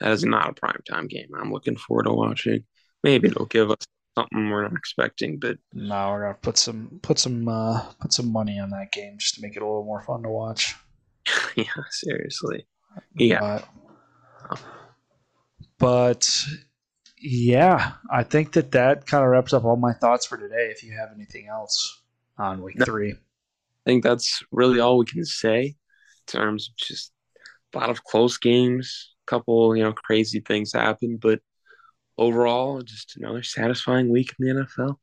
that 0.00 0.12
is 0.12 0.24
not 0.24 0.50
a 0.50 0.52
prime 0.52 0.80
time 0.88 1.06
game. 1.06 1.28
I'm 1.38 1.52
looking 1.52 1.76
forward 1.76 2.04
to 2.04 2.12
watching. 2.12 2.64
Maybe 3.04 3.28
it'll 3.28 3.46
give 3.46 3.70
us 3.70 3.86
something 4.18 4.50
we're 4.50 4.62
not 4.62 4.72
expecting. 4.76 5.38
But 5.38 5.58
no, 5.72 6.10
we're 6.10 6.22
gonna 6.22 6.38
put 6.40 6.58
some 6.58 6.98
put 7.02 7.18
some 7.18 7.48
uh, 7.48 7.82
put 8.00 8.12
some 8.12 8.30
money 8.32 8.58
on 8.58 8.70
that 8.70 8.92
game 8.92 9.16
just 9.18 9.36
to 9.36 9.42
make 9.42 9.56
it 9.56 9.62
a 9.62 9.66
little 9.66 9.84
more 9.84 10.02
fun 10.02 10.22
to 10.22 10.28
watch. 10.28 10.74
yeah, 11.56 11.64
seriously. 11.90 12.66
Yeah. 13.16 13.40
But, 13.40 14.58
but 15.78 16.28
yeah, 17.20 17.92
I 18.10 18.22
think 18.22 18.52
that 18.52 18.72
that 18.72 19.06
kind 19.06 19.24
of 19.24 19.30
wraps 19.30 19.52
up 19.52 19.64
all 19.64 19.76
my 19.76 19.92
thoughts 19.92 20.26
for 20.26 20.36
today. 20.36 20.70
If 20.70 20.82
you 20.82 20.92
have 20.92 21.10
anything 21.14 21.48
else 21.48 22.02
on 22.38 22.62
week 22.62 22.78
No. 22.78 22.84
three, 22.84 23.12
I 23.12 23.16
think 23.84 24.02
that's 24.02 24.42
really 24.50 24.80
all 24.80 24.98
we 24.98 25.06
can 25.06 25.24
say 25.24 25.62
in 25.64 25.74
terms 26.26 26.70
of 26.70 26.76
just 26.76 27.12
a 27.74 27.78
lot 27.78 27.90
of 27.90 28.04
close 28.04 28.38
games, 28.38 29.14
a 29.26 29.30
couple, 29.30 29.76
you 29.76 29.82
know, 29.82 29.92
crazy 29.92 30.40
things 30.40 30.72
happen, 30.72 31.18
but 31.20 31.40
overall, 32.18 32.82
just 32.82 33.16
another 33.16 33.42
satisfying 33.42 34.10
week 34.10 34.34
in 34.38 34.46
the 34.46 34.64
NFL. 34.64 34.96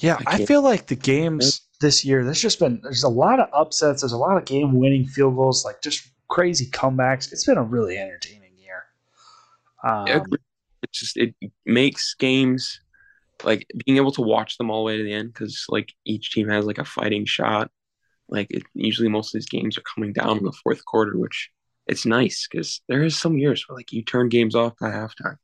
yeah, 0.00 0.18
I 0.26 0.36
I, 0.36 0.44
feel 0.44 0.62
like 0.62 0.86
the 0.86 0.96
games 0.96 1.62
this 1.80 2.04
year. 2.04 2.24
There's 2.24 2.40
just 2.40 2.58
been 2.58 2.80
there's 2.82 3.04
a 3.04 3.08
lot 3.08 3.38
of 3.38 3.48
upsets. 3.52 4.02
There's 4.02 4.12
a 4.12 4.18
lot 4.18 4.36
of 4.36 4.44
game 4.44 4.72
winning 4.72 5.06
field 5.06 5.36
goals, 5.36 5.64
like 5.64 5.82
just 5.82 6.08
crazy 6.28 6.66
comebacks. 6.66 7.32
It's 7.32 7.46
been 7.46 7.58
a 7.58 7.62
really 7.62 7.98
entertaining 7.98 8.56
year. 8.58 8.84
Um, 9.84 10.06
Yeah, 10.06 10.22
it 10.82 10.92
just 10.92 11.16
it 11.16 11.34
makes 11.64 12.14
games 12.14 12.80
like 13.44 13.66
being 13.84 13.96
able 13.96 14.12
to 14.12 14.22
watch 14.22 14.56
them 14.58 14.70
all 14.70 14.82
the 14.82 14.86
way 14.86 14.96
to 14.96 15.02
the 15.02 15.12
end 15.12 15.32
because 15.32 15.66
like 15.68 15.92
each 16.04 16.32
team 16.32 16.48
has 16.48 16.64
like 16.64 16.78
a 16.78 16.84
fighting 16.84 17.26
shot. 17.26 17.70
Like 18.28 18.50
it, 18.50 18.62
usually 18.74 19.08
most 19.08 19.34
of 19.34 19.38
these 19.38 19.48
games 19.48 19.76
are 19.76 19.82
coming 19.82 20.12
down 20.12 20.38
in 20.38 20.44
the 20.44 20.52
fourth 20.62 20.84
quarter, 20.84 21.18
which 21.18 21.50
it's 21.86 22.06
nice 22.06 22.48
because 22.50 22.80
there 22.88 23.02
is 23.02 23.18
some 23.18 23.36
years 23.36 23.68
where 23.68 23.76
like 23.76 23.92
you 23.92 24.02
turn 24.02 24.28
games 24.28 24.54
off 24.54 24.74
by 24.80 24.88
halftime. 24.88 25.36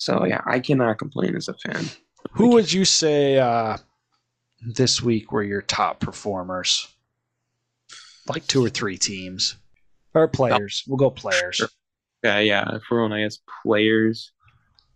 So 0.00 0.24
yeah, 0.24 0.40
I 0.46 0.60
cannot 0.60 0.98
complain 0.98 1.36
as 1.36 1.48
a 1.48 1.54
fan. 1.54 1.84
Who 2.32 2.48
would 2.54 2.72
you 2.72 2.86
say 2.86 3.38
uh, 3.38 3.76
this 4.62 5.02
week 5.02 5.30
were 5.30 5.42
your 5.42 5.60
top 5.60 6.00
performers? 6.00 6.88
Like 8.26 8.46
two 8.46 8.64
or 8.64 8.70
three 8.70 8.96
teams 8.96 9.56
or 10.14 10.26
players. 10.26 10.84
We'll 10.86 10.96
go 10.96 11.10
players. 11.10 11.56
Sure. 11.56 11.68
Yeah, 12.24 12.38
yeah. 12.38 12.76
If 12.76 12.82
we're 12.90 13.04
on, 13.04 13.12
I 13.12 13.24
guess 13.24 13.40
players. 13.62 14.32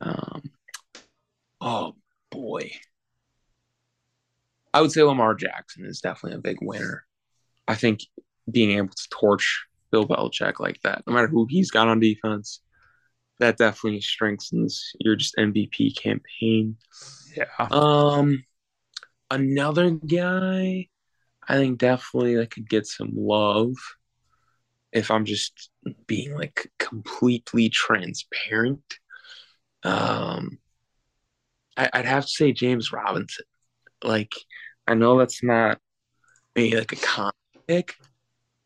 Um, 0.01 0.51
oh 1.61 1.97
boy, 2.31 2.71
I 4.73 4.81
would 4.81 4.93
say 4.93 5.03
Lamar 5.03 5.35
Jackson 5.35 5.85
is 5.85 6.01
definitely 6.01 6.39
a 6.39 6.43
big 6.43 6.57
winner. 6.63 7.05
I 7.69 7.75
think 7.75 8.01
being 8.51 8.79
able 8.79 8.89
to 8.89 9.09
torch 9.11 9.67
Bill 9.91 10.09
Belichick 10.09 10.61
like 10.61 10.81
that, 10.81 11.03
no 11.07 11.13
matter 11.13 11.29
who 11.29 11.47
he's 11.51 11.71
got 11.71 11.89
on 11.89 12.01
defense, 12.01 12.61
that 13.41 13.59
definitely 13.59 14.01
strengthens 14.01 14.93
your 15.01 15.17
just 15.17 15.37
MVP 15.37 15.97
campaign. 15.97 16.77
Yeah. 17.37 17.45
Um, 17.71 18.45
another 19.31 19.91
guy, 19.91 20.89
I 21.49 21.57
think 21.57 21.79
definitely 21.79 22.37
that 22.37 22.51
could 22.51 22.69
get 22.69 22.87
some 22.87 23.11
love 23.15 23.75
if 24.93 25.11
I'm 25.11 25.25
just 25.25 25.71
being 26.07 26.35
like 26.35 26.71
completely 26.79 27.69
transparent. 27.69 28.99
Um, 29.83 30.59
I, 31.77 31.91
I'd 31.93 32.07
have 32.07 32.25
to 32.25 32.31
say 32.31 32.53
James 32.53 32.93
Robinson. 32.93 33.45
Like, 34.03 34.33
I 34.87 34.95
know 34.95 35.19
that's 35.19 35.43
not 35.43 35.79
maybe 36.55 36.77
like 36.77 36.93
a 36.93 36.97
con 36.97 37.33
pick, 37.67 37.97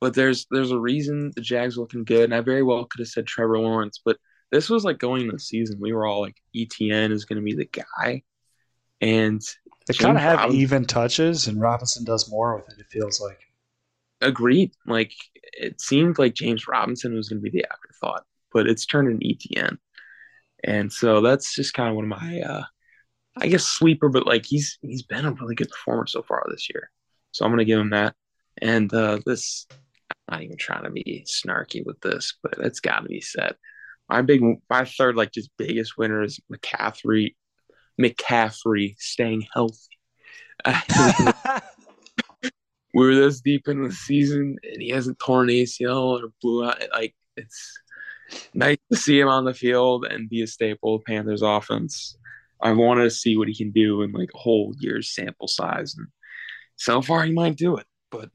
but 0.00 0.14
there's 0.14 0.46
there's 0.50 0.70
a 0.70 0.78
reason 0.78 1.32
the 1.34 1.40
Jags 1.40 1.76
are 1.76 1.80
looking 1.80 2.04
good, 2.04 2.24
and 2.24 2.34
I 2.34 2.40
very 2.42 2.62
well 2.62 2.84
could 2.84 3.00
have 3.00 3.08
said 3.08 3.26
Trevor 3.26 3.58
Lawrence, 3.58 4.00
but 4.04 4.18
this 4.50 4.70
was 4.70 4.84
like 4.84 4.98
going 4.98 5.22
into 5.22 5.32
the 5.32 5.38
season. 5.40 5.78
We 5.80 5.92
were 5.92 6.06
all 6.06 6.20
like, 6.22 6.36
Etienne 6.56 7.12
is 7.12 7.24
going 7.24 7.36
to 7.36 7.42
be 7.44 7.54
the 7.54 7.66
guy, 7.66 8.22
and 9.00 9.42
They 9.86 9.94
kind 9.94 10.16
of 10.16 10.22
have 10.22 10.38
Robinson- 10.38 10.60
even 10.60 10.84
touches, 10.84 11.46
and 11.48 11.60
Robinson 11.60 12.04
does 12.04 12.30
more 12.30 12.56
with 12.56 12.68
it, 12.72 12.80
it 12.80 12.86
feels 12.90 13.20
like. 13.20 13.40
agreed. 14.20 14.72
Like 14.86 15.12
it 15.52 15.80
seemed 15.80 16.18
like 16.18 16.34
James 16.34 16.66
Robinson 16.68 17.14
was 17.14 17.28
going 17.28 17.42
to 17.42 17.50
be 17.50 17.56
the 17.58 17.66
afterthought, 17.72 18.24
but 18.52 18.66
it's 18.66 18.86
turned 18.86 19.08
an 19.08 19.20
Etienne, 19.22 19.78
and 20.64 20.92
so 20.92 21.20
that's 21.20 21.54
just 21.54 21.74
kind 21.74 21.88
of 21.90 21.94
one 21.96 22.10
of 22.10 22.20
my, 22.20 22.40
uh, 22.40 22.64
I 23.36 23.46
guess, 23.48 23.64
sleeper. 23.64 24.08
But 24.08 24.26
like 24.26 24.44
he's 24.46 24.78
he's 24.82 25.02
been 25.02 25.26
a 25.26 25.32
really 25.32 25.54
good 25.54 25.70
performer 25.70 26.06
so 26.06 26.22
far 26.22 26.44
this 26.50 26.68
year, 26.72 26.90
so 27.32 27.44
I'm 27.44 27.50
going 27.50 27.58
to 27.58 27.64
give 27.64 27.80
him 27.80 27.90
that. 27.90 28.14
And 28.60 28.92
uh, 28.92 29.20
this, 29.24 29.66
I'm 30.10 30.34
not 30.36 30.42
even 30.42 30.56
trying 30.56 30.82
to 30.84 30.90
be 30.90 31.24
snarky 31.28 31.84
with 31.86 32.00
this, 32.00 32.36
but 32.42 32.54
it's 32.58 32.80
got 32.80 33.00
to 33.00 33.08
be 33.08 33.20
said. 33.20 33.54
My 34.08 34.22
big, 34.22 34.42
my 34.70 34.84
third 34.84 35.16
like 35.16 35.32
just 35.32 35.50
biggest 35.58 35.98
winner 35.98 36.22
is 36.22 36.40
McCaffrey. 36.52 37.34
McCaffrey 38.00 38.94
staying 38.98 39.46
healthy. 39.52 39.76
we 42.94 43.06
were 43.06 43.14
this 43.14 43.40
deep 43.40 43.68
in 43.68 43.82
the 43.82 43.92
season 43.92 44.56
and 44.62 44.82
he 44.82 44.90
hasn't 44.90 45.18
torn 45.18 45.48
ACL 45.48 46.22
or 46.22 46.32
blew 46.40 46.64
out. 46.64 46.82
Like 46.92 47.14
it's 47.36 47.78
nice 48.54 48.78
to 48.90 48.98
see 48.98 49.20
him 49.20 49.28
on 49.28 49.44
the 49.44 49.54
field 49.54 50.04
and 50.04 50.28
be 50.28 50.42
a 50.42 50.46
staple 50.46 50.96
of 50.96 51.04
Panthers 51.04 51.42
offense. 51.42 52.16
I 52.60 52.72
wanted 52.72 53.04
to 53.04 53.10
see 53.10 53.36
what 53.36 53.48
he 53.48 53.54
can 53.54 53.70
do 53.70 54.02
in 54.02 54.12
like 54.12 54.30
a 54.34 54.38
whole 54.38 54.74
year's 54.78 55.14
sample 55.14 55.46
size, 55.46 55.94
and 55.96 56.08
so 56.74 57.00
far 57.02 57.24
he 57.24 57.32
might 57.32 57.56
do 57.56 57.76
it. 57.76 57.86
But 58.10 58.30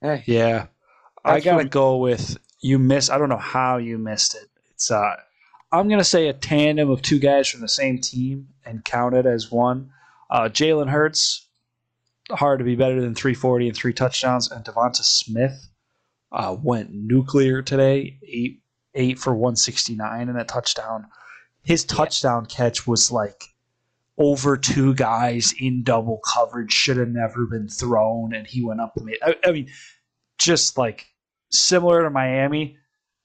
hey, 0.00 0.24
yeah. 0.26 0.66
I 1.22 1.40
got 1.40 1.56
to 1.56 1.62
from- 1.62 1.68
go 1.68 1.96
with 1.98 2.38
you 2.60 2.78
miss. 2.78 3.10
I 3.10 3.18
don't 3.18 3.28
know 3.28 3.36
how 3.36 3.76
you 3.76 3.98
missed 3.98 4.34
it. 4.34 4.48
It's 4.70 4.90
uh, 4.90 5.16
I'm 5.72 5.88
gonna 5.88 6.04
say 6.04 6.28
a 6.28 6.32
tandem 6.32 6.90
of 6.90 7.02
two 7.02 7.18
guys 7.18 7.48
from 7.48 7.60
the 7.60 7.68
same 7.68 7.98
team 7.98 8.48
and 8.64 8.84
count 8.84 9.14
it 9.14 9.26
as 9.26 9.50
one. 9.50 9.90
Uh, 10.30 10.48
Jalen 10.48 10.88
Hurts, 10.88 11.46
hard 12.30 12.58
to 12.58 12.64
be 12.64 12.76
better 12.76 13.00
than 13.00 13.14
340 13.14 13.68
and 13.68 13.76
three 13.76 13.92
touchdowns, 13.92 14.50
and 14.50 14.64
DeVonta 14.64 15.02
Smith 15.02 15.68
uh, 16.32 16.56
went 16.60 16.90
nuclear 16.92 17.62
today, 17.62 18.18
eight 18.26 18.60
eight 18.94 19.18
for 19.18 19.34
169 19.34 20.28
and 20.28 20.38
a 20.38 20.44
touchdown. 20.44 21.06
His 21.62 21.84
touchdown 21.84 22.46
catch 22.46 22.86
was 22.86 23.12
like 23.12 23.44
over 24.18 24.56
two 24.56 24.94
guys 24.94 25.54
in 25.58 25.84
double 25.84 26.20
coverage, 26.34 26.72
should 26.72 26.96
have 26.96 27.08
never 27.08 27.46
been 27.46 27.68
thrown, 27.68 28.34
and 28.34 28.46
he 28.46 28.62
went 28.62 28.80
up 28.80 28.96
and 28.96 29.06
made. 29.06 29.18
I, 29.22 29.36
I 29.44 29.52
mean, 29.52 29.68
just 30.38 30.76
like 30.76 31.07
similar 31.50 32.02
to 32.02 32.10
Miami, 32.10 32.76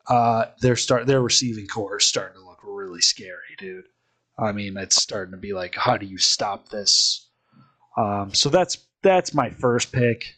uh, 0.08 0.46
their 0.62 0.76
start 0.76 1.08
their 1.08 1.22
receiving 1.22 1.68
corps 1.68 1.98
is 1.98 2.06
starting 2.06 2.40
to 2.40 2.46
look 2.46 2.60
really 2.64 3.02
scary, 3.02 3.56
dude. 3.58 3.86
I 4.38 4.52
mean, 4.52 4.78
it's 4.78 5.02
starting 5.02 5.32
to 5.32 5.38
be 5.38 5.54
like, 5.54 5.76
how 5.76 5.98
do 5.98 6.06
you 6.06 6.18
stop 6.18 6.70
this? 6.70 7.30
Um, 7.98 8.34
so 8.34 8.50
that's 8.50 8.78
that's 9.02 9.34
my 9.34 9.50
first 9.50 9.92
pick. 9.92 10.36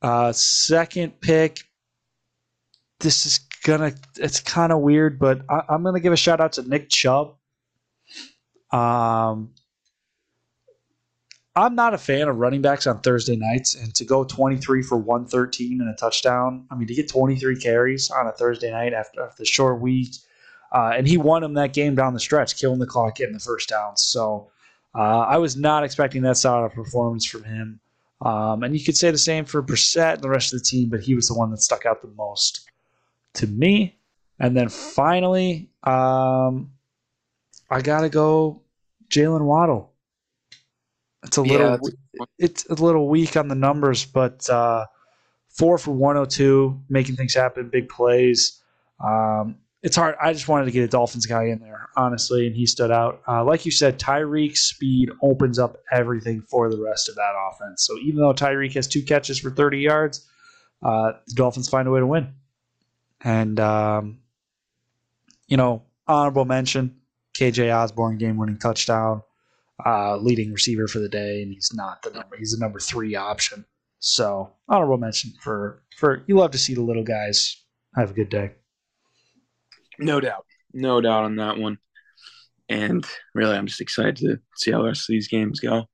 Uh, 0.00 0.32
second 0.32 1.20
pick. 1.20 1.60
This 3.00 3.26
is 3.26 3.38
gonna. 3.64 3.92
It's 4.16 4.40
kind 4.40 4.72
of 4.72 4.80
weird, 4.80 5.18
but 5.18 5.42
I, 5.48 5.62
I'm 5.68 5.82
gonna 5.82 6.00
give 6.00 6.12
a 6.12 6.16
shout 6.16 6.40
out 6.40 6.52
to 6.54 6.62
Nick 6.62 6.88
Chubb. 6.88 7.34
Um, 8.72 9.50
I'm 11.54 11.74
not 11.74 11.92
a 11.92 11.98
fan 11.98 12.28
of 12.28 12.36
running 12.38 12.62
backs 12.62 12.86
on 12.86 13.00
Thursday 13.00 13.36
nights, 13.36 13.74
and 13.74 13.94
to 13.96 14.04
go 14.04 14.24
23 14.24 14.82
for 14.82 14.96
113 14.96 15.80
and 15.80 15.90
a 15.90 15.94
touchdown. 15.94 16.66
I 16.70 16.76
mean, 16.76 16.88
to 16.88 16.94
get 16.94 17.10
23 17.10 17.60
carries 17.60 18.10
on 18.10 18.26
a 18.26 18.32
Thursday 18.32 18.70
night 18.70 18.94
after, 18.94 19.22
after 19.22 19.42
the 19.42 19.44
short 19.44 19.80
week, 19.80 20.14
uh, 20.72 20.92
and 20.96 21.06
he 21.06 21.18
won 21.18 21.44
him 21.44 21.54
that 21.54 21.74
game 21.74 21.94
down 21.94 22.14
the 22.14 22.20
stretch, 22.20 22.58
killing 22.58 22.78
the 22.78 22.86
clock, 22.86 23.16
getting 23.16 23.34
the 23.34 23.40
first 23.40 23.68
down. 23.68 23.98
So 23.98 24.50
uh, 24.94 25.20
I 25.20 25.36
was 25.36 25.56
not 25.56 25.84
expecting 25.84 26.22
that 26.22 26.38
sort 26.38 26.64
of 26.64 26.72
performance 26.72 27.26
from 27.26 27.44
him. 27.44 27.80
Um, 28.22 28.62
and 28.62 28.74
you 28.76 28.82
could 28.82 28.96
say 28.96 29.10
the 29.10 29.18
same 29.18 29.44
for 29.44 29.62
Brissett 29.62 30.14
and 30.14 30.22
the 30.22 30.30
rest 30.30 30.54
of 30.54 30.60
the 30.60 30.64
team, 30.64 30.88
but 30.88 31.00
he 31.00 31.14
was 31.14 31.28
the 31.28 31.34
one 31.34 31.50
that 31.50 31.60
stuck 31.60 31.84
out 31.84 32.00
the 32.00 32.08
most 32.08 32.70
to 33.34 33.46
me. 33.46 33.98
And 34.38 34.56
then 34.56 34.68
finally, 34.68 35.70
um, 35.82 36.70
I 37.70 37.82
gotta 37.82 38.08
go 38.08 38.62
Jaylen 39.08 39.42
Waddle. 39.42 39.91
It's 41.24 41.36
a 41.36 41.42
little, 41.42 41.78
Yeah, 42.14 42.26
it's 42.38 42.66
a 42.66 42.74
little 42.74 43.08
weak 43.08 43.36
on 43.36 43.48
the 43.48 43.54
numbers, 43.54 44.04
but 44.04 44.48
uh, 44.50 44.86
four 45.48 45.78
for 45.78 45.92
102, 45.92 46.80
making 46.88 47.16
things 47.16 47.34
happen, 47.34 47.68
big 47.68 47.88
plays. 47.88 48.60
Um, 49.02 49.56
it's 49.82 49.96
hard. 49.96 50.14
I 50.20 50.32
just 50.32 50.48
wanted 50.48 50.66
to 50.66 50.70
get 50.70 50.84
a 50.84 50.88
Dolphins 50.88 51.26
guy 51.26 51.46
in 51.46 51.58
there, 51.58 51.88
honestly, 51.96 52.46
and 52.46 52.54
he 52.54 52.66
stood 52.66 52.92
out. 52.92 53.20
Uh, 53.26 53.44
like 53.44 53.64
you 53.66 53.72
said, 53.72 53.98
Tyreek's 53.98 54.60
speed 54.60 55.10
opens 55.22 55.58
up 55.58 55.76
everything 55.90 56.42
for 56.42 56.70
the 56.70 56.80
rest 56.80 57.08
of 57.08 57.16
that 57.16 57.32
offense. 57.36 57.84
So 57.84 57.98
even 57.98 58.20
though 58.20 58.32
Tyreek 58.32 58.74
has 58.74 58.86
two 58.86 59.02
catches 59.02 59.40
for 59.40 59.50
30 59.50 59.78
yards, 59.78 60.28
uh, 60.82 61.12
the 61.26 61.34
Dolphins 61.34 61.68
find 61.68 61.88
a 61.88 61.90
way 61.90 62.00
to 62.00 62.06
win. 62.06 62.32
And, 63.22 63.58
um, 63.58 64.18
you 65.48 65.56
know, 65.56 65.82
honorable 66.06 66.44
mention 66.44 66.96
KJ 67.34 67.74
Osborn 67.74 68.18
game 68.18 68.36
winning 68.36 68.58
touchdown, 68.58 69.22
uh, 69.86 70.16
leading 70.16 70.52
receiver 70.52 70.86
for 70.86 70.98
the 70.98 71.08
day, 71.08 71.42
and 71.42 71.52
he's 71.52 71.70
not 71.74 72.02
the 72.02 72.10
number, 72.10 72.36
he's 72.36 72.52
the 72.52 72.58
number 72.58 72.80
three 72.80 73.14
option. 73.14 73.64
So 73.98 74.52
honorable 74.68 74.98
mention 74.98 75.32
for, 75.40 75.82
for 75.96 76.24
you 76.26 76.36
love 76.36 76.50
to 76.52 76.58
see 76.58 76.74
the 76.74 76.82
little 76.82 77.04
guys 77.04 77.62
have 77.96 78.10
a 78.10 78.14
good 78.14 78.28
day. 78.28 78.52
No 79.98 80.20
doubt. 80.20 80.44
No 80.72 81.00
doubt 81.00 81.24
on 81.24 81.36
that 81.36 81.58
one. 81.58 81.78
And 82.68 83.04
really, 83.34 83.56
I'm 83.56 83.66
just 83.66 83.80
excited 83.80 84.16
to 84.16 84.38
see 84.56 84.72
how 84.72 84.78
the 84.78 84.88
rest 84.88 85.08
of 85.08 85.12
these 85.12 85.28
games 85.28 85.60
go. 85.60 85.86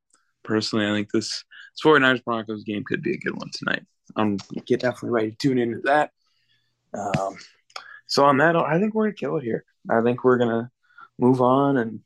Personally, 0.44 0.86
I 0.86 0.92
think 0.92 1.10
this, 1.12 1.44
this 1.74 1.82
49ers 1.84 2.24
Broncos 2.24 2.64
game 2.64 2.84
could 2.84 3.02
be 3.02 3.14
a 3.14 3.18
good 3.18 3.36
one 3.36 3.50
tonight. 3.52 3.84
I'm 4.16 4.38
get 4.66 4.80
definitely 4.80 5.10
ready 5.10 5.30
to 5.32 5.36
tune 5.36 5.58
into 5.58 5.80
that. 5.84 6.10
Um, 6.94 7.36
so 8.06 8.24
on 8.24 8.38
that, 8.38 8.56
I 8.56 8.78
think 8.78 8.94
we're 8.94 9.06
gonna 9.06 9.14
kill 9.14 9.36
it 9.36 9.44
here. 9.44 9.64
I 9.90 10.00
think 10.02 10.24
we're 10.24 10.38
gonna 10.38 10.70
move 11.18 11.42
on 11.42 11.76
and 11.76 12.00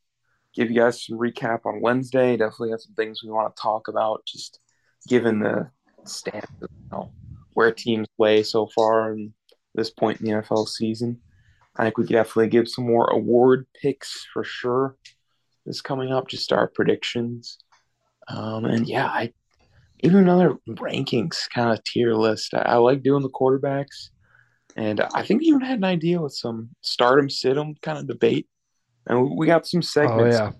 give 0.53 0.69
you 0.69 0.79
guys 0.79 1.03
some 1.03 1.17
recap 1.17 1.65
on 1.65 1.81
Wednesday. 1.81 2.37
Definitely 2.37 2.71
have 2.71 2.81
some 2.81 2.95
things 2.95 3.21
we 3.23 3.31
want 3.31 3.55
to 3.55 3.61
talk 3.61 3.87
about, 3.87 4.25
just 4.25 4.59
given 5.07 5.39
the 5.39 5.69
stand, 6.05 6.45
you 6.61 6.67
know, 6.91 7.11
where 7.53 7.71
teams 7.71 8.07
play 8.17 8.43
so 8.43 8.67
far 8.67 9.11
and 9.11 9.33
this 9.75 9.89
point 9.89 10.21
in 10.21 10.25
the 10.25 10.31
NFL 10.33 10.67
season. 10.67 11.19
I 11.75 11.83
think 11.83 11.97
we 11.97 12.03
could 12.05 12.13
definitely 12.13 12.49
give 12.49 12.67
some 12.67 12.85
more 12.85 13.09
award 13.09 13.65
picks 13.81 14.25
for 14.31 14.43
sure. 14.43 14.95
This 15.65 15.81
coming 15.81 16.11
up, 16.11 16.27
just 16.27 16.53
our 16.53 16.67
predictions. 16.67 17.57
Um, 18.27 18.65
and 18.65 18.87
yeah, 18.87 19.07
I 19.07 19.33
even 20.01 20.19
another 20.19 20.55
rankings 20.69 21.49
kind 21.49 21.71
of 21.71 21.83
tier 21.83 22.13
list. 22.13 22.53
I, 22.53 22.59
I, 22.59 22.75
like 22.75 23.03
doing 23.03 23.23
the 23.23 23.29
quarterbacks, 23.29 24.09
and 24.75 25.01
I 25.13 25.23
think 25.23 25.41
we 25.41 25.47
even 25.47 25.61
had 25.61 25.77
an 25.77 25.83
idea 25.85 26.21
with 26.21 26.33
some 26.33 26.69
stardom 26.81 27.29
situm 27.29 27.75
kind 27.81 27.97
of 27.97 28.07
debate, 28.07 28.47
and 29.07 29.37
we 29.37 29.47
got 29.47 29.67
some 29.67 29.81
segments 29.81 30.37
oh, 30.37 30.45
yeah. 30.45 30.51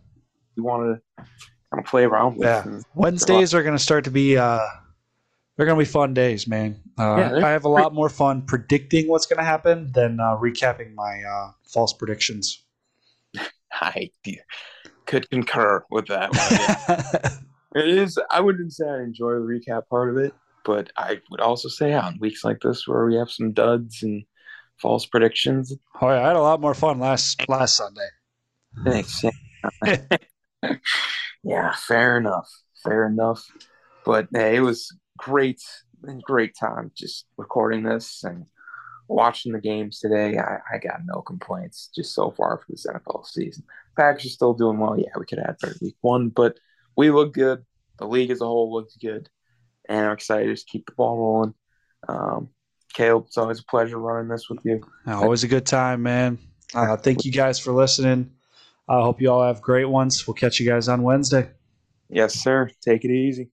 we 0.55 0.63
wanted 0.63 0.95
to 0.95 1.01
kind 1.17 1.79
of 1.79 1.85
play 1.85 2.03
around 2.03 2.37
with. 2.37 2.47
Yeah, 2.47 2.79
Wednesdays 2.95 3.53
are 3.53 3.63
going 3.63 3.75
to 3.75 3.83
start 3.83 4.03
to 4.05 4.11
be 4.11 4.37
uh, 4.37 4.59
they're 5.55 5.65
going 5.65 5.77
to 5.77 5.85
be 5.85 5.91
fun 5.91 6.13
days, 6.13 6.47
man. 6.47 6.79
Uh, 6.97 7.15
yeah, 7.17 7.45
I 7.45 7.51
have 7.51 7.65
a 7.65 7.69
lot 7.69 7.93
more 7.93 8.09
fun 8.09 8.41
predicting 8.43 9.07
what's 9.07 9.25
going 9.25 9.37
to 9.37 9.43
happen 9.43 9.91
than 9.93 10.19
uh, 10.19 10.35
recapping 10.37 10.93
my 10.95 11.21
uh, 11.23 11.51
false 11.65 11.93
predictions. 11.93 12.63
I 13.71 14.09
could 15.05 15.29
concur 15.29 15.83
with 15.91 16.07
that 16.07 16.31
one. 16.31 16.47
Yeah. 16.51 17.37
it 17.83 17.87
is. 17.87 18.17
I 18.31 18.39
wouldn't 18.39 18.73
say 18.73 18.87
I 18.87 19.01
enjoy 19.01 19.33
the 19.33 19.39
recap 19.39 19.87
part 19.89 20.09
of 20.09 20.17
it, 20.17 20.33
but 20.65 20.91
I 20.97 21.19
would 21.29 21.41
also 21.41 21.69
say 21.69 21.93
on 21.93 22.17
weeks 22.19 22.43
like 22.43 22.61
this 22.61 22.87
where 22.87 23.05
we 23.05 23.15
have 23.15 23.29
some 23.29 23.51
duds 23.51 24.01
and 24.01 24.23
false 24.77 25.05
predictions. 25.05 25.73
Oh 26.01 26.09
yeah, 26.09 26.23
I 26.23 26.27
had 26.27 26.35
a 26.35 26.41
lot 26.41 26.61
more 26.61 26.73
fun 26.73 26.99
last 26.99 27.47
last 27.47 27.77
Sunday. 27.77 28.07
Thanks. 28.83 29.23
yeah, 31.43 31.73
fair 31.75 32.17
enough. 32.17 32.49
Fair 32.83 33.07
enough. 33.07 33.45
But 34.05 34.27
hey, 34.33 34.57
it 34.57 34.61
was 34.61 34.95
great 35.17 35.61
great 36.21 36.55
time 36.59 36.91
just 36.95 37.25
recording 37.37 37.83
this 37.83 38.23
and 38.23 38.45
watching 39.07 39.51
the 39.51 39.59
games 39.59 39.99
today. 39.99 40.37
I, 40.37 40.57
I 40.73 40.77
got 40.77 41.01
no 41.05 41.21
complaints 41.21 41.89
just 41.95 42.13
so 42.13 42.31
far 42.31 42.57
for 42.57 42.65
this 42.69 42.85
NFL 42.85 43.25
season. 43.25 43.63
Packers 43.97 44.25
are 44.25 44.29
still 44.29 44.53
doing 44.53 44.79
well. 44.79 44.99
Yeah, 44.99 45.11
we 45.17 45.25
could 45.25 45.39
add 45.39 45.57
better 45.61 45.75
week 45.81 45.95
one, 46.01 46.29
but 46.29 46.57
we 46.97 47.11
look 47.11 47.33
good. 47.33 47.63
The 47.99 48.07
league 48.07 48.31
as 48.31 48.41
a 48.41 48.45
whole 48.45 48.73
looks 48.73 48.97
good. 48.97 49.29
And 49.87 50.05
I'm 50.05 50.13
excited 50.13 50.45
to 50.47 50.53
just 50.53 50.67
keep 50.67 50.85
the 50.85 50.93
ball 50.93 51.17
rolling. 51.17 51.53
Um, 52.07 52.49
Caleb, 52.93 53.25
it's 53.27 53.37
always 53.37 53.59
a 53.59 53.65
pleasure 53.65 53.97
running 53.97 54.29
this 54.29 54.49
with 54.49 54.59
you. 54.63 54.81
Always 55.07 55.43
a 55.43 55.47
good 55.47 55.65
time, 55.65 56.03
man. 56.03 56.37
Uh, 56.73 56.97
thank 56.97 57.25
you 57.25 57.31
guys 57.31 57.59
for 57.59 57.71
listening. 57.71 58.31
I 58.99 59.01
hope 59.01 59.21
you 59.21 59.31
all 59.31 59.43
have 59.43 59.61
great 59.61 59.85
ones. 59.85 60.27
We'll 60.27 60.35
catch 60.35 60.59
you 60.59 60.67
guys 60.69 60.87
on 60.87 61.03
Wednesday. 61.03 61.49
Yes, 62.09 62.35
sir. 62.35 62.69
Take 62.81 63.05
it 63.05 63.11
easy. 63.11 63.49